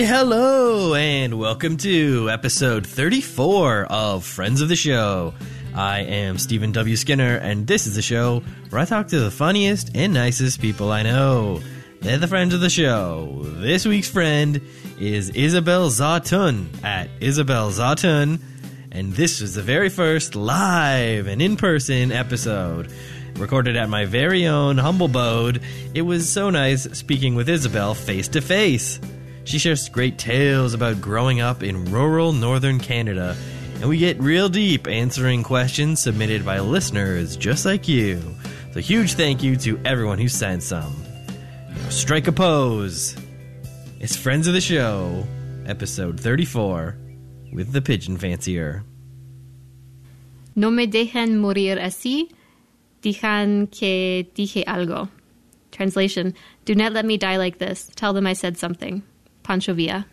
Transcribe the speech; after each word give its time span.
Hello, 0.00 0.94
and 0.94 1.40
welcome 1.40 1.76
to 1.78 2.30
episode 2.30 2.86
34 2.86 3.86
of 3.90 4.24
Friends 4.24 4.60
of 4.60 4.68
the 4.68 4.76
Show. 4.76 5.34
I 5.74 6.02
am 6.02 6.38
Stephen 6.38 6.70
W. 6.70 6.94
Skinner, 6.94 7.34
and 7.38 7.66
this 7.66 7.88
is 7.88 7.96
the 7.96 8.02
show 8.02 8.44
where 8.70 8.80
I 8.80 8.84
talk 8.84 9.08
to 9.08 9.18
the 9.18 9.30
funniest 9.32 9.90
and 9.96 10.14
nicest 10.14 10.60
people 10.60 10.92
I 10.92 11.02
know. 11.02 11.60
They're 12.00 12.16
the 12.16 12.28
friends 12.28 12.54
of 12.54 12.60
the 12.60 12.70
show. 12.70 13.40
This 13.42 13.86
week's 13.86 14.08
friend 14.08 14.60
is 15.00 15.30
Isabel 15.30 15.90
Zawtun 15.90 16.84
at 16.84 17.10
Isabel 17.18 17.72
Zawtun, 17.72 18.40
and 18.92 19.12
this 19.14 19.40
was 19.40 19.56
the 19.56 19.62
very 19.62 19.88
first 19.88 20.36
live 20.36 21.26
and 21.26 21.42
in 21.42 21.56
person 21.56 22.12
episode. 22.12 22.92
Recorded 23.34 23.76
at 23.76 23.90
my 23.90 24.04
very 24.04 24.46
own 24.46 24.78
humble 24.78 25.06
abode, 25.06 25.60
it 25.92 26.02
was 26.02 26.30
so 26.30 26.50
nice 26.50 26.84
speaking 26.96 27.34
with 27.34 27.48
Isabel 27.48 27.94
face 27.94 28.28
to 28.28 28.40
face. 28.40 29.00
She 29.48 29.56
shares 29.56 29.88
great 29.88 30.18
tales 30.18 30.74
about 30.74 31.00
growing 31.00 31.40
up 31.40 31.62
in 31.62 31.86
rural 31.86 32.34
northern 32.34 32.78
Canada, 32.78 33.34
and 33.76 33.88
we 33.88 33.96
get 33.96 34.20
real 34.20 34.50
deep 34.50 34.86
answering 34.86 35.42
questions 35.42 36.02
submitted 36.02 36.44
by 36.44 36.58
listeners 36.58 37.34
just 37.34 37.64
like 37.64 37.88
you. 37.88 38.20
So, 38.74 38.80
huge 38.80 39.14
thank 39.14 39.42
you 39.42 39.56
to 39.56 39.80
everyone 39.86 40.18
who 40.18 40.28
sent 40.28 40.62
some. 40.62 40.94
Now 41.70 41.88
strike 41.88 42.28
a 42.28 42.32
pose. 42.32 43.16
It's 44.00 44.14
Friends 44.14 44.48
of 44.48 44.52
the 44.52 44.60
Show, 44.60 45.26
episode 45.64 46.20
34, 46.20 46.98
with 47.50 47.72
the 47.72 47.80
Pigeon 47.80 48.18
Fancier. 48.18 48.84
No 50.54 50.70
me 50.70 50.86
dejan 50.86 51.38
morir 51.38 51.78
así, 51.78 52.30
dijan 53.00 53.72
que 53.72 54.24
dije 54.24 54.66
algo. 54.66 55.08
Translation 55.72 56.34
Do 56.66 56.74
not 56.74 56.92
let 56.92 57.06
me 57.06 57.16
die 57.16 57.38
like 57.38 57.56
this. 57.56 57.90
Tell 57.96 58.12
them 58.12 58.26
I 58.26 58.34
said 58.34 58.58
something. 58.58 59.02
Pancho 59.48 59.72
Villa. 59.72 60.06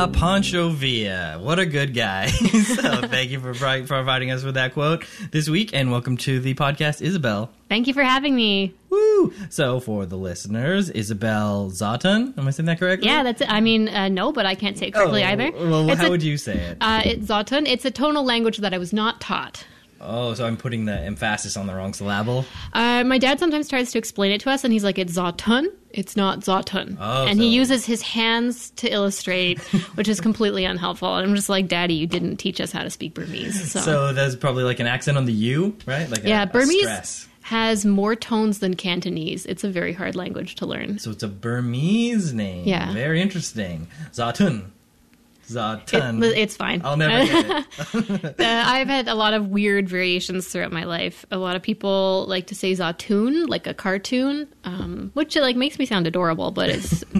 Ah, 0.00 0.06
Pancho 0.06 0.68
Villa. 0.68 1.40
What 1.40 1.58
a 1.58 1.66
good 1.66 1.92
guy. 1.92 2.26
so, 2.28 3.00
thank 3.08 3.30
you 3.32 3.40
for 3.40 3.52
pro- 3.52 3.82
providing 3.84 4.30
us 4.30 4.44
with 4.44 4.54
that 4.54 4.72
quote 4.72 5.04
this 5.32 5.48
week, 5.48 5.70
and 5.74 5.90
welcome 5.90 6.16
to 6.18 6.38
the 6.38 6.54
podcast, 6.54 7.02
Isabel. 7.02 7.50
Thank 7.68 7.88
you 7.88 7.94
for 7.94 8.04
having 8.04 8.36
me. 8.36 8.74
Woo! 8.90 9.32
So, 9.50 9.80
for 9.80 10.06
the 10.06 10.16
listeners, 10.16 10.88
Isabel 10.90 11.70
Zatan. 11.72 12.38
Am 12.38 12.46
I 12.46 12.50
saying 12.52 12.66
that 12.66 12.78
correctly? 12.78 13.08
Yeah, 13.08 13.24
that's 13.24 13.40
it. 13.40 13.50
I 13.50 13.60
mean, 13.60 13.88
uh, 13.88 14.08
no, 14.08 14.30
but 14.30 14.46
I 14.46 14.54
can't 14.54 14.78
say 14.78 14.86
it 14.86 14.94
correctly 14.94 15.24
Oh, 15.24 15.26
either. 15.26 15.50
Well, 15.50 15.90
It's 15.90 16.00
how 16.00 16.06
a- 16.06 16.10
would 16.10 16.22
you 16.22 16.36
say 16.36 16.54
it? 16.54 16.78
Uh, 16.80 17.02
it's 17.04 17.26
Zotun. 17.26 17.66
It's 17.66 17.84
a 17.84 17.90
tonal 17.90 18.22
language 18.24 18.58
that 18.58 18.72
I 18.72 18.78
was 18.78 18.92
not 18.92 19.20
taught. 19.20 19.64
oh, 20.00 20.32
so 20.34 20.46
I'm 20.46 20.56
putting 20.56 20.84
the 20.84 20.96
emphasis 20.96 21.56
on 21.56 21.66
the 21.66 21.74
wrong 21.74 21.92
syllable. 21.92 22.44
Uh, 22.72 23.02
my 23.02 23.18
dad 23.18 23.40
sometimes 23.40 23.68
tries 23.68 23.90
to 23.90 23.98
explain 23.98 24.30
it 24.30 24.40
to 24.42 24.50
us, 24.50 24.62
and 24.62 24.72
he's 24.72 24.84
like, 24.84 24.96
"It's 24.96 25.14
Zotun. 25.18 25.66
It's 25.98 26.14
not 26.16 26.40
Zotun." 26.40 26.96
Oh, 27.00 27.26
and 27.26 27.40
he 27.40 27.48
uses 27.48 27.84
his 27.84 28.02
hands 28.02 28.70
to 28.76 28.88
illustrate, 28.88 29.58
which 29.96 30.06
is 30.08 30.20
completely 30.20 30.64
unhelpful. 30.64 31.16
And 31.16 31.26
I'm 31.28 31.34
just 31.34 31.48
like, 31.48 31.66
"Daddy, 31.66 31.94
you 31.94 32.06
didn't 32.06 32.36
teach 32.36 32.60
us 32.60 32.70
how 32.70 32.82
to 32.84 32.90
speak 32.90 33.14
Burmese." 33.14 33.72
So, 33.72 33.80
So, 33.80 34.12
that's 34.12 34.36
probably 34.36 34.64
like 34.64 34.78
an 34.80 34.86
accent 34.86 35.18
on 35.18 35.24
the 35.26 35.32
U, 35.32 35.76
right? 35.86 36.08
Like 36.08 36.22
yeah, 36.24 36.42
a 36.44 36.46
Burmese 36.46 36.80
stress. 36.82 37.28
has 37.42 37.84
more 37.84 38.14
tones 38.14 38.60
than 38.60 38.74
Cantonese. 38.74 39.44
It's 39.46 39.64
a 39.64 39.68
very 39.68 39.92
hard 39.92 40.14
language 40.14 40.54
to 40.56 40.66
learn. 40.66 40.98
So, 40.98 41.10
it's 41.10 41.22
a 41.24 41.28
Burmese 41.28 42.32
name. 42.32 42.66
Yeah. 42.66 42.92
Very 42.94 43.20
interesting. 43.20 43.88
Zatun. 44.12 44.70
Zatan. 45.48 46.22
It- 46.24 46.36
it's 46.38 46.56
fine. 46.56 46.82
I'll 46.84 46.96
never 46.96 47.24
get 47.26 47.66
it. 47.94 48.34
Uh, 48.38 48.62
I've 48.66 48.86
had 48.88 49.08
a 49.08 49.14
lot 49.14 49.34
of 49.34 49.48
weird 49.48 49.88
variations 49.88 50.46
throughout 50.48 50.72
my 50.72 50.84
life. 50.84 51.24
A 51.30 51.38
lot 51.38 51.56
of 51.56 51.62
people 51.62 52.24
like 52.28 52.46
to 52.48 52.54
say 52.54 52.72
Zatun, 52.72 53.48
like 53.48 53.66
a 53.66 53.74
cartoon, 53.74 54.46
um, 54.64 55.10
which 55.14 55.34
like 55.36 55.56
makes 55.56 55.78
me 55.78 55.86
sound 55.86 56.06
adorable, 56.06 56.50
but 56.50 56.68
it's 56.70 57.02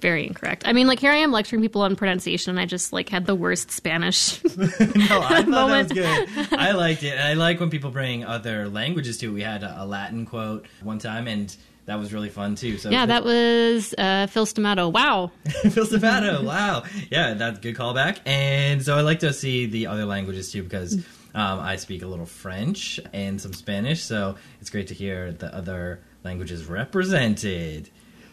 very 0.00 0.26
incorrect. 0.26 0.64
I 0.66 0.72
mean, 0.72 0.86
like 0.86 0.98
here 1.00 1.12
I 1.12 1.16
am 1.16 1.30
lecturing 1.32 1.62
people 1.62 1.82
on 1.82 1.94
pronunciation, 1.96 2.50
and 2.50 2.60
I 2.60 2.66
just 2.66 2.92
like 2.92 3.08
had 3.08 3.26
the 3.26 3.34
worst 3.34 3.70
Spanish. 3.70 4.40
No, 4.54 5.20
I 5.20 5.42
thought 5.42 5.46
that 5.46 5.88
was 5.88 5.92
good. 5.92 6.28
I 6.58 6.72
liked 6.72 7.02
it. 7.02 7.18
I 7.18 7.34
like 7.34 7.60
when 7.60 7.70
people 7.70 7.90
bring 7.90 8.24
other 8.24 8.68
languages 8.68 9.18
too. 9.18 9.32
We 9.32 9.42
had 9.42 9.62
a, 9.62 9.82
a 9.82 9.86
Latin 9.86 10.24
quote 10.26 10.66
one 10.82 10.98
time, 10.98 11.26
and 11.28 11.54
that 11.86 11.98
was 11.98 12.12
really 12.12 12.30
fun 12.30 12.54
too. 12.54 12.78
So 12.78 12.90
yeah, 12.90 13.06
that 13.06 13.24
was 13.24 13.94
uh, 13.96 14.26
Phil 14.28 14.46
Stamato. 14.46 14.90
Wow. 14.92 15.30
Phil 15.70 15.86
Stefano. 15.86 16.42
Wow. 16.42 16.84
Yeah, 17.10 17.34
that's 17.34 17.58
a 17.58 17.60
good 17.60 17.76
callback. 17.76 18.18
And 18.24 18.82
so 18.82 18.96
I 18.96 19.02
like 19.02 19.20
to 19.20 19.32
see 19.32 19.66
the 19.66 19.86
other 19.88 20.06
languages 20.06 20.50
too 20.50 20.62
because 20.62 20.94
um, 21.34 21.60
I 21.60 21.76
speak 21.76 22.02
a 22.02 22.06
little 22.06 22.26
French 22.26 22.98
and 23.12 23.40
some 23.40 23.52
Spanish. 23.52 24.02
So 24.02 24.36
it's 24.60 24.70
great 24.70 24.88
to 24.88 24.94
hear 24.94 25.32
the 25.32 25.54
other 25.54 26.00
languages 26.22 26.66
represented. 26.66 27.90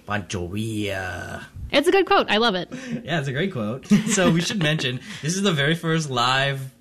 Pancho 0.07 0.45
It's 1.71 1.87
a 1.87 1.91
good 1.91 2.05
quote. 2.05 2.29
I 2.29 2.37
love 2.37 2.55
it. 2.55 2.69
Yeah, 3.03 3.19
it's 3.19 3.27
a 3.27 3.33
great 3.33 3.51
quote. 3.51 3.87
so 3.87 4.31
we 4.31 4.41
should 4.41 4.61
mention 4.61 4.99
this 5.21 5.35
is 5.35 5.41
the 5.41 5.53
very 5.53 5.75
first 5.75 6.09
live 6.09 6.71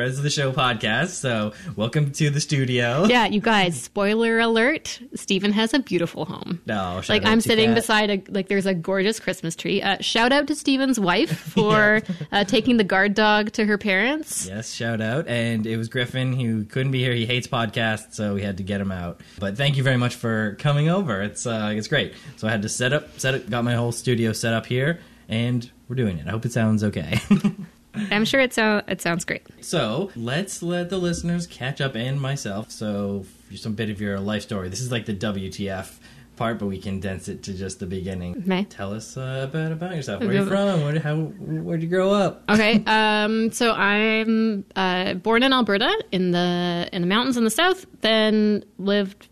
Friends 0.00 0.16
of 0.16 0.24
the 0.24 0.30
Show 0.30 0.50
podcast. 0.50 1.08
So 1.08 1.52
welcome 1.76 2.10
to 2.12 2.30
the 2.30 2.40
studio. 2.40 3.04
Yeah, 3.04 3.26
you 3.26 3.42
guys, 3.42 3.82
spoiler 3.82 4.38
alert, 4.38 4.98
Stephen 5.14 5.52
has 5.52 5.74
a 5.74 5.78
beautiful 5.78 6.24
home. 6.24 6.62
No, 6.64 7.02
shout 7.02 7.10
like 7.10 7.26
I'm 7.26 7.42
sitting 7.42 7.74
beside 7.74 8.08
a 8.08 8.22
like 8.32 8.48
there's 8.48 8.64
a 8.64 8.72
gorgeous 8.72 9.20
Christmas 9.20 9.54
tree. 9.54 9.82
Uh, 9.82 9.98
shout 10.00 10.32
out 10.32 10.46
to 10.46 10.54
Stephen's 10.54 10.98
wife 10.98 11.38
for 11.52 12.00
uh, 12.32 12.44
taking 12.44 12.78
the 12.78 12.84
guard 12.84 13.12
dog 13.12 13.52
to 13.52 13.66
her 13.66 13.76
parents. 13.76 14.46
Yes, 14.46 14.72
shout 14.72 15.02
out. 15.02 15.28
And 15.28 15.66
it 15.66 15.76
was 15.76 15.90
Griffin 15.90 16.32
who 16.32 16.64
couldn't 16.64 16.92
be 16.92 17.00
here. 17.00 17.12
He 17.12 17.26
hates 17.26 17.46
podcasts, 17.46 18.14
so 18.14 18.32
we 18.32 18.40
had 18.40 18.56
to 18.56 18.62
get 18.62 18.80
him 18.80 18.92
out. 18.92 19.20
But 19.38 19.58
thank 19.58 19.76
you 19.76 19.82
very 19.82 19.98
much 19.98 20.14
for 20.14 20.54
coming 20.60 20.88
over. 20.88 21.20
It's 21.20 21.44
uh, 21.44 21.74
it's 21.74 21.88
great. 21.88 22.14
So 22.36 22.48
I 22.48 22.52
had 22.52 22.62
to 22.62 22.70
set 22.70 22.94
up, 22.94 23.20
set 23.20 23.34
up, 23.34 23.50
got 23.50 23.64
my 23.64 23.74
whole 23.74 23.92
studio 23.92 24.32
set 24.32 24.54
up 24.54 24.64
here, 24.64 25.00
and 25.28 25.70
we're 25.88 25.96
doing 25.96 26.16
it. 26.16 26.26
I 26.26 26.30
hope 26.30 26.46
it 26.46 26.52
sounds 26.52 26.84
okay. 26.84 27.20
I'm 28.10 28.24
sure 28.24 28.40
it 28.40 28.52
so 28.52 28.82
it 28.88 29.00
sounds 29.00 29.24
great. 29.24 29.42
so 29.60 30.10
let's 30.16 30.62
let 30.62 30.90
the 30.90 30.98
listeners 30.98 31.46
catch 31.46 31.80
up 31.80 31.94
and 31.94 32.20
myself. 32.20 32.70
So 32.70 33.24
some 33.54 33.74
bit 33.74 33.90
of 33.90 34.00
your 34.00 34.18
life 34.20 34.42
story. 34.42 34.68
This 34.68 34.80
is 34.80 34.90
like 34.92 35.06
the 35.06 35.14
WTF 35.14 35.98
part, 36.36 36.58
but 36.58 36.66
we 36.66 36.78
condense 36.78 37.28
it 37.28 37.42
to 37.42 37.52
just 37.52 37.80
the 37.80 37.86
beginning. 37.86 38.42
Tell 38.70 38.94
us 38.94 39.16
uh, 39.16 39.42
a 39.44 39.46
bit 39.46 39.72
about 39.72 39.94
yourself. 39.94 40.20
Where 40.20 40.30
are 40.30 40.32
you 40.32 40.46
from? 40.46 40.82
Where, 40.82 40.98
how, 40.98 41.16
where'd 41.16 41.82
you 41.82 41.88
grow 41.88 42.12
up? 42.12 42.44
Okay, 42.48 42.82
um, 42.86 43.50
so 43.52 43.72
I'm 43.72 44.64
uh, 44.74 45.14
born 45.14 45.42
in 45.42 45.52
Alberta 45.52 45.92
in 46.12 46.30
the 46.30 46.88
in 46.92 47.02
the 47.02 47.08
mountains 47.08 47.36
in 47.36 47.44
the 47.44 47.50
south. 47.50 47.84
Then 48.00 48.64
lived 48.78 49.28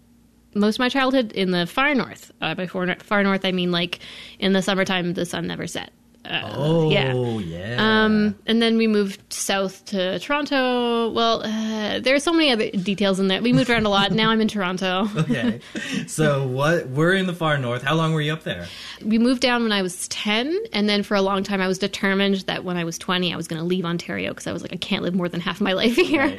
most 0.54 0.76
of 0.76 0.80
my 0.80 0.88
childhood 0.88 1.32
in 1.32 1.50
the 1.50 1.66
far 1.66 1.94
north. 1.94 2.30
Uh, 2.42 2.54
by 2.54 2.66
far, 2.66 2.94
far 2.96 3.22
north, 3.22 3.44
I 3.44 3.52
mean 3.52 3.70
like 3.70 4.00
in 4.38 4.52
the 4.52 4.60
summertime, 4.60 5.14
the 5.14 5.24
sun 5.24 5.46
never 5.46 5.66
set. 5.66 5.92
Uh, 6.28 6.52
Oh, 6.56 6.90
yeah. 6.90 7.12
yeah. 7.38 7.76
Um, 8.04 8.34
and 8.46 8.60
then 8.60 8.76
we 8.76 8.86
moved 8.86 9.32
south 9.32 9.84
to 9.86 10.18
Toronto. 10.18 11.10
Well, 11.10 11.42
uh, 11.44 12.00
there 12.00 12.14
are 12.14 12.18
so 12.20 12.32
many 12.32 12.50
other 12.52 12.70
details 12.70 13.18
in 13.20 13.28
there. 13.28 13.40
We 13.40 13.52
moved 13.52 13.70
around 13.70 13.86
a 13.86 13.88
lot. 13.88 14.12
Now 14.12 14.30
I'm 14.30 14.40
in 14.40 14.48
Toronto. 14.48 15.08
okay. 15.16 15.60
So 16.06 16.46
what? 16.46 16.88
We're 16.88 17.14
in 17.14 17.26
the 17.26 17.32
far 17.34 17.56
north. 17.58 17.82
How 17.82 17.94
long 17.94 18.12
were 18.12 18.20
you 18.20 18.32
up 18.32 18.42
there? 18.44 18.66
We 19.04 19.18
moved 19.18 19.40
down 19.40 19.62
when 19.62 19.72
I 19.72 19.82
was 19.82 20.08
10, 20.08 20.56
and 20.72 20.88
then 20.88 21.02
for 21.02 21.14
a 21.14 21.22
long 21.22 21.42
time 21.44 21.60
I 21.60 21.68
was 21.68 21.78
determined 21.78 22.36
that 22.46 22.64
when 22.64 22.76
I 22.76 22.84
was 22.84 22.98
20 22.98 23.32
I 23.32 23.36
was 23.36 23.46
going 23.48 23.60
to 23.60 23.64
leave 23.66 23.84
Ontario 23.84 24.30
because 24.30 24.46
I 24.46 24.52
was 24.52 24.62
like, 24.62 24.72
I 24.72 24.76
can't 24.76 25.02
live 25.02 25.14
more 25.14 25.28
than 25.28 25.40
half 25.40 25.60
my 25.60 25.72
life 25.82 25.94
here. 25.96 26.36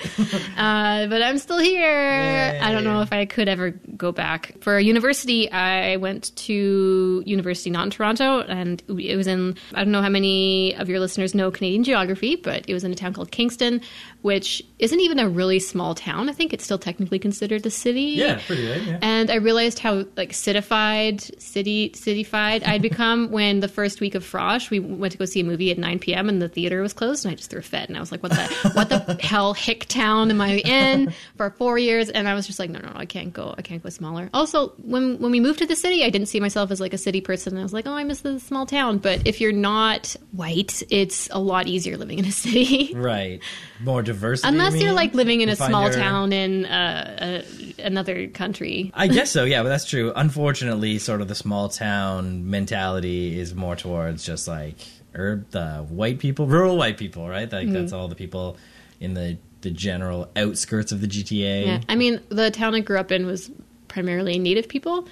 uh, 0.58 1.08
but 1.08 1.22
I'm 1.22 1.38
still 1.38 1.60
here. 1.60 2.60
I 2.62 2.72
don't 2.72 2.84
know 2.84 3.02
if 3.02 3.12
I 3.14 3.26
could 3.26 3.48
ever 3.48 3.72
go 3.96 4.12
back. 4.12 4.56
For 4.62 4.80
university, 4.80 5.50
I 5.52 5.96
went 5.98 6.36
to 6.38 7.24
university 7.26 7.70
not 7.70 7.86
in 7.86 7.90
Toronto, 7.92 8.42
and 8.42 8.82
it 9.00 9.16
was 9.16 9.28
in, 9.28 9.56
I 9.80 9.86
don't 9.86 9.94
know 9.94 10.02
how 10.02 10.10
many 10.10 10.76
of 10.76 10.90
your 10.90 11.00
listeners 11.00 11.34
know 11.34 11.52
Canadian 11.52 11.86
geography, 11.86 12.36
but 12.36 12.66
it 12.68 12.74
was 12.74 12.84
in 12.84 12.92
a 12.92 12.96
town 12.96 13.14
called 13.14 13.32
Kingston, 13.32 13.80
which 14.22 14.62
isn't 14.80 15.00
even 15.00 15.20
a 15.20 15.30
really 15.30 15.60
small 15.60 15.96
town. 15.96 16.30
I 16.30 16.34
think 16.34 16.54
it's 16.54 16.64
still 16.64 16.78
technically 16.78 17.20
considered 17.20 17.66
a 17.66 17.70
city. 17.70 18.02
Yeah, 18.02 18.40
pretty 18.46 18.64
good. 18.64 18.86
Yeah. 18.86 19.00
And 19.02 19.32
I 19.32 19.36
realized 19.36 19.80
how 19.80 20.06
like 20.18 20.34
citified, 20.34 21.22
city 21.42 21.92
cityfied 21.92 22.68
I'd 22.68 22.82
become 22.82 23.32
when 23.32 23.62
the 23.62 23.68
first 23.68 24.02
week 24.02 24.16
of 24.16 24.24
Frosh, 24.24 24.70
we 24.70 24.80
went 24.80 25.14
to 25.14 25.18
go 25.18 25.26
see 25.26 25.40
a 25.40 25.44
movie 25.44 25.72
at 25.72 25.78
9 25.78 26.00
p.m. 26.00 26.28
and 26.28 26.42
the 26.42 26.50
theater 26.50 26.82
was 26.82 26.94
closed, 26.94 27.26
and 27.26 27.32
I 27.32 27.36
just 27.36 27.50
threw 27.50 27.60
a 27.60 27.64
fit, 27.64 27.88
and 27.88 27.98
I 27.98 28.02
was 28.02 28.12
like, 28.12 28.22
"What 28.22 28.32
the 28.32 28.72
what 28.74 28.90
the 28.90 29.18
hell 29.22 29.54
hick 29.54 29.86
town 29.86 30.32
am 30.32 30.42
I 30.42 30.58
in 30.58 31.14
for 31.38 31.50
four 31.52 31.78
years?" 31.78 32.10
And 32.10 32.28
I 32.28 32.34
was 32.34 32.46
just 32.46 32.60
like, 32.60 32.70
"No, 32.70 32.80
no, 32.80 32.90
no, 32.90 32.98
I 32.98 33.06
can't 33.06 33.32
go. 33.32 33.56
I 33.58 33.62
can't 33.62 33.82
go 33.82 33.90
smaller." 33.90 34.30
Also, 34.34 34.70
when 34.84 35.20
when 35.20 35.32
we 35.32 35.40
moved 35.40 35.60
to 35.60 35.66
the 35.66 35.76
city, 35.76 36.04
I 36.04 36.10
didn't 36.10 36.28
see 36.28 36.40
myself 36.40 36.72
as 36.72 36.82
like 36.82 36.94
a 36.94 36.98
city 36.98 37.22
person. 37.22 37.58
I 37.58 37.64
was 37.64 37.74
like, 37.74 37.88
"Oh, 37.88 37.94
I 37.94 38.04
miss 38.04 38.22
the 38.22 38.40
small 38.40 38.66
town." 38.66 38.98
But 38.98 39.26
if 39.26 39.40
you're 39.40 39.54
not 39.54 40.16
white, 40.32 40.84
it's 40.90 41.30
a 41.32 41.40
lot 41.40 41.68
easier 41.68 41.98
living 41.98 42.20
in 42.20 42.26
a 42.26 42.32
city. 42.32 42.94
Right. 42.94 43.42
More 43.82 44.02
diversity. 44.02 44.48
Unless 44.50 44.76
you 44.76 44.86
you're 44.86 44.94
like 44.94 45.14
living 45.14 45.42
in 45.42 45.50
a 45.50 45.56
small 45.56 45.84
your- 45.84 45.94
town 45.94 46.34
in 46.34 46.66
uh, 46.66 47.42
uh, 47.46 47.82
another 47.82 48.28
country. 48.28 48.92
I 48.94 49.08
guess 49.08 49.32
so, 49.32 49.44
yeah, 49.46 49.64
but 49.64 49.70
that's 49.70 49.86
true. 49.86 50.12
Unfortunately, 50.16 51.00
sort 51.00 51.22
of 51.22 51.28
the 51.28 51.36
small 51.36 51.70
town 51.70 52.50
mentality 52.50 53.40
is 53.40 53.56
more 53.56 53.76
towards 53.76 54.26
just 54.26 54.48
like 54.48 54.76
or 55.16 55.46
the 55.52 55.86
white 55.90 56.20
people, 56.20 56.46
rural 56.46 56.78
white 56.78 56.98
people, 56.98 57.28
right? 57.28 57.52
Like 57.52 57.66
Mm-hmm. 57.68 57.74
that's 57.74 57.94
all 57.94 58.08
the 58.08 58.16
people 58.16 58.58
in 59.00 59.14
the 59.14 59.38
the 59.62 59.72
general 59.72 60.30
outskirts 60.36 60.92
of 60.92 61.02
the 61.02 61.08
GTA. 61.08 61.66
Yeah. 61.66 61.82
I 61.90 61.96
mean, 61.96 62.22
the 62.30 62.50
town 62.52 62.76
I 62.76 62.80
grew 62.82 62.98
up 63.00 63.12
in 63.12 63.26
was 63.26 63.50
primarily 63.90 64.40
native 64.40 64.68
people. 64.70 65.08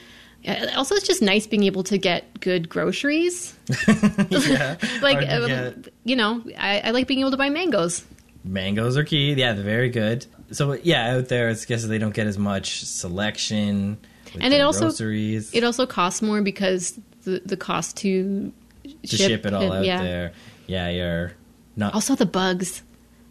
Uh, 0.47 0.67
Also, 0.75 0.95
it's 0.95 1.05
just 1.07 1.21
nice 1.21 1.45
being 1.47 1.63
able 1.63 1.83
to 1.83 1.97
get 1.97 2.39
good 2.39 2.69
groceries. 2.69 3.53
Yeah. 4.29 4.75
Like, 5.01 5.27
um, 5.29 5.83
you 6.05 6.15
know, 6.15 6.43
I, 6.57 6.79
I 6.79 6.91
like 6.91 7.07
being 7.07 7.19
able 7.21 7.31
to 7.31 7.37
buy 7.37 7.49
mangoes. 7.49 8.05
Mangoes 8.47 8.97
are 8.97 9.03
key. 9.03 9.33
Yeah, 9.33 9.53
they're 9.53 9.63
very 9.63 9.89
good. 9.89 10.25
So 10.51 10.73
yeah, 10.73 11.15
out 11.15 11.27
there, 11.27 11.49
it's 11.49 11.65
guess 11.65 11.83
they 11.85 11.97
don't 11.97 12.13
get 12.13 12.27
as 12.27 12.37
much 12.37 12.83
selection. 12.83 13.97
And 14.39 14.53
it 14.53 14.61
also- 14.61 14.85
groceries 14.85 15.53
It 15.53 15.63
also 15.63 15.85
costs 15.85 16.21
more 16.21 16.41
because 16.41 16.99
the, 17.23 17.41
the 17.45 17.57
cost 17.57 17.97
to, 17.97 18.51
to 18.83 19.17
ship, 19.17 19.45
it 19.45 19.53
all 19.53 19.61
and- 19.63 19.73
out 19.73 19.85
yeah. 19.85 20.03
there. 20.03 20.33
Yeah, 20.67 20.89
you're 20.89 21.33
not. 21.75 21.93
Also, 21.93 22.15
the 22.15 22.25
bugs. 22.25 22.83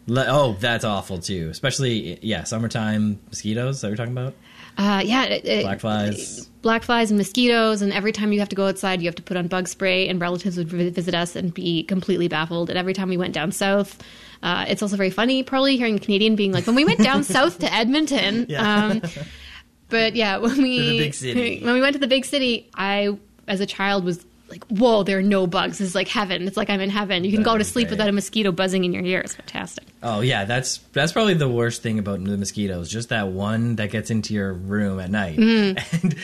Le- 0.07 0.25
oh, 0.27 0.55
that's 0.59 0.83
awful 0.85 1.19
too. 1.19 1.49
Especially 1.51 2.17
yeah, 2.21 2.43
summertime 2.45 3.19
mosquitoes. 3.27 3.81
That 3.81 3.89
we're 3.91 3.97
talking 3.97 4.13
about 4.13 4.33
Uh, 4.77 5.01
yeah, 5.03 5.23
it, 5.25 5.63
black 5.63 5.79
flies. 5.79 6.45
black 6.61 6.83
flies 6.83 7.09
and 7.09 7.17
mosquitoes, 7.17 7.81
and 7.81 7.91
every 7.91 8.11
time 8.11 8.31
you 8.31 8.39
have 8.39 8.49
to 8.49 8.55
go 8.55 8.67
outside, 8.67 9.01
you 9.01 9.07
have 9.07 9.15
to 9.15 9.23
put 9.23 9.35
on 9.35 9.47
bug 9.47 9.67
spray. 9.67 10.07
And 10.07 10.21
relatives 10.21 10.57
would 10.57 10.69
visit 10.69 11.15
us 11.15 11.35
and 11.35 11.53
be 11.53 11.83
completely 11.83 12.27
baffled. 12.27 12.69
And 12.69 12.77
every 12.77 12.93
time 12.93 13.09
we 13.09 13.17
went 13.17 13.33
down 13.33 13.51
south, 13.51 14.01
uh, 14.43 14.65
it's 14.67 14.81
also 14.83 14.95
very 14.95 15.09
funny, 15.09 15.41
probably 15.41 15.77
hearing 15.77 15.95
a 15.95 15.99
Canadian 15.99 16.35
being 16.35 16.51
like, 16.51 16.67
"When 16.67 16.75
we 16.75 16.85
went 16.85 16.99
down 16.99 17.23
south 17.23 17.59
to 17.59 17.73
Edmonton." 17.73 18.45
Yeah. 18.47 18.85
Um, 18.85 19.01
but 19.89 20.15
yeah, 20.15 20.37
when 20.37 20.61
we 20.61 20.79
the 20.79 20.97
big 20.99 21.13
city. 21.13 21.59
when 21.63 21.73
we 21.73 21.81
went 21.81 21.93
to 21.93 21.99
the 21.99 22.07
big 22.07 22.25
city, 22.25 22.69
I 22.75 23.17
as 23.47 23.61
a 23.61 23.65
child 23.65 24.03
was 24.03 24.23
like, 24.49 24.63
"Whoa, 24.67 25.03
there 25.03 25.17
are 25.19 25.23
no 25.23 25.47
bugs. 25.47 25.79
It's 25.81 25.95
like 25.95 26.07
heaven. 26.07 26.47
It's 26.47 26.57
like 26.57 26.69
I'm 26.69 26.79
in 26.81 26.89
heaven. 26.89 27.23
You 27.23 27.31
can 27.31 27.41
That 27.43 27.49
go 27.51 27.57
to 27.57 27.63
sleep 27.63 27.87
great. 27.87 27.93
without 27.93 28.09
a 28.09 28.11
mosquito 28.11 28.51
buzzing 28.51 28.83
in 28.85 28.93
your 28.93 29.03
ear. 29.03 29.19
It's 29.21 29.35
fantastic." 29.35 29.85
Oh 30.03 30.21
yeah, 30.21 30.45
that's 30.45 30.77
that's 30.93 31.11
probably 31.11 31.33
the 31.33 31.49
worst 31.49 31.81
thing 31.81 31.99
about 31.99 32.23
the 32.23 32.37
mosquitoes. 32.37 32.89
Just 32.89 33.09
that 33.09 33.27
one 33.29 33.75
that 33.77 33.91
gets 33.91 34.09
into 34.11 34.33
your 34.33 34.53
room 34.53 34.99
at 34.99 35.09
night, 35.11 35.37
Mm-hmm. 35.37 36.05
and 36.07 36.15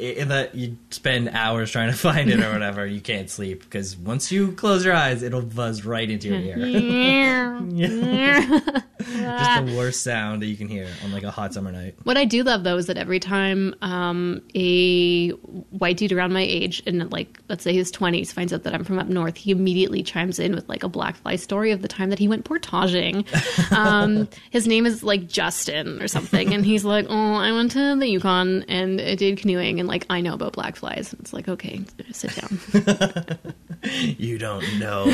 in 0.00 0.28
that 0.28 0.54
you 0.54 0.76
spend 0.90 1.28
hours 1.30 1.70
trying 1.70 1.90
to 1.90 1.96
find 1.96 2.30
it 2.30 2.40
or 2.40 2.52
whatever. 2.52 2.86
You 2.86 3.00
can't 3.00 3.30
sleep 3.30 3.62
because 3.62 3.96
once 3.96 4.32
you 4.32 4.52
close 4.52 4.84
your 4.84 4.94
eyes, 4.94 5.22
it'll 5.22 5.42
buzz 5.42 5.84
right 5.84 6.08
into 6.08 6.28
your 6.28 6.58
ear. 6.58 7.60
Just 9.00 9.66
the 9.66 9.74
worst 9.76 10.02
sound 10.02 10.42
that 10.42 10.46
you 10.46 10.56
can 10.56 10.68
hear 10.68 10.88
on 11.04 11.12
like 11.12 11.22
a 11.22 11.30
hot 11.30 11.54
summer 11.54 11.72
night. 11.72 11.94
What 12.04 12.16
I 12.16 12.24
do 12.24 12.42
love 12.42 12.64
though 12.64 12.76
is 12.76 12.86
that 12.86 12.96
every 12.96 13.20
time 13.20 13.74
um, 13.82 14.42
a 14.54 15.30
white 15.30 15.96
dude 15.96 16.12
around 16.12 16.32
my 16.32 16.42
age, 16.42 16.80
in 16.80 17.08
like 17.10 17.38
let's 17.48 17.64
say 17.64 17.72
his 17.72 17.90
twenties, 17.90 18.32
finds 18.32 18.52
out 18.52 18.62
that 18.64 18.74
I'm 18.74 18.84
from 18.84 18.98
up 18.98 19.08
north, 19.08 19.36
he 19.36 19.50
immediately 19.50 20.02
chimes 20.02 20.38
in 20.38 20.54
with 20.54 20.68
like 20.68 20.82
a 20.82 20.88
black 20.88 21.16
fly 21.16 21.36
story 21.36 21.72
of 21.72 21.82
the 21.82 21.88
time 21.88 22.10
that 22.10 22.18
he 22.18 22.28
went 22.28 22.44
portaging. 22.44 23.24
Um, 23.70 24.28
his 24.50 24.66
name 24.66 24.86
is 24.86 25.02
like 25.02 25.28
Justin 25.28 26.02
or 26.02 26.08
something, 26.08 26.52
and 26.52 26.64
he's 26.64 26.84
like, 26.84 27.06
"Oh, 27.08 27.34
I 27.34 27.52
went 27.52 27.70
to 27.72 27.96
the 27.96 28.06
Yukon 28.06 28.64
and 28.68 29.00
I 29.00 29.14
did 29.14 29.38
canoeing, 29.38 29.80
and 29.80 29.88
like 29.90 30.06
I 30.08 30.20
know 30.22 30.32
about 30.34 30.54
black 30.54 30.76
flies." 30.76 31.12
And 31.12 31.20
It's 31.20 31.32
like, 31.32 31.48
okay, 31.48 31.82
sit 32.12 32.34
down. 32.36 33.38
You 33.82 34.36
don't 34.36 34.78
know 34.78 35.10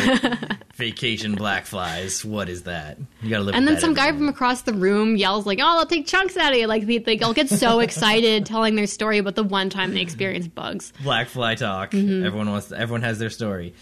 vacation 0.74 1.36
black 1.36 1.66
flies. 1.66 2.24
What 2.24 2.48
is 2.48 2.64
that? 2.64 2.98
You 3.22 3.30
gotta 3.30 3.44
live. 3.44 3.54
And 3.54 3.66
then 3.66 3.78
some 3.78 3.94
guy 3.94 4.10
from 4.10 4.28
across 4.28 4.62
the 4.62 4.72
room 4.74 5.14
yells 5.16 5.46
like, 5.46 5.60
"Oh, 5.60 5.78
I'll 5.78 5.86
take 5.86 6.08
chunks 6.08 6.36
out 6.36 6.52
of 6.52 6.58
you!" 6.58 6.66
Like 6.66 6.84
they, 6.84 6.98
they 6.98 7.16
all 7.20 7.32
get 7.32 7.48
so 7.48 7.78
excited 7.86 8.44
telling 8.44 8.74
their 8.74 8.88
story 8.88 9.18
about 9.18 9.36
the 9.36 9.44
one 9.44 9.70
time 9.70 9.94
they 9.94 10.00
experienced 10.00 10.52
bugs. 10.52 10.92
Black 11.04 11.28
Fly 11.28 11.54
Talk. 11.54 11.92
Mm-hmm. 11.92 12.26
Everyone 12.26 12.50
wants. 12.50 12.72
everyone 12.72 13.02
has 13.02 13.20
their 13.20 13.30
story. 13.30 13.74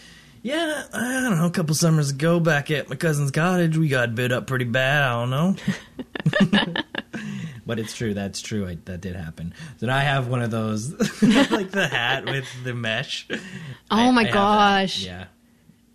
Yeah, 0.43 0.85
I 0.93 1.23
don't 1.23 1.39
know. 1.39 1.47
A 1.47 1.51
couple 1.51 1.75
summers 1.75 2.11
ago, 2.11 2.39
back 2.39 2.71
at 2.71 2.91
my 2.91 2.97
cousin's 2.97 3.31
cottage, 3.31 3.79
we 3.79 3.89
got 3.89 4.15
bit 4.15 4.33
up 4.33 4.47
pretty 4.47 4.67
bad. 4.67 5.03
I 5.03 5.21
don't 5.21 5.31
know. 5.31 6.75
but 7.67 7.79
it's 7.79 7.95
true. 7.95 8.15
That's 8.15 8.41
true. 8.41 8.67
I, 8.67 8.79
that 8.85 9.01
did 9.01 9.17
happen. 9.17 9.55
Now 9.81 9.97
I 9.97 10.01
have 10.01 10.29
one 10.29 10.43
of 10.43 10.51
those, 10.51 10.91
like 11.51 11.71
the 11.71 11.89
hat 11.91 12.25
with 12.27 12.47
the 12.65 12.75
mesh. 12.75 13.27
Oh 13.31 13.39
I- 13.91 14.11
my 14.11 14.29
I 14.29 14.31
gosh. 14.31 15.05
Yeah, 15.05 15.27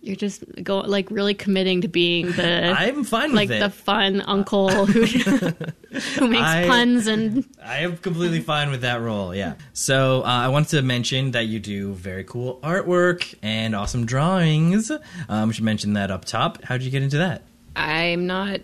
You're 0.02 0.16
just 0.16 0.44
go 0.62 0.78
like 0.80 1.10
really 1.10 1.34
committing 1.34 1.80
to 1.82 1.88
being 1.88 2.32
the 2.32 2.70
I'm 2.78 3.04
fine 3.04 3.34
like 3.34 3.48
with 3.48 3.58
it. 3.58 3.60
the 3.60 3.70
fun 3.70 4.20
uncle 4.22 4.68
who 4.86 5.04
who 5.04 6.28
makes 6.28 6.42
I- 6.42 6.66
puns 6.66 7.06
and 7.06 7.44
I 7.62 7.78
am 7.78 7.96
completely 7.98 8.40
fine 8.40 8.70
with 8.70 8.80
that 8.82 9.00
role. 9.00 9.34
Yeah. 9.34 9.54
So 9.72 10.22
uh, 10.22 10.26
I 10.26 10.48
wanted 10.48 10.70
to 10.70 10.82
mention 10.82 11.32
that 11.32 11.46
you 11.46 11.58
do 11.60 11.92
very 11.94 12.24
cool 12.24 12.58
artwork 12.62 13.34
and 13.42 13.74
awesome 13.76 14.06
drawings. 14.06 14.90
Um, 15.28 15.48
we 15.48 15.54
should 15.54 15.64
mention 15.64 15.92
that 15.94 16.10
up 16.10 16.24
top. 16.24 16.62
How 16.64 16.76
did 16.76 16.84
you 16.84 16.90
get 16.90 17.02
into 17.02 17.18
that? 17.18 17.42
I'm 17.76 18.26
not 18.26 18.60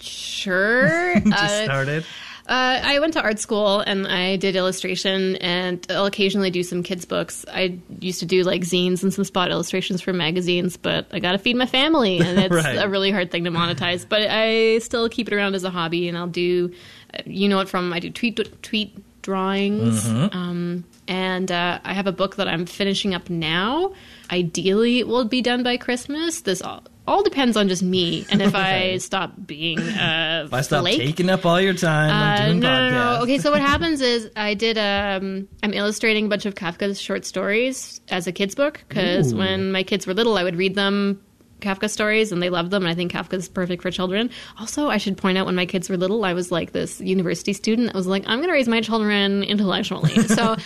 sure. 0.00 1.14
Just 1.20 1.32
Uh, 1.32 1.64
started. 1.64 2.04
Uh, 2.46 2.78
I 2.84 2.98
went 2.98 3.14
to 3.14 3.22
art 3.22 3.38
school 3.38 3.80
and 3.80 4.06
I 4.06 4.36
did 4.36 4.54
illustration, 4.54 5.36
and 5.36 5.84
I'll 5.88 6.04
occasionally 6.04 6.50
do 6.50 6.62
some 6.62 6.82
kids' 6.82 7.06
books. 7.06 7.46
I 7.50 7.78
used 8.00 8.20
to 8.20 8.26
do 8.26 8.42
like 8.42 8.62
zines 8.62 9.02
and 9.02 9.14
some 9.14 9.24
spot 9.24 9.50
illustrations 9.50 10.02
for 10.02 10.12
magazines, 10.12 10.76
but 10.76 11.06
I 11.10 11.20
got 11.20 11.32
to 11.32 11.38
feed 11.38 11.56
my 11.56 11.64
family, 11.66 12.18
and 12.20 12.38
it's 12.38 12.52
Right. 12.54 12.76
a 12.76 12.86
really 12.88 13.10
hard 13.10 13.30
thing 13.30 13.44
to 13.44 13.50
monetize. 13.50 14.06
But 14.06 14.22
I 14.28 14.78
still 14.80 15.08
keep 15.08 15.28
it 15.28 15.34
around 15.34 15.54
as 15.54 15.64
a 15.64 15.70
hobby, 15.70 16.06
and 16.06 16.18
I'll 16.18 16.26
do, 16.26 16.70
uh, 17.14 17.22
you 17.24 17.48
know, 17.48 17.60
it 17.60 17.68
from 17.70 17.92
I 17.94 17.98
do 18.00 18.10
tweet 18.10 18.62
tweet 18.62 18.94
drawings, 19.22 20.06
um, 20.06 20.84
and 21.08 21.50
uh, 21.50 21.78
I 21.82 21.94
have 21.94 22.06
a 22.06 22.12
book 22.12 22.36
that 22.36 22.46
I'm 22.46 22.66
finishing 22.66 23.14
up 23.14 23.30
now. 23.30 23.94
Ideally, 24.30 24.98
it 24.98 25.08
will 25.08 25.24
be 25.24 25.40
done 25.40 25.62
by 25.62 25.78
Christmas. 25.78 26.42
This 26.42 26.60
all. 27.06 27.22
Depends 27.22 27.56
on 27.56 27.68
just 27.68 27.82
me, 27.82 28.24
and 28.30 28.40
if 28.42 28.54
I 28.54 28.96
stop 28.98 29.32
being 29.46 29.78
uh, 29.80 30.42
If 30.46 30.52
I 30.54 30.60
stop 30.62 30.80
flake. 30.82 30.98
taking 30.98 31.30
up 31.30 31.44
all 31.46 31.60
your 31.60 31.74
time, 31.74 32.10
I'm 32.10 32.42
Uh, 32.42 32.46
doing 32.46 32.60
no, 32.60 32.68
no, 32.68 32.96
podcasts. 32.96 33.16
no. 33.18 33.22
Okay, 33.24 33.38
so 33.38 33.50
what 33.50 33.60
happens 33.72 34.00
is 34.00 34.30
I 34.36 34.54
did. 34.54 34.78
Um, 34.78 35.48
I'm 35.62 35.72
illustrating 35.72 36.26
a 36.26 36.28
bunch 36.28 36.46
of 36.46 36.54
Kafka's 36.54 37.00
short 37.00 37.24
stories 37.24 38.00
as 38.08 38.26
a 38.26 38.32
kids 38.32 38.54
book 38.54 38.82
because 38.88 39.34
when 39.34 39.72
my 39.72 39.82
kids 39.82 40.06
were 40.06 40.14
little, 40.14 40.36
I 40.36 40.44
would 40.44 40.56
read 40.56 40.74
them 40.74 41.20
Kafka 41.60 41.88
stories 41.88 42.30
and 42.30 42.42
they 42.42 42.50
loved 42.50 42.70
them. 42.70 42.82
And 42.82 42.90
I 42.90 42.94
think 42.94 43.12
Kafka's 43.12 43.48
perfect 43.48 43.80
for 43.82 43.90
children. 43.90 44.28
Also, 44.58 44.88
I 44.88 44.98
should 44.98 45.16
point 45.16 45.38
out 45.38 45.46
when 45.46 45.54
my 45.54 45.64
kids 45.64 45.88
were 45.88 45.96
little, 45.96 46.22
I 46.24 46.34
was 46.34 46.52
like 46.52 46.72
this 46.72 47.00
university 47.00 47.54
student 47.54 47.86
that 47.88 47.94
was 47.94 48.06
like, 48.06 48.22
I'm 48.26 48.38
going 48.38 48.48
to 48.48 48.52
raise 48.54 48.68
my 48.68 48.80
children 48.82 49.42
intellectually. 49.42 50.12
So 50.34 50.56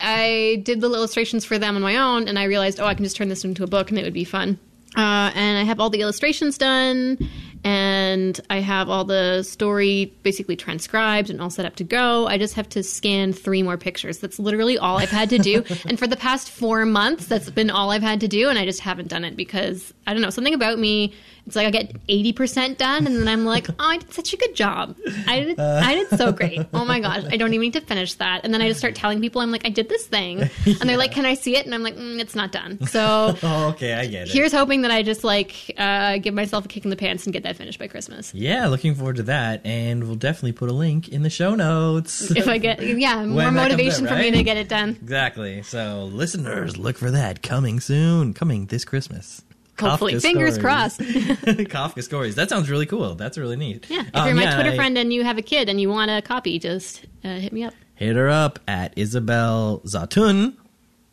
I 0.00 0.60
did 0.64 0.80
the 0.80 0.88
illustrations 0.88 1.44
for 1.44 1.58
them 1.58 1.76
on 1.76 1.82
my 1.82 1.96
own, 1.96 2.26
and 2.28 2.38
I 2.38 2.44
realized, 2.44 2.80
oh, 2.80 2.86
I 2.86 2.94
can 2.94 3.04
just 3.04 3.16
turn 3.16 3.28
this 3.28 3.44
into 3.44 3.62
a 3.62 3.66
book 3.68 3.90
and 3.90 3.98
it 3.98 4.02
would 4.04 4.12
be 4.14 4.24
fun. 4.24 4.58
Uh, 4.96 5.30
and 5.34 5.58
I 5.58 5.62
have 5.62 5.80
all 5.80 5.88
the 5.88 6.00
illustrations 6.02 6.58
done, 6.58 7.18
and 7.64 8.38
I 8.50 8.58
have 8.58 8.90
all 8.90 9.04
the 9.04 9.42
story 9.42 10.12
basically 10.22 10.56
transcribed 10.56 11.30
and 11.30 11.40
all 11.40 11.48
set 11.48 11.64
up 11.64 11.76
to 11.76 11.84
go. 11.84 12.26
I 12.26 12.36
just 12.36 12.54
have 12.54 12.68
to 12.70 12.82
scan 12.82 13.32
three 13.32 13.62
more 13.62 13.78
pictures. 13.78 14.18
That's 14.18 14.38
literally 14.38 14.76
all 14.76 14.98
I've 14.98 15.10
had 15.10 15.30
to 15.30 15.38
do. 15.38 15.64
and 15.86 15.98
for 15.98 16.06
the 16.06 16.16
past 16.16 16.50
four 16.50 16.84
months, 16.84 17.26
that's 17.26 17.50
been 17.50 17.70
all 17.70 17.90
I've 17.90 18.02
had 18.02 18.20
to 18.20 18.28
do, 18.28 18.48
and 18.48 18.58
I 18.58 18.64
just 18.64 18.80
haven't 18.80 19.08
done 19.08 19.24
it 19.24 19.36
because 19.36 19.94
I 20.06 20.12
don't 20.12 20.22
know 20.22 20.30
something 20.30 20.54
about 20.54 20.78
me. 20.78 21.14
It's 21.46 21.56
like 21.56 21.66
I 21.66 21.70
get 21.70 21.96
eighty 22.08 22.32
percent 22.32 22.78
done, 22.78 23.06
and 23.06 23.16
then 23.16 23.26
I'm 23.28 23.44
like, 23.44 23.68
oh, 23.68 23.74
I 23.78 23.98
did 23.98 24.12
such 24.14 24.32
a 24.32 24.36
good 24.36 24.54
job. 24.54 24.96
I 25.26 25.40
did, 25.40 25.58
I 25.60 25.94
did 25.94 26.08
so 26.18 26.30
great. 26.32 26.60
Oh 26.72 26.84
my 26.84 27.00
gosh, 27.00 27.24
I 27.30 27.36
don't 27.36 27.52
even 27.52 27.62
need 27.62 27.72
to 27.72 27.80
finish 27.80 28.14
that. 28.14 28.42
And 28.44 28.54
then 28.54 28.62
I 28.62 28.68
just 28.68 28.78
start 28.78 28.94
telling 28.94 29.20
people, 29.20 29.40
I'm 29.42 29.50
like, 29.50 29.66
I 29.66 29.68
did 29.70 29.88
this 29.88 30.06
thing, 30.06 30.40
and 30.66 30.88
they're 30.88 30.96
like, 30.96 31.12
Can 31.12 31.26
I 31.26 31.34
see 31.34 31.56
it? 31.56 31.66
And 31.66 31.74
I'm 31.74 31.82
like, 31.82 31.96
mm, 31.96 32.20
It's 32.20 32.34
not 32.36 32.52
done. 32.52 32.78
So 32.86 33.36
Oh, 33.42 33.68
okay, 33.70 33.94
I 33.94 34.06
get 34.06 34.28
it. 34.28 34.32
here's 34.32 34.52
hoping 34.52 34.82
that 34.82 34.90
I 34.92 35.02
just 35.02 35.24
like 35.24 35.74
uh, 35.78 36.18
give 36.18 36.32
myself 36.34 36.64
a 36.64 36.68
kick 36.68 36.84
in 36.84 36.90
the 36.90 36.96
pants 36.96 37.26
and 37.26 37.32
get 37.32 37.42
that 37.42 37.56
finished 37.56 37.78
by 37.78 37.88
Christmas. 37.88 38.32
yeah, 38.34 38.68
looking 38.68 38.94
forward 38.94 39.16
to 39.16 39.22
that, 39.24 39.66
and 39.66 40.04
we'll 40.04 40.14
definitely 40.14 40.52
put 40.52 40.68
a 40.68 40.72
link 40.72 41.08
in 41.08 41.22
the 41.22 41.30
show 41.30 41.54
notes. 41.54 42.30
If 42.42 42.48
I 42.48 42.58
get, 42.58 42.80
yeah, 42.82 43.24
more 43.24 43.36
When 43.36 43.54
that 43.54 43.70
comes 43.70 43.72
motivation 43.72 44.06
out, 44.06 44.12
for 44.14 44.18
me 44.18 44.30
to 44.30 44.42
get 44.42 44.56
it 44.56 44.68
done. 44.68 44.90
exactly. 44.90 45.62
So, 45.62 46.04
listeners, 46.12 46.76
look 46.76 46.98
for 46.98 47.10
that 47.10 47.42
coming 47.42 47.80
soon, 47.80 48.32
coming 48.34 48.66
this 48.66 48.84
Christmas. 48.84 49.42
Hopefully, 49.80 50.14
Kafka 50.14 50.22
fingers 50.22 50.58
crossed. 50.58 51.00
Kafka 51.00 52.02
stories. 52.02 52.34
That 52.34 52.48
sounds 52.50 52.70
really 52.70 52.86
cool. 52.86 53.14
That's 53.14 53.38
really 53.38 53.56
neat. 53.56 53.86
Yeah, 53.88 54.02
if 54.02 54.10
Um, 54.14 54.26
you're 54.26 54.36
my 54.36 54.42
yeah, 54.42 54.54
Twitter 54.54 54.70
I- 54.72 54.76
friend 54.76 54.98
and 54.98 55.12
you 55.12 55.24
have 55.24 55.38
a 55.38 55.42
kid 55.42 55.68
and 55.68 55.80
you 55.80 55.88
want 55.88 56.10
a 56.10 56.22
copy, 56.22 56.58
just 56.58 57.04
uh, 57.24 57.36
hit 57.36 57.52
me 57.52 57.64
up. 57.64 57.74
hit 57.94 58.16
her 58.16 58.28
up 58.28 58.58
at 58.68 58.92
Isabel 58.96 59.80
Zawtun, 59.86 60.54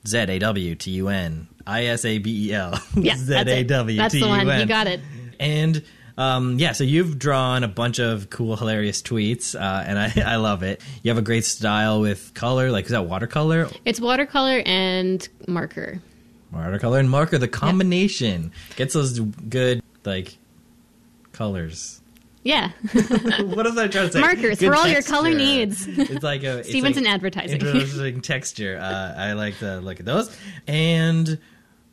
Z 0.07 0.17
A 0.17 0.39
W 0.39 0.75
T 0.75 0.91
U 0.91 1.07
N, 1.07 1.47
I 1.65 1.85
S 1.85 2.03
A 2.05 2.17
B 2.17 2.49
E 2.49 2.53
L, 2.53 2.79
Yeah, 2.95 3.15
Z 3.15 3.25
that's 3.33 3.49
A. 3.49 3.63
W 3.63 3.97
That's 3.97 4.13
T 4.13 4.19
the 4.19 4.27
one. 4.27 4.47
You 4.59 4.65
got 4.65 4.87
it. 4.87 4.99
And 5.39 5.81
um, 6.17 6.59
yeah, 6.59 6.73
so 6.73 6.83
you've 6.83 7.17
drawn 7.17 7.63
a 7.63 7.67
bunch 7.69 7.97
of 7.99 8.29
cool, 8.29 8.57
hilarious 8.57 9.01
tweets, 9.01 9.55
uh, 9.55 9.83
and 9.87 9.97
I, 9.97 10.11
I 10.33 10.35
love 10.35 10.63
it. 10.63 10.81
You 11.01 11.11
have 11.11 11.17
a 11.17 11.21
great 11.21 11.45
style 11.45 12.01
with 12.01 12.33
color, 12.33 12.71
like 12.71 12.85
is 12.85 12.91
that 12.91 13.05
watercolor? 13.05 13.69
It's 13.85 14.01
watercolor 14.01 14.61
and 14.65 15.25
marker. 15.47 16.01
Watercolor 16.51 16.99
and 16.99 17.09
marker, 17.09 17.37
the 17.37 17.47
combination 17.47 18.51
gets 18.75 18.93
those 18.93 19.19
good 19.19 19.81
like 20.05 20.37
colors. 21.31 22.01
Yeah. 22.43 22.71
what 22.93 23.65
was 23.65 23.77
I 23.77 23.87
trying 23.87 24.07
to 24.07 24.11
say? 24.13 24.19
Markers 24.21 24.59
Good 24.59 24.69
for 24.69 24.75
all 24.75 24.87
your 24.87 25.01
color 25.01 25.33
needs. 25.33 25.85
It's 25.87 26.23
like 26.23 26.43
a 26.43 26.59
it's 26.59 26.69
Stevenson 26.69 27.03
like 27.03 27.13
advertising. 27.13 27.59
Interesting 27.59 28.21
texture. 28.21 28.79
Uh, 28.81 29.13
I 29.17 29.33
like 29.33 29.59
to 29.59 29.79
look 29.79 29.99
at 29.99 30.05
those. 30.05 30.35
And 30.65 31.37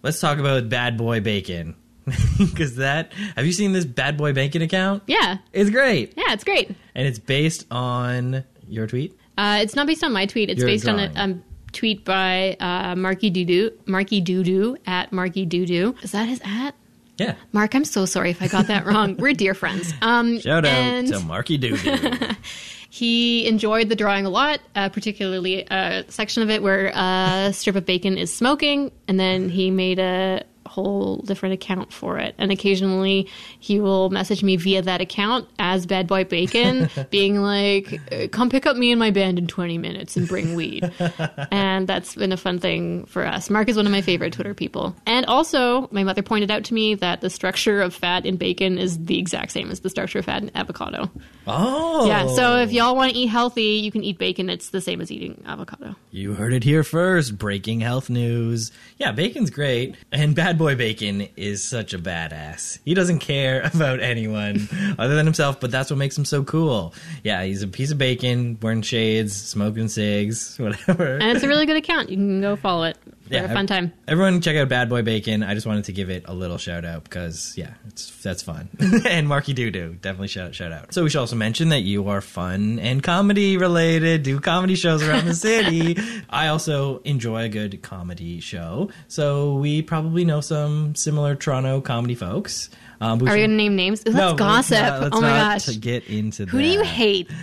let's 0.03 0.21
talk 0.21 0.39
about 0.39 0.69
Bad 0.69 0.97
Boy 0.97 1.21
Bacon 1.21 1.75
because 2.39 2.77
that. 2.77 3.13
Have 3.35 3.45
you 3.45 3.53
seen 3.53 3.73
this 3.73 3.85
Bad 3.85 4.17
Boy 4.17 4.33
Bacon 4.33 4.63
account? 4.63 5.03
yeah. 5.09 5.39
It's 5.53 5.69
great, 5.71 6.15
Yeah, 6.17 6.33
it's 6.33 6.45
great. 6.45 6.69
and 6.95 7.07
it's 7.09 7.19
based 7.19 7.67
on 7.71 8.45
your 8.69 8.87
tweet. 8.87 9.19
Uh, 9.37 9.59
it's 9.61 9.75
not 9.75 9.87
based 9.87 10.03
on 10.05 10.13
my 10.13 10.27
tweet. 10.27 10.49
It's 10.49 10.63
based 10.65 10.89
on 10.89 10.99
a 10.99 11.09
drawing. 11.09 11.19
um, 11.33 11.45
tweet 11.77 12.05
by 12.05 12.57
uh, 12.59 12.97
Marky 12.97 13.31
Doodoo, 13.31 13.71
Marky 13.87 14.23
Doodoo 14.23 14.77
at 14.87 15.13
Marky 15.13 15.47
Doodoo. 15.47 16.03
Is 16.03 16.13
that 16.13 16.27
his 16.27 16.41
at? 16.45 16.75
Yeah. 17.19 17.35
Mark, 17.53 17.75
I'm 17.75 17.85
so 17.85 18.05
sorry 18.05 18.31
if 18.31 18.43
I 18.43 18.49
got 18.49 18.67
that 18.67 18.85
wrong. 18.87 19.17
We're 19.17 19.33
dear 19.33 19.55
friends. 19.55 19.93
Um, 20.03 20.39
Shout 20.41 20.65
out 20.65 20.73
and 20.73 21.09
to 21.09 21.21
Marky 21.21 21.59
Doodoo. 21.59 22.37
he 22.91 23.47
enjoyed 23.47 23.89
the 23.89 23.97
drawing 23.97 24.27
a 24.27 24.31
lot, 24.31 24.61
uh, 24.75 24.89
particularly 24.89 25.67
a 25.71 26.05
section 26.09 26.43
of 26.43 26.51
it 26.51 26.63
where 26.63 26.93
a 26.95 27.53
strip 27.53 27.77
of 27.77 27.87
bacon 27.87 28.19
is 28.19 28.35
smoking, 28.35 28.91
and 29.09 29.19
then 29.21 29.49
he 29.49 29.71
made 29.71 29.99
a 29.99 30.43
whole 30.77 31.17
different 31.23 31.55
account 31.55 31.91
for 31.91 32.19
it. 32.19 32.35
And 32.37 32.53
occasionally 32.53 33.29
he 33.61 33.81
will 33.81 34.11
message 34.11 34.43
me 34.43 34.57
via 34.57 34.83
that 34.83 35.01
account 35.01 35.49
as 35.59 35.87
Bad 35.87 36.07
Boy 36.07 36.25
Bacon, 36.25 36.91
being 37.11 37.41
like, 37.41 37.99
"Uh, 38.13 38.29
come 38.29 38.51
pick 38.51 38.67
up 38.67 38.77
me 38.77 38.93
and 38.93 38.99
my 38.99 39.11
band 39.11 39.39
in 39.39 39.47
20 39.47 39.79
minutes 39.79 40.19
and 40.19 40.29
bring 40.29 40.55
weed. 40.55 40.93
and 41.51 41.89
that's 41.89 42.15
been 42.15 42.31
a 42.31 42.37
fun 42.37 42.59
thing 42.59 43.07
for 43.07 43.25
us. 43.25 43.49
Mark 43.49 43.71
is 43.71 43.77
one 43.77 43.87
of 43.87 43.93
my 43.93 44.03
favorite 44.03 44.35
Twitter 44.35 44.53
people. 44.53 44.95
And 45.07 45.25
also, 45.25 45.89
my 45.91 46.05
mother 46.05 46.23
pointed 46.23 46.51
out 46.51 46.65
to 46.65 46.75
me 46.75 46.95
that 46.97 47.23
the 47.23 47.31
structure 47.31 47.81
of 47.81 47.95
fat 47.95 48.27
in 48.27 48.37
bacon 48.37 48.77
is 48.77 49.03
the 49.03 49.19
exact 49.19 49.53
same 49.53 49.71
as 49.71 49.81
the 49.81 49.89
structure 49.89 50.19
of 50.19 50.27
fat 50.27 50.43
in 50.43 50.51
avocado. 50.55 51.11
oh, 51.47 52.07
Yeah, 52.07 52.27
so 52.27 52.59
if 52.59 52.71
y'all 52.71 52.95
want 52.97 53.13
to 53.13 53.19
eat 53.19 53.29
healthy, 53.29 53.81
you 53.81 53.91
can 53.91 54.05
eat 54.05 54.19
bacon. 54.19 54.51
It's 54.51 54.71
the 54.71 54.83
same 54.83 55.01
as 55.01 55.11
eating 55.11 55.43
avocado. 55.47 55.97
You 56.11 56.35
heard 56.35 56.53
it 56.53 56.65
here 56.65 56.85
first. 56.85 57.39
Breaking 57.39 57.81
health 57.81 58.11
news. 58.11 58.73
Yeah, 58.99 59.13
bacon's 59.13 59.51
great. 59.51 59.95
And 60.13 60.35
Bad 60.35 60.59
Boy 60.59 60.66
Bacon 60.75 61.29
is 61.37 61.63
such 61.63 61.95
a 61.95 61.99
badass. 61.99 62.79
He 62.85 62.95
doesn't 62.95 63.21
care 63.21 63.63
about 63.75 64.01
anyone 64.01 64.69
other 64.99 65.15
than 65.15 65.27
himself, 65.27 65.61
but 65.61 65.71
that's 65.71 65.91
what 65.91 65.99
makes 65.99 66.17
him 66.17 66.25
so 66.25 66.45
cool. 66.45 66.95
Yeah, 67.23 67.45
he's 67.45 67.63
a 67.63 67.69
piece 67.69 67.91
of 67.91 67.99
bacon, 67.99 68.59
wearing 68.61 68.83
shades, 68.83 69.35
smoking 69.37 69.89
cigs, 69.89 70.57
whatever. 70.59 71.17
And 71.17 71.37
it's 71.37 71.45
a 71.45 71.49
really 71.49 71.67
good 71.67 71.77
account. 71.77 72.11
You 72.11 72.17
can 72.17 72.41
go 72.41 72.57
follow 72.57 72.85
it 72.85 72.99
for 73.29 73.37
a 73.37 73.49
fun 73.49 73.67
time. 73.67 73.93
Everyone 74.09 74.41
check 74.41 74.57
out 74.57 74.69
Bad 74.69 74.89
Boy 74.89 75.03
Bacon. 75.03 75.43
I 75.43 75.55
just 75.55 75.67
wanted 75.67 75.85
to 75.85 75.93
give 75.93 76.11
it 76.11 76.25
a 76.27 76.35
little 76.35 76.59
shout 76.59 76.85
out 76.85 77.05
because 77.05 77.55
yeah, 77.57 77.75
it's 77.89 78.23
that's 78.23 78.43
fun. 78.43 78.69
and 79.07 79.29
Marky 79.29 79.53
Doo 79.53 79.71
Doo, 79.71 79.97
definitely 80.01 80.29
shout 80.29 80.55
shout 80.55 80.73
out. 80.73 80.93
So 80.95 81.03
we 81.05 81.11
should 81.11 81.21
also 81.21 81.37
mention 81.37 81.71
that 81.71 81.83
you 81.83 82.09
are 82.09 82.21
fun 82.21 82.79
and 82.79 83.03
comedy 83.03 83.57
related, 83.57 84.23
do 84.23 84.41
comedy 84.41 84.75
shows 84.75 85.03
around 85.03 85.27
the 85.27 85.35
city. 85.35 85.97
I 86.31 86.49
also 86.49 86.99
enjoy 86.99 87.45
a 87.45 87.49
good 87.49 87.83
comedy 87.83 88.41
show. 88.41 88.91
So 89.09 89.55
we 89.55 89.83
probably 89.83 90.25
know 90.25 90.41
some 90.41 90.95
similar 90.95 91.35
Toronto 91.35 91.81
comedy 91.81 92.15
folks. 92.15 92.71
Um, 93.01 93.21
Are 93.21 93.25
we 93.25 93.27
going 93.27 93.51
to 93.51 93.57
name 93.57 93.77
names? 93.77 94.03
Ooh, 94.09 94.13
No, 94.13 94.29
let's 94.29 94.39
gossip. 94.39 94.81
not- 94.81 95.03
let's 95.03 95.17
oh 95.17 95.21
my 95.21 95.29
gosh. 95.29 95.79
Get 95.79 96.07
into 96.09 96.47
Who 96.47 96.59
do 96.63 96.67
you 96.67 96.83
hate? 96.83 97.31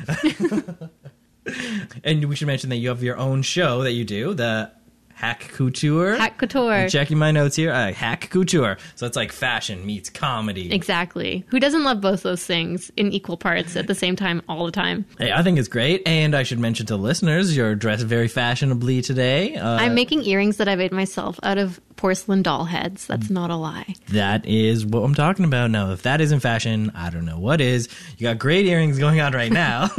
And 2.06 2.24
we 2.26 2.36
should 2.36 2.48
mention 2.48 2.70
that 2.70 2.78
you 2.78 2.88
have 2.90 3.04
your 3.04 3.18
own 3.18 3.42
show 3.42 3.84
that 3.84 3.92
you 3.92 4.06
do, 4.06 4.34
the 4.34 4.72
Hack 5.24 5.52
Couture. 5.54 6.16
Hack 6.16 6.38
Couture. 6.38 6.74
I'm 6.74 6.90
checking 6.90 7.18
my 7.18 7.32
notes 7.32 7.56
here. 7.56 7.72
Uh, 7.72 7.94
hack 7.94 8.30
Couture. 8.30 8.76
So 8.96 9.06
it's 9.06 9.16
like 9.16 9.32
fashion 9.32 9.86
meets 9.86 10.10
comedy. 10.10 10.74
Exactly. 10.74 11.46
Who 11.48 11.62
doesn't 11.62 11.86
love 11.86 12.02
both 12.02 12.24
those 12.24 12.46
things 12.46 12.92
in 12.98 13.14
equal 13.14 13.38
parts 13.38 13.78
at 13.78 13.88
the 13.88 13.96
same 13.96 14.18
time 14.18 14.42
all 14.50 14.66
the 14.66 14.72
time? 14.74 15.06
Hey, 15.18 15.32
I 15.32 15.42
think 15.42 15.60
it's 15.60 15.70
great. 15.70 16.06
And 16.06 16.36
I 16.36 16.44
should 16.44 16.60
mention 16.60 16.88
to 16.88 16.98
listeners, 16.98 17.56
you're 17.56 17.74
dressed 17.74 18.04
very 18.04 18.28
fashionably 18.28 19.02
today. 19.02 19.56
Uh, 19.56 19.78
I'm 19.78 19.96
making 19.96 20.26
earrings 20.26 20.58
that 20.58 20.68
I 20.68 20.76
made 20.76 20.92
myself 20.92 21.40
out 21.42 21.58
of 21.58 21.80
porcelain 22.04 22.42
doll 22.42 22.66
heads. 22.66 23.08
That's 23.08 23.30
not 23.30 23.50
a 23.50 23.56
lie. 23.56 23.96
that 24.10 24.46
is 24.46 24.86
what 24.86 25.04
I'm 25.04 25.16
talking 25.16 25.46
about. 25.46 25.72
Now, 25.72 25.92
if 25.94 26.02
that 26.02 26.20
isn't 26.20 26.42
fashion, 26.42 26.92
I 26.94 27.10
don't 27.10 27.24
know 27.24 27.40
what 27.40 27.62
is. 27.62 27.88
You 28.18 28.28
got 28.28 28.40
great 28.40 28.66
earrings 28.66 29.00
going 29.00 29.22
on 29.22 29.32
right 29.32 29.50
now. 29.54 29.90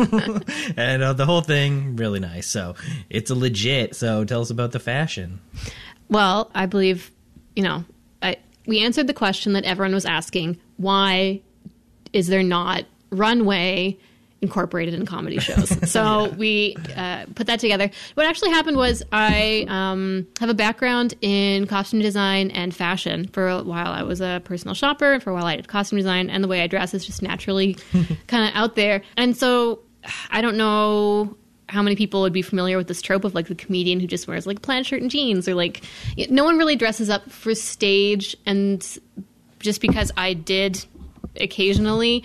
and 0.77 1.03
uh, 1.03 1.15
the 1.15 1.25
whole 1.25 1.41
thing, 1.41 1.97
really 1.97 2.21
nice. 2.21 2.47
So 2.47 2.75
it's 3.09 3.31
a 3.31 3.35
legit. 3.35 3.97
So 3.97 4.23
tell 4.27 4.43
us 4.43 4.51
about 4.51 4.73
the 4.73 4.81
fashion. 4.81 5.41
Well, 6.11 6.51
I 6.55 6.67
believe, 6.67 7.11
you 7.57 7.63
know, 7.63 7.87
I, 8.21 8.37
we 8.67 8.81
answered 8.85 9.07
the 9.07 9.15
question 9.15 9.55
that 9.55 9.65
everyone 9.65 9.95
was 9.95 10.05
asking 10.05 10.61
why 10.77 11.41
is 12.13 12.27
there 12.27 12.43
not 12.43 12.85
runway 13.09 13.97
incorporated 14.45 14.95
in 14.95 15.07
comedy 15.07 15.39
shows? 15.49 15.71
So 15.91 16.31
we 16.31 16.77
uh, 16.97 17.25
put 17.35 17.47
that 17.47 17.61
together. 17.61 17.91
What 18.15 18.27
actually 18.27 18.51
happened 18.51 18.77
was 18.77 19.03
I 19.11 19.65
um, 19.69 20.27
have 20.39 20.51
a 20.51 20.55
background 20.55 21.15
in 21.21 21.67
costume 21.67 22.01
design 22.01 22.51
and 22.51 22.75
fashion. 22.75 23.27
For 23.29 23.49
a 23.49 23.63
while, 23.63 23.89
I 23.89 24.03
was 24.03 24.21
a 24.21 24.41
personal 24.45 24.75
shopper, 24.75 25.15
and 25.15 25.23
for 25.23 25.31
a 25.31 25.35
while, 25.35 25.47
I 25.47 25.57
did 25.57 25.69
costume 25.69 25.99
design, 25.99 26.31
and 26.31 26.45
the 26.45 26.49
way 26.49 26.63
I 26.63 26.67
dress 26.67 26.95
is 26.95 27.05
just 27.05 27.23
naturally 27.23 27.75
kind 28.27 28.49
of 28.49 28.55
out 28.55 28.77
there. 28.77 29.03
And 29.17 29.37
so 29.37 29.81
I 30.31 30.41
don't 30.41 30.57
know 30.57 31.37
how 31.69 31.83
many 31.83 31.97
people 31.97 32.21
would 32.21 32.33
be 32.33 32.43
familiar 32.43 32.77
with 32.77 32.89
this 32.89 33.01
trope 33.01 33.25
of 33.25 33.35
like 33.35 33.49
the 33.49 33.55
comedian 33.55 33.99
who 33.99 34.07
just 34.07 34.29
wears 34.29 34.47
like 34.47 34.59
a 34.59 34.61
plaid 34.61 34.87
shirt 34.87 35.01
and 35.01 35.11
jeans 35.11 35.49
or 35.49 35.55
like 35.55 35.83
no 36.29 36.45
one 36.45 36.59
really 36.59 36.77
dresses 36.77 37.09
up 37.09 37.29
for 37.31 37.55
stage 37.55 38.37
and 38.45 38.99
just 39.61 39.81
because 39.81 40.13
I 40.17 40.35
did 40.35 40.85
occasionally 41.41 42.23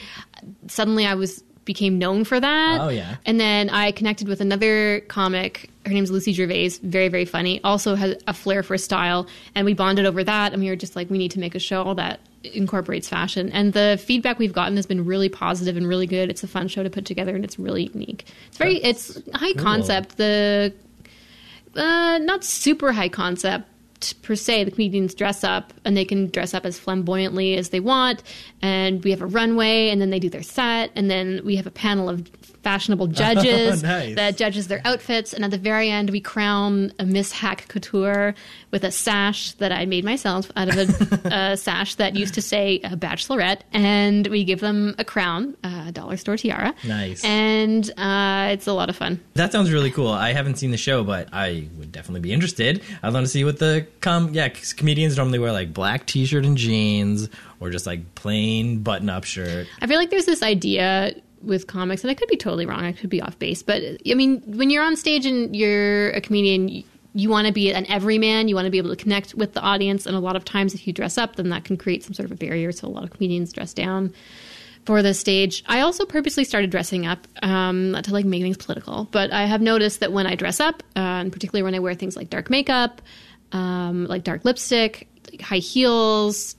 suddenly 0.67 1.05
I 1.05 1.15
was 1.15 1.43
became 1.69 1.99
known 1.99 2.23
for 2.23 2.39
that. 2.39 2.81
Oh, 2.81 2.89
yeah. 2.89 3.17
And 3.27 3.39
then 3.39 3.69
I 3.69 3.91
connected 3.91 4.27
with 4.27 4.41
another 4.41 5.01
comic. 5.01 5.69
Her 5.85 5.91
name's 5.91 6.09
Lucy 6.09 6.33
Gervais, 6.33 6.79
very, 6.81 7.09
very 7.09 7.25
funny. 7.25 7.63
Also 7.63 7.93
has 7.93 8.15
a 8.25 8.33
flair 8.33 8.63
for 8.63 8.75
style. 8.75 9.27
And 9.53 9.65
we 9.65 9.75
bonded 9.75 10.07
over 10.07 10.23
that. 10.23 10.51
And 10.51 10.63
we 10.63 10.69
were 10.69 10.75
just 10.75 10.95
like, 10.95 11.11
we 11.11 11.19
need 11.19 11.29
to 11.29 11.39
make 11.39 11.53
a 11.53 11.59
show 11.59 11.93
that 11.93 12.21
incorporates 12.43 13.07
fashion. 13.07 13.51
And 13.51 13.73
the 13.73 14.01
feedback 14.03 14.39
we've 14.39 14.51
gotten 14.51 14.77
has 14.77 14.87
been 14.87 15.05
really 15.05 15.29
positive 15.29 15.77
and 15.77 15.87
really 15.87 16.07
good. 16.07 16.31
It's 16.31 16.43
a 16.43 16.47
fun 16.47 16.69
show 16.69 16.81
to 16.81 16.89
put 16.89 17.05
together 17.05 17.35
and 17.35 17.43
it's 17.43 17.59
really 17.59 17.91
unique. 17.93 18.25
It's 18.47 18.57
very, 18.57 18.77
it's 18.77 19.21
high 19.35 19.53
concept. 19.53 20.17
The, 20.17 20.73
uh, 21.75 22.17
not 22.17 22.43
super 22.43 22.93
high 22.93 23.09
concept 23.09 23.69
per 24.21 24.35
se. 24.35 24.63
The 24.65 24.71
comedians 24.71 25.13
dress 25.13 25.43
up 25.43 25.73
and 25.85 25.95
they 25.95 26.05
can 26.05 26.27
dress 26.27 26.53
up 26.53 26.65
as 26.65 26.79
flamboyantly 26.79 27.57
as 27.57 27.69
they 27.69 27.79
want. 27.79 28.23
And 28.61 29.03
we 29.03 29.11
have 29.11 29.21
a 29.21 29.25
runway 29.25 29.89
and 29.89 30.01
then 30.01 30.09
they 30.09 30.19
do 30.19 30.29
their 30.29 30.43
set. 30.43 30.91
And 30.95 31.09
then 31.09 31.41
we 31.43 31.55
have 31.55 31.67
a 31.67 31.71
panel 31.71 32.09
of 32.09 32.27
fashionable 32.63 33.07
judges 33.23 33.83
nice. 33.83 34.15
that 34.15 34.37
judges 34.37 34.67
their 34.67 34.81
outfits. 34.85 35.33
And 35.33 35.43
at 35.43 35.51
the 35.51 35.57
very 35.57 35.89
end, 35.89 36.09
we 36.09 36.21
crown 36.21 36.93
a 36.99 37.05
Miss 37.05 37.31
Hack 37.31 37.67
Couture 37.67 38.35
with 38.71 38.83
a 38.83 38.91
sash 38.91 39.53
that 39.53 39.71
I 39.71 39.85
made 39.85 40.03
myself 40.03 40.51
out 40.55 40.69
of 40.69 40.77
a, 40.77 41.21
a 41.53 41.57
sash 41.57 41.95
that 41.95 42.15
used 42.15 42.33
to 42.35 42.41
say 42.41 42.79
a 42.83 42.95
bachelorette. 42.95 43.61
And 43.73 44.27
we 44.27 44.43
give 44.43 44.59
them 44.59 44.95
a 44.97 45.03
crown, 45.03 45.55
a 45.63 45.91
dollar 45.91 46.17
store 46.17 46.37
tiara. 46.37 46.73
Nice. 46.83 47.23
And 47.23 47.89
uh, 47.97 48.49
it's 48.51 48.67
a 48.67 48.73
lot 48.73 48.89
of 48.89 48.95
fun. 48.95 49.19
That 49.33 49.51
sounds 49.51 49.71
really 49.71 49.91
cool. 49.91 50.09
I 50.09 50.33
haven't 50.33 50.55
seen 50.55 50.71
the 50.71 50.77
show, 50.77 51.03
but 51.03 51.29
I 51.33 51.67
would 51.77 51.91
definitely 51.91 52.21
be 52.21 52.33
interested. 52.33 52.81
I'd 53.01 53.13
want 53.13 53.25
to 53.25 53.31
see 53.31 53.43
what 53.43 53.59
the 53.59 53.87
com. 54.01 54.33
Yeah, 54.33 54.49
comedians 54.49 55.17
normally 55.17 55.39
wear 55.39 55.51
like 55.51 55.73
black 55.73 56.05
t-shirt 56.05 56.45
and 56.45 56.57
jeans, 56.57 57.29
or 57.59 57.69
just 57.69 57.85
like 57.85 58.15
plain 58.15 58.79
button-up 58.79 59.23
shirt. 59.23 59.67
I 59.81 59.87
feel 59.87 59.97
like 59.97 60.09
there's 60.09 60.25
this 60.25 60.43
idea 60.43 61.13
with 61.41 61.67
comics, 61.67 62.03
and 62.03 62.11
I 62.11 62.13
could 62.13 62.27
be 62.27 62.37
totally 62.37 62.65
wrong. 62.65 62.83
I 62.83 62.91
could 62.91 63.09
be 63.09 63.21
off 63.21 63.39
base, 63.39 63.63
but 63.63 63.81
I 64.09 64.13
mean, 64.13 64.41
when 64.45 64.69
you're 64.69 64.83
on 64.83 64.95
stage 64.95 65.25
and 65.25 65.55
you're 65.55 66.09
a 66.11 66.21
comedian, 66.21 66.67
you, 66.67 66.83
you 67.13 67.29
want 67.29 67.47
to 67.47 67.53
be 67.53 67.71
an 67.71 67.85
everyman. 67.87 68.47
You 68.47 68.55
want 68.55 68.65
to 68.65 68.71
be 68.71 68.77
able 68.77 68.89
to 68.89 68.95
connect 68.95 69.35
with 69.35 69.53
the 69.53 69.61
audience, 69.61 70.05
and 70.05 70.15
a 70.15 70.19
lot 70.19 70.35
of 70.35 70.43
times, 70.43 70.73
if 70.73 70.85
you 70.85 70.93
dress 70.93 71.17
up, 71.17 71.37
then 71.37 71.49
that 71.49 71.63
can 71.63 71.77
create 71.77 72.03
some 72.03 72.13
sort 72.13 72.25
of 72.25 72.31
a 72.31 72.35
barrier. 72.35 72.71
So 72.71 72.87
a 72.87 72.89
lot 72.89 73.03
of 73.03 73.11
comedians 73.11 73.53
dress 73.53 73.73
down 73.73 74.13
for 74.85 75.03
the 75.03 75.13
stage. 75.13 75.63
I 75.67 75.81
also 75.81 76.05
purposely 76.05 76.43
started 76.43 76.71
dressing 76.71 77.05
up, 77.05 77.27
um, 77.43 77.91
not 77.91 78.05
to 78.05 78.13
like 78.13 78.25
make 78.25 78.41
things 78.41 78.57
political, 78.57 79.07
but 79.11 79.31
I 79.31 79.45
have 79.45 79.61
noticed 79.61 79.99
that 79.99 80.11
when 80.11 80.25
I 80.25 80.35
dress 80.35 80.59
up, 80.59 80.81
uh, 80.95 80.99
and 80.99 81.31
particularly 81.31 81.63
when 81.63 81.75
I 81.75 81.79
wear 81.79 81.93
things 81.93 82.15
like 82.15 82.29
dark 82.29 82.49
makeup, 82.49 83.01
um, 83.51 84.05
like 84.05 84.23
dark 84.23 84.45
lipstick, 84.45 85.07
high 85.41 85.57
heels, 85.57 86.55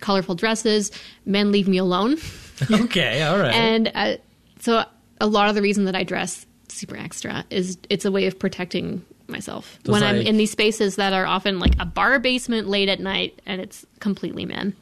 colorful 0.00 0.34
dresses, 0.34 0.90
men 1.24 1.52
leave 1.52 1.68
me 1.68 1.78
alone. 1.78 2.16
okay, 2.70 3.22
all 3.22 3.38
right. 3.38 3.54
And 3.54 3.90
uh, 3.94 4.16
so 4.60 4.84
a 5.20 5.26
lot 5.26 5.48
of 5.48 5.54
the 5.54 5.62
reason 5.62 5.84
that 5.86 5.96
I 5.96 6.04
dress 6.04 6.46
super 6.68 6.96
extra 6.96 7.44
is 7.50 7.78
it's 7.88 8.04
a 8.04 8.10
way 8.10 8.26
of 8.26 8.38
protecting 8.38 9.04
myself 9.28 9.78
So 9.86 9.92
when 9.92 10.02
I'm 10.02 10.16
in 10.16 10.36
these 10.36 10.50
spaces 10.50 10.96
that 10.96 11.12
are 11.12 11.26
often 11.26 11.58
like 11.58 11.74
a 11.78 11.86
bar 11.86 12.18
basement 12.18 12.68
late 12.68 12.88
at 12.88 13.00
night 13.00 13.40
and 13.46 13.60
it's 13.60 13.86
completely 14.00 14.44
men. 14.44 14.74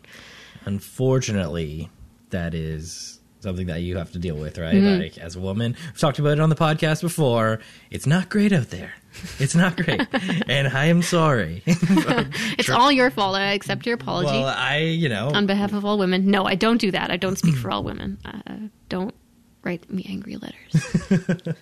Unfortunately, 0.64 1.88
that 2.30 2.54
is 2.54 3.19
something 3.40 3.66
that 3.66 3.80
you 3.82 3.96
have 3.96 4.12
to 4.12 4.18
deal 4.18 4.36
with, 4.36 4.58
right? 4.58 4.74
Mm-hmm. 4.74 5.02
Like 5.02 5.18
as 5.18 5.36
a 5.36 5.40
woman, 5.40 5.76
we've 5.86 5.98
talked 5.98 6.18
about 6.18 6.32
it 6.32 6.40
on 6.40 6.48
the 6.48 6.56
podcast 6.56 7.00
before. 7.02 7.60
It's 7.90 8.06
not 8.06 8.28
great 8.28 8.52
out 8.52 8.70
there. 8.70 8.94
It's 9.38 9.54
not 9.56 9.76
great, 9.76 10.06
and 10.48 10.68
I 10.68 10.86
am 10.86 11.02
sorry. 11.02 11.62
It's 11.66 12.70
all 12.70 12.92
your 12.92 13.10
fault. 13.10 13.34
I 13.36 13.52
accept 13.52 13.86
your 13.86 13.96
apology 13.96 14.30
well, 14.30 14.46
I, 14.46 14.78
you 14.78 15.08
know, 15.08 15.30
on 15.34 15.46
behalf 15.46 15.72
of 15.72 15.84
all 15.84 15.98
women. 15.98 16.30
No, 16.30 16.44
I 16.44 16.54
don't 16.54 16.78
do 16.78 16.90
that. 16.92 17.10
I 17.10 17.16
don't 17.16 17.36
speak 17.36 17.56
for 17.56 17.70
all 17.70 17.82
women. 17.90 18.18
Uh, 18.24 18.68
don't 18.88 19.14
write 19.64 19.90
me 19.90 20.06
angry 20.08 20.36
letters. 20.36 21.56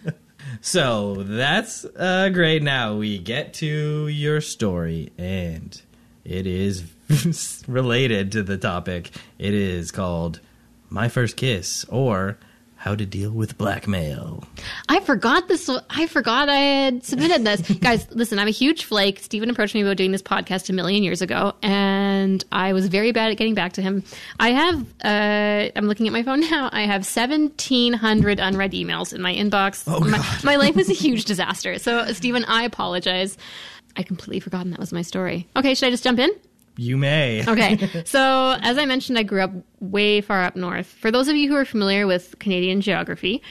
So 0.60 1.22
that's 1.22 1.84
uh, 1.84 2.30
great. 2.30 2.62
Now 2.62 2.96
we 2.96 3.18
get 3.18 3.54
to 3.54 4.08
your 4.08 4.40
story, 4.40 5.12
and 5.18 5.80
it 6.24 6.46
is 6.46 6.84
related 7.68 8.32
to 8.32 8.42
the 8.42 8.58
topic. 8.58 9.10
It 9.38 9.54
is 9.54 9.90
called 9.90 10.40
My 10.90 11.08
First 11.08 11.36
Kiss 11.36 11.84
or 11.84 12.38
How 12.76 12.94
to 12.94 13.04
Deal 13.04 13.30
with 13.30 13.58
Blackmail. 13.58 14.44
I 14.88 15.00
forgot 15.00 15.48
this. 15.48 15.68
I 15.90 16.06
forgot 16.06 16.48
I 16.48 16.56
had 16.56 17.04
submitted 17.04 17.44
this. 17.44 17.60
Guys, 17.80 18.10
listen, 18.10 18.38
I'm 18.38 18.48
a 18.48 18.52
huge 18.52 18.84
flake. 18.84 19.18
Stephen 19.20 19.50
approached 19.50 19.74
me 19.74 19.82
about 19.82 19.96
doing 19.96 20.12
this 20.12 20.22
podcast 20.22 20.70
a 20.70 20.72
million 20.72 21.02
years 21.02 21.20
ago, 21.20 21.54
and 21.62 22.42
I 22.50 22.72
was 22.72 22.88
very 22.88 23.12
bad 23.12 23.30
at 23.30 23.36
getting 23.36 23.54
back 23.54 23.74
to 23.74 23.82
him. 23.82 24.02
I 24.40 24.50
have, 24.50 24.80
uh, 25.04 25.70
I'm 25.76 25.86
looking 25.86 26.06
at 26.06 26.12
my 26.12 26.22
phone 26.22 26.40
now, 26.50 26.70
I 26.72 26.82
have 26.82 27.02
1,700 27.02 28.40
unread 28.40 28.72
emails 28.72 29.12
in 29.12 29.20
my 29.20 29.34
inbox. 29.34 29.84
Oh, 29.86 30.00
my, 30.00 30.24
my 30.44 30.56
life 30.56 30.76
is 30.78 30.88
a 30.88 30.94
huge 30.94 31.24
disaster. 31.24 31.78
So, 31.78 32.12
Stephen, 32.12 32.44
I 32.44 32.62
apologize. 32.62 33.36
I 33.96 34.02
completely 34.04 34.40
forgotten 34.40 34.70
that 34.70 34.80
was 34.80 34.92
my 34.92 35.02
story. 35.02 35.48
Okay, 35.56 35.74
should 35.74 35.88
I 35.88 35.90
just 35.90 36.04
jump 36.04 36.18
in? 36.20 36.30
You 36.78 36.96
may. 36.96 37.44
Okay. 37.48 38.02
So, 38.04 38.56
as 38.62 38.78
I 38.78 38.84
mentioned, 38.84 39.18
I 39.18 39.22
grew 39.24 39.42
up 39.42 39.50
way 39.80 40.20
far 40.20 40.44
up 40.44 40.54
north. 40.56 40.86
For 40.86 41.10
those 41.10 41.26
of 41.28 41.34
you 41.36 41.48
who 41.48 41.56
are 41.56 41.64
familiar 41.64 42.06
with 42.06 42.38
Canadian 42.38 42.80
geography, 42.80 43.42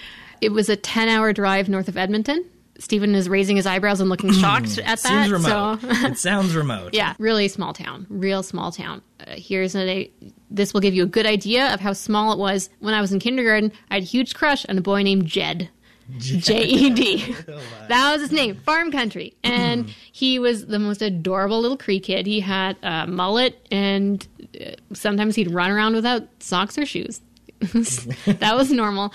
it 0.41 0.49
was 0.49 0.69
a 0.69 0.75
10 0.75 1.09
hour 1.09 1.33
drive 1.33 1.67
north 1.67 1.87
of 1.87 1.97
Edmonton. 1.97 2.45
Stephen 2.79 3.15
is 3.15 3.27
raising 3.27 3.55
his 3.55 3.65
eyebrows 3.65 3.99
and 3.99 4.09
looking 4.09 4.31
shocked 4.41 4.77
at 4.79 4.85
that. 4.85 4.99
Seems 4.99 5.31
remote. 5.31 5.81
So, 5.81 5.87
it 6.07 6.17
sounds 6.17 6.55
remote. 6.55 6.93
yeah, 6.93 7.15
really 7.19 7.47
small 7.47 7.73
town. 7.73 8.05
Real 8.09 8.43
small 8.43 8.71
town. 8.71 9.01
Uh, 9.19 9.31
here's 9.35 9.75
a. 9.75 10.09
This 10.49 10.73
will 10.73 10.81
give 10.81 10.93
you 10.93 11.03
a 11.03 11.07
good 11.07 11.25
idea 11.25 11.73
of 11.73 11.79
how 11.81 11.93
small 11.93 12.31
it 12.31 12.39
was. 12.39 12.69
When 12.79 12.93
I 12.93 13.01
was 13.01 13.11
in 13.11 13.19
kindergarten, 13.19 13.71
I 13.89 13.95
had 13.95 14.03
a 14.03 14.05
huge 14.05 14.35
crush 14.35 14.65
on 14.69 14.77
a 14.77 14.81
boy 14.81 15.01
named 15.03 15.25
Jed. 15.25 15.69
J 16.17 16.63
E 16.63 16.89
D. 16.89 17.35
That 17.87 18.11
was 18.11 18.21
his 18.21 18.31
name, 18.31 18.55
Farm 18.55 18.91
Country. 18.91 19.33
And 19.43 19.93
he 20.11 20.39
was 20.39 20.65
the 20.67 20.79
most 20.79 21.01
adorable 21.01 21.61
little 21.61 21.77
Cree 21.77 21.99
kid. 21.99 22.25
He 22.25 22.39
had 22.41 22.77
a 22.83 23.07
mullet, 23.07 23.65
and 23.71 24.25
uh, 24.59 24.71
sometimes 24.93 25.35
he'd 25.35 25.51
run 25.51 25.71
around 25.71 25.95
without 25.95 26.27
socks 26.39 26.77
or 26.77 26.85
shoes. 26.85 27.21
that 27.59 28.55
was 28.55 28.71
normal. 28.71 29.13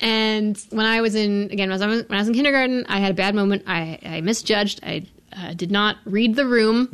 And 0.00 0.58
when 0.70 0.86
I 0.86 1.00
was 1.00 1.14
in, 1.14 1.50
again, 1.50 1.70
when 1.70 1.82
I 1.82 1.86
was, 1.86 2.04
when 2.08 2.16
I 2.16 2.20
was 2.20 2.28
in 2.28 2.34
kindergarten, 2.34 2.86
I 2.88 2.98
had 3.00 3.10
a 3.10 3.14
bad 3.14 3.34
moment. 3.34 3.64
I, 3.66 3.98
I 4.04 4.20
misjudged. 4.20 4.80
I 4.82 5.06
uh, 5.36 5.54
did 5.54 5.70
not 5.70 5.96
read 6.04 6.36
the 6.36 6.46
room 6.46 6.88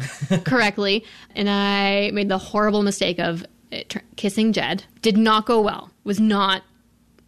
correctly, 0.44 1.04
and 1.34 1.48
I 1.48 2.10
made 2.12 2.28
the 2.28 2.38
horrible 2.38 2.82
mistake 2.82 3.18
of 3.18 3.44
uh, 3.72 3.78
tr- 3.88 3.98
kissing 4.16 4.52
Jed. 4.52 4.84
Did 5.02 5.16
not 5.16 5.46
go 5.46 5.60
well. 5.60 5.90
Was 6.04 6.20
not 6.20 6.62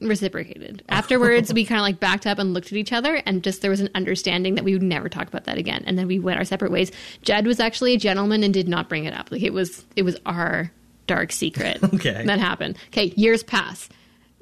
reciprocated. 0.00 0.82
Afterwards, 0.88 1.52
we 1.52 1.64
kind 1.64 1.78
of 1.78 1.82
like 1.82 2.00
backed 2.00 2.26
up 2.26 2.38
and 2.38 2.52
looked 2.54 2.68
at 2.68 2.74
each 2.74 2.92
other, 2.92 3.22
and 3.26 3.42
just 3.42 3.62
there 3.62 3.70
was 3.70 3.80
an 3.80 3.88
understanding 3.94 4.54
that 4.56 4.64
we 4.64 4.72
would 4.72 4.82
never 4.82 5.08
talk 5.08 5.28
about 5.28 5.44
that 5.44 5.58
again. 5.58 5.82
And 5.86 5.98
then 5.98 6.06
we 6.06 6.18
went 6.18 6.38
our 6.38 6.44
separate 6.44 6.70
ways. 6.70 6.92
Jed 7.22 7.46
was 7.46 7.60
actually 7.60 7.94
a 7.94 7.98
gentleman 7.98 8.42
and 8.42 8.52
did 8.52 8.68
not 8.68 8.88
bring 8.88 9.04
it 9.04 9.14
up. 9.14 9.30
Like 9.30 9.42
it 9.42 9.52
was, 9.52 9.84
it 9.96 10.02
was 10.02 10.16
our 10.26 10.70
dark 11.06 11.32
secret 11.32 11.78
Okay. 11.94 12.24
that 12.26 12.38
happened. 12.38 12.76
Okay, 12.88 13.12
years 13.16 13.42
pass. 13.42 13.88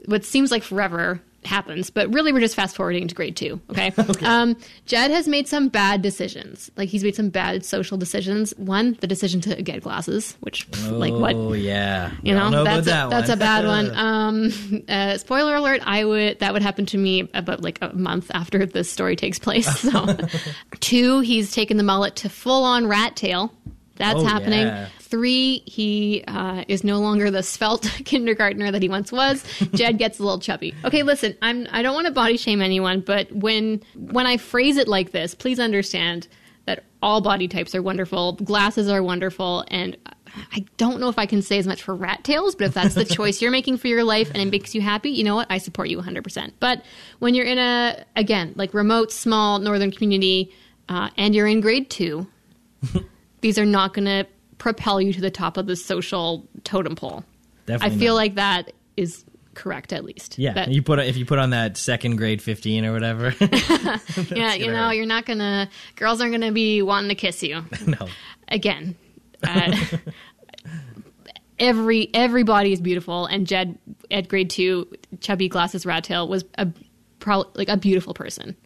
What 0.06 0.24
seems 0.24 0.50
like 0.50 0.62
forever 0.62 1.20
happens, 1.46 1.90
but 1.90 2.12
really 2.12 2.32
we're 2.32 2.40
just 2.40 2.54
fast 2.54 2.76
forwarding 2.76 3.08
to 3.08 3.14
grade 3.14 3.36
two. 3.36 3.60
Okay. 3.70 3.92
Um, 4.24 4.56
Jed 4.86 5.10
has 5.10 5.26
made 5.28 5.48
some 5.48 5.68
bad 5.68 6.00
decisions. 6.02 6.70
Like 6.76 6.88
he's 6.88 7.02
made 7.04 7.14
some 7.16 7.28
bad 7.28 7.64
social 7.64 7.96
decisions. 7.98 8.52
One, 8.56 8.96
the 9.00 9.06
decision 9.06 9.40
to 9.42 9.62
get 9.62 9.82
glasses, 9.82 10.36
which 10.40 10.66
like 10.90 11.12
what 11.12 11.34
Oh, 11.34 11.52
yeah. 11.52 12.12
you 12.22 12.34
know, 12.34 12.48
about 12.48 12.64
that's 12.64 12.86
a, 12.86 12.90
that 12.90 13.10
that's 13.10 13.28
a 13.30 13.36
bad 13.36 13.66
one. 13.66 13.90
Um, 13.94 14.84
uh, 14.88 15.18
spoiler 15.18 15.54
alert: 15.56 15.80
I 15.84 16.04
would 16.04 16.38
that 16.40 16.52
would 16.52 16.62
happen 16.62 16.86
to 16.86 16.98
me 16.98 17.28
about 17.34 17.62
like 17.62 17.78
a 17.82 17.92
month 17.94 18.30
after 18.34 18.64
this 18.66 18.90
story 18.90 19.16
takes 19.16 19.38
place. 19.38 19.66
So, 19.84 20.16
two, 20.80 21.20
he's 21.20 21.52
taken 21.52 21.76
the 21.76 21.82
mullet 21.82 22.16
to 22.16 22.28
full 22.28 22.64
on 22.64 22.86
rat 22.86 23.16
tail. 23.16 23.52
That's 23.96 24.18
Oh, 24.18 24.24
happening. 24.24 24.66
yeah. 24.66 24.88
Three, 24.98 25.62
he 25.66 26.24
uh, 26.26 26.64
is 26.66 26.82
no 26.82 26.98
longer 26.98 27.30
the 27.30 27.42
svelte 27.44 27.82
kindergartner 28.04 28.72
that 28.72 28.82
he 28.82 28.88
once 28.88 29.12
was. 29.12 29.44
Jed 29.74 29.98
gets 29.98 30.18
a 30.18 30.22
little 30.24 30.40
chubby. 30.40 30.74
Okay, 30.84 31.02
listen, 31.04 31.36
I'm 31.42 31.68
I 31.70 31.82
don't 31.82 31.94
want 31.94 32.06
to 32.08 32.12
body 32.12 32.36
shame 32.36 32.60
anyone, 32.60 33.00
but 33.00 33.30
when 33.30 33.82
when 33.94 34.26
I 34.26 34.36
phrase 34.38 34.76
it 34.76 34.88
like 34.88 35.12
this, 35.12 35.34
please 35.36 35.60
understand 35.60 36.26
that 36.66 36.82
all 37.02 37.20
body 37.20 37.46
types 37.46 37.74
are 37.74 37.82
wonderful. 37.82 38.32
Glasses 38.32 38.88
are 38.88 39.02
wonderful, 39.02 39.64
and 39.68 39.96
I 40.50 40.64
don't 40.78 40.98
know 40.98 41.08
if 41.08 41.18
I 41.18 41.26
can 41.26 41.42
say 41.42 41.58
as 41.58 41.66
much 41.66 41.82
for 41.82 41.94
rat 41.94 42.24
tails, 42.24 42.56
but 42.56 42.64
if 42.66 42.74
that's 42.74 42.94
the 42.94 43.04
choice 43.04 43.40
you're 43.40 43.52
making 43.52 43.76
for 43.76 43.86
your 43.86 44.02
life 44.02 44.30
and 44.34 44.38
it 44.42 44.50
makes 44.50 44.74
you 44.74 44.80
happy, 44.80 45.10
you 45.10 45.22
know 45.22 45.36
what? 45.36 45.46
I 45.48 45.58
support 45.58 45.88
you 45.90 45.98
100%. 45.98 46.54
But 46.58 46.82
when 47.20 47.34
you're 47.36 47.46
in 47.46 47.58
a, 47.58 48.04
again, 48.16 48.52
like 48.56 48.74
remote, 48.74 49.12
small 49.12 49.60
northern 49.60 49.92
community, 49.92 50.52
uh, 50.88 51.10
and 51.16 51.36
you're 51.36 51.46
in 51.46 51.60
grade 51.60 51.88
two, 51.88 52.26
these 53.44 53.58
are 53.58 53.66
not 53.66 53.92
going 53.92 54.06
to 54.06 54.26
propel 54.56 55.02
you 55.02 55.12
to 55.12 55.20
the 55.20 55.30
top 55.30 55.58
of 55.58 55.66
the 55.66 55.76
social 55.76 56.48
totem 56.64 56.96
pole. 56.96 57.22
Definitely 57.66 57.96
I 57.96 57.98
feel 57.98 58.14
not. 58.14 58.16
like 58.16 58.34
that 58.36 58.72
is 58.96 59.22
correct, 59.52 59.92
at 59.92 60.02
least. 60.02 60.38
Yeah, 60.38 60.54
That- 60.54 60.70
you 60.70 60.80
put 60.80 60.98
if 61.00 61.18
you 61.18 61.26
put 61.26 61.38
on 61.38 61.50
that 61.50 61.76
second 61.76 62.16
grade 62.16 62.40
fifteen 62.40 62.86
or 62.86 62.94
whatever. 62.94 63.34
yeah, 64.34 64.54
you 64.54 64.68
know, 64.68 64.86
hurt. 64.86 64.92
you're 64.96 65.04
not 65.04 65.26
gonna. 65.26 65.68
Girls 65.96 66.22
aren't 66.22 66.32
gonna 66.32 66.52
be 66.52 66.80
wanting 66.80 67.10
to 67.10 67.14
kiss 67.14 67.42
you. 67.42 67.66
no, 67.86 68.08
again, 68.48 68.96
uh, 69.46 69.76
every 71.58 72.08
everybody 72.14 72.72
is 72.72 72.80
beautiful, 72.80 73.26
and 73.26 73.46
Jed 73.46 73.78
at 74.10 74.26
grade 74.28 74.48
two, 74.48 74.88
chubby 75.20 75.50
glasses 75.50 75.84
rat 75.84 76.04
tail 76.04 76.26
was 76.28 76.46
a 76.56 76.68
pro, 77.18 77.44
like 77.56 77.68
a 77.68 77.76
beautiful 77.76 78.14
person. 78.14 78.56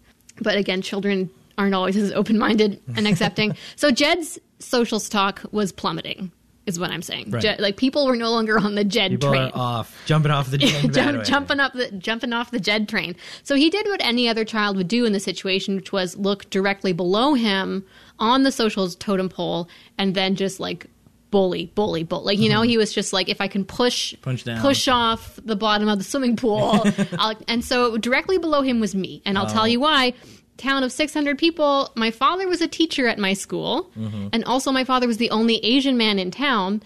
But 0.41 0.57
again, 0.57 0.83
children 0.83 1.31
aren't 1.57 1.75
always 1.75 1.97
as 1.97 2.13
open 2.13 2.39
minded 2.39 2.81
and 2.97 3.09
accepting. 3.09 3.57
so 3.75 3.91
Jed's 3.91 4.39
social 4.59 5.01
stock 5.01 5.43
was 5.53 5.73
plummeting, 5.73 6.33
is 6.67 6.79
what 6.79 6.91
I'm 6.91 7.03
saying. 7.03 7.31
Right. 7.31 7.43
Jed, 7.43 7.61
like 7.61 7.77
people 7.77 8.07
were 8.07 8.17
no 8.17 8.31
longer 8.31 8.59
on 8.59 8.75
the 8.75 8.85
Jed 8.85 9.13
people 9.13 9.31
train 9.31 9.43
are 9.43 9.53
off, 9.55 10.03
jumping 10.07 10.31
off 10.31 10.51
the 10.51 10.59
train. 10.59 10.93
Jump, 10.93 11.25
jumping 11.25 11.61
up 11.61 11.73
the 11.73 11.91
jumping 11.93 12.33
off 12.33 12.51
the 12.51 12.61
Jed 12.61 12.89
train. 12.89 13.17
So 13.43 13.55
he 13.55 13.71
did 13.71 13.87
what 13.87 14.05
any 14.05 14.29
other 14.29 14.45
child 14.45 14.77
would 14.77 14.89
do 14.89 15.05
in 15.05 15.13
the 15.13 15.21
situation, 15.21 15.77
which 15.77 15.93
was 15.93 16.17
look 16.17 16.49
directly 16.51 16.93
below 16.93 17.35
him 17.35 17.85
on 18.19 18.43
the 18.43 18.53
social 18.53 18.89
totem 18.89 19.29
pole, 19.29 19.69
and 19.97 20.15
then 20.15 20.35
just 20.35 20.61
like 20.61 20.87
bully, 21.31 21.67
bully, 21.75 22.05
bully. 22.05 22.25
Like 22.25 22.39
you 22.39 22.49
know, 22.49 22.63
he 22.63 22.77
was 22.77 22.93
just 22.93 23.13
like, 23.13 23.29
if 23.29 23.41
I 23.41 23.49
can 23.49 23.65
push 23.65 24.15
Punch 24.23 24.45
down. 24.45 24.61
push 24.61 24.89
off 24.89 25.39
the 25.45 25.57
bottom 25.57 25.89
of 25.89 25.99
the 25.99 26.05
swimming 26.05 26.37
pool, 26.37 26.85
I'll, 27.19 27.37
and 27.47 27.65
so 27.65 27.97
directly 27.97 28.39
below 28.39 28.63
him 28.63 28.81
was 28.81 28.95
me, 28.95 29.23
and 29.25 29.39
I'll 29.39 29.47
tell 29.47 29.63
oh. 29.63 29.67
you 29.67 29.81
why. 29.81 30.15
Town 30.59 30.83
of 30.83 30.93
600 30.93 31.39
people. 31.39 31.91
My 31.97 32.11
father 32.11 32.47
was 32.49 32.61
a 32.61 32.69
teacher 32.69 33.07
at 33.09 33.19
my 33.19 33.33
school, 33.33 33.91
and 33.97 34.45
also 34.45 34.71
my 34.73 34.85
father 34.85 35.07
was 35.07 35.17
the 35.17 35.31
only 35.31 35.57
Asian 35.65 35.97
man 35.97 36.19
in 36.19 36.31
town. 36.31 36.83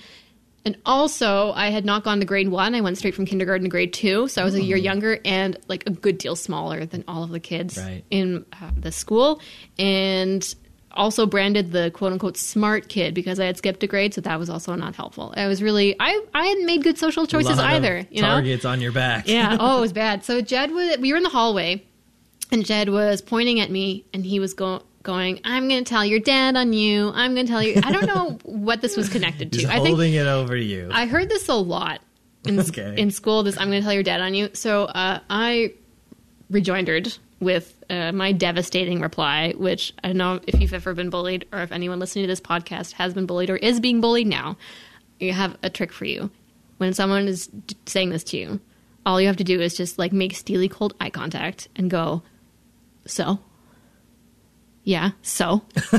And 0.65 0.77
also, 0.87 1.51
I 1.57 1.71
had 1.71 1.85
not 1.85 2.05
gone 2.05 2.21
to 2.21 2.25
grade 2.25 2.49
one. 2.49 2.77
I 2.77 2.81
went 2.83 2.97
straight 2.97 3.17
from 3.17 3.27
kindergarten 3.27 3.65
to 3.65 3.69
grade 3.69 3.93
two. 3.93 4.29
So 4.29 4.41
I 4.41 4.45
was 4.45 4.55
a 4.55 4.63
year 4.63 4.77
younger 4.77 5.19
and 5.25 5.59
like 5.67 5.83
a 5.89 5.91
good 5.91 6.19
deal 6.19 6.37
smaller 6.37 6.87
than 6.87 7.03
all 7.09 7.25
of 7.25 7.31
the 7.31 7.41
kids 7.41 7.77
Right. 7.77 8.05
in 8.11 8.47
uh, 8.53 8.71
the 8.79 8.93
school. 8.93 9.41
And 9.77 10.55
also 10.95 11.25
branded 11.27 11.73
the 11.73 11.91
quote 11.91 12.13
unquote 12.13 12.37
smart 12.37 12.89
kid 12.89 13.13
because 13.15 13.41
I 13.41 13.47
had 13.47 13.57
skipped 13.57 13.83
a 13.83 13.87
grade. 13.89 14.15
So 14.15 14.21
that 14.21 14.39
was 14.39 14.49
also 14.51 14.75
not 14.77 14.95
helpful. 14.95 15.35
I 15.37 15.49
was 15.49 15.63
really, 15.63 15.97
I, 15.99 16.23
I 16.35 16.47
hadn't 16.47 16.67
made 16.67 16.85
good 16.85 16.99
social 16.99 17.27
choices 17.27 17.59
either, 17.59 18.07
you 18.11 18.23
know? 18.23 18.29
targets 18.29 18.65
on 18.65 18.81
your 18.81 18.93
back. 18.93 19.27
Yeah. 19.27 19.57
Oh, 19.59 19.79
it 19.79 19.81
was 19.81 19.93
bad. 20.05 20.25
So 20.25 20.41
Jed 20.43 20.71
was. 20.71 20.99
We 20.99 21.11
were 21.13 21.17
in 21.17 21.23
the 21.25 21.29
hallway, 21.31 21.83
and 22.53 22.65
Jed 22.65 22.89
was 22.91 23.21
pointing 23.23 23.59
at 23.61 23.71
me, 23.71 24.05
and 24.15 24.25
he 24.25 24.39
was 24.41 24.55
going. 24.55 24.83
Going, 25.05 25.41
I'm 25.43 25.67
going 25.69 25.83
to 25.83 25.89
tell 25.89 26.05
your 26.05 26.21
dad 26.21 26.55
on 26.55 26.73
you. 26.73 27.11
I'm 27.13 27.35
going 27.35 27.45
to 27.47 27.51
tell 27.51 27.61
you. 27.61 27.81
I 27.83 27.91
don't 27.91 28.07
know 28.07 28.39
what 28.45 28.81
this 28.83 28.97
was 28.97 29.09
connected 29.09 29.51
to. 29.51 29.59
Just 29.59 29.69
I 29.73 29.79
think 29.81 29.89
holding 29.97 30.15
it 30.15 30.29
over 30.29 30.55
you. 30.57 30.91
I 30.93 31.07
heard 31.07 31.29
this 31.29 31.49
a 31.49 31.55
lot 31.57 32.01
in, 32.47 32.61
Okay. 32.61 32.95
in 32.97 33.11
school. 33.11 33.43
This 33.43 33.59
I'm 33.59 33.67
going 33.69 33.81
to 33.81 33.85
tell 33.85 33.93
your 33.93 34.05
dad 34.05 34.21
on 34.21 34.33
you. 34.35 34.51
So 34.53 34.85
uh, 34.85 35.19
I 35.29 35.73
rejoindered 36.53 37.19
with 37.41 37.75
uh, 37.91 38.13
my 38.13 38.31
devastating 38.31 39.01
reply, 39.01 39.55
which 39.57 39.93
I 40.05 40.07
don't 40.09 40.19
know 40.19 40.39
if 40.47 40.61
you've 40.61 40.73
ever 40.73 40.95
been 40.95 41.11
bullied 41.11 41.47
or 41.53 41.59
if 41.63 41.73
anyone 41.73 41.99
listening 41.99 42.23
to 42.23 42.29
this 42.29 42.41
podcast 42.41 42.93
has 42.93 43.13
been 43.13 43.27
bullied 43.27 43.51
or 43.51 43.57
is 43.57 43.81
being 43.81 44.01
bullied 44.01 44.29
now. 44.29 44.57
You 45.19 45.33
have 45.33 45.57
a 45.65 45.71
trick 45.71 45.93
for 45.93 46.05
you. 46.05 46.31
When 46.79 46.95
someone 46.95 47.27
is 47.27 47.49
d- 47.49 47.77
saying 47.87 48.11
this 48.11 48.23
to 48.25 48.37
you, 48.37 48.61
all 49.05 49.21
you 49.21 49.27
have 49.27 49.37
to 49.39 49.45
do 49.45 49.61
is 49.61 49.77
just 49.77 49.99
like 49.99 50.13
make 50.13 50.37
steely 50.37 50.69
cold 50.69 50.95
eye 51.01 51.11
contact 51.11 51.67
and 51.75 51.91
go, 51.91 52.23
so. 53.07 53.39
Yeah, 54.85 55.13
so 55.23 55.63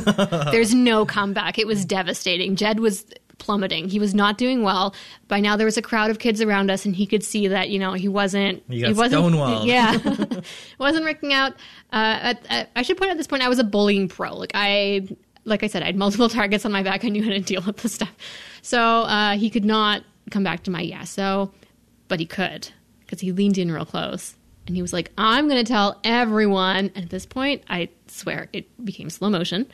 there's 0.51 0.73
no 0.73 1.05
comeback. 1.05 1.57
It 1.57 1.67
was 1.67 1.85
devastating. 1.85 2.57
Jed 2.57 2.81
was 2.81 3.05
plummeting. 3.37 3.89
He 3.89 3.99
was 3.99 4.13
not 4.13 4.37
doing 4.37 4.61
well. 4.61 4.93
By 5.27 5.39
now, 5.39 5.55
there 5.55 5.65
was 5.65 5.77
a 5.77 5.81
crowd 5.81 6.09
of 6.09 6.19
kids 6.19 6.41
around 6.41 6.69
us, 6.69 6.85
and 6.85 6.95
he 6.95 7.05
could 7.05 7.23
see 7.23 7.47
that 7.47 7.69
you 7.69 7.79
know 7.79 7.93
he 7.93 8.07
wasn't. 8.07 8.67
Got 8.67 8.75
he 8.75 8.93
wasn't. 8.93 9.23
stonewalled. 9.23 9.65
Yeah, 9.67 10.41
wasn't 10.79 11.05
working 11.05 11.33
out. 11.33 11.53
Uh, 11.91 12.19
at, 12.21 12.45
at, 12.49 12.69
I 12.75 12.81
should 12.81 12.97
point 12.97 13.09
out 13.09 13.13
at 13.13 13.17
this 13.17 13.27
point, 13.27 13.43
I 13.43 13.49
was 13.49 13.59
a 13.59 13.63
bullying 13.63 14.09
pro. 14.09 14.35
Like 14.35 14.51
I, 14.53 15.07
like 15.45 15.63
I 15.63 15.67
said, 15.67 15.81
I 15.83 15.87
had 15.87 15.95
multiple 15.95 16.29
targets 16.29 16.65
on 16.65 16.71
my 16.71 16.83
back. 16.83 17.05
I 17.05 17.09
knew 17.09 17.23
how 17.23 17.29
to 17.29 17.39
deal 17.39 17.61
with 17.61 17.77
this 17.77 17.93
stuff. 17.93 18.13
So 18.61 18.79
uh, 18.79 19.37
he 19.37 19.49
could 19.49 19.65
not 19.65 20.03
come 20.31 20.43
back 20.43 20.63
to 20.63 20.71
my 20.71 20.81
yeah. 20.81 21.03
So, 21.03 21.53
but 22.07 22.19
he 22.19 22.25
could 22.25 22.69
because 23.01 23.21
he 23.21 23.31
leaned 23.31 23.57
in 23.57 23.71
real 23.71 23.85
close 23.85 24.35
and 24.65 24.75
he 24.75 24.81
was 24.81 24.93
like, 24.93 25.11
I'm 25.17 25.47
going 25.49 25.63
to 25.63 25.69
tell 25.69 25.99
everyone. 26.03 26.91
And 26.95 27.05
at 27.05 27.09
this 27.09 27.25
point, 27.25 27.63
I 27.69 27.89
swear 28.07 28.47
it 28.53 28.65
became 28.83 29.09
slow 29.09 29.29
motion. 29.29 29.65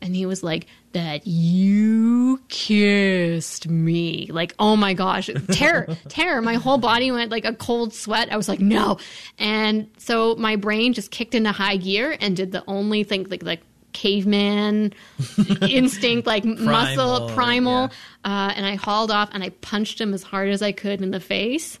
And 0.00 0.16
he 0.16 0.24
was 0.24 0.42
like, 0.42 0.66
that 0.92 1.26
you 1.26 2.40
kissed 2.48 3.68
me. 3.68 4.26
Like, 4.30 4.54
oh 4.58 4.74
my 4.74 4.94
gosh, 4.94 5.28
terror, 5.50 5.86
terror. 6.08 6.40
My 6.40 6.54
whole 6.54 6.78
body 6.78 7.10
went 7.12 7.30
like 7.30 7.44
a 7.44 7.52
cold 7.52 7.92
sweat. 7.92 8.32
I 8.32 8.36
was 8.36 8.48
like, 8.48 8.60
no. 8.60 8.98
And 9.38 9.90
so 9.98 10.34
my 10.36 10.56
brain 10.56 10.94
just 10.94 11.10
kicked 11.10 11.34
into 11.34 11.52
high 11.52 11.76
gear 11.76 12.16
and 12.18 12.34
did 12.34 12.52
the 12.52 12.64
only 12.66 13.04
thing 13.04 13.26
like, 13.28 13.42
like, 13.42 13.60
caveman 13.92 14.92
instinct, 15.62 16.26
like 16.26 16.44
muscle, 16.44 17.30
primal. 17.30 17.90
yeah. 18.24 18.48
Uh, 18.48 18.52
and 18.54 18.64
I 18.64 18.76
hauled 18.76 19.10
off 19.10 19.30
and 19.32 19.42
I 19.42 19.48
punched 19.48 20.00
him 20.00 20.14
as 20.14 20.22
hard 20.22 20.50
as 20.50 20.62
I 20.62 20.72
could 20.72 21.02
in 21.02 21.10
the 21.10 21.20
face. 21.20 21.78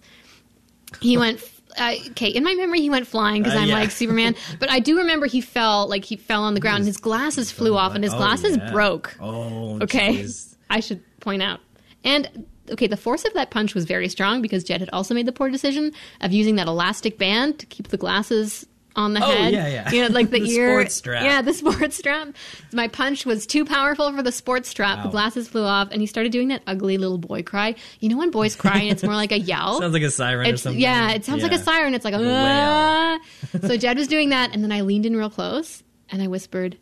He 1.00 1.16
went. 1.16 1.40
Uh, 1.76 1.94
okay, 2.10 2.28
in 2.28 2.42
my 2.44 2.54
memory, 2.54 2.80
he 2.80 2.90
went 2.90 3.06
flying 3.06 3.42
because 3.42 3.56
Uh, 3.56 3.60
I'm 3.60 3.68
yeah. 3.68 3.74
like 3.74 3.90
Superman. 3.90 4.34
But 4.58 4.70
I 4.70 4.78
do 4.80 4.98
remember 4.98 5.26
he 5.26 5.40
fell, 5.40 5.88
like 5.88 6.04
he 6.04 6.16
fell 6.16 6.42
on 6.42 6.54
the 6.54 6.60
ground. 6.60 6.78
and 6.78 6.86
His 6.86 6.96
glasses 6.96 7.50
flew 7.50 7.76
off, 7.76 7.94
and 7.94 8.02
his 8.02 8.14
Oh, 8.14 8.16
glasses 8.16 8.56
yeah. 8.56 8.70
broke. 8.70 9.16
Oh, 9.20 9.78
Okay, 9.82 10.18
jeez. 10.24 10.54
I 10.70 10.80
should 10.80 11.02
point 11.20 11.42
out. 11.42 11.60
And 12.04 12.46
okay, 12.70 12.86
the 12.86 12.96
force 12.96 13.24
of 13.24 13.34
that 13.34 13.50
punch 13.50 13.74
was 13.74 13.84
very 13.84 14.08
strong 14.08 14.42
because 14.42 14.62
Jed 14.64 14.80
had 14.80 14.90
also 14.92 15.14
made 15.14 15.26
the 15.26 15.32
poor 15.32 15.50
decision 15.50 15.92
of 16.20 16.32
using 16.32 16.56
that 16.56 16.66
elastic 16.68 17.16
band 17.18 17.58
to 17.60 17.66
keep 17.66 17.88
the 17.88 17.96
glasses 17.96 18.66
on 18.98 19.14
the 19.14 19.22
Oh, 19.24 19.26
head. 19.30 19.52
yeah, 19.52 19.68
yeah. 19.68 19.90
You 19.90 20.02
know, 20.02 20.08
like 20.08 20.30
the, 20.30 20.40
The 20.40 20.50
ear. 20.50 20.72
sports 20.80 20.94
strap. 20.96 21.22
Yeah, 21.24 21.40
the 21.40 21.54
sports 21.62 21.96
strap. 21.96 22.28
My 22.72 22.88
punch 22.88 23.24
was 23.24 23.46
too 23.46 23.64
powerful 23.64 24.12
for 24.12 24.22
the 24.22 24.32
sports 24.32 24.68
strap. 24.68 25.02
The 25.04 25.08
glasses 25.10 25.48
flew 25.48 25.64
off, 25.64 25.88
and 25.92 26.00
he 26.00 26.06
started 26.06 26.32
doing 26.32 26.48
that 26.48 26.62
ugly 26.66 26.98
little 26.98 27.16
boy 27.18 27.42
cry. 27.42 27.76
You 28.00 28.08
know 28.10 28.18
when 28.18 28.30
boys 28.30 28.56
cry 28.56 28.78
and 28.80 28.90
it's 28.90 29.02
more 29.02 29.14
like 29.14 29.32
a 29.32 29.38
yell. 29.38 29.78
Sounds 29.80 29.94
like 29.94 30.02
a 30.02 30.10
siren 30.10 30.52
or 30.52 30.56
something. 30.56 30.80
yeah, 30.80 31.12
it 31.12 31.24
sounds 31.24 31.42
like 31.42 31.52
a 31.52 31.58
siren. 31.58 31.94
It's 31.94 32.04
like 32.04 32.14
a, 32.14 32.18
a 32.18 32.28
"Ah." 32.28 33.18
so 33.62 33.76
Jed 33.76 33.96
was 33.96 34.08
doing 34.08 34.30
that, 34.30 34.52
and 34.52 34.62
then 34.62 34.72
I 34.72 34.82
leaned 34.82 35.06
in 35.06 35.16
real 35.16 35.30
close 35.30 35.82
and 36.10 36.20
I 36.20 36.26
whispered, 36.26 36.76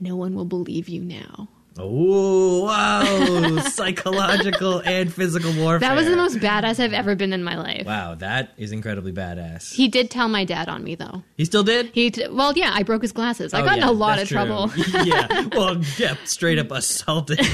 "No 0.00 0.14
one 0.16 0.34
will 0.34 0.44
believe 0.44 0.88
you 0.88 1.00
now." 1.02 1.48
Oh, 1.78 2.64
wow. 2.66 3.58
Psychological 3.60 4.80
and 4.80 5.12
physical 5.12 5.52
warfare. 5.54 5.88
That 5.88 5.96
was 5.96 6.06
the 6.06 6.16
most 6.16 6.36
badass 6.38 6.78
I've 6.78 6.92
ever 6.92 7.14
been 7.14 7.32
in 7.32 7.42
my 7.42 7.56
life. 7.56 7.86
Wow, 7.86 8.14
that 8.16 8.52
is 8.58 8.72
incredibly 8.72 9.12
badass. 9.12 9.72
He 9.72 9.88
did 9.88 10.10
tell 10.10 10.28
my 10.28 10.44
dad 10.44 10.68
on 10.68 10.84
me 10.84 10.94
though. 10.94 11.22
He 11.36 11.44
still 11.44 11.62
did? 11.62 11.86
He 11.94 12.10
t- 12.10 12.28
well, 12.28 12.52
yeah, 12.56 12.72
I 12.74 12.82
broke 12.82 13.02
his 13.02 13.12
glasses. 13.12 13.54
I 13.54 13.62
Oh, 13.62 13.64
got 13.64 13.78
in 13.78 13.84
a 13.84 13.92
lot 13.92 14.18
of 14.20 14.28
true. 14.28 14.34
trouble. 14.36 14.70
yeah. 15.04 15.48
Well, 15.52 15.80
yeah, 15.96 16.16
straight 16.24 16.58
up 16.58 16.70
assaulted. 16.70 17.40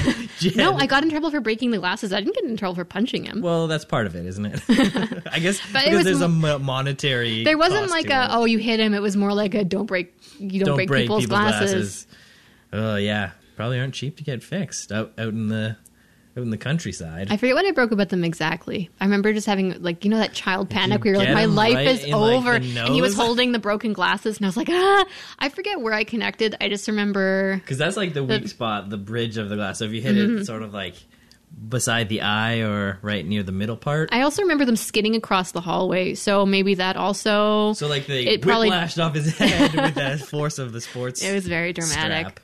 No, 0.55 0.73
I 0.73 0.85
got 0.85 1.03
in 1.03 1.09
trouble 1.09 1.31
for 1.31 1.41
breaking 1.41 1.71
the 1.71 1.79
glasses. 1.79 2.13
I 2.13 2.21
didn't 2.21 2.33
get 2.35 2.45
in 2.45 2.55
trouble 2.55 2.75
for 2.75 2.85
punching 2.85 3.25
him. 3.25 3.41
Well, 3.41 3.67
that's 3.67 3.83
part 3.83 4.05
of 4.07 4.15
it, 4.15 4.25
isn't 4.25 4.45
it? 4.45 4.61
I 5.31 5.39
guess 5.39 5.59
But 5.73 5.83
because 5.83 5.97
was 5.97 6.05
there's 6.05 6.21
a 6.21 6.25
m- 6.25 6.61
monetary. 6.63 7.43
there 7.43 7.57
wasn't 7.57 7.89
like 7.89 8.09
a 8.09 8.23
it. 8.23 8.29
oh 8.31 8.45
you 8.45 8.57
hit 8.57 8.79
him. 8.79 8.93
It 8.93 9.01
was 9.01 9.17
more 9.17 9.33
like 9.33 9.53
a 9.53 9.63
don't 9.65 9.85
break 9.85 10.13
you 10.39 10.59
don't, 10.63 10.77
don't 10.77 10.87
break, 10.87 11.03
people's, 11.03 11.25
glasses. 11.25 12.07
Oh 12.71 12.95
yeah, 12.95 13.31
probably 13.59 13.77
aren't 13.77 13.93
cheap 13.93 14.15
to 14.15 14.23
get 14.23 14.41
fixed 14.41 14.89
out 14.89 15.11
out 15.17 15.27
in 15.33 15.49
the 15.49 15.75
out 16.37 16.43
in 16.43 16.49
the 16.49 16.57
countryside. 16.57 17.27
I 17.29 17.35
forget 17.35 17.55
what 17.55 17.65
I 17.65 17.71
broke 17.71 17.91
about 17.91 18.07
them 18.07 18.23
exactly. 18.23 18.89
I 19.01 19.03
remember 19.03 19.33
just 19.33 19.47
having 19.47 19.81
like 19.83 20.05
you 20.05 20.09
know 20.11 20.17
that 20.19 20.31
child 20.31 20.69
panic 20.69 21.03
where 21.03 21.13
you're 21.15 21.21
like 21.21 21.33
my 21.33 21.43
life 21.43 21.75
right 21.75 21.87
is 21.87 22.05
in, 22.05 22.13
over, 22.13 22.57
the 22.57 22.79
and 22.79 22.93
he 22.95 23.01
was 23.01 23.15
holding 23.17 23.51
the 23.51 23.59
broken 23.59 23.91
glasses, 23.91 24.37
and 24.37 24.45
I 24.45 24.47
was 24.47 24.55
like 24.55 24.69
ah. 24.71 25.05
I 25.39 25.49
forget 25.49 25.81
where 25.81 25.91
I 25.93 26.05
connected. 26.05 26.55
I 26.61 26.69
just 26.69 26.87
remember 26.87 27.55
Because 27.57 27.77
that's 27.77 27.97
like 27.97 28.13
the 28.13 28.23
weak 28.23 28.47
spot, 28.47 28.89
the 28.89 28.97
bridge 28.97 29.35
of 29.37 29.49
the 29.49 29.57
glass. 29.57 29.79
So 29.79 29.85
if 29.85 29.91
you 29.91 30.01
hit 30.01 30.15
Mm-hmm. 30.15 30.37
it 30.37 30.45
sort 30.45 30.63
of 30.63 30.73
like 30.73 30.95
beside 31.67 32.07
the 32.09 32.21
eye 32.21 32.59
or 32.61 32.99
right 33.01 33.25
near 33.25 33.43
the 33.43 33.51
middle 33.51 33.75
part. 33.75 34.09
I 34.13 34.21
also 34.21 34.43
remember 34.43 34.65
them 34.65 34.75
skidding 34.77 35.15
across 35.15 35.51
the 35.51 35.61
hallway, 35.61 36.13
so 36.13 36.45
maybe 36.45 36.75
that 36.75 36.95
also. 36.95 37.73
so 37.73 37.87
like 37.87 38.05
they 38.05 38.25
It 38.25 38.41
probably- 38.41 38.69
whiplashed 38.69 39.03
off 39.03 39.15
his 39.15 39.35
head 39.37 39.73
with 39.73 39.95
the 39.95 40.25
force 40.25 40.59
of 40.59 40.71
the 40.71 40.79
sports. 40.79 41.23
it 41.23 41.33
was 41.33 41.47
very 41.47 41.73
dramatic. 41.73 42.27
strap. 42.27 42.39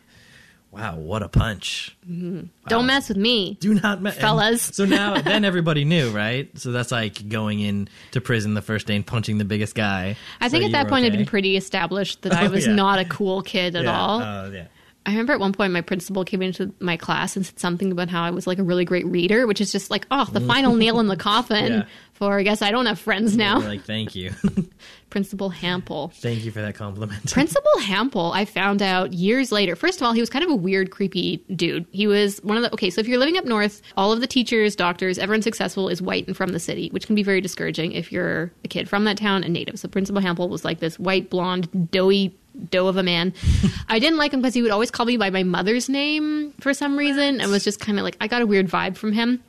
Wow, 0.76 0.98
what 0.98 1.24
a 1.24 1.30
punch! 1.30 1.96
Mm-hmm. 2.06 2.48
Don't 2.68 2.86
mess 2.86 3.08
with 3.08 3.18
me. 3.18 3.58
Do 3.62 3.74
not, 3.76 4.02
me- 4.02 4.10
and 4.12 4.20
Fellas. 4.20 4.62
So 4.62 4.84
now, 4.86 5.22
then 5.22 5.46
everybody 5.46 5.86
knew, 5.86 6.10
right? 6.10 6.50
So 6.60 6.72
that's 6.74 6.92
like 6.92 7.30
going 7.30 7.62
in 7.62 7.88
to 8.12 8.20
prison 8.20 8.56
the 8.56 8.62
first 8.62 8.86
day 8.88 8.96
and 8.98 9.06
punching 9.08 9.38
the 9.38 9.46
biggest 9.46 9.74
guy. 9.74 10.18
I 10.42 10.50
think 10.50 10.64
So 10.64 10.66
at 10.68 10.72
that 10.74 10.88
point 10.90 11.06
it 11.06 11.12
had 11.12 11.18
been 11.18 11.26
pretty 11.26 11.56
established 11.56 12.24
that 12.24 12.34
oh, 12.36 12.38
I 12.38 12.48
Oh, 12.48 12.52
was 12.52 12.68
yeah. 12.68 12.74
not 12.76 13.00
a 13.00 13.06
cool 13.06 13.42
kid 13.42 13.76
at 13.78 13.86
yeah. 13.86 13.98
all. 14.00 14.22
Oh 14.22 14.52
yeah. 14.54 14.66
I 15.06 15.12
remember 15.12 15.34
at 15.34 15.40
one 15.40 15.54
point 15.54 15.72
my 15.72 15.82
principal 15.82 16.26
came 16.26 16.42
into 16.42 16.74
my 16.80 16.98
class 16.98 17.36
and 17.36 17.46
said 17.46 17.60
something 17.60 17.92
about 17.92 18.10
how 18.10 18.24
I 18.24 18.32
was 18.32 18.48
like 18.48 18.58
a 18.58 18.64
really 18.64 18.86
great 18.86 19.06
reader, 19.06 19.46
which 19.46 19.62
is 19.62 19.72
just 19.72 19.92
like, 19.92 20.08
oh, 20.10 20.26
the 20.26 20.40
mm. 20.40 20.48
final 20.48 20.76
nail 20.76 21.00
in 21.00 21.08
the 21.08 21.16
coffin 21.18 21.72
Yeah. 21.72 21.86
for 22.14 22.40
I 22.40 22.44
guess 22.44 22.62
I 22.62 22.72
don't 22.72 22.88
have 22.88 23.00
friends 23.00 23.38
now. 23.38 23.60
Like, 23.60 23.84
thank 23.84 24.16
you, 24.16 24.32
Principal 25.12 25.52
Hample. 25.52 26.12
thank 26.14 26.44
you 26.44 26.52
for 26.52 26.62
that 26.62 26.76
compliment. 26.76 27.32
Principal 27.32 27.72
Hample, 27.82 28.34
I 28.34 28.46
found 28.46 28.82
out 28.82 29.14
years 29.14 29.52
later. 29.52 29.76
First 29.76 30.02
of 30.02 30.08
all, 30.08 30.14
he 30.14 30.22
was 30.22 30.30
kind 30.30 30.44
of 30.44 30.50
a 30.50 30.56
weird, 30.56 30.90
creepy 30.90 31.38
dude. 31.56 31.86
He 31.92 32.08
was 32.08 32.40
one 32.40 32.58
of 32.58 32.64
the 32.64 32.74
okay. 32.74 32.90
So 32.90 33.00
if 33.00 33.08
you're 33.08 33.20
living 33.20 33.38
up 33.38 33.46
north, 33.46 33.82
all 33.96 34.12
of 34.12 34.22
the 34.22 34.28
teachers, 34.28 34.76
doctors, 34.76 35.20
everyone 35.20 35.44
successful 35.44 35.88
is 35.88 36.02
white 36.02 36.26
and 36.28 36.36
from 36.36 36.52
the 36.52 36.60
city, 36.60 36.90
which 36.90 37.06
can 37.06 37.16
be 37.16 37.24
very 37.24 37.42
discouraging 37.42 37.92
if 37.92 38.12
you're 38.12 38.52
a 38.64 38.68
kid 38.68 38.90
from 38.90 39.04
that 39.04 39.18
town 39.18 39.44
and 39.44 39.54
native. 39.54 39.80
So 39.80 39.88
Principal 39.88 40.22
Hample 40.22 40.50
was 40.50 40.66
like 40.66 40.80
this 40.80 40.98
white, 40.98 41.30
blonde, 41.30 41.92
doughy 41.92 42.36
dough 42.72 42.88
of 42.88 42.98
a 42.98 43.04
man. 43.04 43.34
I 43.90 44.00
didn't 44.00 44.18
like 44.18 44.34
him 44.34 44.42
because 44.42 44.54
he 44.54 44.62
would 44.62 44.72
always 44.72 44.92
call 44.92 45.06
me 45.06 45.18
by 45.18 45.30
my 45.30 45.44
mother's 45.44 45.90
name 45.90 46.54
for 46.60 46.74
some 46.74 46.98
reason, 46.98 47.42
and 47.42 47.52
was 47.52 47.64
just 47.64 47.80
kind 47.80 47.98
of 48.00 48.04
like 48.04 48.18
I 48.20 48.28
got 48.28 48.42
a 48.42 48.48
weird 48.48 48.68
vibe 48.68 48.98
from 48.98 49.12
him. 49.14 49.44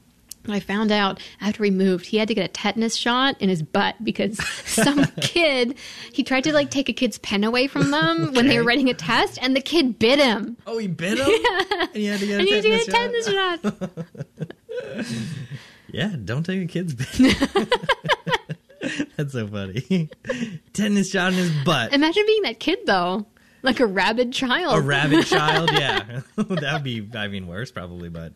I 0.48 0.60
found 0.60 0.92
out 0.92 1.20
after 1.40 1.64
he 1.64 1.72
moved, 1.72 2.06
he 2.06 2.18
had 2.18 2.28
to 2.28 2.34
get 2.34 2.44
a 2.44 2.48
tetanus 2.52 2.94
shot 2.94 3.40
in 3.40 3.48
his 3.48 3.62
butt 3.62 3.96
because 4.04 4.38
some 4.64 5.04
kid 5.20 5.76
he 6.12 6.22
tried 6.22 6.44
to 6.44 6.52
like 6.52 6.70
take 6.70 6.88
a 6.88 6.92
kid's 6.92 7.18
pen 7.18 7.42
away 7.42 7.66
from 7.66 7.90
them 7.90 8.32
when 8.32 8.46
they 8.46 8.58
were 8.58 8.64
writing 8.64 8.88
a 8.88 8.94
test, 8.94 9.38
and 9.42 9.56
the 9.56 9.60
kid 9.60 9.98
bit 9.98 10.18
him. 10.18 10.56
oh, 10.66 10.78
he 10.78 10.86
bit 10.86 11.18
him. 11.18 11.28
And 11.80 11.96
he 11.96 12.06
had 12.06 12.20
to 12.20 12.26
get 12.26 12.40
a 12.40 12.44
to 12.44 12.68
get 12.68 12.88
a 12.88 12.90
tetanus 12.90 13.28
shot? 13.28 13.60
shot. 13.62 15.06
Yeah, 15.88 16.14
don't 16.24 16.44
take 16.44 16.62
a 16.62 16.66
kid's 16.66 16.94
bit. 16.94 17.36
That's 19.16 19.32
so 19.32 19.46
funny. 19.46 20.08
Tennis 20.72 21.10
shot 21.10 21.32
in 21.32 21.38
his 21.38 21.52
butt. 21.64 21.92
Imagine 21.92 22.24
being 22.26 22.42
that 22.42 22.60
kid 22.60 22.80
though, 22.86 23.26
like 23.62 23.80
a 23.80 23.86
rabid 23.86 24.32
child. 24.32 24.76
A 24.76 24.80
rabid 24.80 25.26
child, 25.26 25.70
yeah. 25.72 26.20
that 26.36 26.72
would 26.74 26.82
be, 26.84 27.08
I 27.14 27.28
mean, 27.28 27.46
worse 27.46 27.70
probably, 27.70 28.08
but 28.08 28.32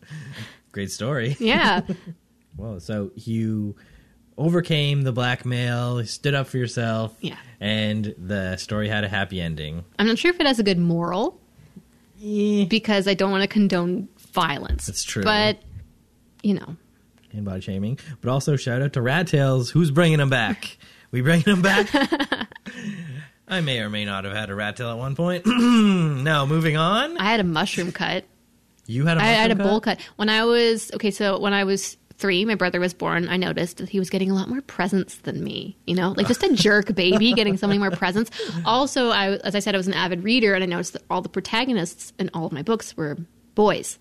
great 0.71 0.91
story. 0.91 1.35
yeah, 1.39 1.81
Well, 2.57 2.79
so 2.79 3.11
you 3.15 3.75
overcame 4.37 5.03
the 5.03 5.11
blackmail, 5.11 6.03
stood 6.05 6.33
up 6.33 6.47
for 6.47 6.57
yourself, 6.57 7.15
Yeah. 7.21 7.35
and 7.59 8.15
the 8.17 8.57
story 8.57 8.87
had 8.89 9.03
a 9.03 9.07
happy 9.09 9.39
ending. 9.39 9.83
I'm 9.99 10.07
not 10.07 10.17
sure 10.17 10.31
if 10.31 10.39
it 10.39 10.47
has 10.47 10.57
a 10.59 10.63
good 10.63 10.79
moral 10.79 11.39
Eh, 12.23 12.65
because 12.65 13.07
I 13.07 13.13
don't 13.15 13.31
want 13.31 13.41
to 13.43 13.47
condone 13.47 14.07
violence. 14.31 14.85
That's 14.87 15.03
true. 15.03 15.23
but 15.23 15.59
you 16.43 16.53
know, 16.55 16.75
And 17.33 17.45
body 17.45 17.61
shaming, 17.61 17.97
but 18.19 18.29
also 18.29 18.55
shout 18.55 18.81
out 18.81 18.93
to 18.93 19.01
Rat 19.01 19.27
Tails, 19.27 19.69
who's 19.69 19.89
bringing 19.89 20.17
them 20.17 20.29
back. 20.29 20.77
We 21.11 21.21
bringing 21.21 21.45
them 21.45 21.61
back. 21.61 21.89
I 23.47 23.59
may 23.59 23.79
or 23.81 23.89
may 23.89 24.05
not 24.05 24.23
have 24.23 24.33
had 24.33 24.49
a 24.49 24.55
rat 24.55 24.77
tail 24.77 24.89
at 24.89 24.97
one 24.97 25.13
point. 25.13 25.45
now, 25.45 26.45
moving 26.45 26.77
on. 26.77 27.17
I 27.17 27.25
had 27.25 27.41
a 27.41 27.43
mushroom 27.43 27.91
cut. 27.91 28.23
You 28.87 29.05
had 29.05 29.17
a 29.17 29.21
I 29.21 29.25
had 29.25 29.51
a 29.51 29.55
mushroom 29.55 29.69
bowl 29.69 29.81
cut 29.81 29.99
when 30.15 30.29
I 30.29 30.45
was 30.45 30.89
okay. 30.93 31.11
So 31.11 31.37
when 31.37 31.53
I 31.53 31.65
was 31.65 31.97
three, 32.17 32.45
my 32.45 32.55
brother 32.55 32.79
was 32.79 32.93
born. 32.93 33.27
I 33.27 33.35
noticed 33.35 33.77
that 33.77 33.89
he 33.89 33.99
was 33.99 34.09
getting 34.09 34.31
a 34.31 34.33
lot 34.33 34.47
more 34.47 34.61
presents 34.61 35.17
than 35.17 35.43
me. 35.43 35.75
You 35.85 35.95
know, 35.95 36.11
like 36.11 36.27
just 36.27 36.43
a 36.43 36.53
jerk 36.53 36.95
baby 36.95 37.33
getting 37.33 37.57
so 37.57 37.67
many 37.67 37.77
more 37.77 37.91
presents. 37.91 38.31
Also, 38.63 39.09
I, 39.09 39.31
as 39.37 39.53
I 39.53 39.59
said, 39.59 39.75
I 39.75 39.77
was 39.77 39.87
an 39.87 39.95
avid 39.95 40.23
reader, 40.23 40.53
and 40.53 40.63
I 40.63 40.67
noticed 40.67 40.93
that 40.93 41.03
all 41.09 41.21
the 41.21 41.29
protagonists 41.29 42.13
in 42.19 42.29
all 42.33 42.45
of 42.45 42.53
my 42.53 42.61
books 42.61 42.95
were 42.95 43.17
boys. 43.53 43.99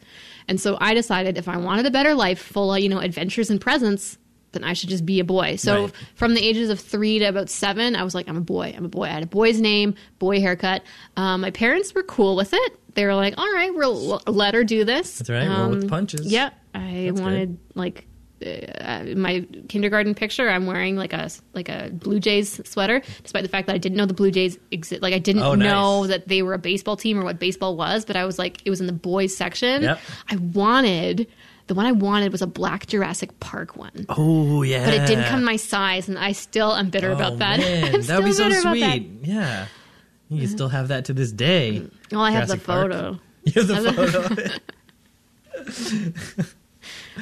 And 0.50 0.60
so 0.60 0.76
I 0.80 0.92
decided 0.94 1.38
if 1.38 1.48
I 1.48 1.56
wanted 1.56 1.86
a 1.86 1.90
better 1.90 2.14
life, 2.14 2.38
full 2.42 2.74
of 2.74 2.80
you 2.80 2.88
know 2.90 2.98
adventures 2.98 3.48
and 3.50 3.58
presents, 3.60 4.18
then 4.52 4.64
I 4.64 4.72
should 4.74 4.88
just 4.90 5.06
be 5.06 5.20
a 5.20 5.24
boy. 5.24 5.54
So 5.56 5.84
Right. 5.84 5.92
from 6.16 6.34
the 6.34 6.44
ages 6.44 6.68
of 6.70 6.80
three 6.80 7.20
to 7.20 7.26
about 7.26 7.48
seven, 7.48 7.94
I 7.96 8.02
was 8.02 8.14
like, 8.16 8.28
I'm 8.28 8.36
a 8.36 8.40
boy. 8.42 8.74
I'm 8.76 8.84
a 8.84 8.88
boy. 8.88 9.04
I 9.04 9.10
had 9.10 9.22
a 9.22 9.26
boy's 9.26 9.60
name, 9.60 9.94
boy 10.18 10.40
haircut. 10.40 10.82
Um, 11.16 11.40
my 11.42 11.52
parents 11.52 11.94
were 11.94 12.02
cool 12.02 12.34
with 12.34 12.52
it. 12.52 12.72
They 12.94 13.04
were 13.06 13.14
like, 13.14 13.38
all 13.38 13.46
right, 13.52 13.72
we'll 13.72 14.20
let 14.26 14.54
her 14.54 14.64
do 14.64 14.84
this. 14.84 15.18
That's 15.18 15.30
right, 15.30 15.46
roll 15.46 15.70
with 15.70 15.84
Um, 15.84 15.88
punches. 15.88 16.26
Yeah, 16.26 16.50
I 16.74 17.04
That's 17.12 17.20
wanted 17.20 17.58
like 17.76 18.06
uh, 18.44 19.04
my 19.16 19.46
kindergarten 19.68 20.14
picture. 20.14 20.48
I'm 20.48 20.66
wearing 20.66 20.96
like 20.96 21.12
a 21.12 21.28
like 21.52 21.68
a 21.68 21.90
Blue 21.92 22.20
Jays 22.20 22.60
sweater, 22.68 23.02
despite 23.22 23.42
the 23.42 23.48
fact 23.48 23.66
that 23.66 23.74
I 23.74 23.78
didn't 23.78 23.96
know 23.96 24.06
the 24.06 24.14
Blue 24.14 24.30
Jays 24.30 24.58
exist. 24.70 25.02
Like 25.02 25.14
I 25.14 25.18
didn't 25.18 25.42
Oh, 25.42 25.54
nice. 25.54 25.70
know 25.70 26.06
that 26.06 26.28
they 26.28 26.42
were 26.42 26.54
a 26.54 26.58
baseball 26.58 26.96
team 26.96 27.18
or 27.18 27.24
what 27.24 27.38
baseball 27.38 27.76
was. 27.76 28.04
But 28.04 28.16
I 28.16 28.24
was 28.24 28.38
like, 28.38 28.62
it 28.64 28.70
was 28.70 28.80
in 28.80 28.86
the 28.86 28.92
boys 28.92 29.36
section. 29.36 29.82
Yep. 29.82 30.00
I 30.30 30.36
wanted 30.36 31.26
the 31.66 31.74
one 31.74 31.86
I 31.86 31.92
wanted 31.92 32.32
was 32.32 32.42
a 32.42 32.46
black 32.48 32.86
Jurassic 32.88 33.38
Park 33.40 33.76
one. 33.76 34.06
Oh 34.08 34.62
yeah, 34.62 34.84
But 34.86 34.94
it 34.94 35.06
didn't 35.06 35.26
come 35.26 35.44
my 35.44 35.56
size, 35.56 36.08
and 36.08 36.18
I 36.18 36.32
still 36.32 36.74
am 36.74 36.90
bitter 36.90 37.10
Oh, 37.10 37.14
about 37.14 37.38
that. 37.38 37.60
man, 37.60 38.00
that 38.02 38.16
would 38.18 38.24
be 38.24 38.32
so 38.32 38.48
still 38.48 38.48
bitter 38.48 38.60
about 38.60 38.78
that. 38.80 38.96
sweet. 38.96 39.10
Yeah, 39.22 39.66
you 40.30 40.38
can 40.40 40.48
still 40.48 40.68
have 40.68 40.88
that 40.88 41.04
to 41.04 41.12
this 41.12 41.30
day. 41.30 41.86
Well, 42.10 42.22
I 42.22 42.30
have 42.32 42.48
the 42.48 42.56
Jurassic 42.56 42.66
Park. 42.66 42.92
photo. 42.92 43.20
You 43.44 43.52
have 43.52 43.68
the 43.68 43.74
I 43.74 43.82
have 43.82 43.96
the- 44.12 44.60
photo. 46.34 46.44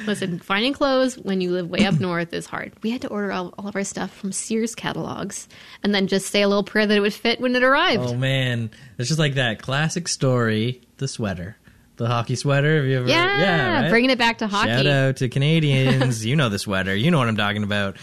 Listen, 0.05 0.39
finding 0.39 0.73
clothes 0.73 1.15
when 1.17 1.41
you 1.41 1.51
live 1.51 1.69
way 1.69 1.85
up 1.85 1.99
north 1.99 2.33
is 2.33 2.45
hard. 2.45 2.73
We 2.83 2.89
had 2.91 3.01
to 3.01 3.07
order 3.09 3.31
all, 3.31 3.53
all 3.57 3.67
of 3.67 3.75
our 3.75 3.83
stuff 3.83 4.13
from 4.15 4.31
Sears 4.31 4.75
catalogs 4.75 5.47
and 5.83 5.93
then 5.93 6.07
just 6.07 6.27
say 6.27 6.41
a 6.41 6.47
little 6.47 6.63
prayer 6.63 6.85
that 6.87 6.97
it 6.97 7.01
would 7.01 7.13
fit 7.13 7.39
when 7.39 7.55
it 7.55 7.63
arrived. 7.63 8.03
Oh 8.03 8.15
man, 8.15 8.71
it's 8.97 9.07
just 9.07 9.19
like 9.19 9.35
that 9.35 9.61
classic 9.61 10.07
story, 10.07 10.81
the 10.97 11.07
sweater, 11.07 11.57
the 11.97 12.07
hockey 12.07 12.35
sweater. 12.35 12.77
Have 12.77 12.85
you 12.85 12.97
ever? 12.99 13.07
yeah, 13.07 13.81
right? 13.81 13.89
bringing 13.89 14.09
it 14.09 14.17
back 14.17 14.39
to 14.39 14.47
hockey. 14.47 14.69
Shout 14.69 14.87
out 14.87 15.15
to 15.17 15.29
Canadians. 15.29 16.25
you 16.25 16.35
know 16.35 16.49
the 16.49 16.59
sweater. 16.59 16.95
You 16.95 17.11
know 17.11 17.17
what 17.19 17.27
I'm 17.27 17.37
talking 17.37 17.63
about. 17.63 17.97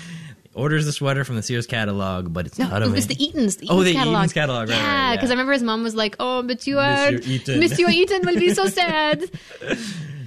Orders 0.55 0.87
the 0.87 0.93
sweater 0.93 1.23
from 1.23 1.37
the 1.37 1.43
Sears 1.43 1.67
catalog, 1.67 2.33
but 2.33 2.47
it's 2.47 2.59
No, 2.59 2.67
not 2.69 2.81
it 2.81 2.89
was 2.91 3.09
the 3.09 3.23
Eaton's. 3.23 3.57
The 3.59 3.67
Oh, 3.69 3.83
the 3.83 3.93
catalog. 3.93 4.17
Eaton's 4.21 4.33
catalog, 4.33 4.69
right, 4.71 4.77
Yeah, 4.79 5.09
right, 5.11 5.17
because 5.17 5.29
yeah. 5.29 5.33
I 5.33 5.35
remember 5.35 5.53
his 5.53 5.63
mom 5.63 5.83
was 5.83 5.95
like, 5.95 6.17
"Oh, 6.19 6.43
but 6.43 6.67
you 6.67 6.79
are 6.79 7.11
Monsieur 7.13 7.31
Eaton." 7.31 7.61
Monsieur 7.61 7.91
Eaton 7.91 8.23
will 8.25 8.37
be 8.37 8.55
so 8.55 8.65
sad." 8.67 9.23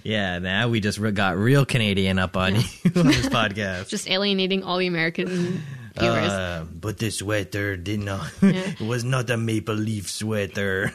Yeah, 0.03 0.39
now 0.39 0.69
we 0.69 0.79
just 0.79 0.97
re- 0.97 1.11
got 1.11 1.37
real 1.37 1.65
Canadian 1.65 2.19
up 2.19 2.37
on 2.37 2.55
you 2.55 2.61
on 2.95 3.07
this 3.07 3.27
podcast. 3.27 3.89
Just 3.89 4.09
alienating 4.09 4.63
all 4.63 4.77
the 4.77 4.87
American 4.87 5.63
viewers. 5.97 6.31
Uh, 6.31 6.65
but 6.71 6.97
the 6.97 7.09
sweater 7.09 7.77
did 7.77 7.99
not. 7.99 8.31
Yeah. 8.41 8.51
it 8.79 8.81
was 8.81 9.03
not 9.03 9.29
a 9.29 9.37
maple 9.37 9.75
leaf 9.75 10.09
sweater. 10.09 10.93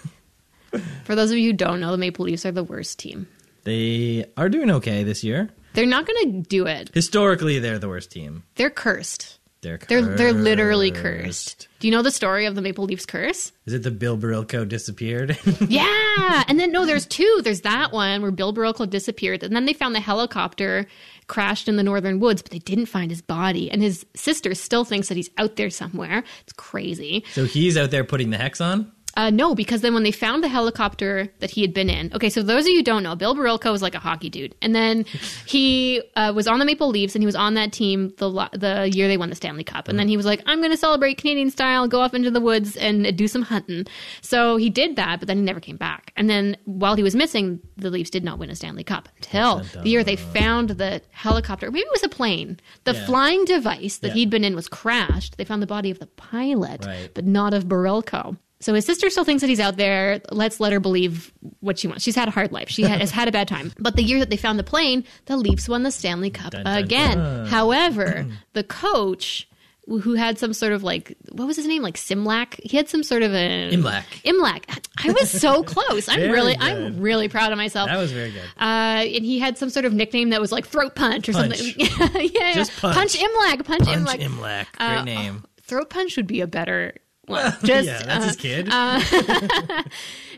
For 1.04 1.14
those 1.14 1.30
of 1.30 1.38
you 1.38 1.50
who 1.50 1.56
don't 1.56 1.80
know, 1.80 1.90
the 1.92 1.98
Maple 1.98 2.24
Leafs 2.24 2.44
are 2.46 2.52
the 2.52 2.64
worst 2.64 2.98
team. 2.98 3.28
They 3.64 4.24
are 4.36 4.48
doing 4.48 4.70
okay 4.70 5.04
this 5.04 5.24
year. 5.24 5.50
They're 5.74 5.86
not 5.86 6.06
going 6.06 6.42
to 6.42 6.48
do 6.48 6.66
it. 6.66 6.90
Historically, 6.94 7.58
they're 7.58 7.78
the 7.78 7.88
worst 7.88 8.10
team. 8.10 8.44
They're 8.56 8.70
cursed. 8.70 9.38
They're 9.64 9.78
They're 9.78 10.02
they're 10.02 10.32
literally 10.32 10.90
cursed. 10.92 11.56
cursed. 11.56 11.68
Do 11.80 11.88
you 11.88 11.92
know 11.92 12.02
the 12.02 12.10
story 12.12 12.46
of 12.46 12.54
the 12.54 12.62
Maple 12.62 12.84
Leafs 12.84 13.04
curse? 13.04 13.50
Is 13.66 13.74
it 13.74 13.82
the 13.82 13.90
Bill 13.90 14.16
Barilko 14.16 14.68
disappeared? 14.68 15.36
Yeah, 15.68 16.44
and 16.48 16.60
then 16.60 16.70
no, 16.72 16.86
there's 16.86 17.06
two. 17.06 17.40
There's 17.42 17.62
that 17.62 17.92
one 17.92 18.22
where 18.22 18.30
Bill 18.30 18.54
Barilko 18.54 18.88
disappeared, 18.88 19.42
and 19.42 19.54
then 19.56 19.64
they 19.66 19.72
found 19.72 19.94
the 19.94 20.00
helicopter 20.00 20.86
crashed 21.26 21.68
in 21.68 21.76
the 21.76 21.82
northern 21.82 22.20
woods, 22.20 22.42
but 22.42 22.52
they 22.52 22.58
didn't 22.58 22.86
find 22.86 23.10
his 23.10 23.22
body. 23.22 23.70
And 23.70 23.82
his 23.82 24.04
sister 24.14 24.54
still 24.54 24.84
thinks 24.84 25.08
that 25.08 25.16
he's 25.16 25.30
out 25.38 25.56
there 25.56 25.70
somewhere. 25.70 26.22
It's 26.42 26.52
crazy. 26.52 27.24
so 27.32 27.44
he's 27.44 27.76
out 27.76 27.90
there 27.90 28.04
putting 28.04 28.30
the 28.30 28.36
hex 28.38 28.60
on. 28.60 28.92
Uh, 29.16 29.30
no, 29.30 29.54
because 29.54 29.80
then 29.80 29.94
when 29.94 30.02
they 30.02 30.10
found 30.10 30.42
the 30.42 30.48
helicopter 30.48 31.28
that 31.38 31.50
he 31.50 31.60
had 31.62 31.72
been 31.72 31.88
in, 31.88 32.12
okay, 32.14 32.28
so 32.28 32.42
those 32.42 32.64
of 32.64 32.70
you 32.70 32.78
who 32.78 32.82
don't 32.82 33.02
know, 33.02 33.14
Bill 33.14 33.34
Barilko 33.36 33.70
was 33.70 33.80
like 33.82 33.94
a 33.94 33.98
hockey 34.00 34.28
dude, 34.28 34.54
and 34.60 34.74
then 34.74 35.04
he 35.46 36.02
uh, 36.16 36.32
was 36.34 36.46
on 36.48 36.58
the 36.58 36.64
Maple 36.64 36.88
Leafs, 36.88 37.14
and 37.14 37.22
he 37.22 37.26
was 37.26 37.36
on 37.36 37.54
that 37.54 37.72
team 37.72 38.12
the 38.18 38.28
lo- 38.28 38.48
the 38.52 38.90
year 38.92 39.06
they 39.08 39.16
won 39.16 39.30
the 39.30 39.36
Stanley 39.36 39.62
Cup, 39.64 39.88
and 39.88 39.98
then 39.98 40.08
he 40.08 40.16
was 40.16 40.26
like, 40.26 40.42
I'm 40.46 40.58
going 40.58 40.70
to 40.72 40.76
celebrate 40.76 41.18
Canadian 41.18 41.50
style, 41.50 41.86
go 41.86 42.00
off 42.00 42.12
into 42.14 42.30
the 42.30 42.40
woods 42.40 42.76
and 42.76 43.16
do 43.16 43.28
some 43.28 43.42
hunting. 43.42 43.86
So 44.20 44.56
he 44.56 44.68
did 44.70 44.96
that, 44.96 45.20
but 45.20 45.28
then 45.28 45.36
he 45.36 45.42
never 45.42 45.60
came 45.60 45.76
back. 45.76 46.12
And 46.16 46.28
then 46.28 46.56
while 46.64 46.96
he 46.96 47.02
was 47.02 47.14
missing, 47.14 47.60
the 47.76 47.90
Leafs 47.90 48.10
did 48.10 48.24
not 48.24 48.38
win 48.38 48.50
a 48.50 48.56
Stanley 48.56 48.84
Cup 48.84 49.08
until 49.16 49.62
the 49.82 49.88
year 49.90 50.02
they 50.02 50.16
found 50.16 50.70
the 50.70 51.00
helicopter. 51.10 51.70
Maybe 51.70 51.80
it 51.86 51.92
was 51.92 52.02
a 52.02 52.08
plane. 52.08 52.58
The 52.84 52.94
Yeah. 52.94 53.06
flying 53.06 53.44
device 53.44 53.98
that 53.98 54.08
Yeah. 54.08 54.14
he'd 54.14 54.30
been 54.30 54.44
in 54.44 54.54
was 54.56 54.68
crashed. 54.68 55.36
They 55.36 55.44
found 55.44 55.62
the 55.62 55.66
body 55.66 55.90
of 55.90 55.98
the 55.98 56.06
pilot, 56.06 56.84
Right. 56.84 57.10
but 57.14 57.24
not 57.26 57.54
of 57.54 57.64
Barilko. 57.66 58.36
So 58.64 58.72
his 58.74 58.86
sister 58.86 59.10
still 59.10 59.24
thinks 59.24 59.42
that 59.42 59.48
he's 59.50 59.60
out 59.60 59.76
there. 59.76 60.20
Let's 60.32 60.58
let 60.58 60.72
her 60.72 60.80
believe 60.80 61.32
what 61.60 61.78
she 61.78 61.86
wants. 61.86 62.02
She's 62.02 62.16
had 62.16 62.28
a 62.28 62.30
hard 62.30 62.50
life. 62.50 62.68
She 62.70 62.82
ha- 62.82 62.96
has 62.98 63.10
had 63.10 63.28
a 63.28 63.32
bad 63.32 63.46
time. 63.46 63.72
But 63.78 63.94
the 63.96 64.02
year 64.02 64.18
that 64.20 64.30
they 64.30 64.36
found 64.38 64.58
the 64.58 64.64
plane, 64.64 65.04
the 65.26 65.36
Leafs 65.36 65.68
won 65.68 65.82
the 65.82 65.90
Stanley 65.90 66.30
Cup 66.30 66.52
Dun, 66.52 66.64
dun, 66.64 66.78
again. 66.82 67.18
dun. 67.18 67.46
However, 67.46 68.26
the 68.54 68.64
coach 68.64 69.46
who 69.86 70.14
had 70.14 70.38
some 70.38 70.54
sort 70.54 70.72
of 70.72 70.82
like 70.82 71.14
what 71.32 71.46
was 71.46 71.56
his 71.56 71.66
name 71.66 71.82
like 71.82 71.96
Simlac? 71.96 72.58
he 72.64 72.74
had 72.78 72.88
some 72.88 73.02
sort 73.02 73.22
of 73.22 73.34
a 73.34 73.70
Imlach. 73.70 74.02
Imlach. 74.24 74.62
I 74.96 75.12
was 75.12 75.30
so 75.30 75.62
close 75.74 76.08
I'm 76.08 76.30
really 76.30 76.54
good. 76.54 76.62
I'm 76.62 77.00
really 77.00 77.28
proud 77.28 77.52
of 77.52 77.58
myself 77.58 77.90
That 77.90 77.98
was 77.98 78.10
very 78.10 78.30
good. 78.30 78.40
uh, 78.58 79.04
and 79.04 79.26
he 79.26 79.38
had 79.38 79.58
some 79.58 79.68
sort 79.68 79.84
of 79.84 79.92
nickname 79.92 80.30
that 80.30 80.40
was 80.40 80.50
like 80.52 80.66
throat 80.66 80.94
punch 80.94 81.28
or 81.28 81.32
Punch. 81.32 81.58
something 81.58 81.74
yeah, 82.00 82.18
yeah. 82.18 82.52
Just 82.54 82.74
punch. 82.80 83.14
Imlach. 83.18 83.62
punch, 83.66 83.84
Punch 83.84 83.88
Imlach 83.88 84.20
Imlach. 84.20 84.66
Great 84.78 84.86
Uh, 84.88 85.04
name. 85.04 85.44
throat 85.64 85.90
punch 85.90 86.16
would 86.16 86.26
be 86.26 86.40
a 86.40 86.46
better 86.46 86.94
one 87.26 87.52
just 87.64 87.86
yeah, 87.86 88.02
that's 88.02 88.24
uh, 88.24 88.28
his 88.28 88.36
kid. 88.36 88.68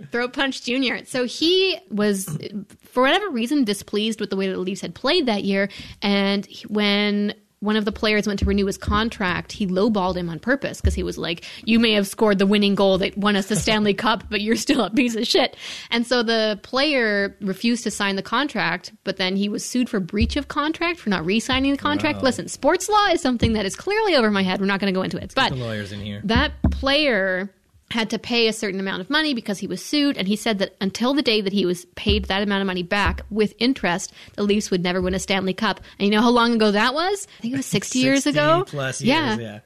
Throat 0.11 0.33
Punch 0.33 0.63
Jr. 0.63 1.05
So 1.05 1.25
he 1.25 1.79
was, 1.91 2.39
for 2.81 3.03
whatever 3.03 3.29
reason, 3.31 3.65
displeased 3.65 4.21
with 4.21 4.31
the 4.31 4.37
way 4.37 4.47
that 4.47 4.55
the 4.55 4.61
Leafs 4.61 4.81
had 4.81 4.95
played 4.95 5.27
that 5.27 5.45
year. 5.45 5.69
And 6.03 6.47
when 6.69 7.35
one 7.61 7.77
of 7.77 7.85
the 7.85 7.93
players 7.93 8.27
went 8.27 8.39
to 8.41 8.45
renew 8.45 8.67
his 8.67 8.77
contract, 8.77 9.53
he 9.53 9.67
lowballed 9.67 10.17
him 10.17 10.29
on 10.29 10.39
purpose 10.39 10.81
because 10.81 10.95
he 10.95 11.03
was 11.03 11.17
like, 11.17 11.45
You 11.65 11.79
may 11.79 11.93
have 11.93 12.07
scored 12.07 12.39
the 12.39 12.47
winning 12.47 12.75
goal 12.75 12.99
that 12.99 13.17
won 13.17 13.35
us 13.37 13.47
the 13.47 13.57
Stanley 13.57 13.95
Cup, 14.07 14.25
but 14.29 14.41
you're 14.41 14.57
still 14.57 14.83
a 14.83 14.91
piece 14.91 15.17
of 15.17 15.27
shit. 15.27 15.57
And 15.91 16.07
so 16.07 16.23
the 16.23 16.61
player 16.63 17.37
refused 17.41 17.85
to 17.85 17.91
sign 17.91 18.17
the 18.17 18.23
contract, 18.23 18.93
but 19.05 19.17
then 19.17 19.37
he 19.37 19.49
was 19.49 19.65
sued 19.65 19.89
for 19.89 20.01
breach 20.01 20.37
of 20.37 20.49
contract 20.49 20.99
for 20.99 21.09
not 21.09 21.25
re 21.25 21.41
signing 21.41 21.73
the 21.73 21.79
contract. 21.79 22.19
Wow. 22.19 22.25
Listen, 22.25 22.49
sports 22.49 22.89
law 22.89 23.07
is 23.07 23.21
something 23.21 23.55
that 23.55 23.65
is 23.65 23.75
clearly 23.75 24.17
over 24.17 24.31
my 24.31 24.43
head. 24.43 24.61
We're 24.61 24.67
not 24.67 24.81
going 24.81 24.93
to 24.93 24.99
go 24.99 25.03
into 25.03 25.17
it. 25.17 25.33
But 25.35 25.53
lawyers 25.53 25.93
in 25.93 26.01
here. 26.01 26.21
that 26.25 26.53
player 26.71 27.51
had 27.91 28.11
to 28.11 28.19
pay 28.19 28.49
a 28.49 28.53
certain 28.53 28.81
amount 28.81 29.01
of 29.01 29.11
money 29.11 29.33
because 29.33 29.59
he 29.59 29.67
was 29.67 29.85
sued 29.85 30.17
and 30.17 30.27
he 30.27 30.37
said 30.37 30.59
that 30.59 30.75
until 30.81 31.15
the 31.15 31.23
day 31.23 31.41
that 31.41 31.53
he 31.53 31.65
was 31.65 31.85
paid 31.95 32.25
that 32.27 32.43
amount 32.43 32.61
of 32.61 32.67
money 32.67 32.83
back 32.83 33.23
with 33.31 33.55
interest 33.59 34.13
the 34.35 34.43
leafs 34.43 34.71
would 34.71 34.83
never 34.83 35.01
win 35.01 35.15
a 35.15 35.19
stanley 35.19 35.55
cup 35.55 35.81
and 35.99 36.07
you 36.07 36.11
know 36.11 36.21
how 36.21 36.31
long 36.31 36.53
ago 36.55 36.71
that 36.73 36.95
was 36.95 37.29
i 37.39 37.43
think 37.43 37.55
it 37.55 37.57
was 37.57 37.67
60, 37.67 37.99
years 37.99 38.27
ago 38.27 38.65
Plus 38.67 39.01
years, 39.01 39.39
yeah. 39.39 39.61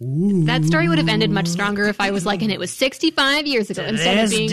that 0.00 0.64
story 0.64 0.88
would 0.88 0.96
have 0.98 1.08
ended 1.08 1.30
much 1.30 1.48
stronger 1.48 1.84
if 1.84 2.00
i 2.00 2.10
was 2.10 2.24
like 2.24 2.40
and 2.40 2.50
it 2.50 2.58
was 2.58 2.72
65 2.72 3.46
years 3.46 3.68
ago 3.68 3.82
instead 3.82 4.24
of 4.24 4.30
being 4.30 4.50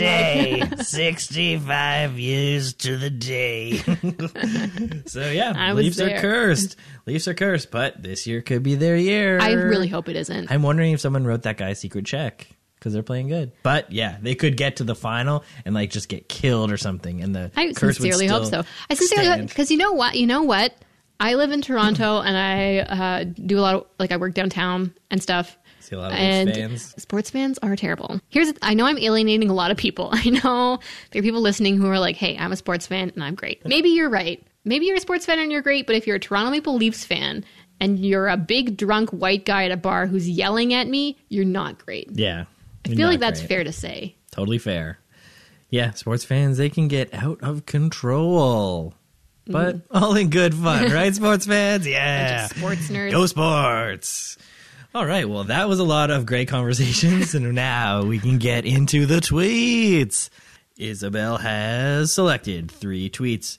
like 0.60 0.82
65 0.82 2.18
years 2.18 2.74
to 2.74 2.96
the 2.96 3.10
day. 3.10 3.76
so 5.06 5.30
yeah, 5.30 5.52
I 5.56 5.72
Leafs 5.72 6.00
are 6.00 6.18
cursed. 6.18 6.76
Leafs 7.06 7.28
are 7.28 7.34
cursed, 7.34 7.70
but 7.70 8.02
this 8.02 8.26
year 8.26 8.42
could 8.42 8.62
be 8.62 8.74
their 8.74 8.96
year. 8.96 9.38
i 9.40 9.52
really 9.52 9.88
hope 9.88 10.08
it 10.08 10.16
isn't 10.16 10.50
I'm 10.50 10.62
wondering 10.62 10.92
if 10.92 11.00
someone 11.00 11.24
wrote 11.24 11.42
that 11.42 11.56
guy 11.56 11.70
a 11.70 11.74
secret 11.74 12.04
check 12.04 12.55
because 12.78 12.92
they're 12.92 13.02
playing 13.02 13.28
good. 13.28 13.52
But 13.62 13.90
yeah, 13.90 14.18
they 14.20 14.34
could 14.34 14.56
get 14.56 14.76
to 14.76 14.84
the 14.84 14.94
final 14.94 15.44
and 15.64 15.74
like 15.74 15.90
just 15.90 16.08
get 16.08 16.28
killed 16.28 16.70
or 16.70 16.76
something, 16.76 17.22
and 17.22 17.34
the 17.34 17.50
I 17.56 17.72
curse 17.72 17.98
would 17.98 18.10
sincerely 18.12 18.26
hope 18.26 18.46
so. 18.46 18.64
I 18.88 18.94
sincerely 18.94 19.28
hope 19.28 19.48
because 19.48 19.70
you 19.70 19.76
know 19.76 19.92
what? 19.92 20.14
You 20.16 20.26
know 20.26 20.42
what? 20.42 20.74
I 21.18 21.34
live 21.34 21.50
in 21.50 21.62
Toronto 21.62 22.20
and 22.24 22.36
I 22.36 22.78
uh, 22.78 23.24
do 23.24 23.58
a 23.58 23.62
lot 23.62 23.74
of 23.74 23.86
like 23.98 24.12
I 24.12 24.16
work 24.16 24.34
downtown 24.34 24.94
and 25.10 25.22
stuff. 25.22 25.58
See 25.80 25.94
a 25.94 25.98
lot 26.00 26.12
of 26.12 26.18
and 26.18 26.52
fans. 26.52 26.94
sports 27.00 27.30
fans 27.30 27.58
are 27.62 27.76
terrible. 27.76 28.20
Here's 28.28 28.52
I 28.60 28.74
know 28.74 28.86
I'm 28.86 28.98
alienating 28.98 29.48
a 29.48 29.54
lot 29.54 29.70
of 29.70 29.76
people. 29.76 30.10
I 30.12 30.30
know 30.30 30.80
there 31.10 31.20
are 31.20 31.22
people 31.22 31.40
listening 31.40 31.76
who 31.76 31.86
are 31.88 31.98
like, 31.98 32.16
"Hey, 32.16 32.36
I'm 32.36 32.52
a 32.52 32.56
sports 32.56 32.86
fan 32.86 33.10
and 33.14 33.22
I'm 33.22 33.34
great." 33.34 33.64
Maybe 33.64 33.90
you're 33.90 34.10
right. 34.10 34.44
Maybe 34.64 34.86
you're 34.86 34.96
a 34.96 35.00
sports 35.00 35.24
fan 35.24 35.38
and 35.38 35.52
you're 35.52 35.62
great. 35.62 35.86
But 35.86 35.94
if 35.94 36.06
you're 36.06 36.16
a 36.16 36.20
Toronto 36.20 36.50
Maple 36.50 36.74
Leafs 36.74 37.04
fan 37.04 37.44
and 37.78 38.00
you're 38.04 38.26
a 38.26 38.36
big 38.36 38.76
drunk 38.76 39.10
white 39.10 39.44
guy 39.44 39.64
at 39.64 39.70
a 39.70 39.76
bar 39.76 40.06
who's 40.06 40.28
yelling 40.28 40.74
at 40.74 40.88
me, 40.88 41.16
you're 41.28 41.44
not 41.44 41.84
great. 41.84 42.10
Yeah, 42.12 42.46
I 42.92 42.94
feel 42.94 43.08
like 43.08 43.20
that's 43.20 43.40
fair 43.40 43.64
to 43.64 43.72
say. 43.72 44.16
Totally 44.30 44.58
fair. 44.58 44.98
Yeah, 45.70 45.92
sports 45.92 46.24
fans 46.24 46.58
they 46.58 46.70
can 46.70 46.88
get 46.88 47.12
out 47.12 47.42
of 47.42 47.66
control, 47.66 48.94
but 49.46 49.80
all 49.90 50.14
in 50.14 50.30
good 50.30 50.54
fun, 50.54 50.92
right? 50.92 51.14
Sports 51.14 51.46
fans, 51.46 51.86
yeah. 51.86 52.46
Mm. 52.46 52.56
Sports 52.56 52.88
nerds. 52.88 53.10
Go 53.10 53.26
sports. 53.26 54.38
All 54.94 55.04
right, 55.04 55.28
well, 55.28 55.44
that 55.44 55.68
was 55.68 55.78
a 55.78 55.84
lot 55.84 56.10
of 56.10 56.24
great 56.24 56.48
conversations, 56.48 57.34
and 57.34 57.52
now 57.54 58.04
we 58.04 58.18
can 58.18 58.38
get 58.38 58.64
into 58.64 59.06
the 59.06 59.16
tweets. 59.16 60.30
Isabel 60.78 61.38
has 61.38 62.12
selected 62.12 62.70
three 62.70 63.10
tweets 63.10 63.58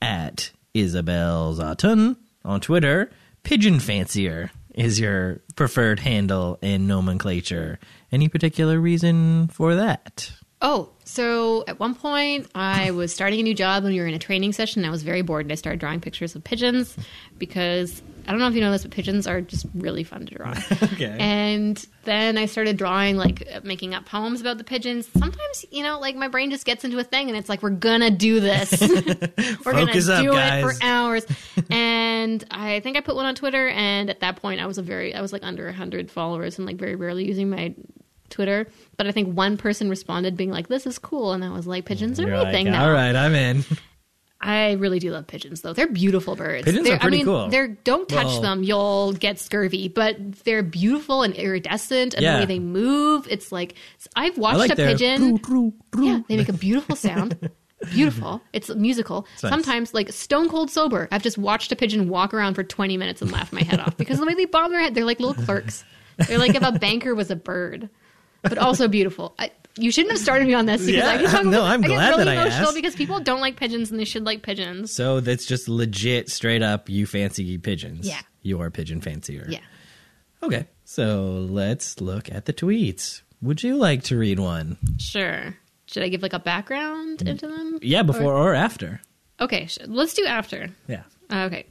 at 0.00 0.50
Isabel 0.74 1.54
Zawtun 1.54 2.16
on 2.44 2.60
Twitter. 2.60 3.10
Pigeon 3.42 3.80
Fancier 3.80 4.50
is 4.74 5.00
your 5.00 5.40
preferred 5.56 6.00
handle 6.00 6.58
in 6.62 6.86
nomenclature. 6.86 7.78
Any 8.10 8.28
particular 8.28 8.80
reason 8.80 9.48
for 9.48 9.74
that? 9.74 10.32
Oh, 10.60 10.90
so 11.04 11.64
at 11.68 11.78
one 11.78 11.94
point 11.94 12.48
I 12.54 12.90
was 12.90 13.14
starting 13.14 13.38
a 13.38 13.42
new 13.44 13.54
job 13.54 13.84
and 13.84 13.94
we 13.94 14.00
were 14.00 14.06
in 14.08 14.14
a 14.14 14.18
training 14.18 14.52
session. 14.52 14.80
And 14.80 14.88
I 14.88 14.90
was 14.90 15.04
very 15.04 15.22
bored 15.22 15.44
and 15.44 15.52
I 15.52 15.54
started 15.54 15.78
drawing 15.78 16.00
pictures 16.00 16.34
of 16.34 16.42
pigeons 16.42 16.96
because 17.38 18.02
I 18.26 18.32
don't 18.32 18.40
know 18.40 18.48
if 18.48 18.54
you 18.54 18.60
know 18.60 18.72
this, 18.72 18.82
but 18.82 18.90
pigeons 18.90 19.28
are 19.28 19.40
just 19.40 19.66
really 19.72 20.02
fun 20.02 20.26
to 20.26 20.34
draw. 20.34 20.54
Okay. 20.98 21.16
And 21.20 21.84
then 22.04 22.36
I 22.36 22.46
started 22.46 22.76
drawing, 22.76 23.16
like 23.16 23.46
making 23.62 23.94
up 23.94 24.04
poems 24.06 24.40
about 24.40 24.58
the 24.58 24.64
pigeons. 24.64 25.06
Sometimes, 25.06 25.64
you 25.70 25.84
know, 25.84 26.00
like 26.00 26.16
my 26.16 26.26
brain 26.26 26.50
just 26.50 26.64
gets 26.64 26.84
into 26.84 26.98
a 26.98 27.04
thing 27.04 27.28
and 27.28 27.36
it's 27.36 27.48
like, 27.48 27.62
we're 27.62 27.70
gonna 27.70 28.10
do 28.10 28.40
this. 28.40 28.72
we're 28.80 29.72
Focus 29.74 30.08
gonna 30.08 30.18
up, 30.18 30.22
do 30.24 30.32
guys. 30.32 30.64
it 30.64 30.66
for 30.66 30.84
hours. 30.84 31.26
and 31.70 32.44
I 32.50 32.80
think 32.80 32.96
I 32.96 33.00
put 33.00 33.14
one 33.14 33.26
on 33.26 33.36
Twitter. 33.36 33.68
And 33.68 34.10
at 34.10 34.20
that 34.20 34.36
point, 34.42 34.60
I 34.60 34.66
was 34.66 34.78
a 34.78 34.82
very, 34.82 35.14
I 35.14 35.20
was 35.20 35.32
like 35.32 35.44
under 35.44 35.66
100 35.66 36.10
followers 36.10 36.58
and 36.58 36.66
like 36.66 36.76
very 36.76 36.96
rarely 36.96 37.24
using 37.26 37.48
my 37.48 37.74
Twitter. 38.30 38.68
But 38.96 39.06
I 39.06 39.12
think 39.12 39.36
one 39.36 39.56
person 39.56 39.88
responded 39.88 40.36
being 40.36 40.50
like, 40.50 40.68
this 40.68 40.86
is 40.86 40.98
cool. 40.98 41.32
And 41.32 41.44
I 41.44 41.50
was 41.50 41.66
like, 41.66 41.84
pigeons 41.84 42.18
are 42.20 42.26
You're 42.26 42.36
my 42.36 42.42
like, 42.44 42.52
thing 42.54 42.66
now. 42.70 42.84
All 42.84 42.92
right, 42.92 43.14
I'm 43.14 43.34
in. 43.34 43.64
I 44.40 44.72
really 44.74 45.00
do 45.00 45.10
love 45.10 45.26
pigeons, 45.26 45.62
though. 45.62 45.72
They're 45.72 45.88
beautiful 45.88 46.36
birds. 46.36 46.64
Pigeons 46.64 46.86
They're- 46.86 46.94
are 46.94 47.00
pretty 47.00 47.16
I 47.16 47.18
mean, 47.18 47.26
cool. 47.26 47.48
They're 47.48 47.66
don't 47.68 48.08
touch 48.08 48.26
Well- 48.26 48.40
them, 48.42 48.62
you'll 48.62 49.12
get 49.14 49.40
scurvy. 49.40 49.88
But 49.88 50.44
they're 50.44 50.62
beautiful 50.62 51.22
and 51.24 51.34
iridescent, 51.34 52.14
and 52.14 52.22
Yeah. 52.22 52.34
the 52.34 52.38
way 52.42 52.46
they 52.46 52.58
move, 52.60 53.26
it's 53.28 53.50
like 53.50 53.74
I've 54.14 54.38
watched 54.38 54.58
like 54.58 54.70
a 54.70 54.76
pigeon. 54.76 55.40
Yeah, 55.98 56.20
they 56.28 56.36
make 56.36 56.48
a 56.48 56.52
beautiful 56.52 56.94
sound. 56.94 57.50
Beautiful. 57.92 58.42
It's 58.52 58.74
musical. 58.74 59.24
nice. 59.40 59.52
Sometimes, 59.52 59.94
like 59.94 60.12
stone 60.12 60.48
cold 60.48 60.68
sober, 60.68 61.06
I've 61.12 61.22
just 61.22 61.38
watched 61.38 61.70
a 61.70 61.76
pigeon 61.76 62.08
walk 62.08 62.34
around 62.34 62.54
for 62.54 62.64
20 62.64 62.96
minutes 62.96 63.22
and 63.22 63.30
laugh 63.30 63.52
my 63.52 63.62
head 63.62 63.78
off 63.78 63.96
because 63.96 64.18
the 64.18 64.26
way 64.26 64.34
they 64.34 64.46
bob 64.46 64.72
their 64.72 64.80
head, 64.80 64.96
they're 64.96 65.04
like 65.04 65.20
little 65.20 65.44
clerks. 65.44 65.84
They're 66.26 66.38
like 66.40 66.56
if 66.56 66.62
a 66.64 66.72
banker 66.72 67.14
was 67.14 67.30
a 67.30 67.36
bird, 67.36 67.88
but 68.42 68.58
also 68.58 68.88
beautiful. 68.88 69.34
I, 69.38 69.50
you 69.76 69.90
shouldn't 69.90 70.12
have 70.12 70.20
started 70.20 70.46
me 70.46 70.54
on 70.54 70.66
this 70.66 70.84
because 70.84 70.94
Yeah, 70.94 71.08
I 71.08 71.18
get, 71.18 71.30
talk- 71.30 71.44
no, 71.44 71.62
I'm 71.62 71.84
I 71.84 71.88
get 71.88 71.94
glad 71.94 72.10
really 72.10 72.24
that 72.24 72.28
I 72.28 72.34
emotional 72.34 72.68
asked. 72.68 72.74
because 72.74 72.94
people 72.96 73.20
don't 73.20 73.40
like 73.40 73.56
pigeons 73.56 73.90
and 73.90 73.98
they 73.98 74.04
should 74.04 74.24
like 74.24 74.42
pigeons. 74.42 74.92
So 74.92 75.20
that's 75.20 75.46
just 75.46 75.68
legit, 75.68 76.30
straight 76.30 76.62
up. 76.62 76.88
You 76.88 77.06
fancy 77.06 77.58
pigeons. 77.58 78.06
Yeah. 78.06 78.20
You 78.42 78.60
are 78.60 78.66
a 78.66 78.70
pigeon 78.70 79.00
fancier. 79.00 79.46
Yeah. 79.48 79.60
Okay. 80.42 80.66
So 80.84 81.46
let's 81.50 82.00
look 82.00 82.30
at 82.32 82.46
the 82.46 82.52
tweets. 82.52 83.22
Would 83.42 83.62
you 83.62 83.76
like 83.76 84.02
to 84.04 84.16
read 84.16 84.40
one? 84.40 84.78
Sure. 84.98 85.54
Should 85.86 86.02
I 86.02 86.08
give 86.08 86.22
like 86.22 86.32
a 86.32 86.38
background 86.38 87.20
mm. 87.20 87.28
into 87.28 87.46
them? 87.46 87.78
Yeah, 87.82 88.02
before 88.02 88.34
or 88.34 88.54
after. 88.54 89.00
Okay, 89.40 89.68
let's 89.86 90.14
do 90.14 90.26
after. 90.26 90.68
Yeah. 90.88 91.02
Uh, 91.30 91.44
okay. 91.44 91.66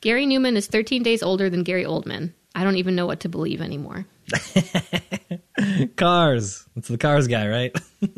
Gary 0.00 0.26
Numan 0.26 0.56
is 0.56 0.66
13 0.66 1.02
days 1.02 1.22
older 1.22 1.48
than 1.48 1.62
Gary 1.62 1.84
Oldman. 1.84 2.32
I 2.54 2.64
don't 2.64 2.76
even 2.76 2.96
know 2.96 3.06
what 3.06 3.20
to 3.20 3.28
believe 3.28 3.60
anymore. 3.60 4.04
Cars. 5.96 6.66
It's 6.76 6.88
the 6.88 6.98
Cars 6.98 7.26
guy, 7.28 7.48
right? 7.48 7.76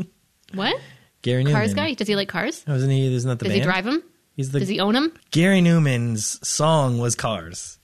What? 0.55 0.77
Gary 1.23 1.43
Numan. 1.43 1.51
Cars 1.51 1.75
guy? 1.75 1.95
Does 1.95 2.07
he 2.07 2.15
like 2.15 2.29
cars? 2.29 2.63
Oh, 2.69 2.73
Wasn't 2.75 2.93
he? 2.93 3.13
Isn't 3.13 3.29
that 3.29 3.41
the 3.41 3.47
Does 3.47 3.51
band? 3.55 3.61
he 3.63 3.65
drive 3.65 3.85
them? 3.85 4.05
He's 4.37 4.53
the 4.53 4.61
Does 4.61 4.69
he 4.69 4.79
own 4.79 4.95
them? 4.95 5.13
Gary 5.33 5.61
Numan's 5.61 6.47
song 6.47 6.99
was 6.99 7.17
Cars. 7.17 7.81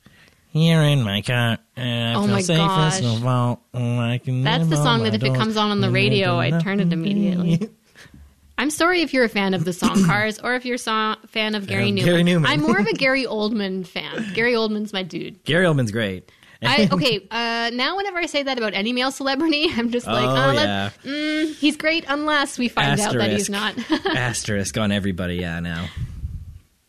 Here 0.53 0.81
in 0.83 1.03
my 1.03 1.21
car, 1.23 1.59
and 1.75 2.09
I 2.11 2.15
Oh 2.15 2.23
feel 2.27 2.31
my 2.35 2.41
safe 2.43 2.59
gosh. 2.59 2.93
as 2.99 3.03
no 3.03 3.15
vault. 3.17 3.61
Oh, 3.75 3.99
I 3.99 4.19
can 4.19 4.43
That's 4.45 4.69
the 4.69 4.77
song 4.77 5.03
that 5.03 5.15
if 5.17 5.25
it 5.25 5.35
comes 5.35 5.57
on 5.57 5.73
on 5.73 5.81
the 5.81 5.91
radio, 5.91 6.39
I 6.39 6.61
turn 6.61 6.79
it 6.79 6.93
immediately. 6.93 7.71
I'm 8.59 8.71
sorry 8.71 9.01
if 9.03 9.13
you're 9.15 9.25
a 9.25 9.29
fan 9.29 9.55
of 9.55 9.65
the 9.65 9.73
song 9.73 10.05
Cars 10.07 10.39
or 10.39 10.55
if 10.55 10.65
you're 10.65 10.77
a 10.87 11.17
fan 11.27 11.57
of 11.57 11.67
Gary 11.67 11.91
Numan. 11.91 12.05
Gary 12.05 12.23
Numan. 12.23 12.47
I'm 12.47 12.61
more 12.61 12.79
of 12.79 12.87
a 12.87 12.93
Gary 12.93 13.25
Oldman 13.25 13.85
fan. 13.85 14.33
Gary 14.35 14.53
Oldman's 14.53 14.93
my 14.93 15.03
dude. 15.03 15.43
Gary 15.43 15.67
Oldman's 15.67 15.91
great. 15.91 16.31
I, 16.63 16.89
okay, 16.93 17.27
uh, 17.31 17.71
now 17.73 17.97
whenever 17.97 18.19
I 18.19 18.27
say 18.27 18.43
that 18.43 18.59
about 18.59 18.75
any 18.75 18.93
male 18.93 19.11
celebrity, 19.11 19.67
I'm 19.77 19.91
just 19.91 20.07
like, 20.07 20.25
oh 20.25 20.51
oh, 20.51 20.53
yeah, 20.53 20.91
mm, 21.05 21.55
he's 21.57 21.77
great 21.77 22.05
unless 22.09 22.59
we 22.59 22.69
find 22.69 23.01
out 23.01 23.15
that 23.15 23.31
he's 23.31 23.51
not. 23.51 23.75
asterisk 24.07 24.77
on 24.79 24.93
everybody. 24.93 25.37
Yeah, 25.37 25.61
now. 25.61 25.89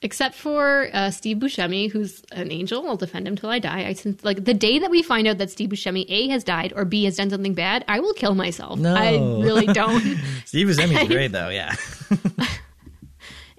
Except 0.04 0.34
for 0.34 0.90
uh, 0.94 1.12
Steve 1.12 1.38
Buscemi, 1.38 1.92
who's 1.92 2.24
an 2.32 2.52
angel. 2.52 2.88
I'll 2.88 2.98
defend 2.98 3.28
him 3.28 3.36
till 3.36 3.52
I 3.52 3.60
die. 3.60 3.82
I 3.82 3.96
like 4.24 4.44
the 4.44 4.54
day 4.56 4.80
that 4.80 4.90
we 4.90 5.04
find 5.04 5.28
out 5.28 5.38
that 5.38 5.52
Steve 5.52 5.70
Buscemi 5.70 6.06
A 6.10 6.28
has 6.30 6.44
died 6.44 6.74
or 6.76 6.86
B 6.86 7.04
has 7.04 7.18
done 7.18 7.30
something 7.30 7.54
bad, 7.54 7.86
I 7.88 8.00
will 8.00 8.16
kill 8.16 8.34
myself. 8.34 8.80
No. 8.80 8.96
I 8.96 9.12
really 9.44 9.68
don't. 9.68 10.02
Steve 10.46 10.68
Buscemi's 10.68 11.08
great 11.08 11.32
though. 11.32 11.50
Yeah. 11.50 11.76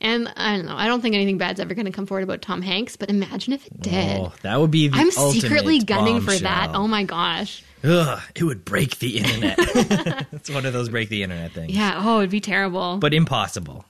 And 0.03 0.31
I 0.37 0.57
don't 0.57 0.67
know. 0.67 0.77
I 0.77 0.88
don't 0.88 1.01
think 1.01 1.15
anything 1.15 1.38
bad's 1.38 1.61
ever 1.61 1.75
going 1.75 1.87
to 1.87 1.93
come 1.93 2.07
forward 2.07 2.25
about 2.25 2.43
Tom 2.43 2.61
Hanks. 2.61 2.97
But 2.97 3.09
imagine 3.09 3.53
if 3.53 3.65
it 3.67 3.81
did. 3.81 4.19
Oh, 4.19 4.33
that 4.43 4.61
would 4.61 4.73
be 4.73 4.88
the 4.88 4.97
I'm 4.97 5.11
secretly 5.12 5.79
gunning 5.79 6.21
for 6.21 6.35
that. 6.35 6.73
Oh 6.75 6.88
my 6.88 7.05
gosh. 7.05 7.62
Ugh, 7.85 8.21
it 8.35 8.43
would 8.43 8.65
break 8.65 8.99
the 8.99 9.19
internet. 9.19 9.57
it's 10.33 10.51
one 10.51 10.67
of 10.67 10.73
those 10.73 10.88
break 10.88 11.09
the 11.09 11.23
internet 11.23 11.53
things. 11.53 11.73
Yeah. 11.73 12.03
Oh, 12.05 12.19
it'd 12.19 12.31
be 12.31 12.41
terrible. 12.41 12.99
But 12.99 13.15
impossible. 13.15 13.85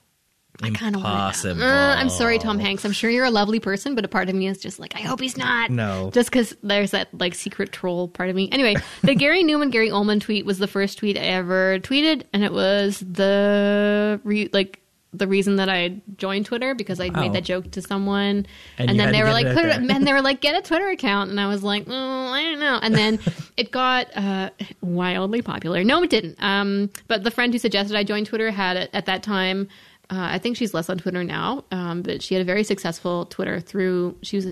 I 0.61 0.69
kind 0.69 0.95
of 0.95 1.01
impossible. 1.01 1.63
Uh, 1.63 1.95
I'm 1.95 2.09
sorry, 2.09 2.37
Tom 2.37 2.59
Hanks. 2.59 2.85
I'm 2.85 2.91
sure 2.91 3.09
you're 3.09 3.25
a 3.25 3.31
lovely 3.31 3.59
person, 3.59 3.95
but 3.95 4.05
a 4.05 4.07
part 4.07 4.29
of 4.29 4.35
me 4.35 4.47
is 4.47 4.59
just 4.59 4.79
like, 4.79 4.95
I 4.95 4.99
hope 4.99 5.19
he's 5.19 5.35
not. 5.35 5.71
No. 5.71 6.11
Just 6.13 6.29
because 6.29 6.55
there's 6.61 6.91
that 6.91 7.09
like 7.19 7.33
secret 7.33 7.71
troll 7.71 8.07
part 8.07 8.29
of 8.29 8.35
me. 8.35 8.49
Anyway, 8.51 8.75
the 9.01 9.15
Gary 9.15 9.43
Numan, 9.43 9.71
Gary 9.71 9.89
Oldman 9.89 10.21
tweet 10.21 10.45
was 10.45 10.59
the 10.59 10.67
first 10.67 10.99
tweet 10.99 11.17
I 11.17 11.21
ever 11.21 11.79
tweeted, 11.79 12.23
and 12.33 12.43
it 12.43 12.53
was 12.53 12.99
the 12.99 14.21
re- 14.23 14.49
like 14.53 14.79
the 15.13 15.27
reason 15.27 15.57
that 15.57 15.69
I 15.69 16.01
joined 16.17 16.45
Twitter 16.45 16.73
because 16.73 16.99
I 16.99 17.09
Wow. 17.09 17.21
made 17.21 17.33
that 17.33 17.43
joke 17.43 17.69
to 17.71 17.81
someone, 17.81 18.45
And 18.77 18.89
and, 18.89 18.99
then 18.99 19.11
they 19.11 19.21
were 19.23 19.31
like, 19.31 19.45
put 19.53 19.65
it, 19.65 19.75
and 19.77 20.07
they 20.07 20.11
were 20.13 20.21
like, 20.21 20.41
get 20.41 20.55
a 20.57 20.61
Twitter 20.61 20.87
account, 20.89 21.29
and 21.29 21.39
I 21.39 21.47
was 21.47 21.63
like, 21.63 21.85
oh, 21.87 21.93
I 22.31 22.41
don't 22.43 22.59
know, 22.59 22.79
and 22.81 22.95
then 22.95 23.19
it 23.57 23.71
got 23.71 24.07
uh, 24.15 24.49
wildly 24.81 25.41
popular. 25.41 25.83
No, 25.83 26.01
it 26.03 26.09
didn't. 26.09 26.41
Um, 26.41 26.89
but 27.07 27.23
the 27.23 27.31
friend 27.31 27.53
who 27.53 27.59
suggested 27.59 27.95
I 27.95 28.03
join 28.03 28.25
Twitter 28.25 28.51
had 28.51 28.77
it 28.77 28.89
at 28.93 29.05
that 29.05 29.23
time. 29.23 29.67
Uh, 30.09 30.27
I 30.31 30.37
think 30.39 30.57
she's 30.57 30.73
less 30.73 30.89
on 30.89 30.97
Twitter 30.97 31.23
now, 31.23 31.63
um, 31.71 32.01
but 32.01 32.21
she 32.21 32.35
had 32.35 32.41
a 32.41 32.45
very 32.45 32.63
successful 32.63 33.25
Twitter 33.25 33.59
through. 33.59 34.17
She 34.21 34.35
was 34.37 34.47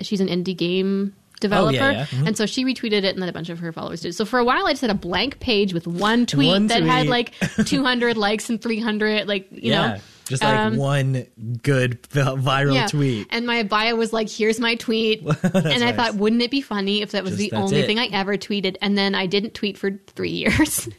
she's 0.00 0.20
an 0.20 0.28
indie 0.28 0.56
game 0.56 1.14
developer, 1.40 1.76
yeah. 1.76 2.06
Mhm. 2.06 2.28
and 2.28 2.36
so 2.36 2.46
she 2.46 2.64
retweeted 2.64 3.04
it, 3.04 3.14
and 3.14 3.20
then 3.22 3.28
a 3.28 3.32
bunch 3.32 3.48
of 3.50 3.58
her 3.58 3.72
followers 3.72 4.00
did. 4.00 4.14
So 4.14 4.24
for 4.24 4.38
a 4.38 4.44
while, 4.44 4.66
I 4.66 4.72
just 4.72 4.82
had 4.82 4.90
a 4.90 4.94
blank 4.94 5.40
page 5.40 5.72
with 5.74 5.86
one 5.86 6.26
tweet 6.26 6.48
One 6.48 6.66
that 6.68 6.82
had 6.82 7.06
like 7.06 7.34
200 7.66 8.16
likes 8.16 8.48
and 8.50 8.60
300, 8.60 9.26
like 9.28 9.48
you 9.50 9.70
yeah. 9.72 9.86
know, 9.86 9.96
Just 10.26 10.42
like 10.42 10.56
um, 10.56 10.76
one 10.76 11.26
good 11.62 12.02
viral 12.02 12.74
yeah. 12.74 12.86
tweet. 12.86 13.26
And 13.30 13.46
my 13.46 13.62
bio 13.62 13.94
was 13.96 14.12
like, 14.12 14.28
"Here's 14.28 14.58
my 14.58 14.74
tweet," 14.74 15.22
and 15.42 15.56
I 15.56 15.60
nice. 15.78 15.96
thought, 15.96 16.14
wouldn't 16.14 16.42
it 16.42 16.50
be 16.50 16.60
funny 16.60 17.02
if 17.02 17.12
that 17.12 17.22
was 17.24 17.36
Just 17.36 17.50
the 17.50 17.56
only 17.56 17.80
it. 17.80 17.86
thing 17.86 17.98
I 17.98 18.06
ever 18.06 18.36
tweeted? 18.36 18.76
And 18.80 18.96
then 18.98 19.14
I 19.14 19.26
didn't 19.26 19.54
tweet 19.54 19.78
for 19.78 19.92
three 20.08 20.30
years. 20.30 20.88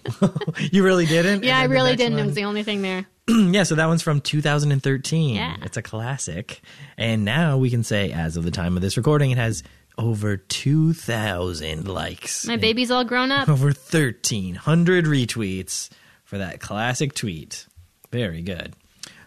You 0.71 0.83
really 0.83 1.05
didn't? 1.05 1.43
yeah, 1.43 1.59
I 1.59 1.65
really 1.65 1.95
didn't. 1.95 2.17
It 2.17 2.25
was 2.25 2.35
the 2.35 2.45
only 2.45 2.63
thing 2.63 2.81
there. 2.81 3.05
yeah, 3.27 3.63
so 3.63 3.75
that 3.75 3.85
one's 3.85 4.01
from 4.01 4.21
2013. 4.21 5.35
Yeah. 5.35 5.55
It's 5.61 5.77
a 5.77 5.81
classic. 5.81 6.61
And 6.97 7.25
now 7.25 7.57
we 7.57 7.69
can 7.69 7.83
say, 7.83 8.11
as 8.11 8.37
of 8.37 8.43
the 8.43 8.51
time 8.51 8.75
of 8.75 8.81
this 8.81 8.97
recording, 8.97 9.31
it 9.31 9.37
has 9.37 9.63
over 9.97 10.37
2,000 10.37 11.87
likes. 11.87 12.45
My 12.45 12.57
baby's 12.57 12.91
all 12.91 13.03
grown 13.03 13.31
up. 13.31 13.49
Over 13.49 13.67
1,300 13.67 15.05
retweets 15.05 15.89
for 16.23 16.37
that 16.37 16.59
classic 16.59 17.13
tweet. 17.13 17.65
Very 18.11 18.41
good. 18.41 18.73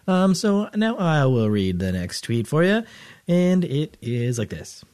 Um, 0.06 0.35
so 0.35 0.68
now 0.74 0.96
I 0.96 1.26
will 1.26 1.50
read 1.50 1.78
the 1.78 1.92
next 1.92 2.22
tweet 2.22 2.46
for 2.46 2.62
you. 2.62 2.85
And 3.26 3.64
it 3.64 3.96
is 4.00 4.38
like 4.38 4.50
this 4.50 4.85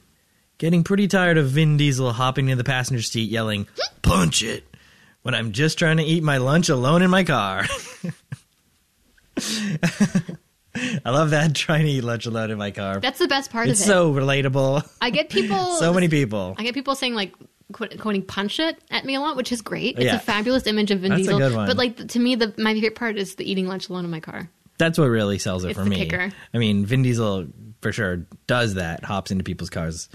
Getting 0.57 0.83
pretty 0.83 1.07
tired 1.07 1.37
of 1.37 1.49
Vin 1.49 1.77
Diesel 1.77 2.11
hopping 2.11 2.49
in 2.49 2.57
the 2.57 2.63
passenger 2.63 3.03
seat 3.03 3.29
yelling, 3.29 3.67
Punch 4.01 4.43
it! 4.43 4.63
when 5.21 5.35
I'm 5.35 5.51
just 5.51 5.77
trying 5.77 5.97
to 5.97 6.03
eat 6.03 6.23
my 6.23 6.37
lunch 6.37 6.69
alone 6.69 7.01
in 7.01 7.09
my 7.09 7.25
car. 7.25 7.65
I 11.05 11.09
love 11.11 11.31
that 11.31 11.53
trying 11.55 11.85
to 11.85 11.91
eat 11.91 12.01
lunch 12.03 12.25
alone 12.25 12.51
in 12.51 12.57
my 12.57 12.71
car. 12.71 12.99
That's 12.99 13.19
the 13.19 13.27
best 13.27 13.51
part 13.51 13.67
it's 13.67 13.79
of 13.81 13.85
it. 13.85 13.89
so 13.89 14.13
relatable. 14.13 14.87
I 15.01 15.09
get 15.09 15.29
people. 15.29 15.75
so 15.79 15.93
many 15.93 16.07
people. 16.19 16.55
I 16.57 16.63
get 16.63 16.73
people 16.73 16.95
saying 16.95 17.13
like 17.15 17.33
quoting 17.73 18.21
"punch 18.23 18.59
it" 18.59 18.79
at 18.91 19.03
me 19.05 19.15
a 19.15 19.19
lot, 19.19 19.35
which 19.35 19.51
is 19.51 19.61
great. 19.61 19.95
It's 19.97 20.05
Yeah. 20.05 20.15
a 20.15 20.19
fabulous 20.19 20.67
image 20.67 20.91
of 20.91 21.01
Vin 21.01 21.11
That's 21.11 21.23
Diesel. 21.23 21.39
But 21.39 21.77
like 21.77 22.07
to 22.09 22.19
me, 22.19 22.35
the 22.35 22.53
my 22.57 22.73
favorite 22.73 22.95
part 22.95 23.17
is 23.17 23.35
the 23.35 23.49
eating 23.49 23.67
lunch 23.67 23.89
alone 23.89 24.05
in 24.05 24.11
my 24.11 24.19
car. 24.21 24.49
That's 24.77 24.97
what 24.97 25.05
really 25.07 25.39
sells 25.39 25.63
it 25.63 25.71
It's 25.71 25.79
for 25.79 25.85
me. 25.85 25.95
kicker. 25.95 26.31
I 26.53 26.57
mean, 26.57 26.85
Vin 26.85 27.01
Diesel 27.03 27.47
for 27.81 27.91
sure 27.91 28.25
does 28.45 28.75
that. 28.75 29.03
Hops 29.03 29.31
into 29.31 29.43
people's 29.43 29.69
cars 29.69 30.07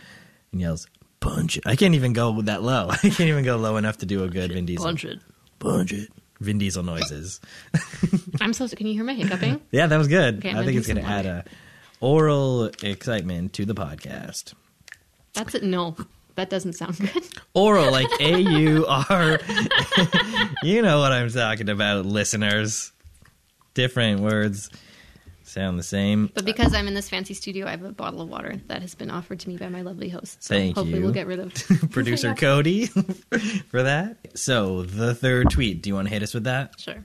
and 0.53 0.61
yells, 0.61 0.87
"Punch 1.21 1.57
it!" 1.59 1.65
I 1.67 1.77
can't 1.77 1.95
even 1.95 2.13
go 2.13 2.41
that 2.43 2.63
low. 2.63 2.89
I 2.91 2.97
can't 2.97 3.21
even 3.21 3.45
go 3.45 3.57
low 3.57 3.77
enough 3.77 3.99
to 3.99 4.07
do 4.07 4.25
a 4.25 4.29
good 4.29 4.53
Vin 4.53 4.65
Diesel. 4.67 4.85
Punch 4.85 5.05
it. 5.05 5.19
Punch 5.59 5.93
it. 5.93 6.09
Vin 6.43 6.59
Diesel 6.59 6.83
noises. 6.83 7.41
I'm 8.41 8.53
so. 8.53 8.69
Can 8.69 8.87
you 8.87 8.95
hear 8.95 9.05
my 9.05 9.15
hiccuping? 9.15 9.61
Yeah, 9.71 9.87
that 9.87 9.97
was 9.97 10.09
good. 10.09 10.39
Okay, 10.39 10.51
I'm 10.51 10.57
I 10.57 10.59
gonna 10.61 10.67
think 10.67 10.75
do 10.75 10.79
it's 10.79 10.87
going 10.87 10.97
to 10.99 11.03
some 11.03 11.11
add 11.13 11.27
a 11.27 11.45
oral 12.01 12.65
excitement 12.83 13.53
to 13.55 13.65
the 13.65 13.75
podcast. 13.75 14.55
That's 15.35 15.55
it. 15.55 15.63
No, 15.63 15.97
that 16.35 16.51
doesn't 16.51 16.75
sound 16.75 16.99
good. 16.99 17.23
Oral, 17.55 17.91
like 17.91 18.09
A 18.21 18.39
U 18.39 18.85
R. 18.87 19.39
You 20.63 20.83
know 20.83 20.99
what 21.01 21.13
I'm 21.13 21.31
talking 21.31 21.69
about, 21.71 22.05
listeners. 22.05 22.93
Different 23.75 24.21
words 24.21 24.69
sound 25.53 25.79
the 25.79 25.83
same. 25.85 26.31
But 26.35 26.45
because 26.45 26.75
I'm 26.75 26.89
in 26.89 26.95
this 26.95 27.09
fancy 27.09 27.35
studio, 27.35 27.67
I 27.67 27.71
have 27.71 27.85
a 27.85 27.93
bottle 27.93 28.21
of 28.21 28.29
water 28.29 28.61
that 28.67 28.83
has 28.83 28.95
been 28.95 29.11
offered 29.11 29.41
to 29.41 29.49
me 29.49 29.57
by 29.57 29.69
my 29.69 29.83
lovely 29.83 30.09
host. 30.09 30.43
So 30.43 30.55
Thank 30.55 30.77
hopefully 30.77 30.99
you. 30.99 31.05
we'll 31.05 31.13
get 31.13 31.27
rid 31.27 31.39
of 31.39 31.55
Producer 31.91 32.35
Cody 32.35 32.87
for 33.69 33.83
that. 33.83 34.17
So, 34.39 34.83
the 34.83 35.15
third 35.15 35.51
tweet. 35.51 35.83
Do 35.83 35.91
you 35.91 35.95
want 35.95 36.09
to 36.09 36.15
hit 36.15 36.23
us 36.23 36.35
with 36.35 36.45
that? 36.45 36.81
Sure. 36.81 37.05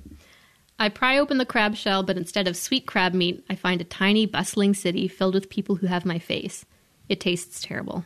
I 0.79 0.89
pry 0.89 1.17
open 1.17 1.39
the 1.39 1.45
crab 1.45 1.75
shell, 1.75 2.03
but 2.03 2.17
instead 2.17 2.47
of 2.47 2.55
sweet 2.55 2.85
crab 2.85 3.13
meat, 3.13 3.43
I 3.49 3.55
find 3.55 3.81
a 3.81 3.83
tiny, 3.83 4.25
bustling 4.25 4.73
city 4.75 5.07
filled 5.07 5.33
with 5.33 5.49
people 5.49 5.75
who 5.75 5.87
have 5.87 6.05
my 6.05 6.19
face. 6.19 6.65
It 7.09 7.19
tastes 7.19 7.61
terrible. 7.61 8.05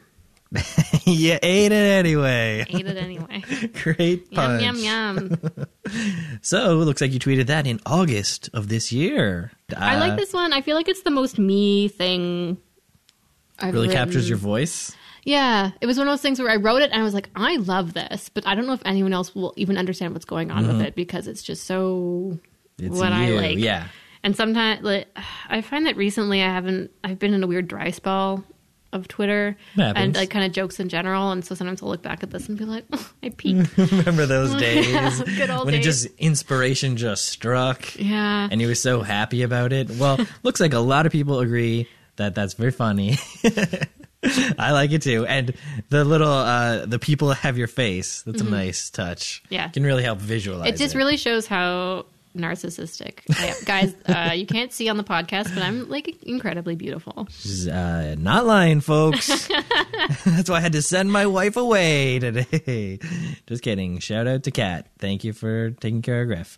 you 1.06 1.38
ate 1.42 1.72
it 1.72 1.74
anyway. 1.74 2.66
Ate 2.70 2.86
it 2.86 2.98
anyway. 2.98 3.42
Great 3.84 4.28
yum, 4.32 4.60
punch. 4.60 4.64
yum, 4.64 4.78
yum. 4.78 5.40
So, 6.42 6.82
it 6.82 6.86
looks 6.86 7.02
like 7.02 7.12
you 7.12 7.20
tweeted 7.20 7.48
that 7.48 7.68
in 7.68 7.80
August 7.86 8.50
of 8.54 8.68
this 8.68 8.92
year. 8.92 9.52
I 9.76 9.96
Uh, 9.96 10.00
like 10.00 10.18
this 10.18 10.34
one. 10.34 10.54
I 10.54 10.62
feel 10.62 10.76
like 10.76 10.88
it's 10.90 11.04
the 11.04 11.12
most 11.12 11.38
me 11.40 11.88
thing. 11.88 12.58
I've 13.60 13.74
Really 13.74 13.88
written. 13.88 14.04
captures 14.04 14.28
your 14.28 14.38
voice. 14.38 14.92
Yeah, 15.24 15.72
it 15.82 15.86
was 15.86 15.98
one 15.98 16.08
of 16.08 16.12
those 16.12 16.22
things 16.22 16.40
where 16.40 16.50
I 16.50 16.56
wrote 16.56 16.82
it 16.82 16.92
and 16.92 17.00
I 17.00 17.04
was 17.04 17.14
like, 17.14 17.30
I 17.36 17.58
love 17.58 17.94
this, 17.94 18.30
but 18.30 18.48
I 18.48 18.56
don't 18.56 18.66
know 18.66 18.74
if 18.74 18.82
anyone 18.86 19.14
else 19.14 19.36
will 19.36 19.54
even 19.56 19.78
understand 19.78 20.14
what's 20.14 20.26
going 20.26 20.50
on 20.50 20.66
with 20.68 20.82
it 20.82 20.96
because 20.96 21.28
it's 21.28 21.44
just 21.44 21.64
so 21.66 22.40
Mm-hmm. 22.80 22.86
It's 22.94 23.00
what 23.00 23.12
I 23.14 23.30
like. 23.30 23.58
Yeah. 23.60 23.88
And 24.24 24.36
sometimes, 24.36 24.82
like, 24.82 25.08
I 25.50 25.62
find 25.62 25.86
that 25.86 25.96
recently 25.98 26.42
I 26.42 26.48
haven't. 26.48 26.90
I've 27.04 27.20
been 27.20 27.34
in 27.36 27.44
a 27.44 27.48
weird 27.48 27.68
dry 27.68 27.92
spell 27.92 28.44
of 28.94 29.08
Twitter 29.08 29.56
and 29.78 30.16
like 30.16 30.30
kind 30.30 30.46
of 30.46 30.52
jokes 30.52 30.80
in 30.80 30.90
general. 30.90 31.32
And 31.32 31.44
so 31.46 31.56
sometimes 31.56 31.82
I'll 31.82 31.90
look 31.90 32.02
back 32.02 32.24
at 32.24 32.32
this 32.32 32.50
and 32.50 32.58
be 32.58 32.66
like, 32.66 32.86
oh, 32.92 33.12
I 33.24 33.30
peaked. 33.30 33.78
Remember 33.92 34.26
those 34.26 34.54
days 34.60 35.22
Good 35.22 35.50
old 35.50 35.66
when 35.66 35.74
it 35.74 35.78
days. 35.78 36.04
just 36.04 36.08
inspiration 36.18 36.98
just 36.98 37.26
struck, 37.26 37.96
yeah. 37.98 38.48
and 38.52 38.60
he 38.60 38.68
was 38.68 38.82
so 38.82 39.02
happy 39.02 39.44
about 39.44 39.74
it. 39.74 39.90
Well, 39.90 40.20
looks 40.44 40.60
like 40.60 40.74
a 40.74 40.80
lot 40.80 41.06
of 41.06 41.12
people 41.12 41.40
agree 41.40 41.88
that 42.18 42.36
that's 42.36 42.54
very 42.54 42.72
funny. 42.72 43.18
I 44.24 44.72
like 44.72 44.92
it 44.92 45.02
too, 45.02 45.26
and 45.26 45.54
the 45.90 46.04
little 46.06 46.28
uh 46.32 46.86
the 46.86 47.00
people 47.00 47.32
have 47.32 47.58
your 47.58 47.68
face. 47.68 48.22
That's 48.22 48.42
a 48.42 48.44
nice 48.44 48.90
touch. 48.92 49.42
Mm-hmm. 49.46 49.54
Yeah. 49.54 49.68
can 49.70 49.84
really 49.84 50.04
help 50.04 50.20
visualize. 50.20 50.70
it 50.70 50.78
just 50.78 50.94
really 50.96 51.18
shows 51.18 51.48
how 51.48 52.06
narcissistic 52.36 53.20
I. 53.30 53.54
Guys, 53.66 53.96
uh, 54.06 54.34
you 54.34 54.46
can't 54.46 54.72
see 54.72 54.90
on 54.90 54.98
the 54.98 55.04
podcast, 55.04 55.54
but 55.54 55.64
I'm 55.64 55.90
like 55.90 56.22
incredibly 56.24 56.76
beautiful. 56.76 57.28
She's, 57.32 57.68
uh, 57.68 58.16
not 58.18 58.46
lying, 58.46 58.82
folks. 58.82 59.28
That's 60.26 60.50
why 60.50 60.58
I 60.58 60.60
had 60.62 60.74
to 60.74 60.82
send 60.82 61.12
my 61.12 61.26
wife 61.26 61.58
away 61.58 62.20
today. 62.20 63.00
Just 63.48 63.64
kidding. 63.64 64.00
Shout 64.00 64.28
out 64.28 64.44
to 64.44 64.52
Kat. 64.52 64.88
Thank 65.00 65.24
you 65.24 65.34
for 65.34 65.72
taking 65.72 66.02
care 66.02 66.22
of 66.22 66.28
Griff. 66.28 66.58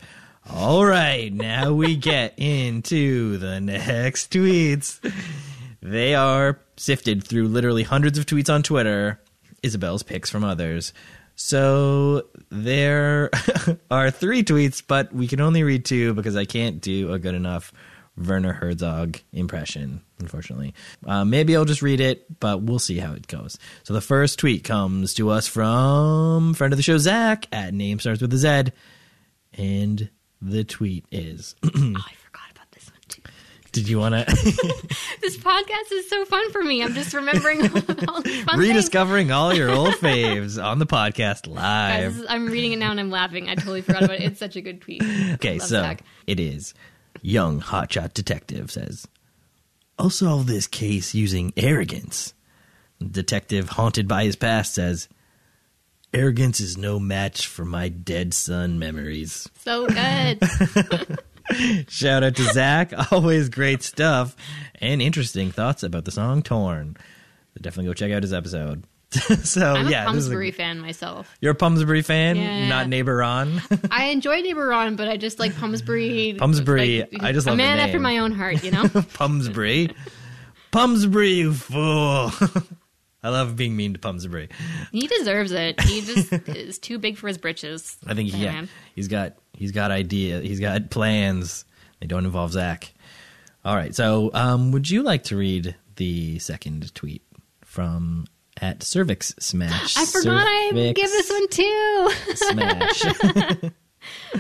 All 0.50 0.86
right, 0.86 1.32
now 1.32 1.72
we 1.74 1.96
get 1.96 2.34
into 2.38 3.38
the 3.38 3.62
next 3.62 4.32
tweets. 4.32 5.00
They 5.82 6.16
are 6.16 6.60
sifted 6.76 7.24
through 7.24 7.48
literally 7.48 7.84
hundreds 7.84 8.18
of 8.18 8.26
tweets 8.26 8.54
on 8.54 8.62
Twitter, 8.62 9.22
Isabel's 9.62 10.04
picks 10.04 10.30
from 10.30 10.44
others. 10.44 10.92
So 11.36 12.28
there 12.50 13.30
are 13.92 14.12
three 14.12 14.44
tweets, 14.44 14.84
but 14.86 15.14
we 15.14 15.28
can 15.28 15.42
only 15.42 15.64
read 15.64 15.86
two 15.86 16.14
because 16.14 16.36
I 16.36 16.46
can't 16.46 16.82
do 16.82 17.12
a 17.12 17.20
good 17.20 17.36
enough 17.36 17.74
Werner 18.16 18.54
Herzog 18.54 19.20
impression, 19.32 20.02
unfortunately. 20.20 20.74
Uh, 21.06 21.26
maybe 21.26 21.56
I'll 21.56 21.66
just 21.66 21.82
read 21.82 22.00
it, 22.00 22.40
but 22.40 22.62
we'll 22.62 22.80
see 22.80 22.98
how 23.00 23.14
it 23.14 23.28
goes. 23.28 23.58
So 23.84 23.94
the 23.94 24.02
first 24.02 24.38
tweet 24.40 24.64
comes 24.64 25.16
to 25.16 25.32
us 25.32 25.48
from 25.48 26.54
friend 26.54 26.74
of 26.74 26.78
the 26.78 26.84
show, 26.84 26.98
Zach, 26.98 27.48
at 27.52 27.74
name 27.74 28.00
starts 28.00 28.22
with 28.22 28.34
a 28.34 28.38
Z. 28.38 28.72
And 29.56 30.10
the 30.42 30.64
tweet 30.64 31.06
is 31.12 31.56
oh, 31.64 31.70
I 31.70 32.14
forgot 32.14 32.52
about 32.52 32.72
this 32.72 32.90
one 32.90 33.00
too. 33.08 33.22
Did 33.74 33.90
you 33.90 34.00
want 34.00 34.14
to 34.16 34.26
This 35.22 35.36
podcast 35.38 35.92
is 35.92 36.08
so 36.08 36.24
fun 36.26 36.52
for 36.52 36.64
me. 36.64 36.82
I'm 36.84 36.94
just 36.94 37.14
remembering 37.14 37.62
all, 37.64 37.82
all 38.16 38.22
these 38.22 38.44
fun 38.44 38.58
things. 38.60 38.70
rediscovering 38.70 39.32
all 39.32 39.54
your 39.54 39.72
old 39.72 39.94
faves 39.96 40.64
on 40.64 40.78
the 40.80 40.86
podcast 40.86 41.48
live? 41.54 42.16
is- 42.20 42.26
I'm 42.30 42.46
reading 42.48 42.72
it 42.74 42.78
now 42.78 42.92
and 42.92 43.00
I'm 43.00 43.10
laughing. 43.10 43.50
I 43.50 43.56
totally 43.56 43.82
forgot 43.82 44.04
about 44.04 44.18
it. 44.20 44.24
It's 44.24 44.40
such 44.40 44.56
a 44.56 44.62
good 44.62 44.82
tweet. 44.82 45.02
Okay, 45.34 45.58
so 45.60 45.82
Zach. 45.82 46.04
it 46.28 46.40
is. 46.40 46.74
Young 47.22 47.60
hotshot 47.62 48.14
detective 48.14 48.70
says, 48.72 49.08
I'll 49.98 50.10
solve 50.12 50.46
this 50.48 50.68
case 50.68 51.14
using 51.16 51.52
arrogance. 51.58 52.34
Detective, 53.06 53.70
haunted 53.70 54.08
by 54.08 54.24
his 54.26 54.36
past, 54.36 54.76
says, 54.76 55.10
Arrogance 56.14 56.60
is 56.60 56.78
no 56.78 57.00
match 57.00 57.48
for 57.48 57.66
my 57.66 57.90
dead 57.90 58.36
son 58.36 58.78
memories. 58.78 59.50
So 59.60 59.88
good. 59.88 60.40
Shout 61.88 62.24
out 62.24 62.36
to 62.36 62.44
Zach. 62.54 62.94
Always 63.12 63.50
great 63.50 63.84
stuff 63.84 64.36
and 64.76 65.02
interesting 65.02 65.52
thoughts 65.52 65.84
about 65.84 66.06
the 66.06 66.12
song 66.12 66.42
Torn. 66.42 66.98
So 67.54 67.62
definitely 67.62 67.90
go 67.90 67.94
check 67.94 68.12
out 68.12 68.24
his 68.24 68.34
episode. 68.34 68.84
so, 69.44 69.74
I'm 69.74 69.90
yeah. 69.90 70.04
a 70.04 70.08
Pumsbury 70.08 70.50
fan 70.50 70.80
myself. 70.80 71.38
You're 71.40 71.52
a 71.52 71.56
Pumsbury 71.56 72.02
fan, 72.02 72.36
Yeah. 72.36 72.68
not 72.68 72.88
neighbor 72.90 73.18
Ron. 73.18 73.62
I 73.92 74.06
enjoy 74.06 74.42
Neighbor 74.42 74.66
Ron, 74.66 74.96
but 74.96 75.08
I 75.08 75.18
just 75.18 75.38
like 75.38 75.56
Pumsbury. 75.56 76.36
Pumsbury, 76.40 77.02
like, 77.12 77.22
I 77.22 77.32
just 77.32 77.46
a 77.46 77.52
love 77.52 77.58
the 77.58 77.64
man 77.64 77.78
after 77.78 78.00
my 78.00 78.18
own 78.18 78.32
heart. 78.32 78.64
You 78.64 78.72
know. 78.72 78.88
Pumsbury. 79.14 79.92
Pumsbury, 80.72 81.30
you 81.30 81.54
fool. 81.54 82.32
I 83.24 83.30
love 83.30 83.56
being 83.56 83.76
mean 83.76 83.94
to 83.94 84.00
Pumsbury. 84.00 84.50
he 84.92 85.08
deserves 85.08 85.52
it. 85.52 85.80
He 85.82 86.02
just 86.02 86.32
is 86.50 86.78
too 86.78 87.00
big 87.00 87.18
for 87.18 87.28
his 87.28 87.38
britches. 87.38 87.98
I 88.06 88.14
think 88.14 88.32
That 88.32 88.38
yeah, 88.38 88.66
he's 88.96 89.08
got 89.08 89.34
he's 89.54 89.72
got 89.72 89.92
idea. 89.92 90.42
He's 90.42 90.60
got 90.60 90.90
plans. 90.90 91.66
They 92.00 92.08
don't 92.08 92.26
involve 92.26 92.52
Zach. 92.52 92.94
All 93.64 93.76
right. 93.76 93.96
So, 93.96 94.30
um, 94.34 94.72
would 94.72 94.90
you 94.90 95.04
like 95.04 95.24
to 95.26 95.38
read 95.38 95.76
the 95.96 96.38
second 96.40 96.94
tweet 96.94 97.22
from 97.64 98.26
at 98.60 98.84
Cervix 98.84 99.34
Smash? 99.40 99.96
I 99.98 100.06
forgot 100.06 100.46
I 100.46 100.92
give 100.94 101.10
this 101.10 101.30
one 101.30 101.48
too. 101.48 102.12
Smash. 102.36 103.72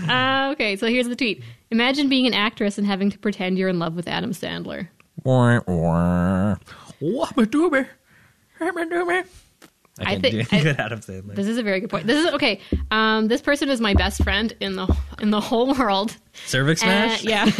Uh, 0.09 0.49
okay, 0.51 0.75
so 0.75 0.87
here's 0.87 1.07
the 1.07 1.15
tweet. 1.15 1.41
Imagine 1.71 2.09
being 2.09 2.27
an 2.27 2.33
actress 2.33 2.77
and 2.77 2.85
having 2.85 3.09
to 3.11 3.17
pretend 3.17 3.57
you're 3.57 3.69
in 3.69 3.79
love 3.79 3.95
with 3.95 4.09
Adam 4.09 4.31
Sandler. 4.31 4.89
Wah, 5.23 5.61
wah. 5.65 6.55
Wabba-dooba. 7.01 7.87
I 9.99 10.13
I 10.13 10.19
think- 10.19 10.49
do 10.49 10.55
I- 10.57 10.63
good 10.63 10.79
Adam 10.79 10.99
Sandler. 11.01 11.35
This 11.35 11.47
is 11.47 11.57
a 11.57 11.63
very 11.63 11.79
good 11.79 11.89
point. 11.89 12.07
This 12.07 12.25
is 12.25 12.33
okay. 12.33 12.59
Um, 12.91 13.27
this 13.27 13.41
person 13.41 13.69
is 13.69 13.79
my 13.81 13.93
best 13.93 14.23
friend 14.23 14.51
in 14.59 14.75
the 14.75 14.87
in 15.19 15.29
the 15.29 15.41
whole 15.41 15.73
world. 15.75 16.17
Cervix 16.45 16.81
Smash. 16.81 17.23
yeah, 17.23 17.45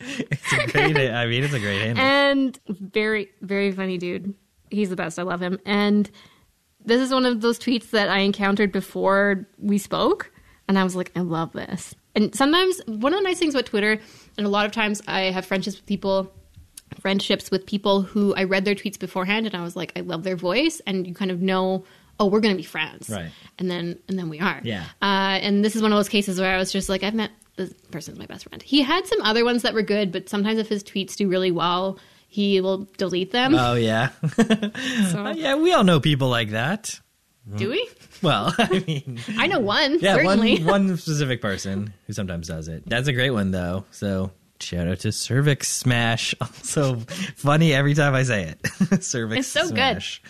It's 0.00 0.52
a 0.52 0.66
great. 0.70 1.10
I 1.10 1.26
mean, 1.26 1.42
it's 1.42 1.54
a 1.54 1.58
great 1.58 1.80
handle. 1.80 2.04
and 2.04 2.58
very 2.68 3.30
very 3.40 3.72
funny 3.72 3.98
dude. 3.98 4.34
He's 4.70 4.90
the 4.90 4.96
best. 4.96 5.18
I 5.18 5.22
love 5.22 5.40
him. 5.40 5.58
And 5.64 6.10
this 6.84 7.00
is 7.00 7.12
one 7.12 7.24
of 7.26 7.40
those 7.40 7.58
tweets 7.58 7.90
that 7.90 8.08
I 8.08 8.18
encountered 8.18 8.72
before 8.72 9.46
we 9.58 9.78
spoke, 9.78 10.30
and 10.68 10.78
I 10.78 10.84
was 10.84 10.94
like, 10.96 11.12
I 11.16 11.20
love 11.20 11.52
this. 11.52 11.94
And 12.14 12.34
sometimes 12.34 12.80
one 12.86 13.12
of 13.12 13.18
the 13.20 13.24
nice 13.24 13.38
things 13.38 13.54
about 13.54 13.66
Twitter, 13.66 13.98
and 14.38 14.46
a 14.46 14.50
lot 14.50 14.66
of 14.66 14.72
times 14.72 15.02
I 15.08 15.22
have 15.22 15.44
friendships 15.46 15.76
with 15.76 15.86
people, 15.86 16.32
friendships 17.00 17.50
with 17.50 17.66
people 17.66 18.02
who 18.02 18.34
I 18.34 18.44
read 18.44 18.64
their 18.64 18.74
tweets 18.74 18.98
beforehand, 18.98 19.46
and 19.46 19.54
I 19.54 19.62
was 19.62 19.76
like, 19.76 19.92
I 19.96 20.00
love 20.00 20.22
their 20.24 20.36
voice, 20.36 20.80
and 20.86 21.06
you 21.06 21.14
kind 21.14 21.30
of 21.30 21.40
know, 21.42 21.84
oh, 22.18 22.26
we're 22.26 22.40
going 22.40 22.54
to 22.54 22.58
be 22.58 22.62
friends, 22.66 23.08
Right. 23.10 23.30
And 23.58 23.70
then 23.70 23.98
and 24.08 24.18
then 24.18 24.28
we 24.28 24.40
are, 24.40 24.60
Yeah. 24.62 24.84
Uh, 25.02 25.38
and 25.42 25.64
this 25.64 25.76
is 25.76 25.82
one 25.82 25.92
of 25.92 25.98
those 25.98 26.08
cases 26.08 26.40
where 26.40 26.54
I 26.54 26.58
was 26.58 26.72
just 26.72 26.88
like, 26.88 27.02
I've 27.02 27.14
met 27.14 27.30
this 27.56 27.72
person's 27.90 28.18
my 28.18 28.26
best 28.26 28.48
friend. 28.48 28.62
He 28.62 28.82
had 28.82 29.06
some 29.06 29.20
other 29.22 29.44
ones 29.44 29.62
that 29.62 29.72
were 29.74 29.82
good, 29.82 30.12
but 30.12 30.28
sometimes 30.28 30.58
if 30.58 30.68
his 30.68 30.84
tweets 30.84 31.16
do 31.16 31.26
really 31.28 31.50
well, 31.50 31.98
he 32.28 32.60
will 32.60 32.86
delete 32.98 33.32
them. 33.32 33.54
Oh 33.54 33.74
yeah, 33.74 34.10
so, 35.10 35.28
yeah. 35.34 35.54
We 35.56 35.72
all 35.72 35.84
know 35.84 36.00
people 36.00 36.28
like 36.28 36.50
that. 36.50 37.00
do 37.56 37.70
we? 37.70 37.88
Well, 38.22 38.52
I 38.58 38.82
mean, 38.86 39.20
I 39.38 39.46
know 39.46 39.60
one 39.60 39.98
yeah, 40.00 40.16
certainly. 40.16 40.56
one 40.62 40.88
one 40.88 40.96
specific 40.96 41.40
person 41.40 41.92
who 42.06 42.12
sometimes 42.12 42.48
does 42.48 42.68
it. 42.68 42.82
That's 42.86 43.08
a 43.08 43.12
great 43.12 43.30
one 43.30 43.52
though. 43.52 43.84
So 43.90 44.32
shout 44.62 44.88
out 44.88 45.00
to 45.00 45.12
Cervix 45.12 45.68
Smash. 45.68 46.34
Also 46.40 46.96
funny 47.36 47.72
every 47.72 47.94
time 47.94 48.14
I 48.14 48.22
say 48.22 48.54
it. 48.54 49.02
Cervix 49.04 49.40
It's 49.40 49.48
so 49.48 49.68
good. 49.68 49.74
Smash. 49.74 50.22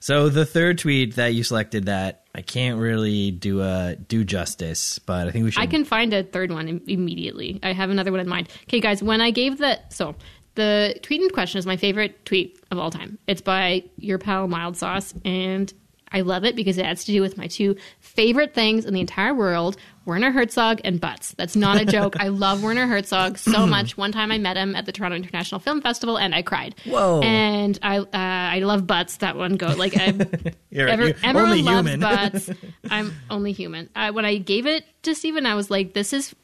So 0.00 0.28
the 0.28 0.46
third 0.46 0.78
tweet 0.78 1.16
that 1.16 1.34
you 1.34 1.42
selected 1.42 1.86
that 1.86 2.24
I 2.34 2.42
can't 2.42 2.78
really 2.78 3.30
do 3.30 3.60
uh 3.60 3.96
do 4.08 4.24
justice, 4.24 4.98
but 4.98 5.26
I 5.28 5.30
think 5.30 5.44
we 5.44 5.50
should. 5.50 5.62
I 5.62 5.66
can 5.66 5.84
find 5.84 6.12
a 6.12 6.22
third 6.22 6.52
one 6.52 6.68
im- 6.68 6.82
immediately. 6.86 7.58
I 7.62 7.72
have 7.72 7.90
another 7.90 8.10
one 8.10 8.20
in 8.20 8.28
mind. 8.28 8.48
Okay, 8.64 8.80
guys, 8.80 9.02
when 9.02 9.20
I 9.20 9.30
gave 9.30 9.58
the 9.58 9.80
so 9.88 10.14
the 10.54 10.98
tweet 11.02 11.22
in 11.22 11.28
question 11.30 11.58
is 11.58 11.66
my 11.66 11.76
favorite 11.76 12.24
tweet 12.24 12.58
of 12.70 12.78
all 12.78 12.90
time. 12.90 13.18
It's 13.26 13.40
by 13.40 13.84
your 13.96 14.18
pal 14.18 14.48
Mild 14.48 14.76
Sauce, 14.76 15.14
and 15.24 15.72
I 16.12 16.20
love 16.20 16.44
it 16.44 16.54
because 16.56 16.78
it 16.78 16.86
has 16.86 17.04
to 17.04 17.12
do 17.12 17.20
with 17.20 17.36
my 17.36 17.46
two 17.46 17.76
favorite 18.00 18.54
things 18.54 18.84
in 18.84 18.94
the 18.94 19.00
entire 19.00 19.34
world: 19.34 19.76
Werner 20.04 20.30
Herzog 20.30 20.80
and 20.84 21.00
butts. 21.00 21.32
That's 21.32 21.56
not 21.56 21.80
a 21.80 21.84
joke. 21.96 22.16
I 22.20 22.28
love 22.28 22.62
Werner 22.62 22.86
Herzog 22.86 23.38
so 23.38 23.66
much. 23.68 23.96
One 23.96 24.12
time 24.12 24.30
I 24.30 24.38
met 24.38 24.56
him 24.56 24.76
at 24.76 24.86
the 24.86 24.92
Toronto 24.92 25.16
International 25.16 25.58
Film 25.58 25.80
Festival, 25.80 26.16
and 26.16 26.34
I 26.34 26.42
cried. 26.42 26.74
Whoa. 26.84 27.20
And 27.22 27.78
I 27.82 27.98
uh, 27.98 28.06
I 28.12 28.60
love 28.60 28.86
butts. 28.86 29.16
That 29.18 29.36
one 29.36 29.56
go 29.56 29.68
like 29.68 29.96
I. 29.96 30.06
You're, 30.70 30.88
Ever, 30.88 31.06
you're 31.06 31.14
everyone 31.24 31.50
only 31.50 31.62
loves 31.62 31.88
human. 31.88 32.00
butts. 32.00 32.50
I'm 32.90 33.12
only 33.30 33.52
human. 33.52 33.88
Uh, 33.96 34.12
when 34.12 34.24
I 34.26 34.36
gave 34.36 34.66
it 34.66 34.84
to 35.04 35.14
Stephen, 35.14 35.46
I 35.46 35.54
was 35.54 35.70
like, 35.70 35.94
this 35.94 36.12
is 36.12 36.34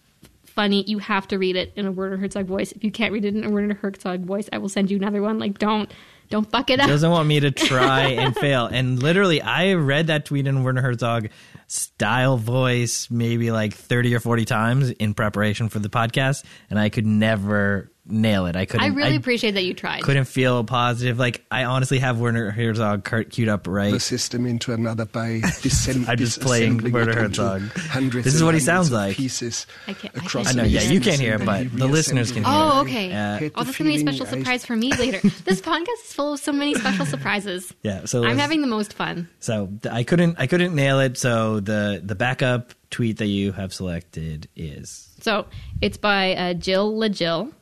funny. 0.46 0.84
You 0.86 0.98
have 0.98 1.28
to 1.28 1.38
read 1.38 1.54
it 1.56 1.72
in 1.76 1.86
a 1.86 1.92
Werner 1.92 2.16
Herzog 2.16 2.46
voice. 2.46 2.72
If 2.72 2.82
you 2.82 2.90
can't 2.90 3.12
read 3.12 3.24
it 3.26 3.34
in 3.34 3.44
a 3.44 3.50
Werner 3.50 3.74
Herzog 3.74 4.20
voice, 4.20 4.48
I 4.52 4.58
will 4.58 4.68
send 4.70 4.90
you 4.90 4.96
another 4.96 5.20
one. 5.20 5.38
Like, 5.38 5.58
don't, 5.58 5.92
don't 6.32 6.50
fuck 6.50 6.70
it 6.70 6.80
up. 6.80 6.88
doesn't 6.88 7.10
want 7.10 7.28
me 7.28 7.40
to 7.40 7.50
try 7.52 8.08
and 8.08 8.34
fail. 8.34 8.66
And 8.66 9.00
literally, 9.00 9.42
I 9.42 9.74
read 9.74 10.06
that 10.06 10.24
tweet 10.24 10.46
in 10.46 10.64
Werner 10.64 10.80
Herzog 10.80 11.28
style 11.66 12.38
voice 12.38 13.08
maybe 13.10 13.50
like 13.50 13.74
30 13.74 14.14
or 14.14 14.20
40 14.20 14.44
times 14.46 14.90
in 14.90 15.12
preparation 15.14 15.68
for 15.68 15.78
the 15.78 15.90
podcast, 15.90 16.42
and 16.70 16.78
I 16.78 16.88
could 16.88 17.06
never 17.06 17.91
nail 18.04 18.46
it. 18.46 18.56
I 18.56 18.64
couldn't. 18.64 18.84
I 18.84 18.88
really 18.88 19.12
I 19.12 19.14
appreciate 19.14 19.52
that 19.52 19.62
you 19.64 19.74
tried. 19.74 20.02
couldn't 20.02 20.24
feel 20.24 20.64
positive. 20.64 21.18
Like 21.18 21.44
I 21.50 21.64
honestly 21.64 21.98
have 22.00 22.18
Werner 22.18 22.50
Herzog 22.50 23.04
cart- 23.04 23.30
queued 23.30 23.48
up 23.48 23.66
right. 23.68 23.92
the 23.92 24.00
system 24.00 24.44
into 24.46 24.72
another 24.72 25.04
bay. 25.04 25.40
Descend, 25.62 26.06
I'm 26.08 26.18
just 26.18 26.40
playing 26.40 26.90
Werner 26.90 27.14
Herzog. 27.14 27.62
Hundreds 27.76 28.24
This 28.24 28.34
is 28.34 28.42
what 28.42 28.54
he 28.54 28.60
sounds 28.60 28.90
like. 28.90 29.16
Pieces 29.16 29.66
I 29.86 29.92
can't- 29.92 30.14
I 30.16 30.18
across 30.24 30.46
can't 30.46 30.58
I 30.58 30.62
know, 30.62 30.68
yeah, 30.68 30.82
you 30.82 31.00
can't 31.00 31.20
hear 31.20 31.34
it, 31.34 31.44
but 31.44 31.72
the 31.72 31.86
listeners 31.86 32.32
can 32.32 32.44
hear 32.44 32.52
it. 32.52 32.56
Oh, 32.56 32.80
okay. 32.82 33.08
Yeah. 33.08 33.38
Get 33.38 33.52
Oh, 33.54 33.60
the 33.60 33.64
that's 33.66 33.78
gonna 33.78 33.90
be 33.90 33.96
a 33.96 34.00
special 34.00 34.26
surprise 34.26 34.66
for 34.66 34.76
me 34.76 34.92
later. 34.94 35.20
this 35.44 35.60
podcast 35.60 36.04
is 36.04 36.12
full 36.12 36.32
of 36.34 36.40
so 36.40 36.52
many 36.52 36.74
special 36.74 37.06
surprises. 37.06 37.72
Yeah, 37.82 38.04
so 38.06 38.24
I'm 38.24 38.38
having 38.38 38.60
the 38.62 38.66
most 38.66 38.92
fun. 38.94 39.28
So 39.40 39.68
I 39.90 40.02
couldn't 40.02 40.36
I 40.38 40.46
couldn't 40.46 40.74
nail 40.74 41.00
it. 41.00 41.18
So 41.18 41.60
the 41.60 42.00
the 42.04 42.14
backup 42.14 42.72
tweet 42.90 43.18
that 43.18 43.26
you 43.26 43.52
have 43.52 43.72
selected 43.72 44.48
is 44.56 45.08
So 45.20 45.46
it's 45.80 45.96
by 45.96 46.34
uh, 46.34 46.54
Jill 46.54 46.92
LaJill 46.94 47.52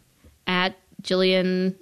at 0.51 0.77
Jillian 1.03 1.77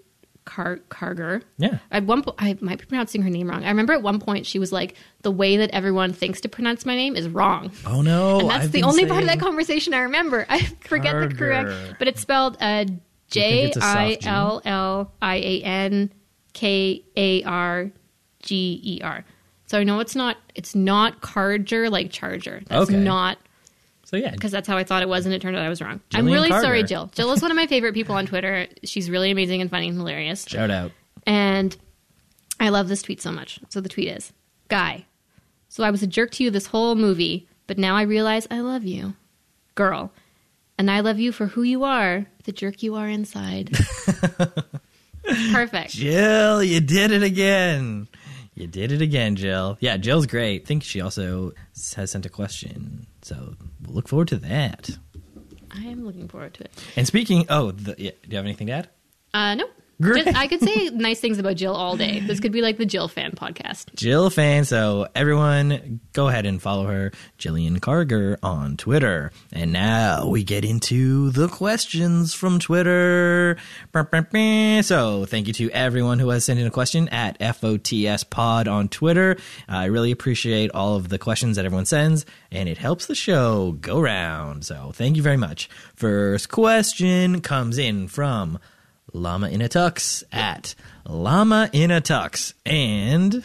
Car- 0.44 0.80
Karger. 0.90 1.42
Yeah. 1.58 1.78
At 1.90 2.04
one 2.04 2.22
point, 2.22 2.36
I 2.38 2.56
might 2.60 2.78
be 2.78 2.84
pronouncing 2.86 3.22
her 3.22 3.30
name 3.30 3.48
wrong. 3.50 3.64
I 3.64 3.68
remember 3.68 3.92
at 3.92 4.02
one 4.02 4.18
point 4.20 4.46
she 4.46 4.58
was 4.58 4.72
like, 4.72 4.94
"The 5.22 5.30
way 5.30 5.58
that 5.58 5.70
everyone 5.70 6.12
thinks 6.12 6.40
to 6.42 6.48
pronounce 6.48 6.86
my 6.86 6.94
name 6.94 7.16
is 7.16 7.28
wrong." 7.28 7.70
oh 7.86 8.00
no, 8.02 8.40
and 8.40 8.50
that's 8.50 8.64
I've 8.66 8.72
the 8.72 8.82
only 8.84 9.04
part 9.06 9.22
of 9.22 9.28
that 9.28 9.40
conversation 9.40 9.92
I 9.94 10.00
remember. 10.00 10.46
I 10.48 10.60
forget 10.80 11.28
the 11.28 11.34
correct, 11.34 11.96
but 11.98 12.08
it's 12.08 12.20
spelled 12.20 12.56
uh, 12.60 12.84
J 13.30 13.64
it's 13.64 13.76
a 13.76 13.80
soft 13.80 14.26
I? 14.26 14.30
L 14.30 14.62
L 14.64 15.12
I 15.20 15.36
A 15.36 15.62
N 15.62 16.12
K 16.54 17.02
A 17.16 17.42
R 17.44 17.90
G 18.42 18.80
E 18.82 19.00
R. 19.02 19.24
So 19.66 19.78
I 19.78 19.84
know 19.84 20.00
it's 20.00 20.16
not 20.16 20.38
it's 20.54 20.74
not 20.74 21.20
Carger 21.20 21.90
like 21.90 22.10
Charger. 22.10 22.62
That's 22.68 22.88
Okay. 22.88 22.96
not 22.98 23.36
So 24.08 24.16
yeah, 24.16 24.30
because 24.30 24.50
that's 24.50 24.66
how 24.66 24.78
I 24.78 24.84
thought 24.84 25.02
it 25.02 25.08
was, 25.08 25.26
and 25.26 25.34
it 25.34 25.42
turned 25.42 25.54
out 25.54 25.62
I 25.62 25.68
was 25.68 25.82
wrong. 25.82 26.00
I'm 26.14 26.24
really 26.24 26.48
Carter. 26.48 26.64
sorry, 26.64 26.82
Jill. 26.82 27.10
Jill 27.14 27.30
is 27.32 27.42
one 27.42 27.50
of 27.50 27.58
my 27.58 27.66
favorite 27.66 27.92
people 27.92 28.14
on 28.14 28.24
Twitter. 28.24 28.66
She's 28.82 29.10
really 29.10 29.30
amazing 29.30 29.60
and 29.60 29.70
funny 29.70 29.88
and 29.88 29.98
hilarious. 29.98 30.46
shout 30.48 30.70
out. 30.70 30.92
And 31.26 31.76
I 32.58 32.70
love 32.70 32.88
this 32.88 33.02
tweet 33.02 33.20
so 33.20 33.30
much. 33.30 33.60
So 33.68 33.82
the 33.82 33.90
tweet 33.90 34.08
is 34.08 34.32
Guy, 34.68 35.04
so 35.68 35.84
I 35.84 35.90
was 35.90 36.02
a 36.02 36.06
jerk 36.06 36.30
to 36.32 36.44
you 36.44 36.50
this 36.50 36.64
whole 36.64 36.94
movie, 36.94 37.48
but 37.66 37.76
now 37.76 37.96
I 37.96 38.02
realize 38.02 38.46
I 38.50 38.60
love 38.60 38.84
you. 38.84 39.12
Girl, 39.74 40.10
and 40.78 40.90
I 40.90 41.00
love 41.00 41.18
you 41.18 41.30
for 41.30 41.44
who 41.44 41.62
you 41.62 41.84
are, 41.84 42.24
the 42.44 42.52
jerk 42.52 42.82
you 42.82 42.94
are 42.94 43.08
inside. 43.08 43.76
Perfect. 45.52 45.90
Jill, 45.90 46.64
you 46.64 46.80
did 46.80 47.10
it 47.10 47.22
again. 47.22 48.08
You 48.54 48.66
did 48.66 48.90
it 48.90 49.02
again, 49.02 49.36
Jill. 49.36 49.76
Yeah, 49.80 49.98
Jill's 49.98 50.24
great. 50.24 50.62
I 50.62 50.64
think 50.64 50.82
she 50.82 51.02
also 51.02 51.52
has 51.94 52.10
sent 52.10 52.24
a 52.24 52.30
question, 52.30 53.06
so 53.28 53.54
we'll 53.84 53.94
look 53.94 54.08
forward 54.08 54.28
to 54.28 54.36
that. 54.36 54.96
I 55.70 55.82
am 55.82 56.06
looking 56.06 56.28
forward 56.28 56.54
to 56.54 56.64
it. 56.64 56.72
And 56.96 57.06
speaking, 57.06 57.44
oh, 57.50 57.72
the, 57.72 57.94
yeah, 57.98 58.12
do 58.22 58.30
you 58.30 58.36
have 58.36 58.46
anything 58.46 58.68
to 58.68 58.72
add? 58.72 58.88
Uh, 59.34 59.54
no. 59.54 59.66
Just- 60.00 60.36
I 60.36 60.46
could 60.46 60.60
say 60.60 60.90
nice 60.90 61.18
things 61.20 61.38
about 61.38 61.56
Jill 61.56 61.74
all 61.74 61.96
day. 61.96 62.20
This 62.20 62.38
could 62.40 62.52
be 62.52 62.62
like 62.62 62.78
the 62.78 62.86
Jill 62.86 63.08
fan 63.08 63.32
podcast. 63.32 63.94
Jill 63.94 64.30
fan. 64.30 64.64
So 64.64 65.08
everyone, 65.14 66.00
go 66.12 66.28
ahead 66.28 66.46
and 66.46 66.62
follow 66.62 66.86
her, 66.86 67.10
Jillian 67.38 67.78
Karger, 67.80 68.36
on 68.42 68.76
Twitter. 68.76 69.32
And 69.52 69.72
now 69.72 70.28
we 70.28 70.44
get 70.44 70.64
into 70.64 71.30
the 71.30 71.48
questions 71.48 72.32
from 72.34 72.58
Twitter. 72.60 73.56
So 73.92 75.24
thank 75.26 75.46
you 75.48 75.52
to 75.54 75.70
everyone 75.70 76.18
who 76.18 76.28
has 76.28 76.44
sent 76.44 76.60
in 76.60 76.66
a 76.66 76.70
question 76.70 77.08
at 77.08 77.36
FOTS 77.40 78.24
Pod 78.24 78.68
on 78.68 78.88
Twitter. 78.88 79.36
I 79.68 79.86
really 79.86 80.12
appreciate 80.12 80.70
all 80.72 80.96
of 80.96 81.08
the 81.08 81.18
questions 81.18 81.56
that 81.56 81.64
everyone 81.64 81.86
sends, 81.86 82.24
and 82.52 82.68
it 82.68 82.78
helps 82.78 83.06
the 83.06 83.14
show 83.14 83.72
go 83.80 84.00
round. 84.00 84.64
So 84.64 84.92
thank 84.94 85.16
you 85.16 85.22
very 85.22 85.36
much. 85.36 85.68
First 85.96 86.50
question 86.50 87.40
comes 87.40 87.78
in 87.78 88.08
from 88.08 88.58
Llama 89.12 89.48
in 89.48 89.62
a 89.62 89.68
Tux 89.68 90.22
at 90.32 90.74
Llama 91.06 91.70
in 91.72 91.90
a 91.90 92.00
Tux. 92.00 92.54
And 92.66 93.32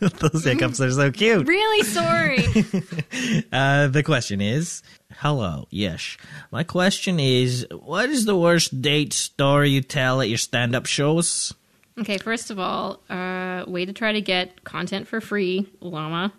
those 0.00 0.44
hiccups 0.44 0.80
are 0.80 0.90
so 0.90 1.10
cute. 1.10 1.46
Really 1.46 1.84
sorry. 1.84 2.46
Uh, 3.52 3.86
the 3.86 4.02
question 4.02 4.40
is 4.40 4.82
Hello, 5.18 5.66
yes. 5.70 6.16
My 6.50 6.62
question 6.62 7.18
is 7.18 7.66
What 7.70 8.10
is 8.10 8.24
the 8.24 8.36
worst 8.36 8.82
date 8.82 9.12
story 9.12 9.70
you 9.70 9.80
tell 9.80 10.20
at 10.20 10.28
your 10.28 10.38
stand 10.38 10.74
up 10.74 10.86
shows? 10.86 11.54
Okay, 11.98 12.18
first 12.18 12.50
of 12.50 12.58
all, 12.58 13.00
uh, 13.08 13.64
way 13.66 13.86
to 13.86 13.92
try 13.92 14.12
to 14.12 14.20
get 14.20 14.64
content 14.64 15.08
for 15.08 15.20
free, 15.20 15.66
llama. 15.80 16.32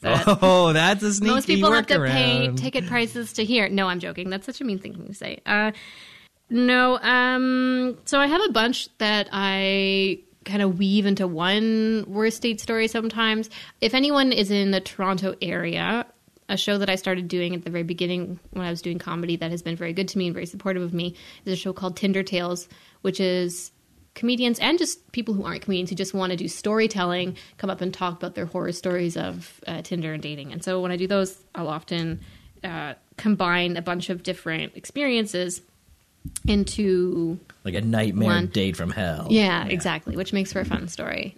That 0.00 0.24
Oh, 0.42 0.72
that's 0.72 1.02
a 1.02 1.14
sneaky 1.14 1.34
most 1.34 1.46
people 1.46 1.72
have 1.72 1.86
to 1.86 2.00
pay 2.00 2.50
ticket 2.54 2.86
prices 2.86 3.32
to 3.34 3.44
hear. 3.44 3.68
No, 3.68 3.86
I'm 3.88 4.00
joking. 4.00 4.28
That's 4.28 4.46
such 4.46 4.60
a 4.60 4.64
mean 4.64 4.78
thing 4.78 5.06
to 5.06 5.14
say. 5.14 5.40
Uh, 5.46 5.72
no, 6.50 6.98
um, 6.98 7.98
so 8.04 8.18
I 8.18 8.26
have 8.26 8.42
a 8.48 8.52
bunch 8.52 8.88
that 8.98 9.28
I 9.32 10.20
kind 10.44 10.62
of 10.62 10.78
weave 10.78 11.06
into 11.06 11.26
one 11.26 12.04
worst 12.08 12.42
date 12.42 12.60
story 12.60 12.88
sometimes. 12.88 13.50
If 13.80 13.94
anyone 13.94 14.32
is 14.32 14.50
in 14.50 14.70
the 14.70 14.80
Toronto 14.80 15.34
area, 15.40 16.06
a 16.48 16.56
show 16.56 16.78
that 16.78 16.90
I 16.90 16.96
started 16.96 17.28
doing 17.28 17.54
at 17.54 17.64
the 17.64 17.70
very 17.70 17.84
beginning 17.84 18.40
when 18.50 18.66
I 18.66 18.70
was 18.70 18.82
doing 18.82 18.98
comedy 18.98 19.36
that 19.36 19.50
has 19.50 19.62
been 19.62 19.76
very 19.76 19.92
good 19.92 20.08
to 20.08 20.18
me 20.18 20.26
and 20.26 20.34
very 20.34 20.46
supportive 20.46 20.82
of 20.82 20.92
me 20.92 21.14
is 21.44 21.52
a 21.52 21.56
show 21.56 21.72
called 21.72 21.96
Tinder 21.96 22.24
Tales, 22.24 22.68
which 23.02 23.20
is 23.20 23.70
comedians 24.14 24.58
and 24.58 24.76
just 24.76 25.12
people 25.12 25.32
who 25.34 25.44
aren't 25.44 25.62
comedians 25.62 25.90
who 25.90 25.96
just 25.96 26.12
want 26.12 26.32
to 26.32 26.36
do 26.36 26.48
storytelling 26.48 27.36
come 27.58 27.70
up 27.70 27.80
and 27.80 27.94
talk 27.94 28.16
about 28.16 28.34
their 28.34 28.46
horror 28.46 28.72
stories 28.72 29.16
of 29.16 29.60
uh, 29.68 29.82
Tinder 29.82 30.12
and 30.12 30.22
dating. 30.22 30.52
And 30.52 30.64
so 30.64 30.80
when 30.80 30.90
I 30.90 30.96
do 30.96 31.06
those, 31.06 31.40
I'll 31.54 31.68
often 31.68 32.20
uh, 32.64 32.94
combine 33.16 33.76
a 33.76 33.82
bunch 33.82 34.10
of 34.10 34.24
different 34.24 34.76
experiences 34.76 35.62
into 36.46 37.38
Like 37.64 37.74
a 37.74 37.80
nightmare 37.80 38.28
One. 38.28 38.46
date 38.46 38.76
from 38.76 38.90
hell. 38.90 39.26
yeah, 39.30 39.66
exactly, 39.66 40.16
which 40.16 40.32
makes 40.32 40.52
for 40.52 40.60
a 40.60 40.64
fun 40.64 40.88
story. 40.88 41.36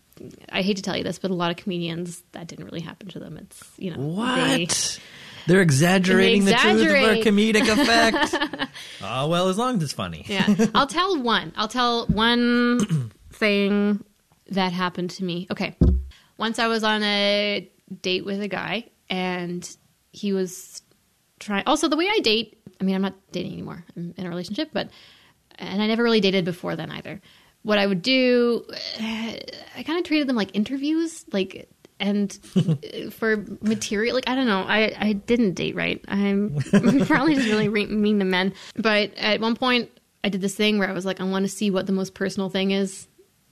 I 0.50 0.62
hate 0.62 0.76
to 0.76 0.82
tell 0.82 0.96
you 0.96 1.02
this, 1.02 1.18
but 1.18 1.30
a 1.30 1.34
lot 1.34 1.50
of 1.50 1.56
comedians 1.56 2.22
that 2.32 2.46
didn't 2.46 2.64
really 2.64 2.80
happen 2.80 3.08
to 3.08 3.18
them. 3.18 3.36
It's 3.38 3.62
you 3.78 3.90
know 3.94 3.98
What? 4.02 5.00
They're 5.48 5.60
exaggerating 5.60 6.44
They 6.44 6.52
the 6.52 6.58
truth 6.58 6.80
of 6.82 6.88
our 6.94 7.14
comedic 7.16 7.68
effect. 7.80 8.70
oh, 9.02 9.26
well, 9.28 9.48
as 9.48 9.58
long 9.58 9.76
as 9.78 9.82
it's 9.82 9.92
funny. 9.92 10.24
yeah, 10.28 10.46
I'll 10.74 10.86
tell 10.86 11.20
one. 11.20 11.52
I'll 11.56 11.66
tell 11.68 12.06
one 12.06 13.10
thing 13.32 14.04
that 14.50 14.72
happened 14.72 15.10
to 15.10 15.24
me. 15.24 15.48
Okay, 15.50 15.74
once 16.38 16.60
I 16.60 16.68
was 16.68 16.84
on 16.84 17.02
a 17.02 17.68
date 18.02 18.24
with 18.24 18.40
a 18.40 18.46
guy, 18.48 18.84
and 19.10 19.68
he 20.12 20.32
was 20.32 20.82
trying. 21.40 21.64
Also, 21.66 21.88
the 21.88 21.96
way 21.96 22.06
I 22.08 22.20
date. 22.20 22.61
I 22.82 22.84
mean, 22.84 22.96
I'm 22.96 23.02
not 23.02 23.14
dating 23.30 23.52
anymore. 23.52 23.84
I'm 23.96 24.12
in 24.16 24.26
a 24.26 24.28
relationship, 24.28 24.70
but 24.72 24.88
and 25.56 25.80
I 25.80 25.86
never 25.86 26.02
really 26.02 26.20
dated 26.20 26.44
before 26.44 26.74
then 26.74 26.90
either. 26.90 27.20
What 27.62 27.78
I 27.78 27.86
would 27.86 28.02
do, 28.02 28.64
I 29.00 29.84
kind 29.86 29.98
of 30.00 30.04
treated 30.04 30.26
them 30.28 30.34
like 30.34 30.50
interviews, 30.52 31.24
like 31.32 31.68
and 32.00 32.32
for 33.12 33.44
material. 33.60 34.16
Like 34.16 34.28
I 34.28 34.34
don't 34.34 34.48
know, 34.48 34.64
I 34.66 34.92
I 34.98 35.12
didn't 35.12 35.54
date 35.54 35.76
right. 35.76 36.04
I'm 36.08 36.56
probably 37.06 37.36
just 37.36 37.46
really 37.46 37.68
re- 37.68 37.86
mean 37.86 38.18
to 38.18 38.24
men. 38.24 38.52
But 38.74 39.14
at 39.16 39.40
one 39.40 39.54
point, 39.54 39.90
I 40.24 40.28
did 40.28 40.40
this 40.40 40.56
thing 40.56 40.80
where 40.80 40.88
I 40.88 40.92
was 40.92 41.04
like, 41.06 41.20
I 41.20 41.24
want 41.24 41.44
to 41.44 41.48
see 41.48 41.70
what 41.70 41.86
the 41.86 41.92
most 41.92 42.14
personal 42.14 42.50
thing 42.50 42.72
is 42.72 43.06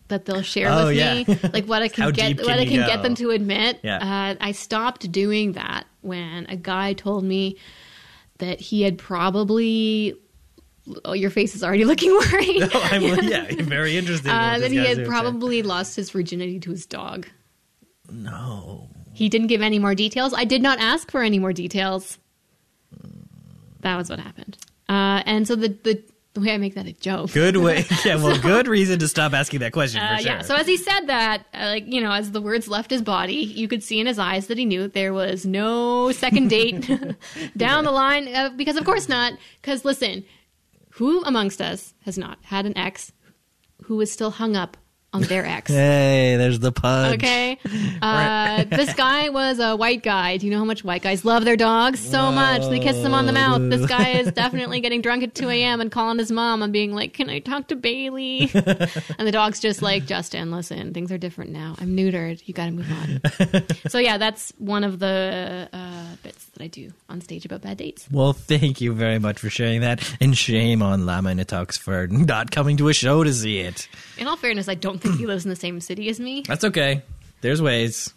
that 0.09 0.25
they'll 0.25 0.43
share 0.43 0.73
Oh, 0.73 0.87
with 0.89 0.97
yeah. 0.97 1.15
me, 1.23 1.25
like 1.53 1.67
what 1.67 1.83
I 1.83 1.87
can 1.89 2.11
get, 2.11 2.37
deep 2.39 2.41
what 2.45 2.59
I 2.59 2.65
can 2.67 2.81
go? 2.81 2.87
get 2.89 3.05
them 3.05 3.15
to 3.15 3.31
admit. 3.31 3.79
Yeah. 3.85 4.35
Uh, 4.41 4.45
I 4.45 4.51
stopped 4.51 5.13
doing 5.13 5.53
that 5.53 5.87
when 6.01 6.47
a 6.47 6.57
guy 6.57 6.95
told 6.95 7.23
me 7.23 7.59
that 8.41 8.61
he 8.61 8.83
had 8.83 8.99
probably. 8.99 10.15
Oh, 11.05 11.13
your 11.13 11.31
face 11.31 11.55
is 11.55 11.63
already 11.63 11.85
looking 11.91 12.11
worried. 12.11 12.69
Oh, 12.75 12.89
I'm, 12.91 13.03
yeah, 13.03 13.47
very 13.63 13.97
interested. 13.97 14.29
in 14.29 14.35
Uh, 14.35 14.59
that 14.59 14.71
he 14.71 14.79
had 14.79 15.07
probably 15.07 15.63
lost 15.63 15.97
his 15.97 16.11
virginity 16.11 16.59
to 16.61 16.71
his 16.71 16.85
dog. 16.85 17.27
No. 18.11 18.89
He 19.13 19.29
didn't 19.29 19.49
give 19.49 19.63
any 19.63 19.79
more 19.79 19.95
details. 19.95 20.35
I 20.35 20.45
did 20.45 20.63
not 20.63 20.79
ask 20.81 21.11
for 21.11 21.23
any 21.23 21.39
more 21.39 21.53
details. 21.53 22.19
That 23.81 23.97
was 23.97 24.11
what 24.11 24.19
happened. 24.19 24.57
Uh, 24.89 25.23
and 25.27 25.47
so 25.47 25.55
the, 25.55 25.69
the 25.69 26.03
the 26.35 26.41
way 26.41 26.53
I 26.55 26.59
make 26.59 26.75
that 26.75 26.87
a 26.87 26.93
joke. 26.93 27.33
Good 27.33 27.57
way. 27.57 27.85
Yeah, 28.05 28.17
well, 28.17 28.39
good 28.39 28.69
reason 28.69 28.99
to 29.01 29.09
stop 29.09 29.33
asking 29.33 29.61
that 29.61 29.73
question 29.73 30.01
Uh, 30.01 30.17
sure. 30.19 30.27
Yeah. 30.27 30.43
So 30.43 30.55
as 30.55 30.67
he 30.67 30.77
said 30.77 31.07
that, 31.07 31.45
uh, 31.53 31.67
like 31.67 31.85
you 31.87 32.01
know, 32.01 32.13
as 32.13 32.31
the 32.31 32.41
words 32.41 32.69
left 32.69 32.91
his 32.91 33.03
body, 33.03 33.35
you 33.35 33.69
could 33.69 33.83
see 33.83 33.99
in 34.01 34.07
his 34.07 34.19
eyes 34.19 34.47
that 34.47 34.57
he 34.57 34.65
knew 34.65 34.89
there 34.89 35.13
was 35.13 35.45
no 35.45 36.13
second 36.13 36.49
date 36.49 36.89
down 37.57 37.85
the 37.85 37.91
line. 37.91 38.33
Uh, 38.35 38.51
because 38.57 38.77
of 38.77 38.85
course 38.85 39.09
not. 39.09 39.33
Because 39.61 39.85
listen, 39.85 40.25
who 40.93 41.23
amongst 41.25 41.61
us 41.61 41.95
has 42.05 42.17
not 42.17 42.39
had 42.45 42.65
an 42.67 42.77
ex 42.77 43.13
who 43.85 43.97
was 43.97 44.13
still 44.13 44.31
hung 44.31 44.55
up 44.57 44.77
on 45.13 45.23
their 45.23 45.45
ex. 45.47 45.71
Hey, 45.81 46.37
there's 46.37 46.59
the 46.61 46.73
punch. 46.73 47.15
Okay. 47.17 47.59
Uh, 48.01 48.65
this 48.65 48.95
guy 48.95 49.29
was 49.29 49.59
a 49.59 49.77
white 49.77 50.03
guy. 50.03 50.39
Do 50.39 50.47
you 50.47 50.53
know 50.53 50.59
how 50.59 50.65
much 50.65 50.83
white 50.83 51.03
guys 51.03 51.23
love 51.25 51.45
their 51.45 51.57
dogs 51.57 52.01
so 52.01 52.33
much? 52.33 52.63
They 52.71 52.79
kiss 52.79 52.97
them 53.03 53.13
on 53.13 53.27
the 53.27 53.33
mouth. 53.33 53.61
This 53.69 53.85
guy 53.87 54.13
is 54.13 54.33
definitely 54.33 54.81
getting 54.81 55.03
drunk 55.03 55.23
at 55.23 55.35
2 55.35 55.51
a.m. 55.51 55.83
and 55.83 55.93
calling 55.93 56.19
his 56.19 56.31
mom 56.31 56.63
and 56.63 56.73
being 56.73 56.95
like, 56.95 57.13
Can 57.13 57.29
I 57.29 57.41
talk 57.41 57.69
to 57.69 57.77
Bailey? 57.77 58.51
and 58.55 59.27
the 59.27 59.33
dog's 59.33 59.61
just 59.61 59.83
like, 59.83 60.07
Justin, 60.07 60.51
listen, 60.51 60.95
things 60.95 61.13
are 61.13 61.19
different 61.19 61.51
now. 61.51 61.75
I'm 61.79 61.95
neutered. 61.95 62.41
You 62.47 62.55
got 62.55 62.67
to 62.67 62.71
move 62.71 62.91
on. 62.91 63.67
so, 63.91 63.99
yeah, 63.99 64.17
that's 64.17 64.51
one 64.57 64.83
of 64.83 64.99
the 64.99 65.69
uh, 65.71 66.15
bits 66.23 66.47
that 66.47 66.63
I 66.63 66.69
do 66.69 66.93
on 67.11 67.21
stage 67.21 67.45
about 67.45 67.61
bad 67.61 67.77
dates. 67.77 68.09
Well, 68.11 68.33
thank 68.33 68.81
you 68.81 68.95
very 68.95 69.19
much 69.19 69.39
for 69.39 69.51
sharing 69.51 69.83
that, 69.83 70.03
and 70.23 70.37
shame 70.37 70.83
on 70.83 71.05
Llama 71.05 71.31
in 71.31 71.41
a 71.41 71.45
Tux 71.45 71.79
for 71.79 72.07
not 72.07 72.51
coming 72.51 72.79
to 72.79 72.89
a 72.89 72.95
show 72.95 73.25
to 73.25 73.33
see 73.35 73.59
it. 73.59 73.89
In 74.17 74.27
all 74.27 74.37
fairness, 74.37 74.69
I 74.69 74.75
don't 74.75 75.00
think 75.01 75.17
he 75.17 75.27
lives 75.27 75.45
in 75.45 75.51
the 75.51 75.57
same 75.57 75.81
city 75.81 76.09
as 76.09 76.21
me. 76.21 76.43
That's 76.47 76.65
okay. 76.65 77.03
There's 77.41 77.61
ways. 77.63 78.13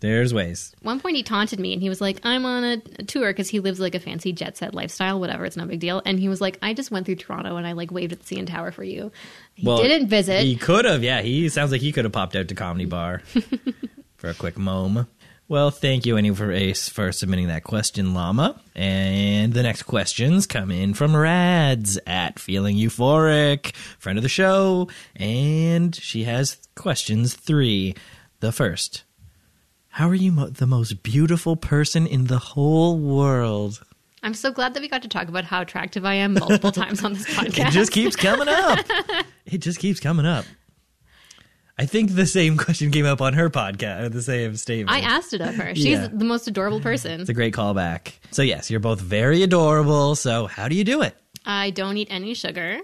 There's 0.00 0.34
ways. 0.34 0.74
one 0.82 0.98
point 0.98 1.14
he 1.14 1.22
taunted 1.22 1.60
me 1.60 1.72
and 1.72 1.80
he 1.80 1.88
was 1.88 2.00
like 2.00 2.18
i'm 2.24 2.44
on 2.44 2.64
a, 2.64 2.82
a 2.98 3.04
tour 3.04 3.30
because 3.30 3.48
he 3.48 3.60
lives 3.60 3.78
like 3.78 3.94
a 3.94 4.00
fancy 4.00 4.32
jet 4.32 4.56
set 4.56 4.74
lifestyle 4.74 5.20
whatever 5.20 5.44
it's 5.44 5.56
no 5.56 5.64
big 5.64 5.78
deal 5.78 6.02
and 6.04 6.18
he 6.18 6.28
was 6.28 6.40
like 6.40 6.58
i 6.60 6.74
just 6.74 6.90
went 6.90 7.06
through 7.06 7.14
toronto 7.14 7.54
and 7.54 7.68
i 7.68 7.70
like 7.70 7.92
waved 7.92 8.12
at 8.12 8.18
the 8.20 8.34
cn 8.34 8.44
tower 8.44 8.72
for 8.72 8.82
you 8.82 9.12
he 9.54 9.64
Well, 9.64 9.80
didn't 9.80 10.08
visit 10.08 10.42
He 10.42 10.56
could 10.56 10.86
have, 10.86 11.04
yeah. 11.04 11.22
He 11.22 11.48
sounds 11.50 11.70
like 11.70 11.80
he 11.82 11.92
could 11.92 12.04
have 12.04 12.12
popped 12.12 12.34
out 12.34 12.48
to 12.48 12.54
Comedy 12.56 12.84
Bar 12.86 13.20
for 14.16 14.28
a 14.28 14.34
quick 14.34 14.58
mom. 14.58 15.06
Well, 15.52 15.70
thank 15.70 16.06
you, 16.06 16.16
Annie, 16.16 16.34
for 16.34 16.50
Ace 16.50 16.88
for 16.88 17.12
submitting 17.12 17.48
that 17.48 17.62
question, 17.62 18.14
Llama. 18.14 18.58
And 18.74 19.52
the 19.52 19.62
next 19.62 19.82
questions 19.82 20.46
come 20.46 20.70
in 20.70 20.94
from 20.94 21.14
Rads 21.14 21.98
at 22.06 22.38
Feeling 22.38 22.78
Euphoric, 22.78 23.76
friend 23.98 24.16
of 24.18 24.22
the 24.22 24.30
show, 24.30 24.88
and 25.14 25.94
she 25.94 26.24
has 26.24 26.56
questions 26.74 27.34
three. 27.34 27.94
The 28.40 28.50
first: 28.50 29.04
How 29.88 30.08
are 30.08 30.14
you 30.14 30.32
mo- 30.32 30.48
the 30.48 30.66
most 30.66 31.02
beautiful 31.02 31.56
person 31.56 32.06
in 32.06 32.28
the 32.28 32.38
whole 32.38 32.98
world? 32.98 33.82
i'm 34.24 34.32
so 34.34 34.50
glad 34.52 34.72
that 34.72 34.80
we 34.80 34.88
got 34.88 35.02
to 35.02 35.08
talk 35.08 35.28
about 35.28 35.42
how 35.44 35.60
attractive 35.60 36.04
i 36.06 36.14
am 36.14 36.32
multiple 36.34 36.70
times 36.82 37.04
on 37.04 37.12
this 37.12 37.26
podcast 37.26 37.58
It 37.66 37.70
just 37.72 37.90
keeps 37.92 38.14
coming 38.16 38.48
up. 38.48 38.78
it 39.44 39.58
just 39.58 39.80
keeps 39.80 40.00
coming 40.00 40.24
up. 40.24 40.44
I 41.78 41.86
think 41.86 42.14
the 42.14 42.26
same 42.26 42.56
question 42.64 42.90
came 42.90 43.06
up 43.06 43.20
on 43.20 43.32
her 43.34 43.48
podcast, 43.50 44.12
the 44.12 44.22
same 44.22 44.56
statement. 44.56 44.90
i 44.90 45.00
asked 45.00 45.32
it 45.34 45.40
of 45.40 45.54
her 45.54 45.74
she's 45.74 45.86
Yeah. 45.98 46.08
the 46.12 46.24
most 46.24 46.46
adorable 46.46 46.80
person 46.80 47.20
It's 47.20 47.30
a 47.30 47.34
great 47.34 47.54
callback. 47.54 48.12
So 48.30 48.42
yes, 48.42 48.70
you're 48.70 48.80
both 48.80 49.00
very 49.00 49.42
adorable. 49.42 50.14
So 50.14 50.46
how 50.46 50.68
do 50.68 50.74
you 50.76 50.84
do 50.84 51.02
it? 51.02 51.14
i 51.44 51.70
don't 51.70 51.96
eat 51.96 52.08
any 52.10 52.34
sugar 52.34 52.78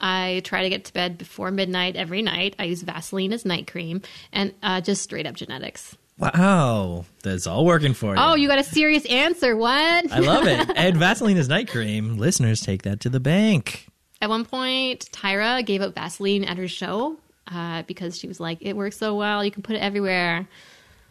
I 0.00 0.42
try 0.44 0.62
to 0.62 0.68
get 0.68 0.84
to 0.84 0.92
bed 0.92 1.18
before 1.18 1.50
midnight 1.50 1.96
every 1.96 2.22
night. 2.22 2.54
I 2.56 2.64
use 2.64 2.82
Vaseline 2.82 3.32
as 3.32 3.44
night 3.44 3.66
cream 3.70 4.02
and 4.32 4.54
uh, 4.62 4.80
just 4.80 5.02
straight 5.02 5.26
up 5.26 5.34
genetics. 5.34 5.96
Wow, 6.18 7.04
that's 7.24 7.48
all 7.48 7.64
working 7.64 7.94
for 7.94 8.14
you. 8.14 8.22
Oh, 8.22 8.36
you 8.36 8.46
got 8.46 8.60
a 8.60 8.64
serious 8.64 9.04
answer. 9.06 9.56
What? 9.56 10.12
I 10.12 10.20
love 10.20 10.46
it. 10.46 10.70
And 10.76 10.96
Vaseline 10.96 11.36
is 11.36 11.48
night 11.48 11.68
cream. 11.68 12.16
Listeners, 12.16 12.60
take 12.60 12.82
that 12.82 13.00
to 13.00 13.08
the 13.08 13.18
bank. 13.18 13.88
At 14.22 14.28
one 14.28 14.44
point, 14.44 15.10
Tyra 15.10 15.66
gave 15.66 15.82
up 15.82 15.96
Vaseline 15.96 16.44
at 16.44 16.58
her 16.58 16.68
show 16.68 17.16
uh, 17.50 17.82
because 17.86 18.18
she 18.18 18.28
was 18.28 18.38
like, 18.40 18.58
"It 18.60 18.74
works 18.76 18.96
so 18.98 19.14
well, 19.16 19.44
you 19.44 19.50
can 19.50 19.62
put 19.62 19.76
it 19.76 19.80
everywhere." 19.80 20.48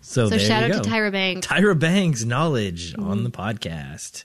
So, 0.02 0.30
So 0.30 0.38
shout 0.38 0.64
out 0.64 0.84
to. 0.84 0.90
Tyra 0.90 1.12
Banks. 1.12 1.46
Tyra 1.48 1.78
Banks 1.78 2.24
knowledge 2.24 2.94
Mm-hmm. 2.94 3.10
on 3.10 3.24
the 3.24 3.32
podcast. 3.32 4.24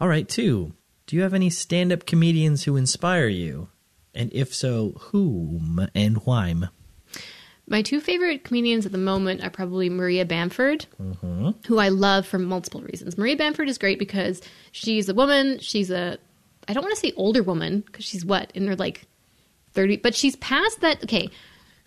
All 0.00 0.08
right, 0.08 0.28
two. 0.28 0.72
Do 1.06 1.16
you 1.16 1.22
have 1.22 1.34
any 1.34 1.50
stand-up 1.50 2.04
comedians 2.04 2.64
who 2.64 2.76
inspire 2.76 3.28
you? 3.28 3.68
And 4.14 4.32
if 4.32 4.54
so, 4.54 4.92
whom 5.12 5.88
and 5.94 6.16
why? 6.26 6.54
My 7.68 7.82
two 7.82 8.00
favorite 8.00 8.44
comedians 8.44 8.86
at 8.86 8.92
the 8.92 8.98
moment 8.98 9.42
are 9.42 9.50
probably 9.50 9.88
Maria 9.88 10.24
Bamford, 10.24 10.86
Mm-hmm. 11.02 11.50
who 11.66 11.78
I 11.78 11.88
love 11.88 12.26
for 12.26 12.38
multiple 12.38 12.82
reasons. 12.82 13.18
Maria 13.18 13.36
Bamford 13.36 13.68
is 13.68 13.78
great 13.78 13.98
because 13.98 14.40
she's 14.72 15.08
a 15.08 15.14
woman. 15.14 15.58
She's 15.60 15.90
a, 15.90 16.18
I 16.68 16.72
don't 16.74 16.82
want 16.84 16.94
to 16.94 17.00
say 17.00 17.12
older 17.16 17.42
woman 17.42 17.80
because 17.80 18.04
she's 18.04 18.24
what 18.24 18.52
in 18.54 18.66
her 18.68 18.76
like 18.76 19.06
thirty, 19.76 19.96
but 19.96 20.14
she's 20.16 20.34
past 20.36 20.80
that. 20.80 21.04
Okay, 21.04 21.30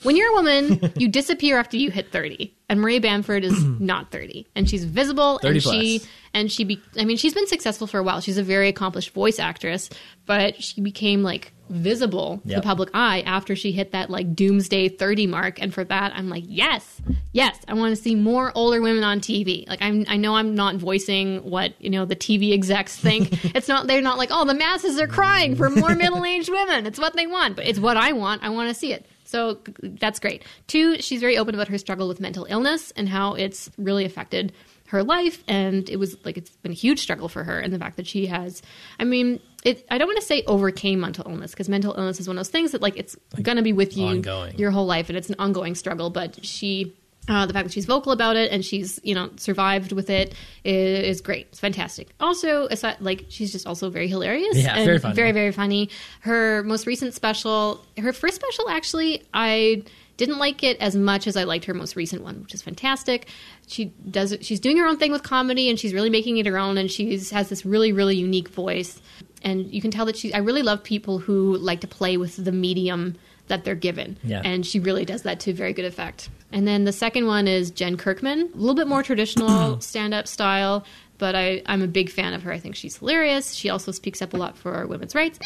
when 0.04 0.16
you're 0.16 0.32
a 0.32 0.34
woman, 0.36 0.94
you 0.98 1.08
disappear 1.08 1.58
after 1.58 1.78
you 1.78 1.92
hit 1.92 2.12
thirty, 2.12 2.56
and 2.70 2.80
Maria 2.82 3.02
Bamford 3.02 3.44
is 3.44 3.64
not 3.80 4.12
thirty, 4.12 4.48
and 4.56 4.70
she's 4.70 4.84
visible, 4.86 5.40
30 5.40 5.54
and 5.54 5.64
she 5.64 6.02
and 6.34 6.52
she 6.52 6.64
be, 6.64 6.80
I 6.98 7.06
mean, 7.06 7.18
she's 7.18 7.34
been 7.34 7.48
successful 7.48 7.88
for 7.88 7.98
a 8.00 8.04
while. 8.04 8.22
She's 8.22 8.38
a 8.38 8.44
very 8.44 8.70
accomplished 8.70 9.14
voice 9.14 9.40
actress, 9.40 9.90
but 10.28 10.62
she 10.62 10.80
became 10.80 11.24
like 11.24 11.54
visible 11.70 12.38
to 12.44 12.50
Yep. 12.50 12.62
the 12.62 12.66
public 12.66 12.90
eye 12.96 13.22
after 13.22 13.56
she 13.56 13.72
hit 13.72 13.92
that 13.92 14.10
like 14.10 14.34
doomsday 14.36 14.90
30 14.90 15.28
mark. 15.28 15.62
And 15.62 15.72
for 15.72 15.84
that 15.84 16.14
i'm 16.16 16.28
like 16.28 16.44
yes 16.48 17.00
yes 17.32 17.56
i 17.68 17.76
want 17.76 17.96
to 17.96 18.02
see 18.02 18.16
more 18.16 18.52
older 18.56 18.82
women 18.82 19.04
on 19.04 19.20
tv 19.20 19.68
like 19.70 19.80
i'm 19.80 20.04
i 20.08 20.18
know 20.18 20.36
i'm 20.36 20.56
not 20.56 20.78
voicing 20.78 21.44
what 21.48 21.80
you 21.80 21.92
know 21.92 22.06
the 22.06 22.16
tv 22.16 22.54
execs 22.54 22.96
think. 22.98 23.34
It's 23.56 23.68
not 23.68 23.86
they're 23.86 24.02
not 24.02 24.18
like 24.18 24.30
oh 24.32 24.46
the 24.46 24.56
masses 24.56 25.00
are 25.00 25.06
crying 25.08 25.56
for 25.56 25.70
more 25.70 25.94
middle-aged 25.96 26.50
women. 26.50 26.88
It's 26.88 26.98
what 27.00 27.16
they 27.16 27.28
want 27.28 27.56
but 27.56 27.68
it's 27.68 27.80
what 27.80 27.98
i 27.98 28.14
want. 28.14 28.42
I 28.44 28.50
want 28.50 28.70
to 28.70 28.74
see 28.74 28.92
it 28.94 29.06
so 29.30 29.60
that's 29.82 30.20
great 30.20 30.44
two 30.68 31.00
she's 31.02 31.22
very 31.22 31.38
open 31.38 31.54
about 31.54 31.68
her 31.68 31.78
struggle 31.78 32.08
with 32.08 32.20
mental 32.20 32.46
illness 32.50 32.92
and 32.96 33.08
how 33.08 33.36
it's 33.36 33.70
really 33.78 34.06
affected 34.06 34.52
her 34.88 35.04
life 35.04 35.44
and 35.48 35.88
it 35.90 35.98
was 35.98 36.18
like 36.26 36.36
it's 36.36 36.50
been 36.58 36.72
a 36.72 36.76
huge 36.76 37.00
struggle 37.00 37.30
for 37.30 37.44
her 37.44 37.60
and 37.60 37.72
the 37.72 37.78
fact 37.78 37.96
that 37.98 38.08
she 38.08 38.26
has 38.26 38.62
i 39.00 39.04
mean 39.04 39.40
it 39.64 39.86
i 39.92 39.98
don't 39.98 40.08
want 40.08 40.20
to 40.20 40.26
say 40.26 40.44
overcame 40.48 41.00
mental 41.00 41.30
illness 41.30 41.52
because 41.52 41.70
mental 41.70 41.94
illness 41.96 42.20
is 42.20 42.28
one 42.28 42.38
of 42.38 42.40
those 42.40 42.50
things 42.50 42.72
that 42.72 42.82
like 42.82 42.98
it's 42.98 43.16
gonna 43.42 43.62
be 43.62 43.74
with 43.74 43.96
you 43.96 44.08
ongoing. 44.08 44.58
your 44.58 44.72
whole 44.72 44.88
life 44.88 45.10
and 45.10 45.18
it's 45.18 45.30
an 45.30 45.36
ongoing 45.38 45.76
struggle 45.76 46.10
but 46.10 46.44
she 46.44 46.96
uh, 47.30 47.46
the 47.46 47.54
fact 47.54 47.66
that 47.68 47.72
she's 47.72 47.86
vocal 47.86 48.12
about 48.12 48.36
it 48.36 48.52
and 48.52 48.66
she's 48.66 49.00
you 49.04 49.16
know 49.16 49.30
survived 49.38 49.92
with 49.94 50.10
it 50.10 50.34
is, 50.64 51.18
is 51.18 51.22
great 51.22 51.48
it's 51.50 51.60
fantastic 51.60 52.10
also 52.20 52.66
aside, 52.68 52.98
like 53.00 53.26
she's 53.30 53.52
just 53.52 53.66
also 53.68 53.90
very 53.90 54.08
hilarious 54.08 54.58
Yeah, 54.58 54.76
and 54.76 54.86
very 54.86 55.00
funny. 55.00 55.16
very 55.16 55.32
very 55.32 55.52
funny 55.52 55.90
her 56.22 56.64
most 56.64 56.86
recent 56.88 57.14
special 57.14 57.86
her 57.98 58.12
first 58.14 58.36
special 58.36 58.70
actually 58.70 59.24
i 59.34 59.84
didn't 60.18 60.38
like 60.40 60.64
it 60.64 60.76
as 60.82 60.98
much 60.98 61.28
as 61.28 61.38
I 61.38 61.46
liked 61.46 61.64
her 61.64 61.74
most 61.74 61.96
recent 61.96 62.24
one, 62.24 62.42
which 62.42 62.54
is 62.54 62.62
fantastic. 62.62 63.30
She 63.68 63.86
does 64.12 64.36
she's 64.42 64.60
doing 64.60 64.76
her 64.76 64.86
own 64.86 64.98
thing 64.98 65.14
with 65.14 65.24
comedy 65.24 65.70
and 65.70 65.80
she's 65.80 65.94
really 65.94 66.10
making 66.10 66.36
it 66.36 66.46
her 66.46 66.58
own 66.58 66.78
and 66.78 66.92
she's 66.92 67.30
has 67.30 67.48
this 67.48 67.66
really 67.66 67.94
really 67.94 68.18
unique 68.18 68.50
voice 68.50 69.02
and 69.44 69.74
you 69.74 69.80
can 69.80 69.92
tell 69.92 70.06
that 70.08 70.18
she 70.18 70.34
I 70.34 70.40
really 70.40 70.62
love 70.62 70.84
people 70.84 71.20
who 71.20 71.56
like 71.56 71.80
to 71.80 71.88
play 71.88 72.18
with 72.18 72.36
the 72.44 72.52
medium 72.52 73.16
that 73.48 73.64
they're 73.64 73.76
given. 73.76 74.18
Yeah. 74.22 74.42
And 74.44 74.66
she 74.66 74.82
really 74.82 75.06
does 75.06 75.22
that 75.22 75.40
to 75.42 75.54
very 75.54 75.72
good 75.72 75.86
effect. 75.86 76.28
And 76.52 76.68
then 76.68 76.86
the 76.86 76.92
second 76.92 77.28
one 77.28 77.48
is 77.48 77.72
Jen 77.72 77.98
Kirkman, 77.98 78.50
a 78.54 78.58
little 78.58 78.76
bit 78.76 78.88
more 78.88 79.04
traditional 79.04 79.80
stand-up 79.82 80.28
style, 80.28 80.86
but 81.18 81.36
I 81.36 81.62
I'm 81.66 81.82
a 81.82 81.88
big 81.88 82.10
fan 82.10 82.34
of 82.34 82.44
her. 82.44 82.52
I 82.52 82.60
think 82.60 82.76
she's 82.76 82.98
hilarious. 82.98 83.54
She 83.54 83.70
also 83.70 83.92
speaks 83.92 84.22
up 84.22 84.34
a 84.34 84.38
lot 84.38 84.58
for 84.58 84.88
women's 84.88 85.14
rights. 85.16 85.40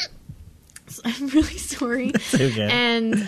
So 0.88 1.02
I'm 1.06 1.28
really 1.28 1.58
sorry. 1.58 2.12
okay. 2.34 2.70
And 2.72 3.28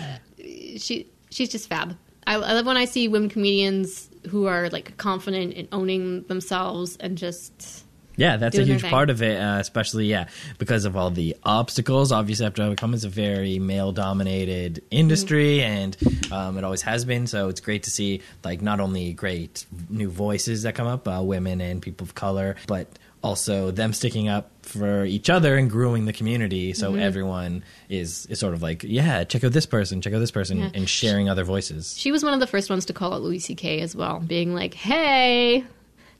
she 0.78 1.08
she's 1.30 1.48
just 1.48 1.68
fab. 1.68 1.96
I, 2.26 2.34
I 2.34 2.52
love 2.54 2.66
when 2.66 2.76
I 2.76 2.86
see 2.86 3.08
women 3.08 3.28
comedians 3.28 4.08
who 4.28 4.46
are 4.46 4.68
like 4.70 4.96
confident 4.96 5.54
in 5.54 5.68
owning 5.70 6.22
themselves 6.24 6.96
and 6.98 7.16
just 7.16 7.85
Yeah, 8.16 8.36
that's 8.38 8.56
a 8.58 8.64
huge 8.64 8.82
part 8.82 9.10
of 9.10 9.22
it, 9.22 9.38
uh, 9.40 9.58
especially 9.58 10.06
yeah, 10.06 10.28
because 10.58 10.84
of 10.86 10.96
all 10.96 11.10
the 11.10 11.36
obstacles. 11.44 12.12
Obviously, 12.12 12.48
to 12.50 12.62
overcome. 12.62 12.94
It's 12.94 13.04
a 13.04 13.08
very 13.08 13.58
male-dominated 13.58 14.82
industry, 14.90 15.62
and 15.62 15.96
um, 16.32 16.56
it 16.58 16.64
always 16.64 16.82
has 16.82 17.04
been. 17.04 17.26
So 17.26 17.48
it's 17.48 17.60
great 17.60 17.82
to 17.84 17.90
see 17.90 18.22
like 18.44 18.62
not 18.62 18.80
only 18.80 19.12
great 19.12 19.66
new 19.90 20.08
voices 20.10 20.62
that 20.62 20.74
come 20.74 20.86
up, 20.86 21.06
uh, 21.08 21.20
women 21.22 21.60
and 21.60 21.82
people 21.82 22.04
of 22.04 22.14
color, 22.14 22.56
but 22.66 22.86
also 23.22 23.70
them 23.72 23.92
sticking 23.92 24.28
up 24.28 24.50
for 24.62 25.04
each 25.04 25.28
other 25.28 25.56
and 25.56 25.68
growing 25.70 26.04
the 26.04 26.12
community. 26.12 26.72
So 26.72 26.92
Mm-hmm. 26.92 27.00
everyone 27.00 27.64
is 27.88 28.26
is 28.26 28.38
sort 28.38 28.54
of 28.54 28.62
like, 28.62 28.82
yeah, 28.84 29.24
check 29.24 29.42
out 29.44 29.52
this 29.52 29.66
person, 29.66 30.00
check 30.00 30.12
out 30.14 30.20
this 30.20 30.30
person, 30.30 30.58
Yeah. 30.58 30.70
and 30.74 30.88
sharing 30.88 31.28
other 31.28 31.44
voices. 31.44 31.96
she 31.98 32.12
was 32.12 32.22
one 32.22 32.34
of 32.34 32.40
the 32.40 32.46
first 32.46 32.70
ones 32.70 32.84
to 32.86 32.92
call 32.92 33.12
out 33.14 33.22
Louis 33.22 33.40
C.K. 33.40 33.80
as 33.80 33.96
well, 33.96 34.20
being 34.20 34.54
like, 34.54 34.74
"Hey, 34.74 35.64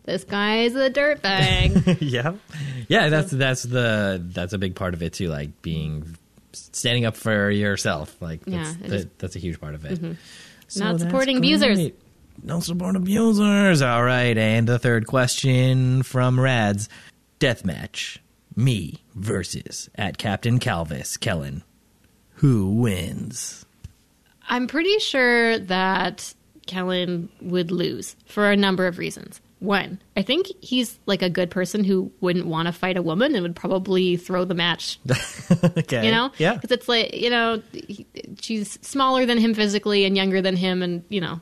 this 0.06 0.24
guy's 0.24 0.74
a 0.74 0.90
dirtbag." 0.90 1.98
yeah, 2.00 2.34
yeah. 2.88 3.08
That's 3.08 3.30
that's 3.30 3.62
the 3.62 4.22
that's 4.24 4.52
a 4.52 4.58
big 4.58 4.74
part 4.74 4.94
of 4.94 5.02
it 5.02 5.12
too. 5.12 5.28
Like 5.28 5.60
being 5.62 6.16
standing 6.52 7.04
up 7.04 7.16
for 7.16 7.50
yourself. 7.50 8.16
Like 8.20 8.44
that's, 8.44 8.76
Yeah, 8.78 8.88
that, 8.88 9.18
that's 9.18 9.36
a 9.36 9.38
huge 9.38 9.60
part 9.60 9.74
of 9.74 9.84
it. 9.84 10.00
Mm-hmm. 10.00 10.12
So 10.68 10.84
Not 10.84 11.00
supporting 11.00 11.36
abusers. 11.38 11.90
No 12.42 12.60
support 12.60 12.96
abusers. 12.96 13.82
All 13.82 14.02
right, 14.02 14.36
and 14.36 14.66
the 14.66 14.78
third 14.78 15.06
question 15.06 16.02
from 16.02 16.40
Rads: 16.40 16.88
Deathmatch. 17.40 18.18
Me 18.58 19.02
versus 19.14 19.90
at 19.96 20.16
Captain 20.16 20.58
Calvis 20.58 21.20
Kellen. 21.20 21.62
Who 22.36 22.70
wins? 22.70 23.66
I'm 24.48 24.66
pretty 24.66 24.98
sure 24.98 25.58
that 25.58 26.32
Kellen 26.66 27.28
would 27.40 27.70
lose 27.70 28.16
for 28.26 28.50
a 28.50 28.56
number 28.56 28.86
of 28.86 28.98
reasons. 28.98 29.40
one. 29.58 30.00
I 30.16 30.22
think 30.22 30.48
he's 30.60 30.98
like 31.06 31.22
a 31.22 31.30
good 31.30 31.50
person 31.50 31.82
who 31.84 32.12
wouldn't 32.20 32.46
want 32.46 32.66
to 32.66 32.72
fight 32.72 32.96
a 32.96 33.02
woman 33.02 33.34
and 33.34 33.42
would 33.42 33.56
probably 33.56 34.16
throw 34.16 34.44
the 34.44 34.54
match. 34.54 34.98
okay. 35.78 36.04
You 36.04 36.10
know, 36.10 36.30
Yeah. 36.38 36.54
because 36.54 36.70
it's 36.72 36.88
like 36.88 37.14
you 37.14 37.30
know 37.30 37.62
he, 37.72 38.06
she's 38.40 38.78
smaller 38.82 39.24
than 39.26 39.38
him 39.38 39.54
physically 39.54 40.04
and 40.04 40.16
younger 40.16 40.42
than 40.42 40.56
him, 40.56 40.82
and 40.82 41.02
you 41.08 41.20
know. 41.20 41.40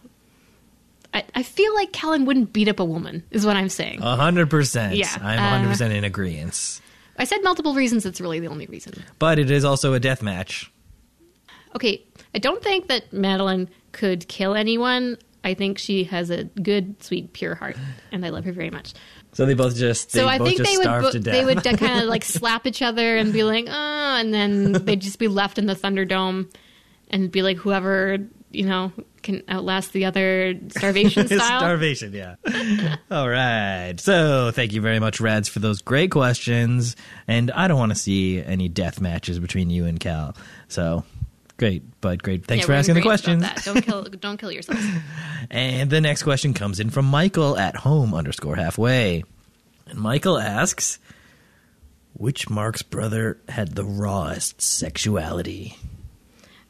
I, 1.13 1.23
I 1.35 1.43
feel 1.45 1.73
like 1.75 1.93
Kellen 1.93 2.25
wouldn't 2.25 2.53
beat 2.53 2.67
up 2.67 2.81
a 2.81 2.85
woman, 2.85 3.23
is 3.31 3.47
what 3.47 3.55
I'm 3.57 3.69
saying. 3.69 4.03
A 4.03 4.17
hundred 4.17 4.51
percent. 4.51 4.97
Yeah, 4.97 5.07
I'm 5.21 5.39
uh, 5.39 5.49
hundred 5.49 5.69
percent 5.69 5.93
in 5.95 6.03
agreement. 6.05 6.81
I 7.17 7.23
said 7.25 7.39
multiple 7.45 7.75
reasons, 7.75 8.05
it's 8.05 8.21
really 8.21 8.41
the 8.41 8.49
only 8.49 8.67
reason. 8.67 8.95
But 9.21 9.39
it 9.39 9.49
is 9.49 9.65
also 9.65 9.95
a 9.95 10.01
death 10.01 10.23
match. 10.23 10.73
Okay, 11.77 12.03
I 12.35 12.39
don't 12.41 12.63
think 12.63 12.89
that 12.89 13.13
Madeline 13.13 13.69
could 13.95 14.29
kill 14.29 14.55
anyone. 14.55 15.17
I 15.43 15.55
think 15.55 15.79
she 15.79 16.05
has 16.05 16.31
a 16.31 16.45
good, 16.45 17.03
sweet, 17.03 17.33
pure 17.33 17.55
heart, 17.55 17.77
and 18.13 18.25
I 18.25 18.31
love 18.31 18.45
her 18.45 18.53
very 18.53 18.71
much. 18.71 18.95
So 19.33 19.47
they 19.47 19.55
both 19.55 19.77
just 19.77 20.13
they 20.13 20.21
so 20.21 20.29
I 20.29 20.39
think 20.39 20.59
they 20.59 20.77
would 20.77 20.85
bo- 20.85 21.11
they 21.19 21.45
would 21.45 21.63
kind 21.65 22.03
of 22.03 22.09
like 22.09 22.25
slap 22.25 22.67
each 22.67 22.83
other 22.83 23.17
and 23.17 23.33
be 23.33 23.43
like, 23.43 23.67
oh, 23.69 24.17
and 24.17 24.33
then 24.33 24.73
they'd 24.73 25.01
just 25.01 25.19
be 25.19 25.29
left 25.29 25.59
in 25.59 25.67
the 25.67 25.75
Thunderdome 25.75 26.55
and 27.11 27.31
be 27.31 27.43
like, 27.43 27.57
whoever 27.57 28.19
you 28.53 28.65
know 28.65 28.93
can 29.23 29.43
outlast 29.49 29.93
the 29.93 30.05
other 30.05 30.55
starvation 30.69 31.27
style. 31.27 31.61
Starvation, 31.61 32.13
yeah. 32.13 32.37
All 33.11 33.29
right. 33.29 33.95
So 33.99 34.51
thank 34.53 34.73
you 34.73 34.81
very 34.81 35.01
much, 35.01 35.21
Rads, 35.21 35.49
for 35.49 35.59
those 35.59 35.83
great 35.83 36.11
questions. 36.11 36.95
And 37.27 37.51
I 37.51 37.67
don't 37.67 37.79
want 37.79 37.93
to 37.93 37.99
see 37.99 38.41
any 38.43 38.69
death 38.69 39.01
matches 39.01 39.39
between 39.41 39.71
you 39.71 39.87
and 39.87 39.99
Cal. 39.99 40.37
So 40.69 41.05
great, 41.57 41.83
but 42.01 42.23
great. 42.23 42.45
Thanks 42.47 42.63
Yeah, 42.63 42.67
for 42.67 42.73
asking 42.75 42.95
the 42.97 43.03
questions. 43.03 43.45
Don't 43.65 43.83
kill, 43.83 44.03
don't 44.21 44.37
kill 44.39 44.53
yourselves. 44.53 44.85
And 45.51 45.91
the 45.91 46.01
next 46.01 46.23
question 46.23 46.55
comes 46.55 46.81
in 46.81 46.89
from 46.91 47.05
Michael 47.05 47.59
at 47.59 47.77
home 47.77 48.15
underscore 48.15 48.57
halfway. 48.57 49.25
And 49.87 49.99
Michael 49.99 50.39
asks, 50.39 50.99
which 52.15 52.49
Marx 52.49 52.81
brother 52.83 53.39
had 53.49 53.75
the 53.75 53.85
rawest 53.85 54.63
sexuality? 54.63 55.77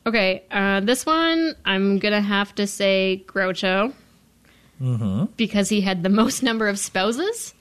Okay, 0.07 0.43
uh, 0.51 0.81
this 0.81 1.07
one 1.07 1.55
I'm 1.65 1.99
gonna 1.99 2.21
have 2.21 2.55
to 2.57 2.67
say 2.67 3.25
Groucho 3.27 3.93
Mm-hmm. 4.83 5.27
because 5.37 5.69
he 5.69 5.81
had 5.81 6.03
the 6.03 6.09
most 6.09 6.43
number 6.43 6.67
of 6.67 6.79
spouses. 6.81 7.55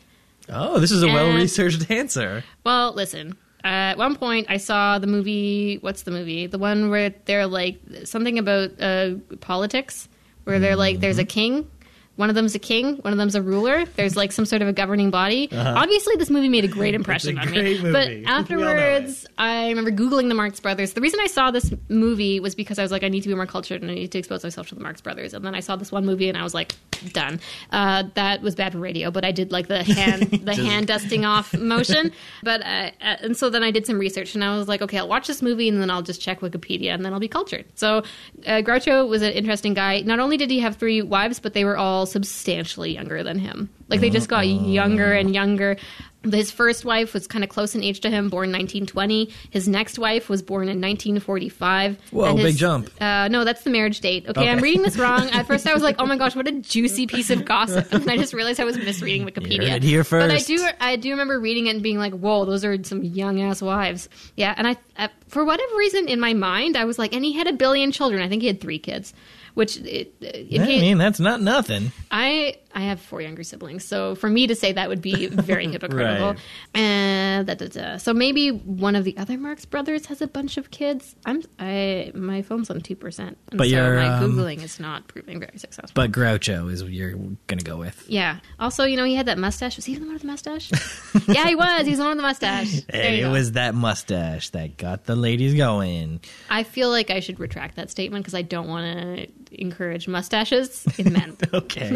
Oh, 0.50 0.80
this 0.80 0.90
is 0.92 1.04
a 1.04 1.08
well 1.08 1.32
researched 1.36 1.90
answer. 1.92 2.44
Well, 2.66 2.92
listen. 2.94 3.38
Uh, 3.64 3.94
at 3.94 3.98
one 3.98 4.16
point, 4.16 4.48
I 4.50 4.58
saw 4.58 5.00
the 5.00 5.08
movie. 5.08 5.78
What's 5.80 6.04
the 6.04 6.12
movie? 6.12 6.48
The 6.48 6.58
one 6.58 6.90
where 6.90 7.12
they're 7.26 7.48
like 7.48 7.80
something 8.04 8.38
about 8.38 8.72
uh, 8.82 9.16
politics, 9.40 10.10
where 10.44 10.60
they're 10.60 10.76
like, 10.76 11.00
there's 11.00 11.18
a 11.18 11.24
king. 11.26 11.70
One 12.16 12.30
of 12.30 12.36
them's 12.36 12.54
a 12.54 12.60
king. 12.60 12.98
One 12.98 13.12
of 13.12 13.18
them's 13.18 13.34
a 13.36 13.42
ruler. 13.42 13.86
There's 13.86 14.16
like 14.16 14.32
some 14.32 14.46
sort 14.46 14.62
of 14.62 14.68
a 14.68 14.74
governing 14.74 15.10
body. 15.10 15.50
Obviously, 15.52 16.16
this 16.16 16.30
movie 16.30 16.50
made 16.50 16.64
a 16.64 16.68
great 16.68 16.94
impression 17.02 17.38
Uh-huh. 17.40 17.50
a 17.50 17.58
on 17.58 17.64
me. 17.64 17.78
movie. 17.80 17.92
But 17.92 18.08
We 18.10 18.16
all 18.18 18.22
know 18.24 18.30
afterwards, 18.40 19.26
I 19.38 19.70
remember 19.70 19.92
googling 19.92 20.28
the 20.30 20.36
Marx 20.36 20.60
Brothers. 20.60 20.94
The 20.94 21.02
reason 21.02 21.20
I 21.22 21.28
saw 21.28 21.50
this 21.52 21.74
movie 21.90 22.40
was 22.40 22.54
because 22.56 22.78
I 22.78 22.84
was 22.84 22.92
like, 22.92 23.04
I 23.04 23.08
need 23.10 23.22
to 23.22 23.30
be 23.30 23.36
more 23.36 23.46
cultured 23.48 23.82
and 23.82 23.90
I 23.90 23.96
need 23.96 24.12
to 24.12 24.20
expose 24.20 24.44
myself 24.44 24.68
to 24.70 24.76
the 24.76 24.82
Marx 24.82 25.02
Brothers. 25.02 25.34
And 25.34 25.44
then 25.44 25.56
I 25.56 25.60
saw 25.60 25.76
this 25.76 25.92
one 25.92 26.06
movie 26.06 26.30
and 26.30 26.38
I 26.38 26.44
was 26.44 26.54
like, 26.54 26.76
done. 27.12 27.40
Uh, 27.72 28.04
that 28.14 28.42
was 28.42 28.56
bad 28.56 28.72
for 28.74 28.78
radio, 28.78 29.12
but 29.12 29.26
I 29.26 29.32
did 29.32 29.52
like 29.52 29.68
the 29.68 29.84
hand 29.84 30.24
the 30.46 30.56
hand 30.56 30.88
dusting 30.88 31.26
off 31.26 31.54
motion. 31.58 32.12
But 32.44 32.62
uh, 32.62 32.92
uh, 33.02 33.18
and 33.22 33.36
so 33.36 33.50
then 33.50 33.64
I 33.64 33.72
did 33.72 33.86
some 33.86 33.98
research 34.00 34.36
and 34.36 34.44
I 34.44 34.58
was 34.58 34.68
like, 34.68 34.82
okay, 34.84 35.00
I'll 35.00 35.08
watch 35.10 35.28
this 35.28 35.42
movie 35.42 35.68
and 35.68 35.82
then 35.82 35.90
I'll 35.90 36.02
just 36.04 36.22
check 36.22 36.40
Wikipedia 36.42 36.94
and 36.94 37.04
then 37.04 37.12
I'll 37.12 37.20
be 37.20 37.28
cultured. 37.28 37.66
So 37.76 37.98
uh, 38.46 38.62
Groucho 38.62 39.08
was 39.10 39.22
an 39.22 39.34
interesting 39.34 39.74
guy. 39.74 40.02
Not 40.02 40.20
only 40.20 40.38
did 40.38 40.50
he 40.50 40.60
have 40.60 40.78
three 40.78 41.02
wives, 41.02 41.40
but 41.40 41.54
they 41.54 41.66
were 41.66 41.76
all 41.76 42.03
substantially 42.06 42.94
younger 42.94 43.24
than 43.24 43.40
him. 43.40 43.70
Like 43.90 44.00
they 44.02 44.10
just 44.10 44.30
got 44.30 44.48
younger 44.48 45.14
and 45.14 45.34
younger. 45.34 45.78
His 46.24 46.52
first 46.52 46.86
wife 46.86 47.14
was 47.14 47.28
kind 47.28 47.44
of 47.44 47.50
close 47.50 47.76
in 47.76 47.84
age 47.84 48.00
to 48.00 48.10
him, 48.10 48.30
born 48.30 48.50
1920. 48.50 49.30
His 49.50 49.68
next 49.68 50.00
wife 50.00 50.30
was 50.30 50.42
born 50.42 50.70
in 50.70 50.80
1945. 50.80 51.98
Whoa, 52.12 52.24
And 52.24 52.40
his- 52.40 52.54
big 52.54 52.58
jump. 52.58 52.90
Uh, 53.02 53.28
no, 53.28 53.44
that's 53.44 53.64
the 53.64 53.70
marriage 53.70 54.00
date. 54.00 54.26
Okay, 54.30 54.40
Okay. 54.42 54.50
I'm 54.50 54.60
reading 54.60 54.84
this 54.84 54.98
wrong. 54.98 55.30
At 55.32 55.48
first, 55.48 55.68
I 55.68 55.74
was 55.74 55.84
like, 55.84 55.96
"Oh 56.00 56.06
my 56.06 56.18
gosh, 56.18 56.34
what 56.36 56.48
a 56.48 56.54
juicy 56.54 57.08
piece 57.08 57.30
of 57.30 57.44
gossip!" 57.44 57.92
And 57.92 58.10
I 58.10 58.16
just 58.18 58.34
realized 58.34 58.60
I 58.62 58.64
was 58.64 58.78
misreading 58.78 59.28
Wikipedia. 59.28 59.84
here 59.84 60.04
But 60.04 60.32
I 60.32 60.40
do, 60.40 60.66
I 60.80 60.96
do 60.96 61.10
remember 61.12 61.40
reading 61.42 61.68
it 61.68 61.72
and 61.72 61.84
being 61.84 61.98
like, 62.00 62.14
"Whoa, 62.14 62.46
those 62.46 62.64
are 62.64 62.82
some 62.86 63.04
young 63.04 63.42
ass 63.42 63.62
wives." 63.62 64.08
Yeah, 64.38 64.54
and 64.58 64.66
I, 64.68 64.78
uh, 64.98 65.10
for 65.28 65.44
whatever 65.44 65.76
reason, 65.76 66.08
in 66.08 66.22
my 66.22 66.34
mind, 66.34 66.78
I 66.78 66.86
was 66.86 66.98
like, 66.98 67.14
"And 67.14 67.26
he 67.26 67.34
had 67.34 67.48
a 67.48 67.54
billion 67.54 67.92
children. 67.92 68.22
I 68.24 68.30
think 68.30 68.42
he 68.42 68.48
had 68.48 68.62
three 68.62 68.80
kids." 68.80 69.14
Which 69.54 69.78
it, 69.78 70.14
it, 70.20 70.62
I 70.62 70.66
mean, 70.66 70.98
that's 70.98 71.20
not 71.20 71.42
nothing. 71.42 71.92
I 72.10 72.56
I 72.74 72.82
have 72.82 73.00
four 73.00 73.22
younger 73.22 73.44
siblings, 73.44 73.86
so 73.86 74.16
for 74.16 74.30
me 74.30 74.48
to 74.48 74.56
say 74.56 74.72
that 74.74 74.90
would 74.90 75.02
be 75.02 75.28
very 75.28 75.68
hypocritical. 75.68 76.30
Right. 76.32 76.40
And 76.74 77.48
da, 77.48 77.54
da, 77.54 77.68
da. 77.68 77.98
so 77.98 78.14
maybe 78.14 78.50
one 78.50 78.96
of 78.96 79.04
the 79.04 79.18
other 79.18 79.38
Marx 79.38 79.66
brothers 79.66 80.08
has 80.08 80.22
a 80.22 80.28
bunch 80.28 80.58
of 80.58 80.72
kids. 80.72 81.16
I'm 81.26 81.44
I 81.60 82.12
my 82.16 82.42
phone's 82.42 82.70
on 82.70 82.82
two 82.82 82.96
percent, 82.96 83.38
But 83.52 83.70
so 83.70 83.96
my 83.96 84.08
um, 84.08 84.32
googling 84.32 84.64
is 84.64 84.80
not 84.80 85.08
proving 85.08 85.40
very 85.40 85.58
successful. 85.58 85.92
But 85.94 86.12
Groucho 86.12 86.72
is 86.72 86.84
what 86.84 86.92
you're 86.92 87.12
going 87.12 87.60
to 87.60 87.66
go 87.66 87.78
with. 87.78 88.06
yeah. 88.08 88.40
Also, 88.60 88.86
you 88.86 88.98
know, 88.98 89.06
he 89.06 89.16
had 89.16 89.28
that 89.28 89.38
mustache. 89.38 89.76
Was 89.76 89.86
he 89.86 89.96
the 89.96 90.02
one 90.02 90.14
with 90.14 90.22
the 90.22 90.28
mustache? 90.28 90.72
yeah, 91.28 91.48
he 91.48 91.56
was. 91.56 91.84
He 91.86 91.92
was 91.92 92.00
the 92.00 92.06
one 92.06 92.12
with 92.12 92.18
the 92.18 92.24
mustache. 92.24 92.82
And 92.90 93.16
it 93.16 93.22
go. 93.22 93.32
was 93.32 93.52
that 93.54 93.76
mustache 93.76 94.50
that 94.52 94.78
got 94.78 95.06
the 95.06 95.16
ladies 95.16 95.54
going. 95.54 96.22
I 96.50 96.64
feel 96.64 96.90
like 96.90 97.10
I 97.10 97.20
should 97.20 97.40
retract 97.40 97.76
that 97.76 97.90
statement 97.90 98.24
because 98.24 98.34
I 98.36 98.42
don't 98.42 98.68
want 98.68 99.18
to 99.18 99.28
encourage 99.62 100.08
mustaches 100.08 100.86
in 100.98 101.14
men. 101.14 101.38
Okay. 101.54 101.96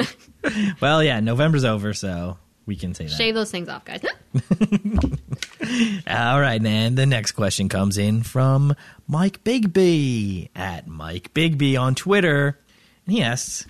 well, 0.81 1.03
yeah, 1.03 1.19
November's 1.19 1.65
over, 1.65 1.93
so 1.93 2.37
we 2.65 2.75
can 2.75 2.93
say 2.93 3.05
that. 3.05 3.13
Shave 3.13 3.35
those 3.35 3.51
things 3.51 3.69
off, 3.69 3.85
guys. 3.85 4.01
All 6.07 6.39
right, 6.39 6.63
and 6.63 6.97
the 6.97 7.05
next 7.05 7.31
question 7.31 7.69
comes 7.69 7.97
in 7.97 8.23
from 8.23 8.75
Mike 9.07 9.43
Bigby 9.43 10.49
at 10.55 10.87
Mike 10.87 11.33
Bigby 11.33 11.79
on 11.79 11.95
Twitter. 11.95 12.59
And 13.05 13.15
he 13.15 13.23
asks, 13.23 13.65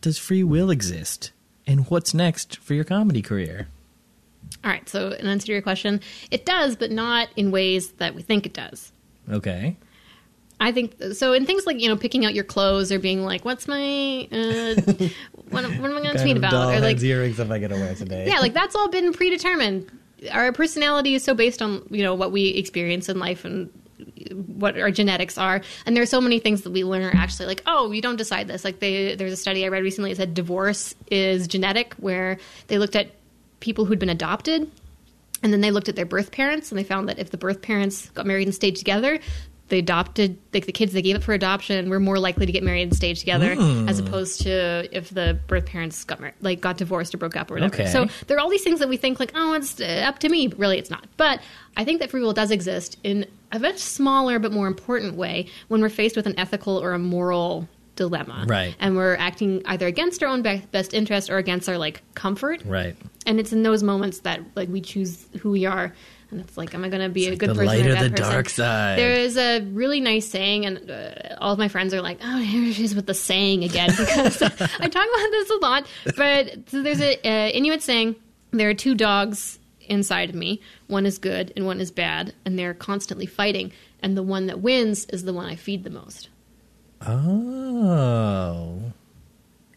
Does 0.00 0.18
free 0.18 0.44
will 0.44 0.70
exist? 0.70 1.32
And 1.66 1.90
what's 1.90 2.14
next 2.14 2.58
for 2.58 2.74
your 2.74 2.84
comedy 2.84 3.22
career? 3.22 3.68
All 4.64 4.70
right. 4.70 4.88
So, 4.88 5.10
in 5.10 5.26
answer 5.26 5.46
to 5.46 5.52
your 5.52 5.62
question, 5.62 6.00
it 6.30 6.46
does, 6.46 6.76
but 6.76 6.90
not 6.90 7.28
in 7.36 7.50
ways 7.50 7.92
that 7.92 8.14
we 8.14 8.22
think 8.22 8.46
it 8.46 8.52
does. 8.52 8.92
Okay. 9.30 9.76
I 10.58 10.72
think 10.72 10.94
so. 11.12 11.32
In 11.34 11.44
things 11.44 11.66
like 11.66 11.80
you 11.80 11.88
know, 11.88 11.96
picking 11.96 12.24
out 12.24 12.34
your 12.34 12.44
clothes 12.44 12.90
or 12.90 12.98
being 12.98 13.24
like, 13.24 13.44
"What's 13.44 13.68
my 13.68 14.26
uh, 14.32 15.08
what, 15.50 15.64
what 15.64 15.90
am 15.90 15.96
I 15.96 16.02
going 16.02 16.16
to 16.16 16.22
tweet 16.22 16.36
about?" 16.36 16.74
or 16.74 16.80
like, 16.80 17.02
earrings 17.02 17.40
am 17.40 17.52
I 17.52 17.58
going 17.58 17.70
to 17.70 17.76
wear 17.76 17.94
today? 17.94 18.26
yeah, 18.26 18.40
like 18.40 18.54
that's 18.54 18.74
all 18.74 18.88
been 18.88 19.12
predetermined. 19.12 19.90
Our 20.32 20.52
personality 20.52 21.14
is 21.14 21.22
so 21.24 21.34
based 21.34 21.60
on 21.62 21.86
you 21.90 22.02
know 22.02 22.14
what 22.14 22.32
we 22.32 22.48
experience 22.48 23.08
in 23.08 23.18
life 23.18 23.44
and 23.44 23.70
what 24.46 24.78
our 24.78 24.90
genetics 24.90 25.38
are. 25.38 25.60
And 25.84 25.96
there 25.96 26.02
are 26.02 26.06
so 26.06 26.20
many 26.20 26.38
things 26.38 26.62
that 26.62 26.70
we 26.70 26.84
learn 26.84 27.02
are 27.02 27.14
actually 27.14 27.46
like, 27.46 27.62
oh, 27.66 27.92
you 27.92 28.02
don't 28.02 28.16
decide 28.16 28.48
this. 28.48 28.64
Like 28.64 28.80
they, 28.80 29.14
there's 29.14 29.32
a 29.32 29.36
study 29.36 29.64
I 29.64 29.68
read 29.68 29.82
recently 29.82 30.10
that 30.12 30.16
said 30.16 30.34
divorce 30.34 30.94
is 31.10 31.46
genetic, 31.46 31.94
where 31.94 32.38
they 32.68 32.78
looked 32.78 32.96
at 32.96 33.10
people 33.60 33.84
who'd 33.84 33.98
been 33.98 34.10
adopted, 34.10 34.70
and 35.42 35.52
then 35.52 35.60
they 35.60 35.70
looked 35.70 35.88
at 35.88 35.96
their 35.96 36.06
birth 36.06 36.30
parents, 36.30 36.70
and 36.70 36.78
they 36.78 36.84
found 36.84 37.08
that 37.08 37.18
if 37.18 37.30
the 37.30 37.38
birth 37.38 37.62
parents 37.62 38.10
got 38.10 38.26
married 38.26 38.46
and 38.46 38.54
stayed 38.54 38.76
together. 38.76 39.18
The 39.68 39.78
adopted, 39.78 40.38
like 40.54 40.66
the 40.66 40.72
kids 40.72 40.92
they 40.92 41.02
gave 41.02 41.16
up 41.16 41.24
for 41.24 41.32
adoption, 41.32 41.90
were 41.90 41.98
more 41.98 42.20
likely 42.20 42.46
to 42.46 42.52
get 42.52 42.62
married 42.62 42.82
and 42.82 42.94
stay 42.94 43.14
together, 43.14 43.56
as 43.88 43.98
opposed 43.98 44.42
to 44.42 44.88
if 44.96 45.10
the 45.10 45.40
birth 45.48 45.66
parents 45.66 46.04
got 46.04 46.20
married, 46.20 46.34
like 46.40 46.60
got 46.60 46.76
divorced 46.76 47.12
or 47.14 47.18
broke 47.18 47.34
up 47.36 47.50
or 47.50 47.54
whatever. 47.54 47.74
Okay. 47.74 47.86
So 47.90 48.06
there 48.28 48.36
are 48.36 48.40
all 48.40 48.48
these 48.48 48.62
things 48.62 48.78
that 48.78 48.88
we 48.88 48.96
think 48.96 49.18
like, 49.18 49.32
oh, 49.34 49.54
it's 49.54 49.80
uh, 49.80 50.04
up 50.06 50.20
to 50.20 50.28
me, 50.28 50.46
but 50.46 50.58
really 50.60 50.78
it's 50.78 50.90
not. 50.90 51.04
But 51.16 51.40
I 51.76 51.84
think 51.84 51.98
that 52.00 52.10
free 52.10 52.20
will 52.20 52.32
does 52.32 52.52
exist 52.52 52.96
in 53.02 53.26
a 53.50 53.58
much 53.58 53.78
smaller 53.78 54.38
but 54.38 54.52
more 54.52 54.68
important 54.68 55.16
way 55.16 55.48
when 55.66 55.80
we're 55.80 55.88
faced 55.88 56.14
with 56.14 56.26
an 56.26 56.38
ethical 56.38 56.78
or 56.80 56.92
a 56.92 56.98
moral 56.98 57.68
dilemma, 57.96 58.44
Right. 58.46 58.76
And 58.78 58.94
we're 58.94 59.16
acting 59.16 59.62
either 59.64 59.86
against 59.86 60.22
our 60.22 60.28
own 60.28 60.42
be- 60.42 60.62
best 60.70 60.92
interest 60.92 61.30
or 61.30 61.38
against 61.38 61.66
our 61.68 61.78
like 61.78 62.02
comfort, 62.14 62.62
Right. 62.66 62.94
and 63.26 63.40
it's 63.40 63.52
in 63.54 63.62
those 63.62 63.82
moments 63.82 64.18
that 64.20 64.42
like 64.54 64.68
we 64.68 64.80
choose 64.82 65.26
who 65.40 65.50
we 65.50 65.64
are. 65.64 65.94
And 66.30 66.40
it's 66.40 66.56
like, 66.56 66.74
am 66.74 66.84
I 66.84 66.88
going 66.88 67.02
to 67.02 67.08
be 67.08 67.26
a 67.26 67.30
like 67.30 67.38
good 67.38 67.50
the 67.50 67.54
person 67.54 67.66
light 67.66 67.86
or 67.86 67.90
a 67.96 68.02
the 68.02 68.10
person? 68.10 68.30
dark 68.32 68.48
side. 68.48 68.98
There 68.98 69.12
is 69.12 69.36
a 69.36 69.60
really 69.60 70.00
nice 70.00 70.28
saying, 70.28 70.66
and 70.66 70.90
uh, 70.90 71.36
all 71.40 71.52
of 71.52 71.58
my 71.58 71.68
friends 71.68 71.94
are 71.94 72.02
like, 72.02 72.18
"Oh, 72.22 72.38
here 72.38 72.72
she 72.72 72.84
is 72.84 72.94
with 72.94 73.06
the 73.06 73.14
saying 73.14 73.62
again," 73.62 73.90
because 73.96 74.42
I 74.42 74.48
talk 74.48 74.58
about 74.80 75.30
this 75.30 75.50
a 75.50 75.56
lot. 75.56 75.86
But 76.16 76.70
so 76.70 76.82
there's 76.82 77.00
an 77.00 77.14
uh, 77.24 77.50
Inuit 77.54 77.80
saying: 77.82 78.16
"There 78.50 78.68
are 78.68 78.74
two 78.74 78.94
dogs 78.96 79.60
inside 79.88 80.30
of 80.30 80.34
me. 80.34 80.60
One 80.88 81.06
is 81.06 81.18
good 81.18 81.52
and 81.56 81.64
one 81.64 81.80
is 81.80 81.92
bad, 81.92 82.34
and 82.44 82.58
they're 82.58 82.74
constantly 82.74 83.26
fighting. 83.26 83.72
And 84.00 84.16
the 84.16 84.22
one 84.22 84.46
that 84.46 84.60
wins 84.60 85.04
is 85.06 85.24
the 85.24 85.32
one 85.32 85.46
I 85.46 85.54
feed 85.54 85.84
the 85.84 85.90
most." 85.90 86.28
Oh. 87.02 88.92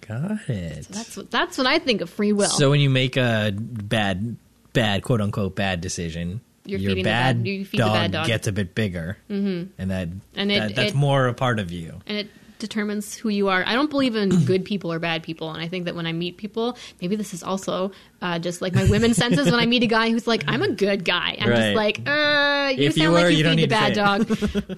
Got 0.07 0.49
it. 0.49 0.87
That's 0.89 1.15
what 1.15 1.29
that's 1.29 1.57
what 1.57 1.67
I 1.67 1.77
think 1.77 2.01
of 2.01 2.09
free 2.09 2.33
will. 2.33 2.49
So 2.49 2.71
when 2.71 2.79
you 2.79 2.89
make 2.89 3.15
a 3.15 3.53
bad, 3.55 4.37
bad 4.81 5.03
quote 5.03 5.21
unquote 5.21 5.55
bad 5.55 5.81
decision, 5.81 6.41
You're 6.65 6.79
your 6.79 6.89
feeding 6.91 7.03
the 7.03 7.09
bad, 7.09 7.37
bad- 7.39 7.47
you 7.47 7.65
feed 7.65 7.79
the 7.79 7.83
dog 7.85 7.93
bad 7.93 8.11
dog. 8.11 8.27
gets 8.27 8.47
a 8.47 8.51
bit 8.51 8.75
bigger, 8.75 9.17
mm-hmm. 9.29 9.71
and 9.77 9.91
that, 9.91 10.07
And 10.35 10.51
it- 10.51 10.59
that 10.59 10.75
that's 10.75 10.91
it- 10.91 10.95
more 10.95 11.27
a 11.27 11.33
part 11.33 11.59
of 11.59 11.71
you. 11.71 11.99
and 12.07 12.17
it 12.17 12.27
determines 12.59 13.15
who 13.15 13.29
you 13.29 13.47
are. 13.47 13.63
I 13.65 13.73
don't 13.73 13.89
believe 13.89 14.15
in 14.17 14.29
good 14.45 14.65
people 14.65 14.91
or 14.91 14.99
bad 14.99 15.23
people, 15.23 15.49
and 15.51 15.61
I 15.63 15.69
think 15.69 15.85
that 15.85 15.95
when 15.95 16.05
I 16.05 16.11
meet 16.11 16.35
people, 16.37 16.77
maybe 17.01 17.15
this 17.15 17.33
is 17.33 17.41
also 17.41 17.91
uh, 18.21 18.37
just 18.39 18.61
like 18.61 18.73
my 18.75 18.83
women 18.89 19.13
senses. 19.13 19.45
when 19.45 19.55
I 19.61 19.65
meet 19.65 19.81
a 19.83 19.87
guy 19.87 20.09
who's 20.11 20.27
like, 20.27 20.43
"I'm 20.47 20.61
a 20.61 20.71
good 20.71 21.05
guy," 21.05 21.37
I'm 21.39 21.49
Right. 21.49 21.55
just 21.61 21.75
like, 21.75 22.01
uh, 22.05 22.73
"You 22.75 22.89
If 22.89 22.97
you 22.97 23.03
sound 23.03 23.13
were, 23.13 23.21
like 23.21 23.31
you 23.31 23.37
you 23.37 23.43
don't 23.43 23.55
feed 23.55 23.69
the 23.69 23.75
need 23.77 23.93
bad 23.93 23.93
dog." 23.93 24.77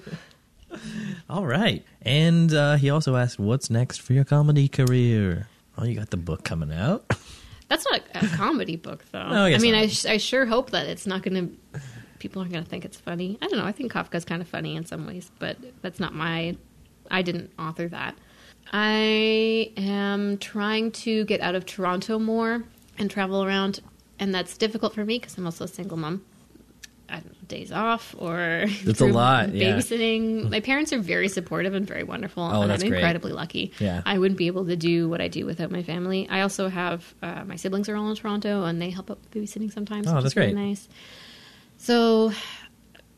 All 1.28 1.44
right. 1.46 1.84
And 2.02 2.52
uh, 2.54 2.76
he 2.76 2.88
also 2.90 3.16
asked, 3.16 3.38
"What's 3.38 3.68
next 3.70 4.00
for 4.00 4.12
your 4.12 4.24
comedy 4.24 4.68
career?" 4.68 5.48
Oh, 5.76 5.84
you 5.84 5.94
got 5.98 6.10
the 6.10 6.16
book 6.16 6.44
coming 6.44 6.72
out. 6.72 7.04
That's 7.72 7.86
not 7.90 8.02
a, 8.22 8.36
comedy 8.36 8.76
book, 8.76 9.02
though. 9.12 9.30
No, 9.30 9.44
I 9.44 9.54
I 9.54 9.58
mean. 9.58 9.74
I, 9.74 9.90
I 10.06 10.18
sure 10.18 10.44
hope 10.44 10.72
that 10.72 10.86
it's 10.86 11.06
not 11.06 11.22
going 11.22 11.34
to. 11.72 11.80
People 12.18 12.42
aren't 12.42 12.52
going 12.52 12.62
to 12.62 12.68
think 12.68 12.84
it's 12.84 12.98
funny. 12.98 13.38
I 13.40 13.48
don't 13.48 13.58
know. 13.58 13.64
I 13.64 13.72
think 13.72 13.90
Kafka's 13.90 14.26
kind 14.26 14.42
of 14.42 14.48
funny 14.48 14.76
in 14.76 14.84
some 14.84 15.06
ways, 15.06 15.30
but 15.38 15.56
that's 15.80 15.98
not 15.98 16.14
my. 16.14 16.54
I 17.10 17.22
didn't 17.22 17.50
author 17.58 17.88
that. 17.88 18.14
I 18.74 19.72
am 19.78 20.36
trying 20.36 20.92
to 20.92 21.24
get 21.24 21.40
out 21.40 21.54
of 21.54 21.64
Toronto 21.64 22.18
more 22.18 22.62
and 22.98 23.10
travel 23.10 23.42
around, 23.42 23.80
and 24.18 24.34
that's 24.34 24.58
difficult 24.58 24.94
for 24.94 25.06
me 25.06 25.18
because 25.18 25.38
I'm 25.38 25.46
also 25.46 25.64
a 25.64 25.68
single 25.68 25.96
mom. 25.96 26.22
I 27.12 27.16
don't 27.16 27.26
know, 27.26 27.32
days 27.46 27.70
off 27.70 28.14
or 28.18 28.64
It's 28.66 29.00
a 29.02 29.06
lot, 29.06 29.52
yeah. 29.54 29.76
babysitting. 29.76 30.48
My 30.50 30.60
parents 30.60 30.92
are 30.94 30.98
very 30.98 31.28
supportive 31.28 31.74
and 31.74 31.86
very 31.86 32.02
wonderful, 32.04 32.42
Oh, 32.42 32.62
and 32.62 32.70
that's 32.70 32.82
I'm 32.82 32.88
great. 32.88 33.00
incredibly 33.00 33.32
lucky. 33.32 33.72
Yeah. 33.78 34.00
I 34.06 34.18
wouldn't 34.18 34.38
be 34.38 34.46
able 34.46 34.64
to 34.66 34.76
do 34.76 35.08
what 35.10 35.20
I 35.20 35.28
do 35.28 35.44
without 35.46 35.70
my 35.70 35.82
family. 35.82 36.26
I 36.30 36.40
also 36.40 36.68
have 36.68 37.14
uh, 37.22 37.44
my 37.44 37.56
siblings 37.56 37.88
are 37.90 37.96
all 37.96 38.08
in 38.10 38.16
Toronto, 38.16 38.64
and 38.64 38.80
they 38.80 38.90
help 38.90 39.10
out 39.10 39.18
with 39.20 39.30
babysitting 39.30 39.70
sometimes. 39.72 40.06
Oh, 40.08 40.20
that's 40.22 40.34
really 40.34 40.52
great. 40.54 40.68
Nice. 40.68 40.88
So, 41.76 42.32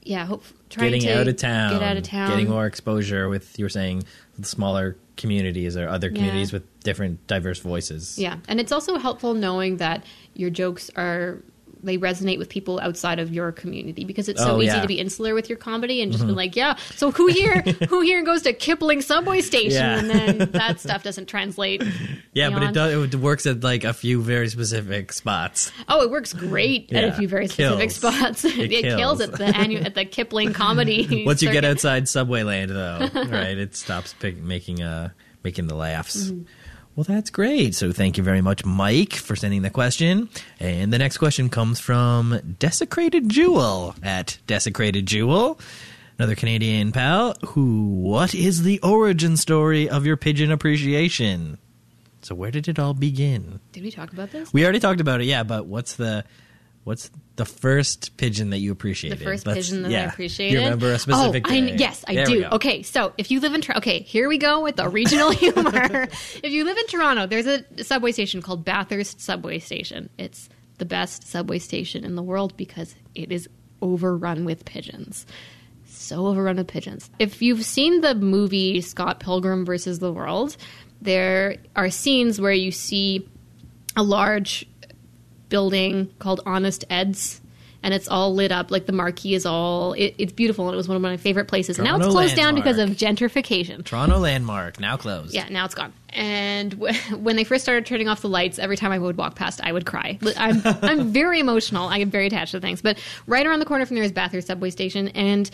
yeah, 0.02 0.26
hope 0.26 0.44
trying 0.70 0.86
getting 0.92 1.02
to 1.08 1.20
out 1.20 1.28
of 1.28 1.36
town, 1.36 1.72
get 1.72 1.82
out 1.82 1.96
of 1.96 2.02
town, 2.02 2.30
getting 2.30 2.48
more 2.48 2.66
exposure 2.66 3.28
with 3.28 3.58
you 3.58 3.64
were 3.64 3.68
saying 3.70 4.02
smaller 4.42 4.96
communities 5.16 5.76
or 5.76 5.88
other 5.88 6.08
Yeah. 6.08 6.14
communities 6.16 6.52
with 6.52 6.64
different 6.80 7.24
diverse 7.26 7.60
voices. 7.60 8.18
Yeah, 8.18 8.38
and 8.48 8.58
it's 8.58 8.72
also 8.72 8.98
helpful 8.98 9.34
knowing 9.34 9.76
that 9.76 10.04
your 10.34 10.50
jokes 10.50 10.90
are 10.96 11.38
they 11.84 11.98
resonate 11.98 12.38
with 12.38 12.48
people 12.48 12.80
outside 12.80 13.18
of 13.18 13.32
your 13.32 13.52
community 13.52 14.04
because 14.04 14.28
it's 14.28 14.42
so 14.42 14.56
Oh, 14.56 14.58
easy 14.58 14.66
yeah. 14.66 14.72
Mm-hmm. 14.74 14.82
to 14.82 14.88
be 14.88 14.98
insular 15.00 15.34
with 15.34 15.48
your 15.48 15.58
comedy 15.58 16.00
and 16.02 16.10
just 16.12 16.26
be 16.26 16.32
like, 16.32 16.56
yeah, 16.56 16.76
so 16.96 17.10
who 17.10 17.26
here 17.26 17.60
who 17.88 18.00
here 18.00 18.22
goes 18.22 18.42
to 18.42 18.52
Kipling 18.52 19.02
subway 19.02 19.40
station 19.40 19.72
Yeah. 19.72 19.98
and 19.98 20.10
then 20.10 20.50
that 20.52 20.80
stuff 20.80 21.02
doesn't 21.02 21.26
translate. 21.26 21.82
Yeah, 22.32 22.50
but 22.50 22.62
it 22.64 22.72
does. 22.74 23.14
It 23.14 23.16
works 23.20 23.46
at 23.46 23.62
like 23.62 23.84
a 23.84 23.92
few 23.92 24.22
very 24.22 24.48
specific 24.48 25.12
spots. 25.12 25.70
Oh, 25.88 26.02
it 26.02 26.10
works 26.10 26.32
great 26.32 26.92
at 26.92 27.04
a 27.04 27.12
few 27.12 27.28
very 27.28 27.46
specific 27.48 27.90
kills. 27.90 27.94
spots. 27.96 28.44
It 28.64 28.72
It, 28.72 28.82
kills. 28.82 28.98
kills 28.98 29.20
at 29.20 29.32
the 29.32 29.44
annual 29.46 29.84
at 29.84 29.94
the 29.94 30.04
Kipling 30.04 30.52
comedy. 30.52 31.24
Once 31.26 31.42
you 31.42 31.50
get 31.52 31.64
outside 31.64 32.08
Subway 32.08 32.42
Land, 32.42 32.70
though, 32.70 33.08
right, 33.14 33.56
it 33.58 33.76
stops 33.76 34.14
pick, 34.14 34.36
making 34.38 34.82
uh 34.82 35.10
making 35.42 35.66
the 35.66 35.74
laughs. 35.74 36.30
Mm-hmm. 36.30 36.42
Well, 36.96 37.04
that's 37.04 37.30
great. 37.30 37.74
So 37.74 37.90
thank 37.90 38.16
you 38.16 38.22
very 38.22 38.40
much, 38.40 38.64
Mike, 38.64 39.14
for 39.14 39.34
sending 39.34 39.62
the 39.62 39.70
question. 39.70 40.28
And 40.60 40.92
the 40.92 40.98
next 40.98 41.18
question 41.18 41.48
comes 41.48 41.80
from 41.80 42.56
Desecrated 42.60 43.28
Jewel 43.28 43.96
at 44.02 44.38
Desecrated 44.46 45.04
Jewel, 45.04 45.58
another 46.18 46.36
Canadian 46.36 46.92
pal. 46.92 47.34
Who? 47.48 47.86
What 48.00 48.32
is 48.32 48.62
the 48.62 48.78
origin 48.80 49.36
story 49.36 49.88
of 49.88 50.06
your 50.06 50.16
pigeon 50.16 50.52
appreciation? 50.52 51.58
So 52.22 52.34
where 52.36 52.52
did 52.52 52.68
it 52.68 52.78
all 52.78 52.94
begin? 52.94 53.58
Did 53.72 53.82
we 53.82 53.90
talk 53.90 54.12
about 54.12 54.30
this? 54.30 54.52
We 54.52 54.62
already 54.62 54.80
talked 54.80 55.00
about 55.00 55.20
it, 55.20 55.24
yeah. 55.24 55.42
But 55.42 55.66
what's 55.66 55.96
the 55.96 56.24
what's 56.84 57.10
the 57.36 57.44
first 57.44 58.16
pigeon 58.16 58.50
that 58.50 58.58
you 58.58 58.70
appreciated. 58.70 59.18
the 59.18 59.24
appreciated? 59.24 59.44
first 59.44 59.46
Let's- 59.46 59.68
pigeon 59.68 59.82
that 59.82 59.90
yeah. 59.90 60.02
I 60.02 60.04
appreciated. 60.06 60.50
Do 60.52 60.58
you 60.60 60.64
remember 60.64 60.92
a 60.92 60.98
specific? 60.98 61.46
Oh, 61.48 61.52
I, 61.52 61.56
yes, 61.56 62.04
I 62.06 62.14
There 62.14 62.26
do. 62.26 62.44
Okay, 62.46 62.82
so 62.82 63.12
if 63.18 63.30
you 63.30 63.40
live 63.40 63.54
in 63.54 63.60
Toronto, 63.60 63.78
okay, 63.78 64.00
here 64.02 64.28
we 64.28 64.38
go 64.38 64.60
with 64.62 64.76
the 64.76 64.88
regional 64.88 65.30
humor. 65.42 66.08
if 66.42 66.44
you 66.50 66.64
live 66.64 66.76
in 66.78 66.86
Toronto, 66.86 67.26
there's 67.26 67.46
a 67.46 67.64
subway 67.82 68.12
station 68.12 68.40
called 68.40 68.64
Bathurst 68.64 69.20
Subway 69.20 69.58
Station. 69.58 70.10
It's 70.16 70.48
the 70.78 70.84
best 70.84 71.26
subway 71.26 71.58
station 71.58 72.04
in 72.04 72.14
the 72.14 72.22
world 72.22 72.56
because 72.56 72.94
it 73.14 73.32
is 73.32 73.48
overrun 73.82 74.44
with 74.44 74.64
pigeons. 74.64 75.26
So 75.86 76.26
overrun 76.26 76.56
with 76.56 76.68
pigeons. 76.68 77.10
If 77.18 77.42
you've 77.42 77.64
seen 77.64 78.00
the 78.00 78.14
movie 78.14 78.80
Scott 78.80 79.20
Pilgrim 79.20 79.64
versus 79.64 79.98
the 80.00 80.12
World, 80.12 80.56
there 81.00 81.56
are 81.76 81.90
scenes 81.90 82.40
where 82.40 82.52
you 82.52 82.70
see 82.72 83.28
a 83.96 84.02
large 84.02 84.66
building 85.54 86.12
called 86.18 86.40
Honest 86.46 86.84
Ed's. 86.90 87.40
And 87.84 87.92
it's 87.92 88.08
all 88.08 88.34
lit 88.34 88.50
up, 88.50 88.70
like 88.70 88.86
the 88.86 88.92
marquee 88.92 89.34
is 89.34 89.44
all. 89.44 89.92
It, 89.92 90.14
it's 90.16 90.32
beautiful, 90.32 90.66
and 90.66 90.72
it 90.74 90.76
was 90.78 90.88
one 90.88 90.96
of 90.96 91.02
my 91.02 91.18
favorite 91.18 91.48
places. 91.48 91.78
And 91.78 91.84
now 91.84 91.96
it's 91.96 92.06
Toronto 92.06 92.18
closed 92.18 92.34
down 92.34 92.54
because 92.54 92.78
of 92.78 92.88
gentrification. 92.90 93.84
Toronto 93.84 94.16
landmark 94.18 94.80
now 94.80 94.96
closed. 94.96 95.34
Yeah, 95.34 95.46
now 95.50 95.66
it's 95.66 95.74
gone. 95.74 95.92
And 96.08 96.70
w- 96.80 96.94
when 97.18 97.36
they 97.36 97.44
first 97.44 97.62
started 97.62 97.84
turning 97.84 98.08
off 98.08 98.22
the 98.22 98.28
lights, 98.30 98.58
every 98.58 98.78
time 98.78 98.90
I 98.90 98.98
would 98.98 99.18
walk 99.18 99.34
past, 99.34 99.60
I 99.62 99.70
would 99.70 99.84
cry. 99.84 100.18
I'm 100.38 100.62
I'm 100.82 101.12
very 101.12 101.40
emotional. 101.40 101.86
I 101.86 101.98
get 101.98 102.08
very 102.08 102.28
attached 102.28 102.52
to 102.52 102.60
things. 102.60 102.80
But 102.80 102.98
right 103.26 103.46
around 103.46 103.58
the 103.58 103.66
corner 103.66 103.84
from 103.84 103.96
there 103.96 104.04
is 104.04 104.12
Bathurst 104.12 104.46
subway 104.46 104.70
station, 104.70 105.08
and 105.08 105.50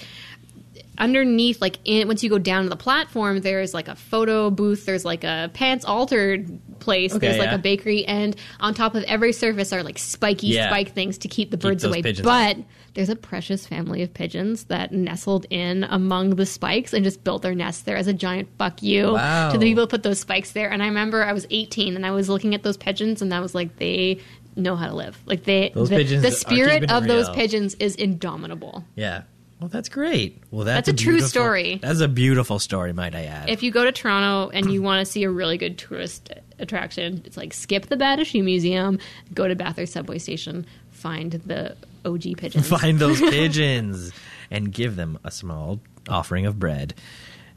underneath, 0.98 1.60
like 1.60 1.78
in, 1.84 2.06
once 2.08 2.22
you 2.22 2.30
go 2.30 2.38
down 2.38 2.64
to 2.64 2.68
the 2.68 2.76
platform, 2.76 3.40
there's 3.40 3.72
like 3.74 3.88
a 3.88 3.96
photo 3.96 4.50
booth. 4.50 4.84
There's 4.86 5.04
like 5.04 5.24
a 5.24 5.50
pants 5.54 5.84
altered 5.84 6.60
place. 6.78 7.12
Okay, 7.14 7.26
there's 7.28 7.38
like 7.38 7.52
a 7.52 7.58
bakery, 7.58 8.04
and 8.04 8.36
on 8.60 8.74
top 8.74 8.94
of 8.94 9.04
every 9.04 9.32
surface 9.32 9.72
are 9.72 9.82
like 9.82 9.98
spiky 9.98 10.48
Yeah. 10.48 10.68
spike 10.68 10.92
things 10.92 11.18
to 11.18 11.28
keep 11.28 11.50
the 11.50 11.56
birds 11.56 11.82
those 11.82 11.90
away. 11.90 12.02
pigeons 12.02 12.24
But 12.24 12.58
there's 12.94 13.08
a 13.08 13.16
precious 13.16 13.66
family 13.66 14.02
of 14.02 14.12
pigeons 14.12 14.64
that 14.64 14.92
nestled 14.92 15.46
in 15.48 15.84
among 15.84 16.30
the 16.30 16.44
spikes 16.46 16.92
and 16.92 17.04
just 17.04 17.22
built 17.22 17.42
their 17.42 17.54
nest 17.54 17.86
there 17.86 17.96
as 17.96 18.08
a 18.08 18.12
giant 18.12 18.48
fuck 18.58 18.82
you 18.82 19.12
Wow. 19.12 19.52
to 19.52 19.58
the 19.58 19.64
people 19.64 19.84
who 19.84 19.86
put 19.86 20.02
those 20.02 20.18
spikes 20.18 20.50
there. 20.52 20.70
And 20.70 20.82
I 20.82 20.86
remember 20.86 21.22
I 21.22 21.32
was 21.32 21.46
18 21.50 21.94
and 21.94 22.04
I 22.04 22.10
was 22.10 22.28
looking 22.28 22.52
at 22.54 22.64
those 22.64 22.76
pigeons 22.76 23.22
and 23.22 23.32
I 23.32 23.38
was 23.38 23.54
like, 23.54 23.76
they 23.76 24.18
know 24.56 24.74
how 24.74 24.88
to 24.88 24.94
live. 24.94 25.16
Like 25.24 25.44
they, 25.44 25.70
Those 25.72 25.88
the, 25.90 25.96
pigeons 25.98 26.22
the 26.24 26.32
spirit 26.32 26.90
of 26.90 27.06
those 27.06 27.30
pigeons 27.30 27.74
is 27.74 27.94
indomitable. 27.94 28.84
Yeah. 28.96 29.22
Well, 29.60 29.68
that's 29.68 29.90
great. 29.90 30.42
Well, 30.50 30.64
that's, 30.64 30.88
That's 30.88 31.00
a 31.00 31.04
true 31.04 31.20
story. 31.20 31.78
That's 31.82 32.00
a 32.00 32.08
beautiful 32.08 32.58
story, 32.58 32.94
might 32.94 33.14
I 33.14 33.24
add. 33.24 33.50
If 33.50 33.62
you 33.62 33.70
go 33.70 33.84
to 33.84 33.92
Toronto 33.92 34.50
and 34.50 34.72
you 34.72 34.80
want 34.80 35.04
to 35.04 35.10
see 35.10 35.22
a 35.24 35.30
really 35.30 35.58
good 35.58 35.76
tourist 35.76 36.32
attraction, 36.58 37.22
it's 37.26 37.36
like 37.36 37.52
skip 37.52 37.86
the 37.86 37.96
Bata 37.98 38.24
Shoe 38.24 38.42
Museum, 38.42 38.98
go 39.34 39.46
to 39.46 39.54
Bathurst 39.54 39.92
subway 39.92 40.18
station, 40.18 40.64
find 40.90 41.32
the 41.32 41.76
OG 42.06 42.38
pigeons. 42.38 42.68
Find 42.80 42.98
those 42.98 43.20
pigeons 43.30 44.12
and 44.50 44.72
give 44.72 44.96
them 44.96 45.18
a 45.24 45.30
small 45.30 45.80
offering 46.08 46.46
of 46.46 46.58
bread. 46.58 46.94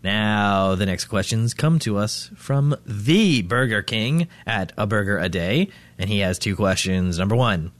Now, 0.04 0.76
the 0.76 0.86
next 0.86 1.06
questions 1.06 1.54
come 1.54 1.80
to 1.80 1.98
us 1.98 2.30
from 2.36 2.76
the 2.86 3.42
Burger 3.44 3.82
King 3.82 4.28
at 4.46 4.74
a 4.78 4.86
burger 4.86 5.18
a 5.18 5.30
day, 5.30 5.70
and 5.98 6.10
he 6.10 6.20
has 6.20 6.38
two 6.38 6.58
questions. 6.58 7.18
Number 7.18 7.38
one, 7.38 7.72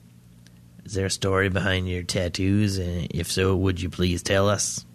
is 0.86 0.94
there 0.94 1.06
a 1.06 1.10
story 1.12 1.50
behind 1.50 1.88
your 1.90 2.04
tattoos? 2.04 2.78
And 2.78 3.08
if 3.12 3.32
so, 3.32 3.56
would 3.56 3.82
you 3.82 3.90
please 3.90 4.22
tell 4.24 4.50
us? 4.50 4.86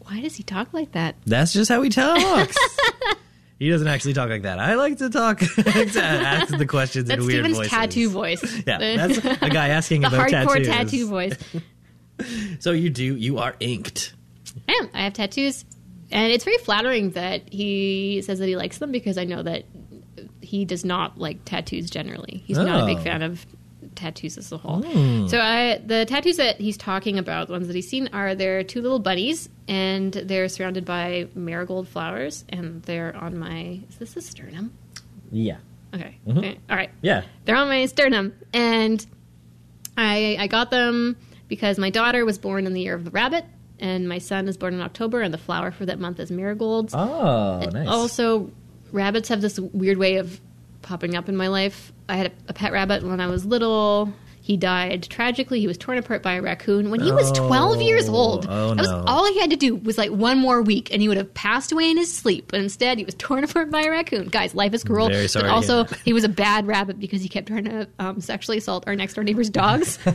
Why 0.00 0.20
does 0.20 0.34
he 0.36 0.42
talk 0.42 0.72
like 0.72 0.92
that? 0.92 1.14
That's 1.26 1.52
just 1.52 1.70
how 1.70 1.80
he 1.82 1.88
talks. 1.90 2.56
he 3.58 3.70
doesn't 3.70 3.86
actually 3.86 4.14
talk 4.14 4.28
like 4.28 4.42
that. 4.42 4.58
I 4.58 4.74
like 4.74 4.98
to 4.98 5.08
talk, 5.10 5.38
to 5.40 6.00
ask 6.02 6.56
the 6.56 6.66
questions 6.66 7.08
That's 7.08 7.20
in 7.20 7.26
weird 7.26 7.44
Stephen's 7.44 7.56
voices. 7.58 7.70
tattoo 7.72 8.10
voice. 8.10 8.62
Yeah, 8.66 9.06
that's 9.06 9.18
a 9.42 9.48
guy 9.50 9.68
asking 9.68 10.02
the 10.02 10.08
about 10.08 10.28
hardcore 10.28 10.64
tattoos. 10.64 10.66
tattoo 10.68 11.06
voice. 11.08 11.36
So 12.60 12.72
you 12.72 12.90
do, 12.90 13.16
you 13.16 13.38
are 13.38 13.54
inked. 13.60 14.14
I 14.68 14.72
am. 14.82 14.90
I 14.92 15.04
have 15.04 15.12
tattoos, 15.14 15.64
and 16.10 16.32
it's 16.32 16.44
very 16.44 16.58
flattering 16.58 17.10
that 17.12 17.48
he 17.48 18.22
says 18.22 18.38
that 18.38 18.46
he 18.48 18.56
likes 18.56 18.78
them 18.78 18.92
because 18.92 19.16
I 19.18 19.24
know 19.24 19.42
that 19.42 19.64
he 20.40 20.64
does 20.64 20.84
not 20.84 21.18
like 21.18 21.44
tattoos 21.44 21.88
generally. 21.90 22.42
He's 22.46 22.58
not 22.58 22.82
a 22.82 22.86
big 22.86 22.98
Oh. 22.98 23.02
fan 23.02 23.22
of 23.22 23.46
tattoos 23.94 24.38
as 24.38 24.50
a 24.52 24.58
whole. 24.58 24.82
Hmm. 24.82 25.26
So 25.28 25.38
I, 25.38 25.80
the 25.84 26.04
tattoos 26.06 26.36
that 26.36 26.60
he's 26.60 26.76
talking 26.76 27.18
about, 27.18 27.46
the 27.48 27.52
ones 27.52 27.66
that 27.66 27.76
he's 27.76 27.88
seen, 27.88 28.08
are 28.12 28.34
they're 28.34 28.62
two 28.64 28.80
little 28.82 28.98
bunnies, 28.98 29.48
and 29.68 30.12
they're 30.12 30.48
surrounded 30.48 30.84
by 30.84 31.28
marigold 31.34 31.88
flowers, 31.88 32.44
and 32.48 32.82
they're 32.82 33.14
on 33.16 33.38
my. 33.38 33.80
Is 33.88 33.96
this 33.96 34.16
a 34.16 34.22
sternum? 34.22 34.72
Yeah. 35.30 35.58
Okay. 35.94 36.18
Mm-hmm. 36.26 36.38
okay. 36.38 36.58
All 36.70 36.76
right. 36.76 36.90
Yeah. 37.02 37.22
They're 37.44 37.56
on 37.56 37.68
my 37.68 37.86
sternum, 37.86 38.34
and 38.52 39.04
I 39.96 40.36
I 40.38 40.46
got 40.46 40.70
them 40.70 41.16
because 41.48 41.78
my 41.78 41.90
daughter 41.90 42.24
was 42.24 42.38
born 42.38 42.66
in 42.66 42.72
the 42.72 42.80
year 42.80 42.94
of 42.94 43.04
the 43.04 43.10
rabbit, 43.10 43.44
and 43.78 44.08
my 44.08 44.18
son 44.18 44.48
is 44.48 44.56
born 44.56 44.74
in 44.74 44.80
October, 44.80 45.20
and 45.20 45.34
the 45.34 45.38
flower 45.38 45.70
for 45.70 45.84
that 45.86 45.98
month 45.98 46.18
is 46.18 46.30
marigolds. 46.30 46.94
Oh, 46.96 47.60
And 47.62 47.72
nice. 47.74 47.88
Also, 47.88 48.50
rabbits 48.90 49.28
have 49.28 49.40
this 49.42 49.58
weird 49.58 49.98
way 49.98 50.16
of 50.16 50.40
popping 50.80 51.14
up 51.14 51.28
in 51.28 51.36
my 51.36 51.48
life. 51.48 51.91
I 52.08 52.16
had 52.16 52.32
a, 52.48 52.52
pet 52.52 52.72
rabbit 52.72 53.02
when 53.02 53.20
I 53.20 53.26
was 53.26 53.44
little. 53.44 54.12
He 54.44 54.56
died 54.56 55.04
tragically. 55.08 55.60
He 55.60 55.68
was 55.68 55.78
torn 55.78 55.98
apart 55.98 56.20
by 56.22 56.34
a 56.34 56.42
raccoon 56.42 56.90
when 56.90 56.98
he 57.00 57.12
was 57.12 57.30
12 57.32 57.80
years 57.80 58.08
old. 58.08 58.44
Oh, 58.48 58.70
That 58.74 58.78
was 58.78 58.90
no. 58.90 59.04
all 59.06 59.32
he 59.32 59.40
had 59.40 59.50
to 59.50 59.56
do 59.56 59.76
was 59.76 59.96
like 59.96 60.10
one 60.10 60.38
more 60.38 60.60
week, 60.60 60.92
and 60.92 61.00
he 61.00 61.06
would 61.06 61.16
have 61.16 61.32
passed 61.32 61.70
away 61.70 61.88
in 61.90 61.96
his 61.96 62.12
sleep. 62.12 62.46
But 62.50 62.58
instead, 62.60 62.98
he 62.98 63.04
was 63.04 63.14
torn 63.18 63.44
apart 63.44 63.70
by 63.70 63.82
a 63.82 63.90
raccoon. 63.90 64.26
Guys, 64.28 64.52
life 64.54 64.74
is 64.74 64.82
cruel. 64.82 65.08
Very 65.08 65.28
sorry 65.28 65.44
but 65.44 65.52
also, 65.52 65.84
that. 65.84 65.98
he 66.00 66.12
was 66.12 66.24
a 66.24 66.28
bad 66.28 66.66
rabbit 66.66 66.98
because 66.98 67.22
he 67.22 67.28
kept 67.28 67.46
trying 67.46 67.64
to 67.64 67.88
um, 68.00 68.20
sexually 68.20 68.58
assault 68.58 68.84
our 68.88 68.96
next 68.96 69.14
door 69.14 69.22
neighbor's 69.24 69.48
dogs. 69.50 69.98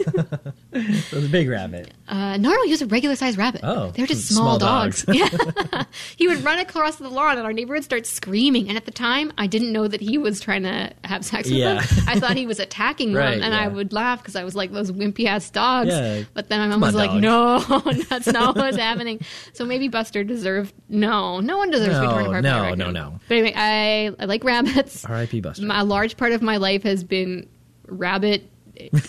It 0.73 1.11
was 1.11 1.25
a 1.25 1.29
big 1.29 1.49
rabbit. 1.49 1.91
Uh, 2.07 2.37
no, 2.37 2.51
no, 2.51 2.63
he 2.63 2.69
was 2.71 2.81
a 2.83 2.85
regular 2.87 3.15
sized 3.15 3.37
rabbit. 3.37 3.61
Oh, 3.63 3.89
they 3.91 4.03
were 4.03 4.07
just 4.07 4.27
small 4.27 4.57
small, 4.57 4.59
dogs. 4.59 5.03
dogs. 5.03 5.17
yeah, 5.17 5.83
he 6.17 6.27
would 6.27 6.43
run 6.43 6.59
across 6.59 6.97
the 6.97 7.09
lawn, 7.09 7.37
and 7.37 7.45
our 7.47 7.53
neighbor 7.53 7.73
would 7.73 7.83
start 7.83 8.05
screaming. 8.05 8.67
And 8.67 8.77
at 8.77 8.85
the 8.85 8.91
time, 8.91 9.31
I 9.37 9.47
didn't 9.47 9.71
know 9.71 9.87
that 9.87 10.01
he 10.01 10.17
was 10.19 10.39
trying 10.39 10.63
to 10.63 10.91
have 11.03 11.25
sex 11.25 11.47
with 11.49 11.57
Yeah. 11.57 11.81
them. 11.81 12.05
I 12.07 12.19
thought 12.19 12.37
he 12.37 12.45
was 12.45 12.59
attacking 12.59 13.13
Right, 13.13 13.35
them, 13.35 13.43
and 13.43 13.55
I 13.55 13.67
would 13.67 13.91
laugh 13.93 14.16
because 14.19 14.35
I 14.35 14.43
was 14.43 14.55
like 14.55 14.71
those 14.71 14.91
wimpy 14.91 15.25
ass 15.25 15.49
dogs. 15.49 15.89
Yeah. 15.89 16.23
But 16.33 16.49
then 16.49 16.59
my 16.59 16.73
Come 16.73 16.79
mom 16.81 16.87
was 16.87 16.95
like. 16.95 17.13
"No, 17.21 17.59
that's 18.09 18.27
not 18.27 18.55
what's 18.55 18.77
happening." 18.77 19.19
So 19.53 19.65
maybe 19.65 19.87
Buster 19.87 20.23
deserved. 20.23 20.73
No, 20.89 21.39
no 21.39 21.57
one 21.57 21.69
deserves 21.71 21.95
to 21.95 22.01
be 22.01 22.07
No, 22.07 22.11
torn 22.13 22.25
apart. 22.25 22.43
by 22.43 22.49
a 22.49 22.51
no, 22.51 22.61
raccoon. 22.63 22.79
no, 22.79 22.91
no. 22.91 23.19
But 23.27 23.37
anyway, 23.37 23.53
I 23.55 24.11
I 24.19 24.25
like 24.25 24.43
rabbits. 24.43 25.05
R.I.P. 25.09 25.41
Buster. 25.41 25.65
My- 25.65 25.79
A 25.81 25.83
large 25.83 26.17
part 26.17 26.31
of 26.31 26.41
my 26.41 26.57
life 26.57 26.83
has 26.83 27.03
been 27.03 27.47
rabbit 27.87 28.49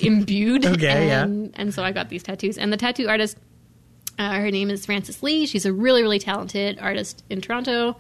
imbued. 0.01 0.65
Okay, 0.65 1.09
yeah. 1.09 1.25
and, 1.25 1.53
and 1.55 1.75
so 1.75 1.83
I 1.83 1.93
got 1.93 2.09
these 2.09 2.23
tattoos. 2.23 2.57
And 2.57 2.73
the 2.73 2.77
tattoo 2.79 3.07
artist, 3.09 3.37
uh, 4.19 4.33
her 4.41 4.51
name 4.51 4.71
is 4.71 4.87
Frances 4.87 5.23
Lee. 5.23 5.45
She's 5.47 5.67
a 5.67 5.73
really, 5.73 6.01
really 6.03 6.19
talented 6.19 6.79
artist 6.81 7.23
in 7.29 7.41
Toronto, 7.43 7.97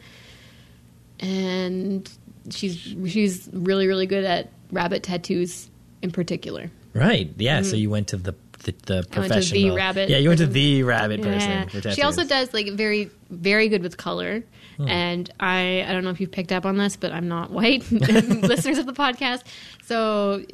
and 1.20 2.10
she's 2.50 2.76
she's 3.06 3.48
really, 3.52 3.86
really 3.86 4.06
good 4.06 4.24
at 4.24 4.50
rabbit 4.72 5.02
tattoos 5.02 5.70
in 6.02 6.10
particular. 6.10 6.70
Right. 6.98 7.32
Yeah. 7.38 7.62
So 7.62 7.76
you 7.76 7.90
went 7.90 8.08
to 8.08 8.16
the 8.16 8.34
the, 8.64 8.72
the 8.72 8.72
Mm-hmm. 8.72 8.74
To 8.84 9.00
the 9.02 9.06
professional. 9.08 9.76
rabbit 9.76 10.10
Yeah, 10.10 10.18
you 10.18 10.28
went 10.28 10.38
to 10.40 10.46
the 10.46 10.82
rabbit 10.82 11.22
person. 11.22 11.50
Yeah. 11.50 11.66
For. 11.80 11.90
She 11.92 12.02
also 12.02 12.24
does 12.24 12.52
like 12.52 12.68
very, 12.72 13.10
very 13.30 13.68
good 13.68 13.82
with 13.82 13.96
color. 13.96 14.42
And 14.80 15.28
I, 15.40 15.84
I 15.88 15.92
don't 15.92 16.04
know 16.04 16.10
if 16.10 16.20
you've 16.20 16.30
picked 16.30 16.52
up 16.52 16.64
on 16.64 16.76
this, 16.76 16.94
but 16.96 17.12
I'm 17.12 17.26
not 17.26 17.50
white. 17.50 17.90
Listeners 17.90 18.78
of 18.78 18.86
the 18.86 18.92
podcast, 18.92 19.42
so 19.84 20.44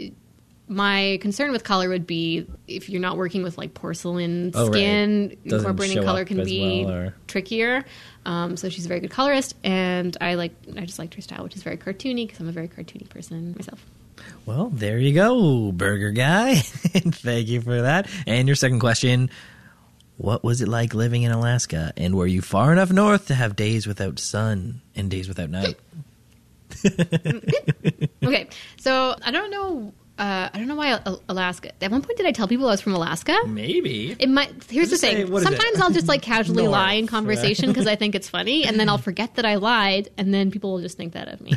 my 0.66 1.18
concern 1.20 1.53
with 1.53 1.62
color 1.62 1.90
would 1.90 2.07
be 2.07 2.47
if 2.66 2.88
you're 2.88 3.03
not 3.03 3.18
working 3.18 3.42
with 3.42 3.59
like 3.59 3.74
porcelain 3.74 4.51
Oh, 4.55 4.64
right. 4.68 4.72
skin, 4.72 5.36
Doesn't 5.47 5.59
incorporating 5.68 6.03
color 6.03 6.24
can 6.24 6.42
be 6.42 6.84
well, 6.86 6.95
or- 6.95 7.14
trickier. 7.26 7.84
Um, 8.24 8.57
so 8.57 8.70
she's 8.70 8.86
a 8.86 8.88
very 8.88 9.01
good 9.01 9.11
colorist, 9.11 9.57
and 9.62 10.16
I 10.22 10.34
like, 10.36 10.53
I 10.74 10.86
just 10.86 10.99
liked 10.99 11.12
her 11.16 11.20
style, 11.20 11.45
which 11.45 11.55
is 11.55 11.62
very 11.62 11.76
cartoony 11.76 12.26
because 12.26 12.40
I'm 12.40 12.49
a 12.49 12.53
very 12.53 12.68
cartoony 12.68 13.07
person 13.11 13.55
myself. 13.59 13.84
Well, 14.47 14.69
there 14.69 14.99
you 14.99 15.12
go, 15.15 15.73
burger 15.73 16.11
guy. 16.11 16.55
Thank 16.57 17.49
you 17.49 17.61
for 17.61 17.83
that. 17.83 18.09
And 18.27 18.47
your 18.49 18.55
second 18.57 18.81
question 18.81 19.31
What 20.19 20.45
was 20.45 20.61
it 20.61 20.69
like 20.69 20.95
living 20.95 21.23
in 21.23 21.33
Alaska? 21.33 21.93
And 21.97 22.15
were 22.15 22.27
you 22.27 22.43
far 22.43 22.73
enough 22.73 22.91
north 22.93 23.27
to 23.29 23.35
have 23.35 23.57
days 23.57 23.87
without 23.87 24.19
sun 24.19 24.83
and 24.95 25.11
days 25.11 25.29
without 25.29 25.51
night? 25.51 25.77
Okay, 28.23 28.49
so 28.79 29.15
I 29.23 29.31
don't 29.31 29.51
know. 29.51 29.93
Uh, 30.17 30.49
I 30.53 30.59
don't 30.59 30.69
know 30.69 30.77
why 30.77 30.99
Alaska. 31.29 31.73
At 31.83 31.91
one 31.91 32.01
point, 32.01 32.17
did 32.17 32.27
I 32.27 32.33
tell 32.33 32.47
people 32.49 32.67
I 32.69 32.71
was 32.71 32.81
from 32.81 32.95
Alaska? 32.95 33.37
Maybe. 33.47 34.17
It 34.19 34.29
might. 34.29 34.49
Here's 34.71 34.89
the 34.89 34.93
Just 34.93 35.01
say, 35.03 35.25
thing. 35.25 35.35
it? 35.35 35.43
Sometimes 35.43 35.81
I'll 35.81 35.91
just 35.91 36.09
like 36.09 36.23
casually 36.33 36.62
North, 36.62 36.73
lie 36.73 36.93
in 36.95 37.07
conversation 37.07 37.69
because 37.69 37.87
I 37.87 37.97
think 37.97 38.15
it's 38.15 38.29
funny, 38.29 38.65
and 38.65 38.79
then 38.79 38.89
I'll 38.89 38.99
forget 38.99 39.35
that 39.37 39.45
I 39.45 39.57
lied, 39.57 40.09
and 40.17 40.33
then 40.33 40.51
people 40.51 40.73
will 40.73 40.81
just 40.81 40.97
think 40.97 41.12
that 41.15 41.29
of 41.29 41.41
me. 41.41 41.53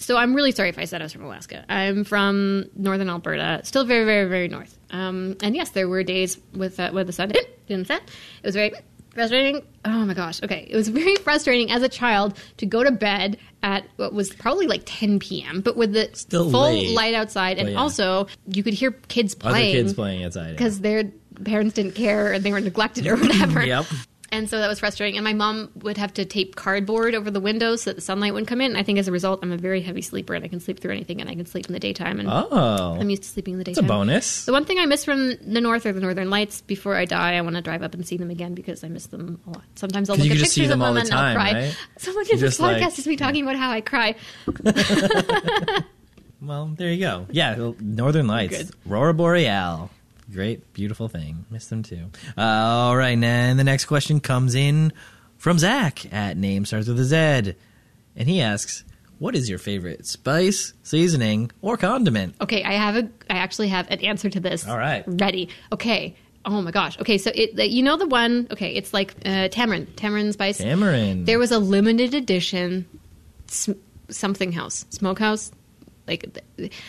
So 0.00 0.16
I'm 0.16 0.34
really 0.34 0.52
sorry 0.52 0.68
if 0.70 0.78
I 0.78 0.84
said 0.84 1.00
I 1.00 1.04
was 1.04 1.12
from 1.12 1.24
Alaska. 1.24 1.64
I'm 1.68 2.04
from 2.04 2.64
northern 2.74 3.08
Alberta, 3.08 3.60
still 3.64 3.84
very, 3.84 4.04
very, 4.04 4.28
very 4.28 4.48
north. 4.48 4.76
Um, 4.90 5.36
and 5.42 5.54
yes, 5.54 5.70
there 5.70 5.88
were 5.88 6.02
days 6.02 6.38
with 6.52 6.80
uh, 6.80 6.90
where 6.90 7.04
the 7.04 7.12
sun 7.12 7.28
didn't, 7.68 7.86
set. 7.86 8.02
It 8.42 8.46
was 8.46 8.54
very 8.56 8.72
frustrating. 9.14 9.64
Oh 9.84 10.04
my 10.04 10.14
gosh. 10.14 10.42
Okay, 10.42 10.66
it 10.68 10.74
was 10.74 10.88
very 10.88 11.14
frustrating 11.26 11.70
as 11.70 11.82
a 11.82 11.88
child 11.88 12.36
to 12.56 12.66
go 12.66 12.82
to 12.82 12.90
bed 12.90 13.36
at 13.62 13.84
what 13.96 14.12
was 14.12 14.30
probably 14.34 14.66
like 14.66 14.82
10 14.86 15.18
p.m., 15.20 15.60
but 15.60 15.76
with 15.76 15.92
the 15.92 16.08
Still 16.14 16.50
full 16.50 16.62
late. 16.62 16.90
light 16.96 17.14
outside, 17.14 17.58
and 17.58 17.68
Oh, 17.68 17.72
yeah. 17.72 17.78
also 17.78 18.26
you 18.52 18.62
could 18.62 18.74
hear 18.74 18.90
kids 18.92 19.34
playing, 19.34 19.54
Other 19.76 19.82
kids 19.82 19.94
playing 19.94 20.24
outside. 20.24 20.50
because 20.56 20.80
their 20.80 21.04
parents 21.44 21.74
didn't 21.74 21.94
care 21.94 22.32
and 22.32 22.42
they 22.44 22.52
were 22.52 22.60
neglected 22.60 23.06
or 23.06 23.16
whatever. 23.18 23.64
Yep. 23.64 23.86
And 24.32 24.48
so 24.48 24.58
that 24.60 24.68
was 24.68 24.78
frustrating. 24.78 25.16
And 25.18 25.24
my 25.24 25.32
mom 25.32 25.70
would 25.82 25.96
have 25.96 26.14
to 26.14 26.24
tape 26.24 26.54
cardboard 26.54 27.16
over 27.16 27.32
the 27.32 27.40
windows 27.40 27.82
so 27.82 27.90
that 27.90 27.96
the 27.96 28.00
sunlight 28.00 28.32
wouldn't 28.32 28.48
come 28.48 28.60
in. 28.60 28.76
I 28.76 28.84
think 28.84 28.98
as 29.00 29.08
a 29.08 29.12
result, 29.12 29.40
I'm 29.42 29.50
a 29.50 29.56
very 29.56 29.80
heavy 29.80 30.02
sleeper 30.02 30.34
and 30.34 30.44
I 30.44 30.48
can 30.48 30.60
sleep 30.60 30.78
through 30.78 30.92
anything 30.92 31.20
and 31.20 31.28
I 31.28 31.34
can 31.34 31.46
sleep 31.46 31.66
in 31.66 31.72
the 31.72 31.80
daytime. 31.80 32.20
And 32.20 32.28
Oh, 32.30 32.96
I'm 33.00 33.10
used 33.10 33.24
to 33.24 33.28
sleeping 33.28 33.54
in 33.54 33.58
the 33.58 33.64
daytime. 33.64 33.84
it's 33.84 33.90
a 33.90 33.92
bonus. 33.92 34.44
The 34.44 34.52
one 34.52 34.64
thing 34.64 34.78
I 34.78 34.86
miss 34.86 35.04
from 35.04 35.30
the 35.42 35.60
north 35.60 35.84
are 35.84 35.92
the 35.92 36.00
northern 36.00 36.30
lights. 36.30 36.60
Before 36.60 36.94
I 36.94 37.06
die, 37.06 37.34
I 37.36 37.40
want 37.40 37.56
to 37.56 37.62
drive 37.62 37.82
up 37.82 37.92
and 37.94 38.06
see 38.06 38.16
them 38.16 38.30
again 38.30 38.54
because 38.54 38.84
I 38.84 38.88
miss 38.88 39.06
them 39.06 39.40
a 39.46 39.50
lot. 39.50 39.64
Sometimes 39.74 40.08
I'll 40.08 40.16
look 40.16 40.26
at 40.30 40.36
pictures 40.38 40.58
of 40.58 40.68
them 40.68 40.82
all 40.82 40.94
them 40.94 40.94
the 40.94 41.00
and 41.00 41.10
time, 41.10 41.36
I'll 41.36 41.50
cry. 41.52 41.52
right? 41.62 41.76
Someone 41.98 42.26
in 42.30 42.38
this 42.38 42.60
like- 42.60 42.80
podcast 42.82 42.98
is 43.00 43.06
me 43.08 43.16
talking 43.16 43.42
about 43.42 43.56
how 43.56 43.70
I 43.72 43.80
cry. 43.80 44.14
Well, 46.42 46.68
there 46.74 46.88
you 46.90 47.00
go. 47.00 47.26
Yeah, 47.30 47.72
Northern 47.80 48.26
Lights, 48.26 48.70
Aurora 48.88 49.12
Boreal. 49.12 49.90
Great, 50.32 50.72
beautiful 50.72 51.08
thing. 51.08 51.44
Miss 51.50 51.66
them 51.66 51.82
too. 51.82 52.06
Uh, 52.36 52.40
all 52.42 52.96
right, 52.96 53.18
and 53.22 53.58
the 53.58 53.64
next 53.64 53.86
question 53.86 54.20
comes 54.20 54.54
in 54.54 54.92
from 55.36 55.58
Zach 55.58 56.12
at 56.12 56.36
name 56.36 56.64
starts 56.64 56.86
with 56.88 57.00
a 57.00 57.04
Z, 57.04 57.54
and 58.16 58.28
he 58.28 58.40
asks, 58.40 58.84
"What 59.18 59.34
is 59.34 59.48
your 59.48 59.58
favorite 59.58 60.06
spice, 60.06 60.72
seasoning, 60.82 61.50
or 61.62 61.76
condiment?" 61.76 62.36
Okay, 62.40 62.62
I 62.62 62.74
have 62.74 62.96
a. 62.96 63.08
I 63.28 63.38
actually 63.38 63.68
have 63.68 63.90
an 63.90 64.00
answer 64.00 64.30
to 64.30 64.40
this. 64.40 64.66
All 64.68 64.78
right. 64.78 65.02
ready. 65.06 65.48
Okay. 65.72 66.14
Oh 66.44 66.62
my 66.62 66.70
gosh. 66.70 66.98
Okay, 67.00 67.18
so 67.18 67.30
it 67.34 67.70
you 67.70 67.82
know 67.82 67.96
the 67.96 68.06
one. 68.06 68.46
Okay, 68.50 68.74
it's 68.74 68.94
like 68.94 69.14
uh, 69.26 69.48
tamarind, 69.48 69.96
tamarind 69.96 70.32
spice. 70.32 70.58
Tamarind. 70.58 71.26
There 71.26 71.38
was 71.38 71.50
a 71.52 71.58
limited 71.58 72.14
edition 72.14 72.86
sm- 73.46 73.72
something 74.08 74.52
house, 74.52 74.86
smokehouse. 74.90 75.50
Like 76.10 76.38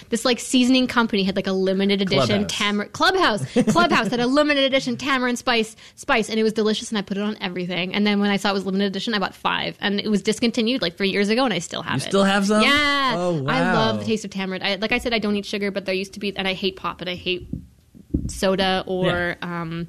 this, 0.09 0.25
like 0.25 0.39
seasoning 0.39 0.87
company 0.87 1.21
had 1.23 1.35
like 1.35 1.45
a 1.47 1.51
limited 1.53 2.01
edition 2.01 2.47
tamarind 2.47 2.91
clubhouse. 2.91 3.45
Clubhouse 3.71 4.07
had 4.07 4.19
a 4.19 4.25
limited 4.25 4.63
edition 4.63 4.97
tamarind 4.97 5.37
spice 5.37 5.75
spice, 5.95 6.27
and 6.29 6.39
it 6.39 6.43
was 6.43 6.53
delicious. 6.53 6.89
And 6.89 6.97
I 6.97 7.03
put 7.03 7.17
it 7.17 7.23
on 7.23 7.37
everything. 7.39 7.93
And 7.93 8.05
then 8.05 8.19
when 8.19 8.31
I 8.31 8.37
saw 8.37 8.49
it 8.49 8.53
was 8.53 8.65
limited 8.65 8.87
edition, 8.87 9.13
I 9.13 9.19
bought 9.19 9.35
five, 9.35 9.77
and 9.79 9.99
it 9.99 10.09
was 10.09 10.23
discontinued 10.23 10.81
like 10.81 10.97
three 10.97 11.11
years 11.11 11.29
ago, 11.29 11.45
and 11.45 11.53
I 11.53 11.59
still 11.59 11.83
have 11.83 12.01
You 12.01 12.05
it. 12.07 12.09
still 12.09 12.23
have 12.23 12.47
some? 12.47 12.63
Yeah. 12.63 13.13
Oh, 13.15 13.43
wow. 13.43 13.51
I 13.53 13.73
love 13.73 13.99
the 13.99 14.05
taste 14.05 14.25
of 14.25 14.31
tamarind. 14.31 14.63
I, 14.63 14.75
like 14.75 14.91
I 14.91 14.97
said, 14.97 15.13
I 15.13 15.19
don't 15.19 15.35
eat 15.35 15.45
sugar, 15.45 15.69
but 15.69 15.85
there 15.85 15.93
used 15.93 16.13
to 16.13 16.19
be, 16.19 16.35
and 16.35 16.47
I 16.47 16.53
hate 16.53 16.75
pop, 16.75 16.99
and 17.01 17.09
I 17.09 17.15
hate 17.15 17.47
soda 18.27 18.83
or 18.87 19.37
um, 19.41 19.87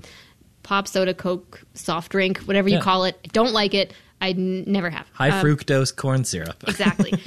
pop 0.62 0.88
soda, 0.88 1.14
Coke, 1.14 1.62
soft 1.74 2.12
drink, 2.12 2.38
whatever 2.40 2.68
you 2.68 2.76
Yeah. 2.76 2.82
call 2.82 3.04
it. 3.04 3.18
I 3.24 3.28
don't 3.28 3.52
like 3.52 3.74
it. 3.74 3.92
I 4.20 4.30
n- 4.30 4.64
never 4.66 4.90
have. 4.90 5.08
High 5.12 5.30
Um, 5.30 5.44
fructose 5.44 5.94
corn 5.94 6.24
syrup. 6.24 6.62
exactly. 6.68 7.12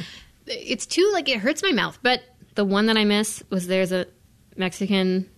it's 0.47 0.85
too 0.85 1.09
like 1.13 1.27
it 1.29 1.39
hurts 1.39 1.61
my 1.63 1.71
mouth. 1.71 1.97
But 2.01 2.21
the 2.55 2.65
one 2.65 2.85
that 2.87 2.97
I 2.97 3.03
miss 3.05 3.43
was 3.49 3.67
there's 3.67 3.91
a 3.91 4.05
Mexican 4.57 5.29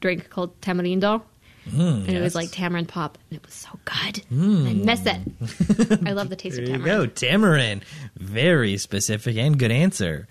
drink 0.00 0.30
called 0.30 0.60
tamarindo. 0.60 1.22
Mm, 1.70 2.08
and 2.08 2.10
it 2.16 2.20
was 2.20 2.34
like 2.34 2.50
tamarind 2.50 2.88
pop, 2.88 3.18
and 3.30 3.38
it 3.38 3.44
was 3.44 3.54
so 3.54 3.68
good. 3.84 4.22
Mm. 4.32 4.68
I 4.68 4.72
miss 4.72 5.04
it. 5.06 6.06
I 6.06 6.12
love 6.12 6.30
the 6.30 6.36
taste 6.36 6.56
There 6.56 6.64
of 6.64 6.70
you 6.70 6.76
tamarind. 6.78 7.14
go, 7.14 7.26
tamarind. 7.28 7.84
Very 8.16 8.76
specific 8.78 9.36
and 9.36 9.58
good 9.58 9.70
answer. 9.70 10.26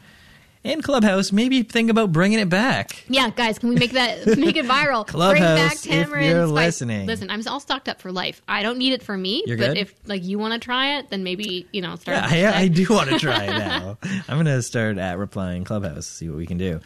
And 0.61 0.83
Clubhouse, 0.83 1.31
maybe 1.31 1.63
think 1.63 1.89
about 1.89 2.11
bringing 2.11 2.37
it 2.39 2.49
back. 2.49 3.05
Yeah, 3.07 3.29
guys, 3.29 3.57
can 3.57 3.69
we 3.69 3.75
make 3.75 3.91
that 3.91 4.25
make 4.37 4.57
it 4.57 4.65
viral? 4.65 5.05
Bring 5.05 5.13
Clubhouse, 5.13 5.57
back 5.57 5.73
if 5.75 5.81
tamarind 5.83 6.29
you're 6.29 6.47
spice. 6.47 6.53
listening. 6.65 7.07
Listen, 7.07 7.29
I'm 7.29 7.41
all 7.47 7.61
stocked 7.61 7.87
up 7.87 8.01
for 8.01 8.11
life. 8.11 8.41
I 8.47 8.61
don't 8.61 8.77
need 8.77 8.91
it 8.91 9.01
for 9.01 9.17
me, 9.17 9.41
You're 9.45 9.57
but 9.57 9.67
good? 9.69 9.77
if 9.77 9.93
like 10.05 10.23
you 10.25 10.37
want 10.37 10.53
to 10.53 10.59
try 10.59 10.97
it, 10.99 11.09
then 11.09 11.23
maybe 11.23 11.65
you 11.71 11.81
know 11.81 11.95
start. 11.95 12.29
Yeah, 12.33 12.51
I, 12.53 12.63
I 12.63 12.67
do 12.67 12.85
want 12.89 13.09
to 13.09 13.17
try 13.19 13.45
it 13.45 13.49
now. 13.57 13.97
I'm 14.03 14.35
going 14.35 14.45
to 14.47 14.61
start 14.61 14.97
at 14.97 15.17
replying 15.17 15.63
Clubhouse, 15.63 16.05
see 16.07 16.27
what 16.27 16.37
we 16.37 16.45
can 16.45 16.57
do. 16.57 16.81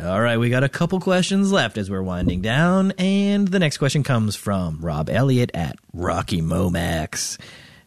All 0.00 0.20
right, 0.20 0.38
we 0.38 0.48
got 0.48 0.64
a 0.64 0.68
couple 0.70 0.98
questions 1.00 1.52
left 1.52 1.76
as 1.76 1.90
we're 1.90 2.02
winding 2.02 2.40
down, 2.40 2.92
and 2.98 3.46
the 3.48 3.58
next 3.58 3.76
question 3.76 4.02
comes 4.04 4.36
from 4.36 4.78
Rob 4.80 5.10
Elliott 5.10 5.50
at 5.52 5.76
Rocky 5.92 6.40
Momax, 6.40 7.38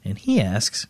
and 0.04 0.18
he 0.20 0.40
asks, 0.40 0.86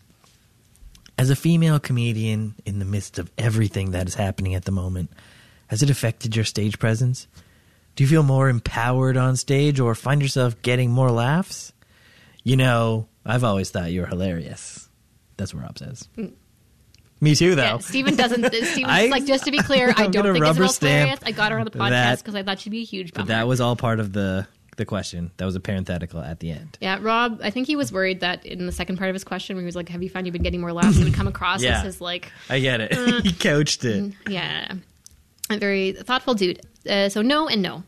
as 1.18 1.30
a 1.30 1.36
female 1.36 1.78
comedian 1.78 2.54
in 2.64 2.78
the 2.78 2.84
midst 2.84 3.18
of 3.18 3.30
everything 3.38 3.92
that 3.92 4.06
is 4.06 4.14
happening 4.14 4.54
at 4.54 4.64
the 4.64 4.72
moment, 4.72 5.10
has 5.68 5.82
it 5.82 5.90
affected 5.90 6.36
your 6.36 6.44
stage 6.44 6.78
presence? 6.78 7.26
Do 7.94 8.04
you 8.04 8.08
feel 8.08 8.22
more 8.22 8.48
empowered 8.48 9.16
on 9.16 9.36
stage, 9.36 9.80
or 9.80 9.94
find 9.94 10.20
yourself 10.20 10.60
getting 10.62 10.90
more 10.90 11.10
laughs? 11.10 11.72
You 12.44 12.56
know, 12.56 13.08
I've 13.24 13.42
always 13.44 13.70
thought 13.70 13.90
you 13.90 14.02
were 14.02 14.06
hilarious. 14.06 14.88
That's 15.38 15.54
what 15.54 15.62
Rob 15.62 15.78
says. 15.78 16.08
Mm. 16.16 16.32
Me 17.20 17.34
too, 17.34 17.54
though. 17.54 17.62
Yeah, 17.62 17.78
Stephen 17.78 18.14
doesn't. 18.14 18.44
Uh, 18.44 18.50
Stephen's 18.50 18.84
I- 18.86 19.06
like 19.06 19.24
just 19.24 19.44
to 19.44 19.50
be 19.50 19.58
clear, 19.58 19.88
I 19.96 20.08
don't 20.08 20.24
think 20.34 20.44
Isabel's 20.44 20.78
hilarious. 20.78 21.20
I 21.24 21.32
got 21.32 21.50
her 21.52 21.58
on 21.58 21.64
the 21.64 21.70
podcast 21.70 22.18
because 22.18 22.34
I 22.34 22.42
thought 22.42 22.60
she'd 22.60 22.70
be 22.70 22.82
a 22.82 22.84
huge 22.84 23.14
bummer. 23.14 23.26
But 23.26 23.28
that 23.32 23.48
was 23.48 23.60
all 23.62 23.74
part 23.76 24.00
of 24.00 24.12
the 24.12 24.46
the 24.76 24.84
question. 24.84 25.30
That 25.38 25.44
was 25.46 25.54
a 25.56 25.60
parenthetical 25.60 26.20
at 26.20 26.40
the 26.40 26.50
end. 26.50 26.78
yeah, 26.80 26.98
Rob. 27.00 27.40
I 27.42 27.50
think 27.50 27.66
he 27.66 27.76
was 27.76 27.92
worried 27.92 28.20
that 28.20 28.44
in 28.46 28.66
the 28.66 28.72
second 28.72 28.96
part 28.98 29.08
of 29.10 29.14
his 29.14 29.24
question, 29.24 29.56
where 29.56 29.62
he 29.62 29.66
was 29.66 29.76
like, 29.76 29.88
"Have 29.88 30.02
you 30.02 30.08
found 30.10 30.26
you've 30.26 30.32
been 30.34 30.42
getting 30.42 30.60
more 30.60 30.72
laughs?" 30.72 30.98
It 30.98 31.04
would 31.04 31.14
come 31.14 31.28
across 31.28 31.62
Yeah. 31.62 31.78
as 31.78 31.82
his 31.84 32.00
like, 32.00 32.30
I 32.48 32.60
get 32.60 32.80
it. 32.80 32.92
Uh, 32.92 33.20
he 33.22 33.32
couched 33.32 33.84
it. 33.84 34.12
yeah, 34.28 34.72
a 35.50 35.58
very 35.58 35.92
thoughtful 35.92 36.34
dude. 36.34 36.60
Uh, 36.88 37.08
so 37.08 37.22
no 37.22 37.48
and 37.48 37.62
no. 37.62 37.82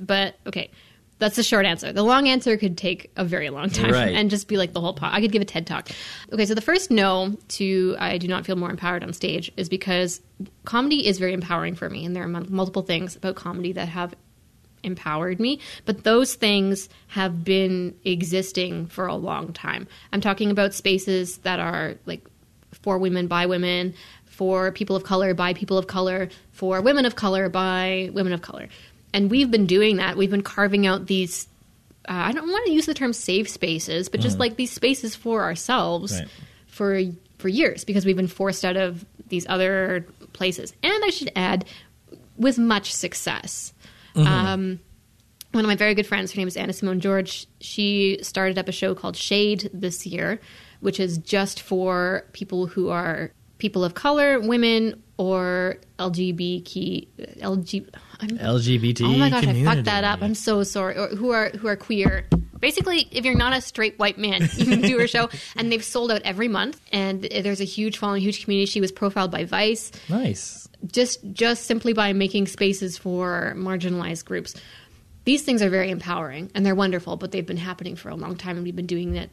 But 0.00 0.36
okay, 0.46 0.70
that's 1.18 1.36
the 1.36 1.42
short 1.42 1.64
answer. 1.64 1.90
The 1.92 2.02
long 2.02 2.28
answer 2.28 2.56
could 2.58 2.76
take 2.76 3.10
a 3.16 3.24
very 3.24 3.48
long 3.48 3.70
time 3.70 3.90
Right. 3.90 4.14
and 4.14 4.28
just 4.28 4.46
be 4.46 4.58
like 4.58 4.74
the 4.74 4.80
whole 4.82 4.92
pot. 4.92 5.14
I 5.14 5.22
could 5.22 5.32
give 5.32 5.40
a 5.40 5.46
TED 5.46 5.66
talk. 5.66 5.88
Okay, 6.32 6.44
so 6.44 6.54
the 6.54 6.60
first 6.60 6.90
no 6.90 7.34
to 7.48 7.96
I 7.98 8.18
do 8.18 8.28
not 8.28 8.44
feel 8.44 8.56
more 8.56 8.68
empowered 8.68 9.02
on 9.02 9.14
stage 9.14 9.50
is 9.56 9.70
because 9.70 10.20
comedy 10.66 11.06
is 11.06 11.18
very 11.18 11.32
empowering 11.32 11.74
for 11.76 11.88
me, 11.88 12.04
and 12.04 12.14
there 12.14 12.24
are 12.24 12.28
mul- 12.28 12.50
multiple 12.50 12.82
things 12.82 13.16
about 13.16 13.36
comedy 13.36 13.72
that 13.72 13.88
have 13.88 14.14
empowered 14.86 15.38
me, 15.40 15.60
but 15.84 16.04
those 16.04 16.34
things 16.34 16.88
have 17.08 17.44
been 17.44 17.94
existing 18.04 18.86
for 18.86 19.06
a 19.06 19.14
long 19.14 19.52
time. 19.52 19.86
I'm 20.12 20.20
talking 20.20 20.50
about 20.50 20.72
spaces 20.72 21.38
that 21.38 21.60
are 21.60 21.96
like 22.06 22.24
for 22.72 22.98
women 22.98 23.26
by 23.26 23.46
women, 23.46 23.94
for 24.24 24.70
people 24.72 24.96
of 24.96 25.04
color 25.04 25.34
by 25.34 25.52
people 25.52 25.76
of 25.76 25.86
color, 25.86 26.28
for 26.52 26.80
women 26.80 27.04
of 27.04 27.16
color 27.16 27.48
by 27.48 28.10
women 28.12 28.32
of 28.32 28.42
color. 28.42 28.68
And 29.12 29.30
we've 29.30 29.50
been 29.50 29.66
doing 29.66 29.96
that. 29.96 30.16
We've 30.16 30.30
been 30.30 30.42
carving 30.42 30.86
out 30.86 31.06
these 31.06 31.48
uh, 32.08 32.12
I 32.12 32.32
don't 32.32 32.48
want 32.48 32.66
to 32.66 32.72
use 32.72 32.86
the 32.86 32.94
term 32.94 33.12
safe 33.12 33.48
spaces, 33.48 34.08
but 34.08 34.20
just 34.20 34.38
like 34.38 34.54
these 34.56 34.70
spaces 34.70 35.16
for 35.16 35.42
ourselves 35.42 36.12
Right. 36.12 36.28
for 36.68 37.00
for 37.38 37.48
years 37.48 37.84
because 37.84 38.06
we've 38.06 38.16
been 38.16 38.28
forced 38.28 38.64
out 38.64 38.76
of 38.76 39.04
these 39.28 39.44
other 39.48 40.06
places. 40.32 40.72
And 40.84 41.04
I 41.04 41.10
should 41.10 41.32
add, 41.34 41.64
with 42.36 42.58
much 42.58 42.92
success. 42.94 43.72
Um, 44.16 44.80
one 45.52 45.64
of 45.64 45.68
my 45.68 45.76
very 45.76 45.94
good 45.94 46.06
friends, 46.06 46.32
her 46.32 46.38
name 46.38 46.48
is 46.48 46.56
Anna 46.56 46.72
Simone 46.72 47.00
George, 47.00 47.46
she 47.60 48.18
started 48.22 48.58
up 48.58 48.68
a 48.68 48.72
show 48.72 48.94
called 48.94 49.16
Shade 49.16 49.70
this 49.72 50.04
year, 50.06 50.38
which 50.80 51.00
is 51.00 51.18
just 51.18 51.62
for 51.62 52.24
people 52.32 52.66
who 52.66 52.90
are 52.90 53.32
people 53.58 53.84
of 53.84 53.94
color, 53.94 54.38
women, 54.38 55.02
or 55.16 55.78
LGBT, 55.98 57.08
LG, 57.38 57.88
I'm, 58.20 58.28
LGBT. 58.30 59.02
Oh 59.02 59.16
my 59.16 59.30
gosh, 59.30 59.46
I 59.46 59.64
fucked 59.64 59.84
that 59.84 60.04
up. 60.04 60.20
I'm 60.22 60.34
so 60.34 60.62
sorry. 60.62 60.98
Or 60.98 61.08
who 61.08 61.30
are 61.30 61.48
who 61.50 61.68
are 61.68 61.76
queer. 61.76 62.26
Basically, 62.60 63.08
if 63.10 63.24
you're 63.24 63.36
not 63.36 63.54
a 63.54 63.60
straight 63.60 63.98
white 63.98 64.18
man, 64.18 64.48
you 64.56 64.66
can 64.66 64.80
do 64.82 64.98
her 64.98 65.06
show, 65.06 65.28
and 65.56 65.70
they've 65.70 65.84
sold 65.84 66.10
out 66.10 66.22
every 66.22 66.48
month. 66.48 66.80
And 66.92 67.22
there's 67.22 67.60
a 67.60 67.64
huge 67.64 67.98
following, 67.98 68.22
huge 68.22 68.44
community. 68.44 68.66
She 68.66 68.80
was 68.80 68.92
profiled 68.92 69.30
by 69.30 69.44
Vice, 69.44 69.92
Nice. 70.08 70.65
Just 70.86 71.20
just 71.32 71.64
simply 71.64 71.92
by 71.92 72.12
making 72.12 72.46
spaces 72.46 72.98
for 72.98 73.54
marginalized 73.56 74.24
groups. 74.24 74.54
These 75.24 75.42
things 75.42 75.60
are 75.60 75.70
very 75.70 75.90
empowering 75.90 76.50
and 76.54 76.64
they're 76.64 76.74
wonderful, 76.74 77.16
but 77.16 77.32
they've 77.32 77.46
been 77.46 77.56
happening 77.56 77.96
for 77.96 78.10
a 78.10 78.14
long 78.14 78.36
time, 78.36 78.56
and 78.56 78.64
we've 78.64 78.76
been 78.76 78.86
doing 78.86 79.12
that 79.12 79.30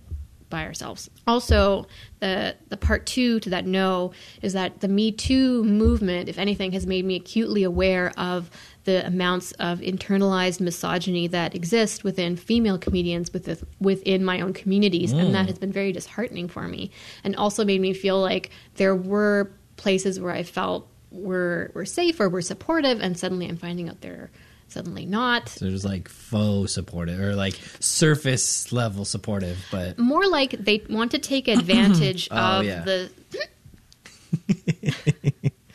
by 0.54 0.66
ourselves. 0.66 1.10
Also, 1.26 1.88
the 2.20 2.56
the 2.70 2.78
part 2.78 3.08
two 3.08 3.40
to 3.40 3.50
that 3.50 3.66
no 3.66 4.14
is 4.44 4.54
that 4.54 4.82
the 4.82 4.88
Me 4.88 5.12
Too 5.12 5.64
movement, 5.64 6.30
if 6.30 6.38
anything, 6.38 6.72
has 6.74 6.86
made 6.86 7.04
me 7.06 7.16
acutely 7.16 7.64
aware 7.64 8.12
of 8.18 8.52
the 8.84 9.06
amounts 9.06 9.52
of 9.54 9.80
internalized 9.80 10.60
misogyny 10.60 11.26
that 11.28 11.56
exist 11.56 12.04
within 12.04 12.36
female 12.36 12.78
comedians 12.78 13.34
within, 13.34 13.58
within 13.80 14.24
my 14.24 14.42
own 14.42 14.54
communities, 14.54 15.12
and 15.12 15.34
that 15.34 15.46
mm. 15.46 15.48
has 15.48 15.58
been 15.58 15.72
very 15.72 15.92
disheartening 15.92 16.48
for 16.48 16.68
me, 16.68 16.92
and 17.24 17.36
also 17.36 17.66
made 17.66 17.82
me 17.82 17.94
feel 17.94 18.22
like 18.22 18.52
there 18.76 18.96
were 18.96 19.52
places 19.78 20.20
where 20.20 20.34
I 20.34 20.44
felt 20.44 20.88
were 21.14 21.72
were 21.74 21.86
safe 21.86 22.20
or 22.20 22.28
we're 22.28 22.42
supportive, 22.42 23.00
and 23.00 23.18
suddenly 23.18 23.48
I'm 23.48 23.56
finding 23.58 23.88
out 23.88 24.02
they're 24.02 24.30
suddenly 24.68 25.06
not. 25.06 25.50
So 25.50 25.66
there's 25.66 25.86
like 25.86 26.10
faux 26.10 26.74
supportive 26.74 27.20
or 27.20 27.36
like 27.36 27.54
surface 27.80 28.72
level 28.74 29.06
supportive, 29.06 29.64
but 29.72 29.98
more 30.00 30.28
like 30.28 30.52
they 30.52 30.84
want 30.90 31.12
to 31.12 31.20
take 31.20 31.48
advantage 31.48 32.28
Oh, 32.32 32.60
of 32.60 32.66
yeah. 32.66 32.84
the 32.84 33.10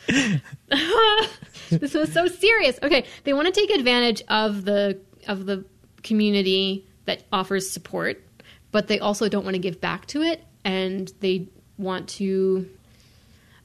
this 1.69 1.93
was 1.93 2.11
so 2.11 2.27
serious 2.27 2.79
okay 2.83 3.05
they 3.23 3.33
want 3.33 3.47
to 3.47 3.51
take 3.51 3.69
advantage 3.71 4.21
of 4.27 4.65
the 4.65 4.99
of 5.27 5.45
the 5.45 5.63
community 6.03 6.85
that 7.05 7.23
offers 7.31 7.69
support 7.69 8.21
but 8.71 8.87
they 8.87 8.99
also 8.99 9.29
don't 9.29 9.43
want 9.43 9.53
to 9.55 9.59
give 9.59 9.79
back 9.79 10.05
to 10.07 10.21
it 10.21 10.43
and 10.65 11.13
they 11.21 11.47
want 11.77 12.07
to 12.09 12.69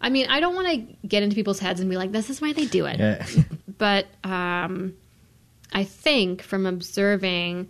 i 0.05 0.09
mean 0.11 0.27
i 0.29 0.39
don't 0.39 0.55
want 0.55 0.69
to 0.69 1.09
get 1.09 1.23
into 1.25 1.35
people's 1.35 1.59
heads 1.59 1.81
and 1.81 1.89
be 1.91 1.97
like 1.97 2.13
this 2.13 2.31
is 2.31 2.41
why 2.41 2.53
they 2.53 2.67
do 2.67 2.87
it 2.87 2.99
yeah. 3.01 3.27
but 3.79 4.07
um, 4.23 4.95
I 5.73 5.83
think 5.83 6.43
from 6.43 6.65
observing 6.67 7.69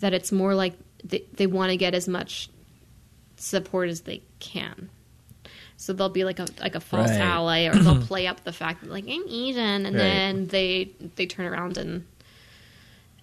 that 0.00 0.12
it's 0.12 0.30
more 0.30 0.54
like 0.54 0.74
they, 1.02 1.24
they 1.32 1.46
want 1.46 1.70
to 1.70 1.78
get 1.78 1.94
as 1.94 2.06
much 2.06 2.50
support 3.36 3.88
as 3.88 4.02
they 4.02 4.20
can. 4.40 4.90
So 5.78 5.94
they'll 5.94 6.10
be 6.10 6.24
like 6.24 6.38
a 6.38 6.46
like 6.60 6.74
a 6.74 6.80
false 6.80 7.08
Right. 7.08 7.20
ally, 7.20 7.64
or 7.64 7.74
they'll 7.74 8.02
play 8.12 8.26
up 8.26 8.44
the 8.44 8.52
fact 8.52 8.82
that 8.82 8.90
like 8.90 9.04
I'm 9.08 9.24
Asian, 9.26 9.86
and 9.86 9.96
Right. 9.96 10.02
then 10.02 10.46
they 10.48 10.90
they 11.16 11.24
turn 11.24 11.46
around 11.46 11.78
and 11.78 12.04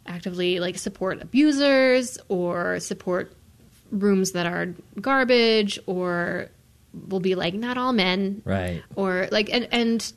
actively 0.07 0.59
like 0.59 0.77
support 0.79 1.21
abusers 1.21 2.17
or 2.29 2.79
support 2.79 3.31
rooms 3.91 4.31
that 4.31 4.47
are 4.47 4.73
garbage, 4.99 5.77
or 5.85 6.49
will 7.07 7.19
be 7.19 7.35
like 7.35 7.53
not 7.53 7.77
all 7.77 7.93
men, 7.93 8.41
right. 8.45 8.83
or 8.95 9.27
like 9.31 9.49
and 9.51 9.67
and 9.71 10.13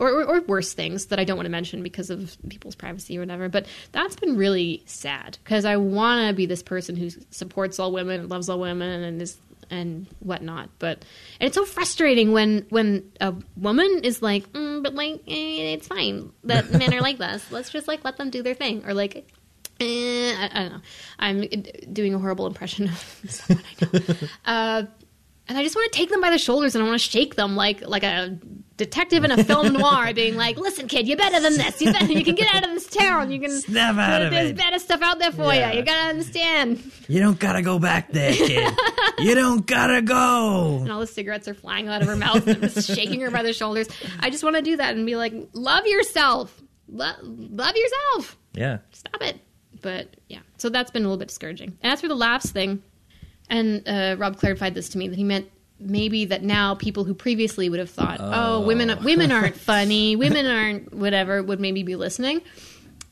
or, 0.00 0.10
or, 0.10 0.24
or 0.24 0.40
worse 0.42 0.72
things 0.72 1.06
that 1.06 1.20
I 1.20 1.24
don't 1.24 1.36
want 1.36 1.46
to 1.46 1.50
mention 1.50 1.82
because 1.82 2.10
of 2.10 2.36
people's 2.48 2.74
privacy 2.74 3.16
or 3.16 3.20
whatever. 3.20 3.48
But 3.48 3.66
that's 3.92 4.16
been 4.16 4.36
really 4.36 4.82
sad 4.86 5.38
because 5.44 5.64
I 5.64 5.76
want 5.76 6.28
to 6.28 6.34
be 6.34 6.46
this 6.46 6.62
person 6.62 6.96
who 6.96 7.10
supports 7.30 7.78
all 7.78 7.92
women, 7.92 8.20
and 8.20 8.30
loves 8.30 8.48
all 8.48 8.58
women, 8.58 9.02
and 9.02 9.22
is 9.22 9.38
and 9.70 10.06
whatnot. 10.20 10.70
But 10.78 11.04
and 11.40 11.46
it's 11.46 11.56
so 11.56 11.64
frustrating 11.64 12.32
when 12.32 12.66
when 12.68 13.10
a 13.20 13.34
woman 13.56 14.00
is 14.04 14.22
like, 14.22 14.52
mm, 14.52 14.82
but 14.82 14.94
like 14.94 15.14
eh, 15.26 15.74
it's 15.74 15.88
fine 15.88 16.32
that 16.44 16.70
men 16.78 16.94
are 16.94 17.00
like 17.00 17.18
this. 17.18 17.50
Let's 17.50 17.70
just 17.70 17.88
like 17.88 18.04
let 18.04 18.16
them 18.16 18.30
do 18.30 18.42
their 18.42 18.54
thing, 18.54 18.84
or 18.86 18.94
like. 18.94 19.28
Eh, 19.80 20.34
I, 20.36 20.50
I 20.52 20.62
don't 20.62 20.72
know. 20.72 20.80
I'm 21.18 21.92
doing 21.92 22.14
a 22.14 22.18
horrible 22.18 22.46
impression 22.46 22.88
of 22.88 23.20
someone 23.28 23.64
I 23.80 23.84
know. 23.84 24.14
Uh, 24.44 24.82
and 25.52 25.58
I 25.58 25.62
just 25.62 25.76
want 25.76 25.92
to 25.92 25.98
take 25.98 26.08
them 26.08 26.22
by 26.22 26.30
the 26.30 26.38
shoulders 26.38 26.74
and 26.74 26.82
I 26.82 26.86
want 26.88 26.98
to 27.00 27.06
shake 27.10 27.34
them 27.34 27.54
like 27.56 27.86
like 27.86 28.02
a 28.02 28.38
detective 28.78 29.22
in 29.22 29.30
a 29.30 29.44
film 29.44 29.74
noir, 29.74 30.12
being 30.14 30.34
like, 30.34 30.56
"Listen, 30.56 30.88
kid, 30.88 31.06
you're 31.06 31.18
better 31.18 31.38
than 31.40 31.56
this. 31.58 31.78
You 31.80 31.92
better, 31.92 32.10
you 32.10 32.24
can 32.24 32.34
get 32.34 32.52
out 32.54 32.64
of 32.64 32.70
this 32.70 32.86
town. 32.86 33.30
You 33.30 33.38
can 33.38 33.50
Snap 33.60 33.96
out 33.96 34.22
of 34.22 34.30
There's 34.30 34.50
it. 34.50 34.56
better 34.56 34.78
stuff 34.78 35.02
out 35.02 35.18
there 35.18 35.30
for 35.30 35.52
Yeah. 35.52 35.72
you. 35.72 35.80
You 35.80 35.84
gotta 35.84 36.08
understand." 36.08 36.82
You 37.06 37.20
don't 37.20 37.38
gotta 37.38 37.60
go 37.60 37.78
back 37.78 38.10
there, 38.12 38.32
kid. 38.32 38.72
you 39.18 39.34
don't 39.34 39.66
gotta 39.66 40.00
go. 40.00 40.78
And 40.80 40.90
all 40.90 41.00
the 41.00 41.06
cigarettes 41.06 41.46
are 41.48 41.54
flying 41.54 41.88
out 41.88 42.00
of 42.00 42.08
her 42.08 42.16
mouth, 42.16 42.46
and 42.46 42.56
I'm 42.64 42.70
just 42.70 42.88
shaking 42.94 43.20
her 43.20 43.30
by 43.30 43.42
the 43.42 43.52
shoulders. 43.52 43.88
I 44.20 44.30
just 44.30 44.42
want 44.42 44.56
to 44.56 44.62
do 44.62 44.76
that 44.78 44.96
and 44.96 45.04
be 45.04 45.16
like, 45.16 45.34
"Love 45.52 45.86
yourself. 45.86 46.60
Lo- 46.88 47.12
love 47.22 47.76
yourself. 47.76 48.38
Yeah. 48.54 48.78
Stop 48.92 49.20
it." 49.22 49.36
But 49.82 50.16
yeah, 50.28 50.38
so 50.58 50.68
that's 50.70 50.90
been 50.90 51.02
a 51.02 51.06
little 51.06 51.18
bit 51.18 51.28
discouraging. 51.28 51.76
And 51.82 51.92
as 51.92 52.00
for 52.00 52.08
the 52.08 52.14
laughs 52.14 52.50
thing, 52.52 52.82
and 53.52 53.86
uh, 53.86 54.16
Rob 54.18 54.38
clarified 54.38 54.74
this 54.74 54.88
to 54.90 54.98
me 54.98 55.08
that 55.08 55.16
he 55.16 55.24
meant 55.24 55.48
maybe 55.78 56.24
that 56.24 56.42
now 56.42 56.74
people 56.74 57.04
who 57.04 57.12
previously 57.12 57.68
would 57.68 57.78
have 57.78 57.90
thought, 57.90 58.18
"Oh, 58.20 58.60
women 58.60 59.04
women 59.04 59.30
aren't 59.30 59.56
funny, 59.72 60.16
women 60.16 60.46
aren't 60.46 60.92
whatever," 60.94 61.42
would 61.42 61.60
maybe 61.60 61.82
be 61.82 61.94
listening. 61.94 62.40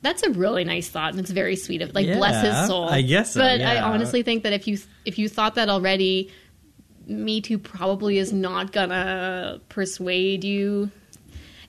That's 0.03 0.23
a 0.23 0.31
really 0.31 0.65
nice 0.65 0.89
thought, 0.89 1.11
and 1.11 1.21
it's 1.21 1.31
very 1.31 1.57
sweet 1.57 1.83
of 1.83 1.95
like 1.95 2.07
bless 2.07 2.43
his 2.43 2.67
soul. 2.67 2.89
I 2.89 3.03
guess 3.03 3.35
so, 3.35 3.41
but 3.41 3.61
I 3.61 3.81
honestly 3.81 4.23
think 4.23 4.43
that 4.45 4.55
if 4.55 4.67
you 4.67 4.79
if 5.05 5.19
you 5.19 5.29
thought 5.29 5.57
that 5.57 5.69
already, 5.69 6.33
Me 7.07 7.43
Too 7.43 7.59
probably 7.59 8.17
is 8.17 8.33
not 8.33 8.73
gonna 8.73 9.61
persuade 9.69 10.43
you. 10.43 10.91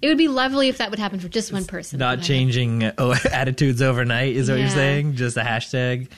It 0.02 0.08
would 0.08 0.18
be 0.18 0.30
lovely 0.30 0.68
if 0.70 0.80
that 0.80 0.90
would 0.90 0.98
happen 0.98 1.20
for 1.20 1.28
just 1.28 1.54
one 1.54 1.66
person. 1.66 2.00
Not 2.00 2.22
changing 2.22 2.90
oh, 2.98 3.16
attitudes 3.32 3.82
overnight 3.84 4.36
is 4.36 4.50
what 4.50 4.60
you're 4.60 4.70
saying. 4.70 5.16
Just 5.16 5.36
a 5.36 5.42
hashtag. 5.42 6.10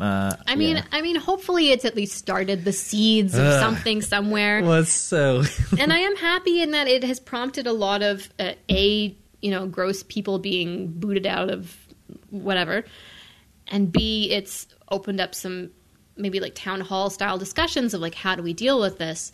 Uh, 0.00 0.34
I 0.46 0.56
mean, 0.56 0.76
yeah. 0.76 0.84
I 0.92 1.02
mean, 1.02 1.16
hopefully 1.16 1.70
it's 1.70 1.84
at 1.84 1.94
least 1.94 2.16
started 2.16 2.64
the 2.64 2.72
seeds 2.72 3.34
of 3.34 3.44
Ugh. 3.44 3.60
something 3.60 4.00
somewhere. 4.00 4.62
well, 4.64 4.84
so. 4.84 5.42
and 5.78 5.92
I 5.92 5.98
am 5.98 6.16
happy 6.16 6.62
in 6.62 6.70
that 6.70 6.88
it 6.88 7.04
has 7.04 7.20
prompted 7.20 7.66
a 7.66 7.72
lot 7.72 8.02
of 8.02 8.28
uh, 8.38 8.52
a 8.70 9.14
you 9.42 9.50
know 9.50 9.66
gross 9.66 10.02
people 10.02 10.38
being 10.38 10.88
booted 10.88 11.26
out 11.26 11.50
of 11.50 11.76
whatever, 12.30 12.84
and 13.68 13.92
b 13.92 14.30
it's 14.30 14.66
opened 14.90 15.20
up 15.20 15.34
some 15.34 15.70
maybe 16.16 16.40
like 16.40 16.54
town 16.54 16.80
hall 16.80 17.10
style 17.10 17.38
discussions 17.38 17.94
of 17.94 18.00
like 18.00 18.14
how 18.14 18.34
do 18.34 18.42
we 18.42 18.54
deal 18.54 18.80
with 18.80 18.98
this. 18.98 19.32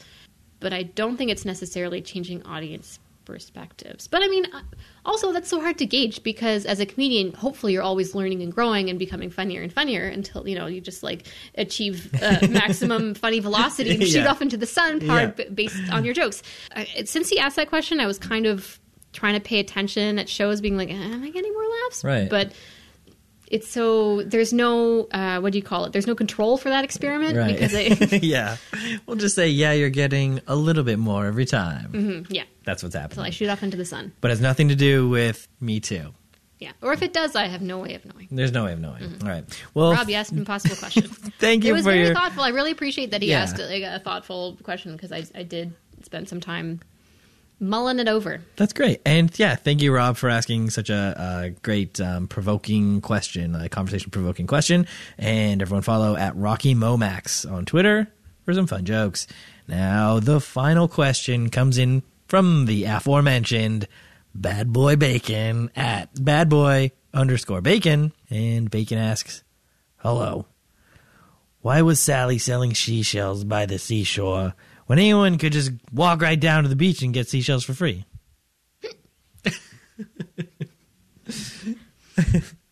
But 0.58 0.72
I 0.72 0.82
don't 0.82 1.16
think 1.16 1.30
it's 1.30 1.44
necessarily 1.44 2.00
changing 2.00 2.42
audience 2.44 2.98
perspectives. 3.26 4.08
But 4.08 4.22
I 4.22 4.28
mean, 4.28 4.46
uh, 4.54 4.62
also 5.04 5.32
that's 5.32 5.50
so 5.50 5.60
hard 5.60 5.76
to 5.78 5.86
gauge 5.86 6.22
because 6.22 6.64
as 6.64 6.80
a 6.80 6.86
comedian, 6.86 7.34
hopefully 7.34 7.74
you're 7.74 7.82
always 7.82 8.14
learning 8.14 8.40
and 8.42 8.50
growing 8.50 8.88
and 8.88 8.98
becoming 8.98 9.28
funnier 9.28 9.60
and 9.60 9.70
funnier 9.70 10.06
until 10.06 10.48
you 10.48 10.54
know 10.56 10.66
you 10.66 10.80
just 10.80 11.02
like 11.02 11.26
achieve 11.56 12.10
uh, 12.22 12.46
maximum 12.50 13.14
funny 13.14 13.40
velocity 13.40 13.90
and 13.90 14.02
shoot 14.04 14.20
Yeah. 14.20 14.30
off 14.30 14.40
into 14.40 14.56
the 14.56 14.66
sun, 14.66 15.00
powered 15.00 15.38
Yeah. 15.38 15.44
b- 15.44 15.50
based 15.52 15.92
on 15.92 16.04
your 16.04 16.14
jokes. 16.14 16.42
I, 16.74 16.84
since 17.04 17.28
he 17.28 17.38
asked 17.38 17.56
that 17.56 17.68
question, 17.68 18.00
I 18.00 18.06
was 18.06 18.18
kind 18.18 18.46
of 18.46 18.80
trying 19.12 19.34
to 19.34 19.40
pay 19.40 19.58
attention 19.58 20.18
at 20.18 20.28
shows, 20.28 20.60
being 20.60 20.76
like, 20.76 20.90
"Am 20.90 21.22
I 21.22 21.30
getting 21.30 21.52
more 21.52 21.66
laughs?" 21.84 22.04
Right. 22.04 22.30
But 22.30 22.52
it's 23.48 23.68
so 23.68 24.22
there's 24.22 24.52
no 24.52 25.06
uh, 25.12 25.40
what 25.40 25.52
do 25.52 25.58
you 25.58 25.62
call 25.64 25.84
it? 25.84 25.92
There's 25.92 26.06
no 26.06 26.14
control 26.14 26.56
for 26.58 26.68
that 26.70 26.84
experiment 26.84 27.36
Right. 27.36 27.52
because 27.58 27.72
it, 27.74 28.22
yeah. 28.24 28.56
We'll 29.06 29.16
just 29.16 29.34
say, 29.34 29.48
yeah, 29.48 29.72
you're 29.72 29.90
getting 29.90 30.40
a 30.46 30.56
little 30.56 30.82
bit 30.84 30.98
more 30.98 31.26
every 31.26 31.46
time. 31.46 31.92
Mm-hmm. 31.92 32.32
yeah. 32.34 32.44
That's 32.64 32.82
what's 32.82 32.94
happening. 32.96 33.16
So 33.16 33.22
I 33.22 33.30
shoot 33.30 33.48
off 33.48 33.62
into 33.62 33.76
the 33.76 33.84
sun. 33.84 34.12
But 34.20 34.28
it 34.30 34.32
has 34.32 34.40
nothing 34.40 34.68
to 34.68 34.74
do 34.74 35.08
with 35.08 35.46
me 35.60 35.78
too. 35.80 36.12
Yeah. 36.58 36.72
Or 36.82 36.92
if 36.94 37.02
it 37.02 37.12
does, 37.12 37.36
I 37.36 37.46
have 37.48 37.60
no 37.62 37.78
way 37.78 37.94
of 37.94 38.04
knowing. 38.06 38.28
There's 38.30 38.50
no 38.52 38.64
way 38.64 38.72
of 38.72 38.80
knowing. 38.80 39.04
All 39.22 39.28
right. 39.28 39.44
Well, 39.74 39.90
Mm-hmm. 39.90 39.98
Rob, 39.98 40.08
you 40.08 40.14
asked 40.16 40.32
an 40.32 40.38
impossible 40.38 40.76
question. 40.76 41.02
thank 41.38 41.64
you 41.64 41.70
it 41.70 41.72
was 41.74 41.82
for 41.84 41.90
very 41.92 42.06
your. 42.06 42.14
thoughtful. 42.14 42.42
I 42.42 42.48
really 42.48 42.70
appreciate 42.72 43.10
that 43.12 43.20
he 43.22 43.28
Yeah. 43.30 43.42
asked 43.42 43.58
like, 43.58 43.82
a 43.82 44.00
thoughtful 44.00 44.56
question 44.62 44.92
because 44.92 45.12
I, 45.12 45.24
I 45.38 45.42
did 45.42 45.74
spend 46.02 46.28
some 46.28 46.40
time 46.40 46.80
mulling 47.58 47.98
it 47.98 48.08
over. 48.08 48.40
That's 48.56 48.72
great. 48.72 49.00
And 49.04 49.36
yeah, 49.38 49.54
thank 49.54 49.82
you, 49.82 49.94
Rob, 49.94 50.16
for 50.16 50.28
asking 50.28 50.70
such 50.70 50.90
a, 50.90 51.14
a 51.44 51.50
great, 51.62 52.00
um, 52.00 52.28
provoking 52.28 53.00
question, 53.00 53.54
a 53.54 53.68
conversation 53.68 54.10
provoking 54.10 54.46
question. 54.46 54.86
And 55.18 55.62
everyone 55.62 55.82
follow 55.82 56.16
at 56.16 56.36
Rocky 56.36 56.74
Momax 56.74 57.50
on 57.50 57.64
Twitter 57.64 58.08
for 58.44 58.54
some 58.54 58.66
fun 58.66 58.84
jokes. 58.84 59.26
Now, 59.68 60.20
the 60.20 60.40
final 60.40 60.88
question 60.88 61.50
comes 61.50 61.78
in 61.78 62.02
from 62.28 62.66
the 62.66 62.84
aforementioned 62.84 63.88
Bad 64.34 64.72
Boy 64.72 64.96
Bacon 64.96 65.70
at 65.74 66.22
Bad 66.22 66.48
Boy 66.48 66.92
underscore 67.14 67.60
Bacon. 67.60 68.12
And 68.30 68.70
Bacon 68.70 68.98
asks, 68.98 69.42
Hello. 69.96 70.46
Why 71.62 71.82
was 71.82 71.98
Sally 71.98 72.38
selling 72.38 72.74
seashells 72.74 73.42
by 73.42 73.66
the 73.66 73.78
seashore 73.78 74.54
when 74.86 74.98
anyone 74.98 75.38
could 75.38 75.52
just 75.52 75.72
walk 75.92 76.22
right 76.22 76.38
down 76.38 76.62
to 76.62 76.68
the 76.68 76.76
beach 76.76 77.02
and 77.02 77.12
get 77.14 77.28
seashells 77.28 77.64
for 77.64 77.74
free? 77.74 78.04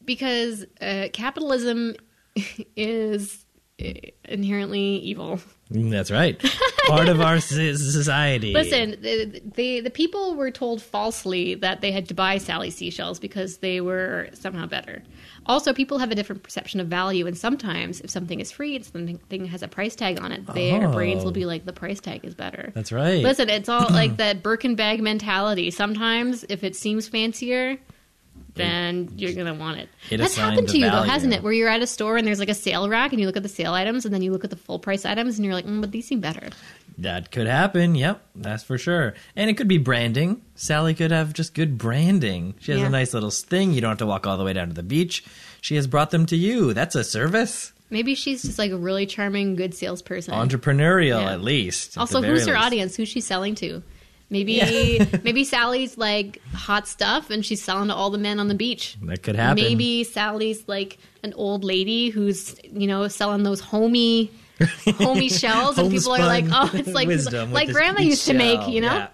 Because 0.05 0.67
uh, 0.83 1.09
capitalism 1.15 1.95
is 2.77 3.44
inherently 3.79 4.97
evil. 4.99 5.41
Mm, 5.73 5.91
That's 5.91 6.11
right. 6.11 6.41
Part 6.87 7.09
of 7.09 7.21
our 7.21 7.41
society. 7.41 8.53
Listen, 8.53 8.91
the, 9.01 9.41
the 9.55 9.81
the 9.81 9.91
people 9.91 10.35
were 10.35 10.51
told 10.51 10.83
falsely 10.83 11.55
that 11.57 11.81
they 11.81 11.91
had 11.91 12.07
to 12.09 12.15
buy 12.15 12.37
Sally 12.39 12.71
seashells 12.71 13.19
because 13.19 13.59
they 13.59 13.81
were 13.81 14.29
somehow 14.35 14.67
better. 14.67 15.03
Also, 15.47 15.73
people 15.73 15.99
have 15.99 16.11
a 16.11 16.15
different 16.15 16.43
perception 16.43 16.81
of 16.81 16.89
value, 16.89 17.27
and 17.27 17.37
sometimes 17.37 18.01
if 18.03 18.11
something 18.11 18.39
is 18.41 18.53
free 18.53 18.77
and 18.77 18.85
something 18.85 19.47
has 19.47 19.63
a 19.63 19.69
price 19.69 19.97
tag 19.97 20.21
on 20.21 20.31
it, 20.33 20.47
their 20.55 20.89
Oh. 20.89 20.93
brains 20.93 21.25
will 21.25 21.33
be 21.33 21.47
like, 21.47 21.65
the 21.65 21.73
price 21.73 22.01
tag 22.01 22.25
is 22.25 22.35
better. 22.35 22.71
That's 22.75 22.93
right. 22.93 23.23
Listen, 23.23 23.49
it's 23.49 23.69
all 23.69 23.89
like 23.91 24.17
that 24.19 24.43
Birkin 24.43 24.75
bag 24.75 25.03
mentality. 25.03 25.71
Sometimes, 25.71 26.45
if 26.49 26.63
it 26.65 26.77
seems 26.77 27.09
fancier, 27.09 27.77
then 28.55 29.11
you're 29.17 29.33
gonna 29.35 29.55
want 29.55 29.79
it. 29.79 29.89
It 30.11 30.19
That's 30.19 30.37
happened 30.37 30.69
to 30.69 30.79
you 30.79 30.91
though, 30.91 31.03
hasn't 31.03 31.33
it? 31.33 31.43
Where 31.43 31.53
you're 31.53 31.69
at 31.69 31.83
a 31.83 31.87
store 31.87 32.17
and 32.17 32.27
there's 32.27 32.39
like 32.39 32.49
a 32.49 32.55
sale 32.55 32.89
rack, 32.89 33.13
and 33.13 33.21
you 33.21 33.27
look 33.27 33.37
at 33.37 33.43
the 33.43 33.49
sale 33.49 33.73
items, 33.73 34.05
and 34.05 34.15
then 34.15 34.23
you 34.23 34.33
look 34.33 34.45
at 34.45 34.51
the 34.51 34.57
full 34.57 34.79
price 34.79 35.05
items, 35.05 35.37
and 35.39 35.45
you're 35.45 35.55
like, 35.55 35.67
mm, 35.67 35.81
but 35.81 35.91
these 35.93 36.07
seem 36.07 36.21
better. 36.21 36.49
That 36.99 37.31
could 37.33 37.47
happen. 37.49 37.95
Yep, 37.97 38.21
that's 38.37 38.63
for 38.63 38.79
sure. 38.79 39.15
And 39.35 39.51
it 39.51 39.57
could 39.57 39.67
be 39.69 39.79
branding. 39.79 40.43
Sally 40.55 40.95
could 40.95 41.11
have 41.11 41.33
just 41.33 41.55
good 41.55 41.77
branding. 41.77 42.55
She 42.61 42.71
has 42.73 42.81
Yeah. 42.81 42.87
a 42.87 42.91
nice 42.91 43.13
little 43.15 43.31
thing. 43.31 43.73
You 43.73 43.81
don't 43.81 43.91
have 43.91 43.99
to 43.99 44.07
walk 44.07 44.27
all 44.27 44.37
the 44.37 44.45
way 44.45 44.53
down 44.53 44.69
to 44.69 44.75
the 44.75 44.83
beach. 44.85 45.25
She 45.61 45.75
has 45.77 45.87
brought 45.89 46.11
them 46.11 46.27
to 46.27 46.37
you. 46.37 46.73
That's 46.73 46.95
a 46.95 47.03
service. 47.03 47.73
Maybe 47.91 48.15
she's 48.15 48.43
just 48.43 48.59
like 48.59 48.71
a 48.71 48.77
really 48.77 49.07
charming, 49.07 49.57
good 49.57 49.75
salesperson. 49.75 50.35
Entrepreneurial, 50.35 51.21
Yeah. 51.23 51.33
at 51.33 51.43
least. 51.43 51.97
at 51.97 52.01
also, 52.01 52.23
who's 52.23 52.47
her 52.47 52.55
least. 52.55 52.65
audience? 52.67 52.97
Who's 52.97 53.09
she 53.09 53.21
selling 53.21 53.55
to? 53.57 53.83
Maybe 54.31 54.55
Yeah. 54.55 55.07
maybe 55.25 55.45
Sally's 55.45 55.97
like 55.99 56.41
hot 56.53 56.89
stuff, 56.89 57.31
and 57.31 57.45
she's 57.45 57.63
selling 57.63 57.89
to 57.89 57.95
all 57.95 58.11
the 58.11 58.19
men 58.19 58.41
on 58.41 58.49
the 58.49 58.55
beach. 58.55 58.97
That 59.03 59.23
could 59.23 59.37
happen. 59.37 59.63
Maybe 59.63 60.05
Sally's 60.05 60.67
like 60.67 60.99
an 61.23 61.33
old 61.35 61.65
lady 61.65 62.09
who's 62.11 62.57
you 62.65 62.87
know 62.87 63.07
selling 63.09 63.43
those 63.43 63.61
homey 63.61 64.31
homey 64.99 65.29
shells, 65.29 65.79
and 65.79 65.91
people 65.91 66.13
are 66.13 66.19
like, 66.27 66.45
oh, 66.51 66.71
it's 66.75 66.89
like 66.93 67.09
like 67.51 67.71
Grandma 67.73 68.01
used 68.01 68.27
to 68.27 68.35
make, 68.35 68.67
you 68.69 68.81
know. 68.81 68.93
Yeah. 68.95 69.09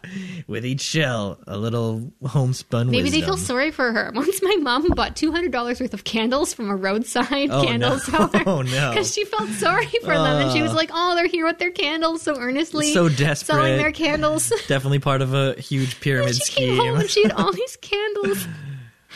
With 0.46 0.66
each 0.66 0.80
shell, 0.80 1.38
a 1.46 1.56
little 1.56 2.12
homespun 2.26 2.90
Maybe 2.90 3.04
wisdom. 3.04 3.20
they 3.20 3.26
feel 3.26 3.36
sorry 3.36 3.70
for 3.70 3.92
her. 3.92 4.10
Once 4.14 4.42
my 4.42 4.56
mom 4.60 4.88
bought 4.90 5.14
two 5.16 5.30
hundred 5.32 5.52
dollars 5.52 5.80
worth 5.80 5.94
of 5.94 6.02
candles 6.04 6.52
from 6.52 6.68
a 6.70 6.76
roadside 6.76 7.50
Oh, 7.50 7.64
candle 7.64 7.90
no. 7.90 7.98
seller. 7.98 8.42
Oh, 8.46 8.62
no. 8.62 8.90
Because 8.90 9.14
she 9.14 9.24
felt 9.24 9.48
sorry 9.50 9.86
for 9.86 10.14
them, 10.14 10.42
and 10.42 10.52
she 10.52 10.60
was 10.62 10.74
like, 10.74 10.90
"Oh, 10.92 11.14
they're 11.14 11.26
here 11.26 11.46
with 11.46 11.58
their 11.58 11.70
candles 11.70 12.22
so 12.22 12.36
earnestly, 12.36 12.92
So 12.92 13.08
desperate. 13.08 13.54
selling 13.54 13.76
their 13.78 13.92
candles." 13.92 14.52
Definitely 14.66 14.98
part 14.98 15.22
of 15.22 15.34
a 15.34 15.54
huge 15.54 16.00
pyramid 16.00 16.34
she 16.34 16.40
scheme. 16.52 16.76
came 16.76 16.78
home 16.78 17.00
and 17.00 17.08
she 17.10 17.22
had 17.22 17.32
all 17.32 17.52
these 17.52 17.76
candles. 17.76 18.46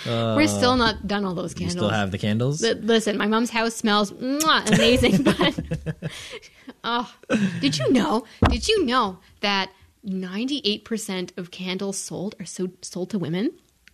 We're 0.06 0.46
still 0.48 0.76
not 0.76 1.06
done 1.06 1.24
all 1.24 1.34
those 1.34 1.52
Uh, 1.52 1.58
you 1.60 1.66
candles. 1.66 1.72
still 1.72 1.88
have 1.90 2.10
the 2.10 2.18
candles? 2.18 2.62
Li- 2.62 2.74
Listen, 2.74 3.16
my 3.16 3.26
mom's 3.26 3.50
house 3.50 3.74
smells 3.74 4.10
mwah, 4.12 4.66
amazing, 4.74 5.22
but 5.24 5.58
oh, 6.84 7.12
did 7.60 7.78
you 7.78 7.90
know? 7.92 8.24
Did 8.48 8.66
you 8.68 8.84
know 8.84 9.18
that 9.40 9.70
ninety-eight 10.02 10.84
percent 10.84 11.32
of 11.36 11.50
candles 11.50 11.98
sold 11.98 12.34
are 12.40 12.46
so 12.46 12.68
sold 12.82 13.10
to 13.10 13.18
women? 13.18 13.50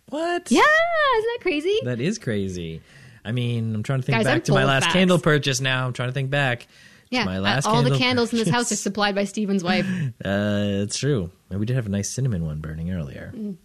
what? 0.09 0.51
Yeah, 0.51 0.59
isn't 0.59 1.29
that 1.35 1.39
crazy? 1.41 1.79
That 1.83 2.01
is 2.01 2.17
crazy. 2.19 2.81
I 3.23 3.31
mean, 3.31 3.73
I'm 3.75 3.83
trying 3.83 3.99
to 3.99 4.05
think 4.05 4.17
Guys, 4.17 4.25
back 4.25 4.35
I'm 4.37 4.41
to 4.41 4.51
my 4.53 4.65
last 4.65 4.83
facts. 4.85 4.93
candle 4.93 5.19
purchase 5.19 5.61
now. 5.61 5.85
I'm 5.87 5.93
trying 5.93 6.09
to 6.09 6.13
think 6.13 6.29
back. 6.31 6.67
yeah, 7.11 7.23
my 7.23 7.37
uh, 7.37 7.41
last 7.41 7.65
all 7.67 7.75
the 7.83 7.89
candle 7.91 7.99
candles 7.99 8.33
in 8.33 8.39
this 8.39 8.49
house 8.49 8.71
are 8.71 8.75
supplied 8.75 9.15
by 9.15 9.23
Stephen's 9.25 9.63
wife. 9.63 9.85
Uh, 10.25 10.83
it's 10.83 10.97
true. 10.97 11.31
And 11.49 11.59
we 11.59 11.65
did 11.65 11.75
have 11.75 11.85
a 11.85 11.89
nice 11.89 12.09
cinnamon 12.09 12.45
one 12.45 12.59
burning 12.59 12.91
earlier. 12.91 13.31
Mm. 13.35 13.57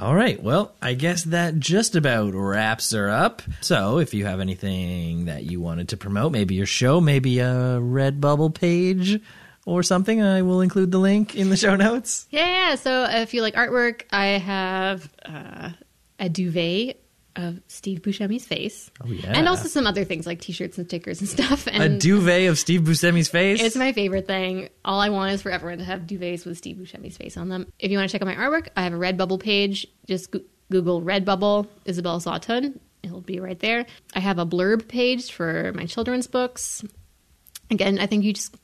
All 0.00 0.14
right. 0.14 0.42
Well, 0.42 0.72
I 0.80 0.94
guess 0.94 1.24
that 1.24 1.58
just 1.58 1.94
about 1.94 2.32
wraps 2.32 2.92
her 2.92 3.10
up. 3.10 3.42
So, 3.60 3.98
if 3.98 4.14
you 4.14 4.24
have 4.24 4.40
anything 4.40 5.26
that 5.26 5.44
you 5.44 5.60
wanted 5.60 5.90
to 5.90 5.98
promote, 5.98 6.32
maybe 6.32 6.54
your 6.54 6.64
show, 6.64 7.02
maybe 7.02 7.38
a 7.40 7.78
Redbubble 7.82 8.54
page 8.54 9.20
or 9.66 9.82
something, 9.82 10.22
I 10.22 10.40
will 10.40 10.62
include 10.62 10.90
the 10.90 10.98
link 10.98 11.36
in 11.36 11.50
the 11.50 11.56
show 11.56 11.76
notes. 11.76 12.26
Yeah, 12.30 12.46
yeah. 12.46 12.74
so 12.76 13.04
if 13.10 13.34
you 13.34 13.42
like 13.42 13.54
artwork, 13.54 14.04
I 14.10 14.26
have 14.38 15.12
uh, 15.22 15.70
a 16.18 16.30
duvet 16.30 16.96
of 17.36 17.60
Steve 17.68 18.00
Buscemi's 18.02 18.44
face. 18.44 18.90
Oh, 19.04 19.08
yeah. 19.10 19.32
And 19.32 19.48
also 19.48 19.68
some 19.68 19.86
other 19.86 20.04
things 20.04 20.26
like 20.26 20.40
t-shirts 20.40 20.78
and 20.78 20.86
stickers 20.88 21.20
and 21.20 21.28
stuff. 21.28 21.66
And 21.70 21.82
A 21.82 21.98
duvet 21.98 22.48
of 22.48 22.58
Steve 22.58 22.82
Buscemi's 22.82 23.28
face. 23.28 23.62
It's 23.62 23.76
my 23.76 23.92
favorite 23.92 24.26
thing. 24.26 24.68
All 24.84 25.00
I 25.00 25.08
want 25.10 25.32
is 25.32 25.42
for 25.42 25.50
everyone 25.50 25.78
to 25.78 25.84
have 25.84 26.00
duvets 26.02 26.44
with 26.44 26.58
Steve 26.58 26.76
Buscemi's 26.76 27.16
face 27.16 27.36
on 27.36 27.48
them. 27.48 27.72
If 27.78 27.90
you 27.90 27.98
want 27.98 28.10
to 28.10 28.12
check 28.12 28.22
out 28.22 28.26
my 28.26 28.34
artwork, 28.34 28.68
I 28.76 28.82
have 28.82 28.92
a 28.92 28.96
Redbubble 28.96 29.40
page. 29.40 29.86
Just 30.06 30.30
go- 30.30 30.40
Google 30.70 31.02
Redbubble 31.02 31.66
Isabel 31.84 32.20
Zawtun. 32.20 32.78
It'll 33.02 33.20
be 33.22 33.40
right 33.40 33.58
there. 33.58 33.86
I 34.14 34.20
have 34.20 34.38
a 34.38 34.44
blurb 34.46 34.86
page 34.88 35.32
for 35.32 35.72
my 35.74 35.86
children's 35.86 36.26
books. 36.26 36.84
Again, 37.70 37.98
I 37.98 38.06
think 38.06 38.24
you 38.24 38.32
just 38.34 38.54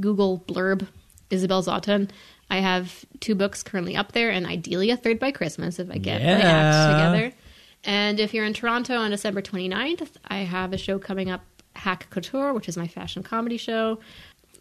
Google 0.00 0.40
blurb 0.48 0.86
Isabel 1.30 1.62
Zawtun. 1.62 2.10
I 2.50 2.58
have 2.58 3.04
two 3.20 3.34
books 3.34 3.62
currently 3.62 3.96
up 3.96 4.12
there, 4.12 4.30
and 4.30 4.46
ideally 4.46 4.90
a 4.90 4.96
third 4.96 5.18
by 5.18 5.30
Christmas 5.30 5.78
if 5.78 5.90
I 5.90 5.98
get 5.98 6.22
my 6.22 6.28
act 6.28 7.16
together. 7.18 7.36
And 7.84 8.18
if 8.20 8.32
you're 8.34 8.44
in 8.44 8.54
Toronto 8.54 8.96
on 8.96 9.10
December 9.10 9.42
29th, 9.42 10.08
I 10.26 10.38
have 10.38 10.72
a 10.72 10.78
show 10.78 10.98
coming 10.98 11.30
up, 11.30 11.42
Hack 11.76 12.08
Couture, 12.10 12.52
which 12.54 12.68
is 12.68 12.76
my 12.76 12.86
fashion 12.88 13.22
comedy 13.22 13.56
show. 13.56 13.98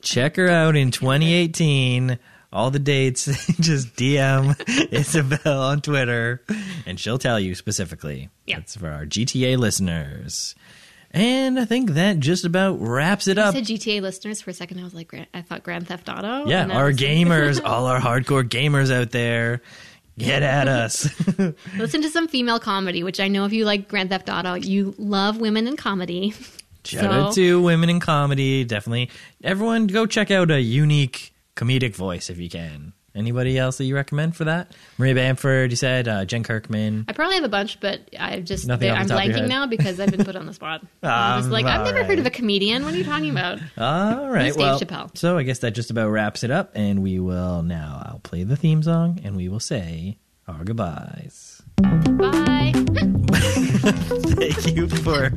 Check 0.02 0.36
her 0.36 0.50
out 0.50 0.76
in 0.76 0.92
2018. 0.92 2.20
All 2.52 2.70
the 2.70 2.78
dates, 2.80 3.26
just 3.60 3.96
DM 3.96 4.56
Isabel 4.94 5.62
on 5.62 5.82
Twitter, 5.82 6.44
and 6.86 7.00
she'll 7.00 7.18
tell 7.18 7.40
you 7.40 7.56
specifically. 7.56 8.30
Yeah. 8.46 8.58
That's 8.58 8.76
for 8.76 8.90
our 8.90 9.06
GTA 9.08 9.58
listeners. 9.58 10.54
And 11.10 11.60
I 11.60 11.66
think 11.66 11.92
that 11.92 12.20
just 12.20 12.44
about 12.46 12.80
wraps 12.82 13.28
it 13.28 13.38
I 13.40 13.44
up. 13.44 13.56
said 13.56 13.66
GTA 13.66 14.02
listeners 14.02 14.42
for 14.42 14.50
a 14.50 14.54
second. 14.54 14.80
I 14.80 14.84
was 14.84 14.94
like, 14.94 15.14
I 15.34 15.42
thought 15.42 15.64
Grand 15.64 15.88
Theft 15.88 16.10
Auto. 16.10 16.48
Yeah, 16.48 16.68
our 16.68 16.92
gamers, 16.92 17.60
all 17.66 17.86
our 17.86 18.00
hardcore 18.00 18.48
gamers 18.48 18.92
out 18.92 19.12
there, 19.12 19.62
get 20.18 20.44
at 20.44 20.68
us. 20.68 21.10
Listen 21.78 22.02
to 22.02 22.10
some 22.10 22.28
female 22.28 22.60
comedy, 22.60 23.04
which 23.04 23.20
I 23.20 23.28
know 23.28 23.46
if 23.46 23.54
you 23.54 23.66
like 23.66 23.88
Grand 23.88 24.10
Theft 24.10 24.30
Auto, 24.30 24.56
you 24.56 24.94
love 24.98 25.40
women 25.40 25.68
in 25.68 25.78
comedy. 25.78 26.34
Shout 26.86 27.06
out 27.06 27.34
to 27.34 27.62
women 27.62 27.90
in 27.90 28.00
comedy. 28.00 28.66
Definitely. 28.66 29.10
Everyone 29.44 29.88
go 29.88 30.06
check 30.06 30.32
out 30.32 30.52
a 30.52 30.62
unique 30.62 31.34
comedic 31.56 31.96
voice 31.96 32.30
if 32.30 32.38
you 32.38 32.50
can. 32.50 32.94
Anybody 33.16 33.58
else 33.58 33.78
that 33.78 33.86
you 33.86 33.94
recommend 33.96 34.36
for 34.36 34.46
that? 34.46 34.72
Maria 34.98 35.14
Bamford, 35.16 35.70
you 35.72 35.76
said, 35.76 36.08
uh, 36.08 36.26
Jen 36.26 36.44
Kirkman. 36.44 37.06
I 37.08 37.14
probably 37.14 37.36
have 37.36 37.44
a 37.44 37.50
bunch, 37.50 37.80
but 37.80 38.02
I 38.20 38.40
just 38.40 38.68
Nothing 38.68 38.90
I'm 38.92 39.06
top 39.08 39.20
of 39.20 39.26
your 39.26 39.36
blanking 39.38 39.48
now 39.48 39.68
because 39.68 40.00
I've 40.00 40.10
been 40.12 40.26
put 40.26 40.36
on 40.36 40.46
the 40.48 40.54
spot. 40.54 40.82
I'm 41.04 41.40
just 41.40 41.46
Um, 41.48 41.52
like, 41.52 41.66
I've 41.66 41.86
never 41.86 42.00
all 42.00 42.06
heard 42.06 42.18
of 42.20 42.26
a 42.26 42.32
comedian. 42.32 42.84
What 42.86 42.94
are 42.94 42.98
you 42.98 43.04
talking 43.04 43.30
about? 43.30 43.60
All 43.78 44.30
right. 44.30 44.46
Dave 44.46 44.56
Well, 44.58 44.80
Chappelle. 44.80 45.16
so 45.18 45.38
I 45.38 45.44
guess 45.44 45.60
that 45.60 45.72
just 45.72 45.92
about 45.92 46.10
wraps 46.10 46.44
it 46.44 46.50
up, 46.52 46.72
and 46.76 47.04
we 47.04 47.20
will 47.20 47.62
now. 47.62 48.02
I'll 48.06 48.20
play 48.20 48.44
the 48.44 48.56
theme 48.56 48.82
song, 48.82 49.20
and 49.24 49.36
we 49.36 49.48
will 49.48 49.60
say 49.60 50.18
our 50.48 50.64
goodbyes. 50.64 51.62
Bye. 51.78 52.74
Thank 53.86 54.78
you 54.78 54.88
for 54.88 55.30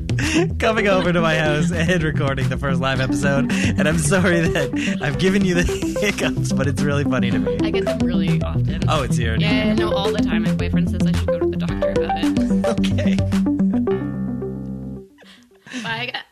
coming 0.60 0.86
over 0.86 1.12
to 1.12 1.20
my 1.20 1.36
house 1.36 1.72
and 1.72 2.00
recording 2.00 2.48
the 2.48 2.56
first 2.56 2.80
live 2.80 3.00
episode. 3.00 3.50
And 3.50 3.88
I'm 3.88 3.98
sorry 3.98 4.38
that 4.40 4.98
I've 5.02 5.18
given 5.18 5.44
you 5.44 5.54
the 5.54 5.64
hiccups, 6.00 6.52
but 6.52 6.68
it's 6.68 6.80
really 6.80 7.02
funny 7.02 7.32
to 7.32 7.40
me. 7.40 7.58
I 7.64 7.70
get 7.70 7.86
them 7.86 7.98
really 7.98 8.40
often. 8.42 8.88
Oh, 8.88 9.02
it's 9.02 9.16
here. 9.16 9.34
Yeah, 9.36 9.74
no, 9.74 9.92
all 9.92 10.12
the 10.12 10.20
time. 10.20 10.44
My 10.44 10.54
boyfriend 10.54 10.90
says 10.90 11.00
I 11.04 11.10
should 11.18 11.26
go 11.26 11.40
to 11.40 11.46
the 11.46 11.56
doctor 11.56 11.90
about 11.90 12.18
it. 12.18 12.36
Okay. 12.66 13.16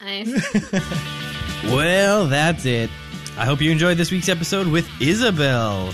nice. 0.00 1.64
Well, 1.64 2.26
that's 2.26 2.64
it. 2.64 2.90
I 3.36 3.44
hope 3.44 3.60
you 3.60 3.70
enjoyed 3.72 3.96
this 3.96 4.10
week's 4.12 4.28
episode 4.28 4.68
with 4.68 4.88
Isabel. 5.00 5.92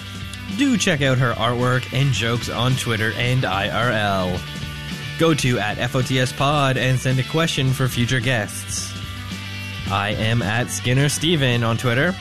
Do 0.59 0.77
check 0.77 1.01
out 1.01 1.19
her 1.19 1.33
artwork 1.33 1.91
and 1.95 2.13
jokes 2.13 2.49
on 2.51 2.75
Twitter 2.77 3.13
and 3.17 3.43
IRL. 3.43 4.60
Go 5.21 5.35
to 5.35 5.59
at 5.59 5.77
FOTS 5.91 6.33
Pod 6.33 6.79
and 6.79 6.99
send 6.99 7.19
a 7.19 7.23
question 7.25 7.75
for 7.75 7.87
future 7.89 8.21
guests. 8.21 8.91
I 9.91 10.13
am 10.13 10.41
at 10.41 10.71
Skinner 10.71 11.11
Stephen 11.11 11.63
on 11.63 11.77
Twitter. 11.77 12.15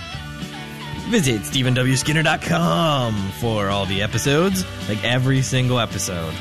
Visit 1.08 1.44
StephenWSkinner.com 1.44 3.32
for 3.40 3.70
all 3.70 3.86
the 3.86 4.02
episodes, 4.02 4.66
like 4.90 5.02
every 5.06 5.42
single 5.42 5.80
episode. 5.80 6.34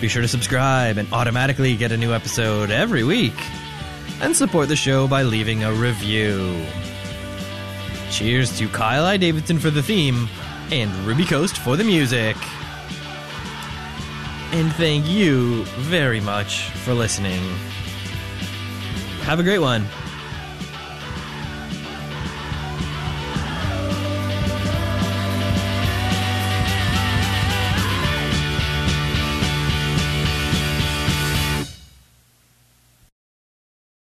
Be 0.00 0.06
sure 0.06 0.22
to 0.22 0.28
subscribe 0.28 0.98
and 0.98 1.12
automatically 1.12 1.74
get 1.74 1.90
a 1.90 1.96
new 1.96 2.12
episode 2.12 2.70
every 2.70 3.02
week. 3.02 3.34
And 4.20 4.36
support 4.36 4.68
the 4.68 4.76
show 4.76 5.08
by 5.08 5.24
leaving 5.24 5.64
a 5.64 5.72
review. 5.72 6.64
Cheers 8.12 8.56
to 8.58 8.68
Kyle 8.68 9.04
I. 9.04 9.16
Davidson 9.16 9.58
for 9.58 9.70
the 9.70 9.82
theme 9.82 10.28
and 10.70 10.92
Ruby 11.04 11.24
Coast 11.24 11.58
for 11.58 11.76
the 11.76 11.82
music. 11.82 12.36
And 14.52 14.72
thank 14.74 15.06
you 15.06 15.64
very 15.64 16.20
much 16.20 16.70
for 16.70 16.94
listening. 16.94 17.40
Have 19.22 19.40
a 19.40 19.42
great 19.42 19.58
one. 19.58 19.86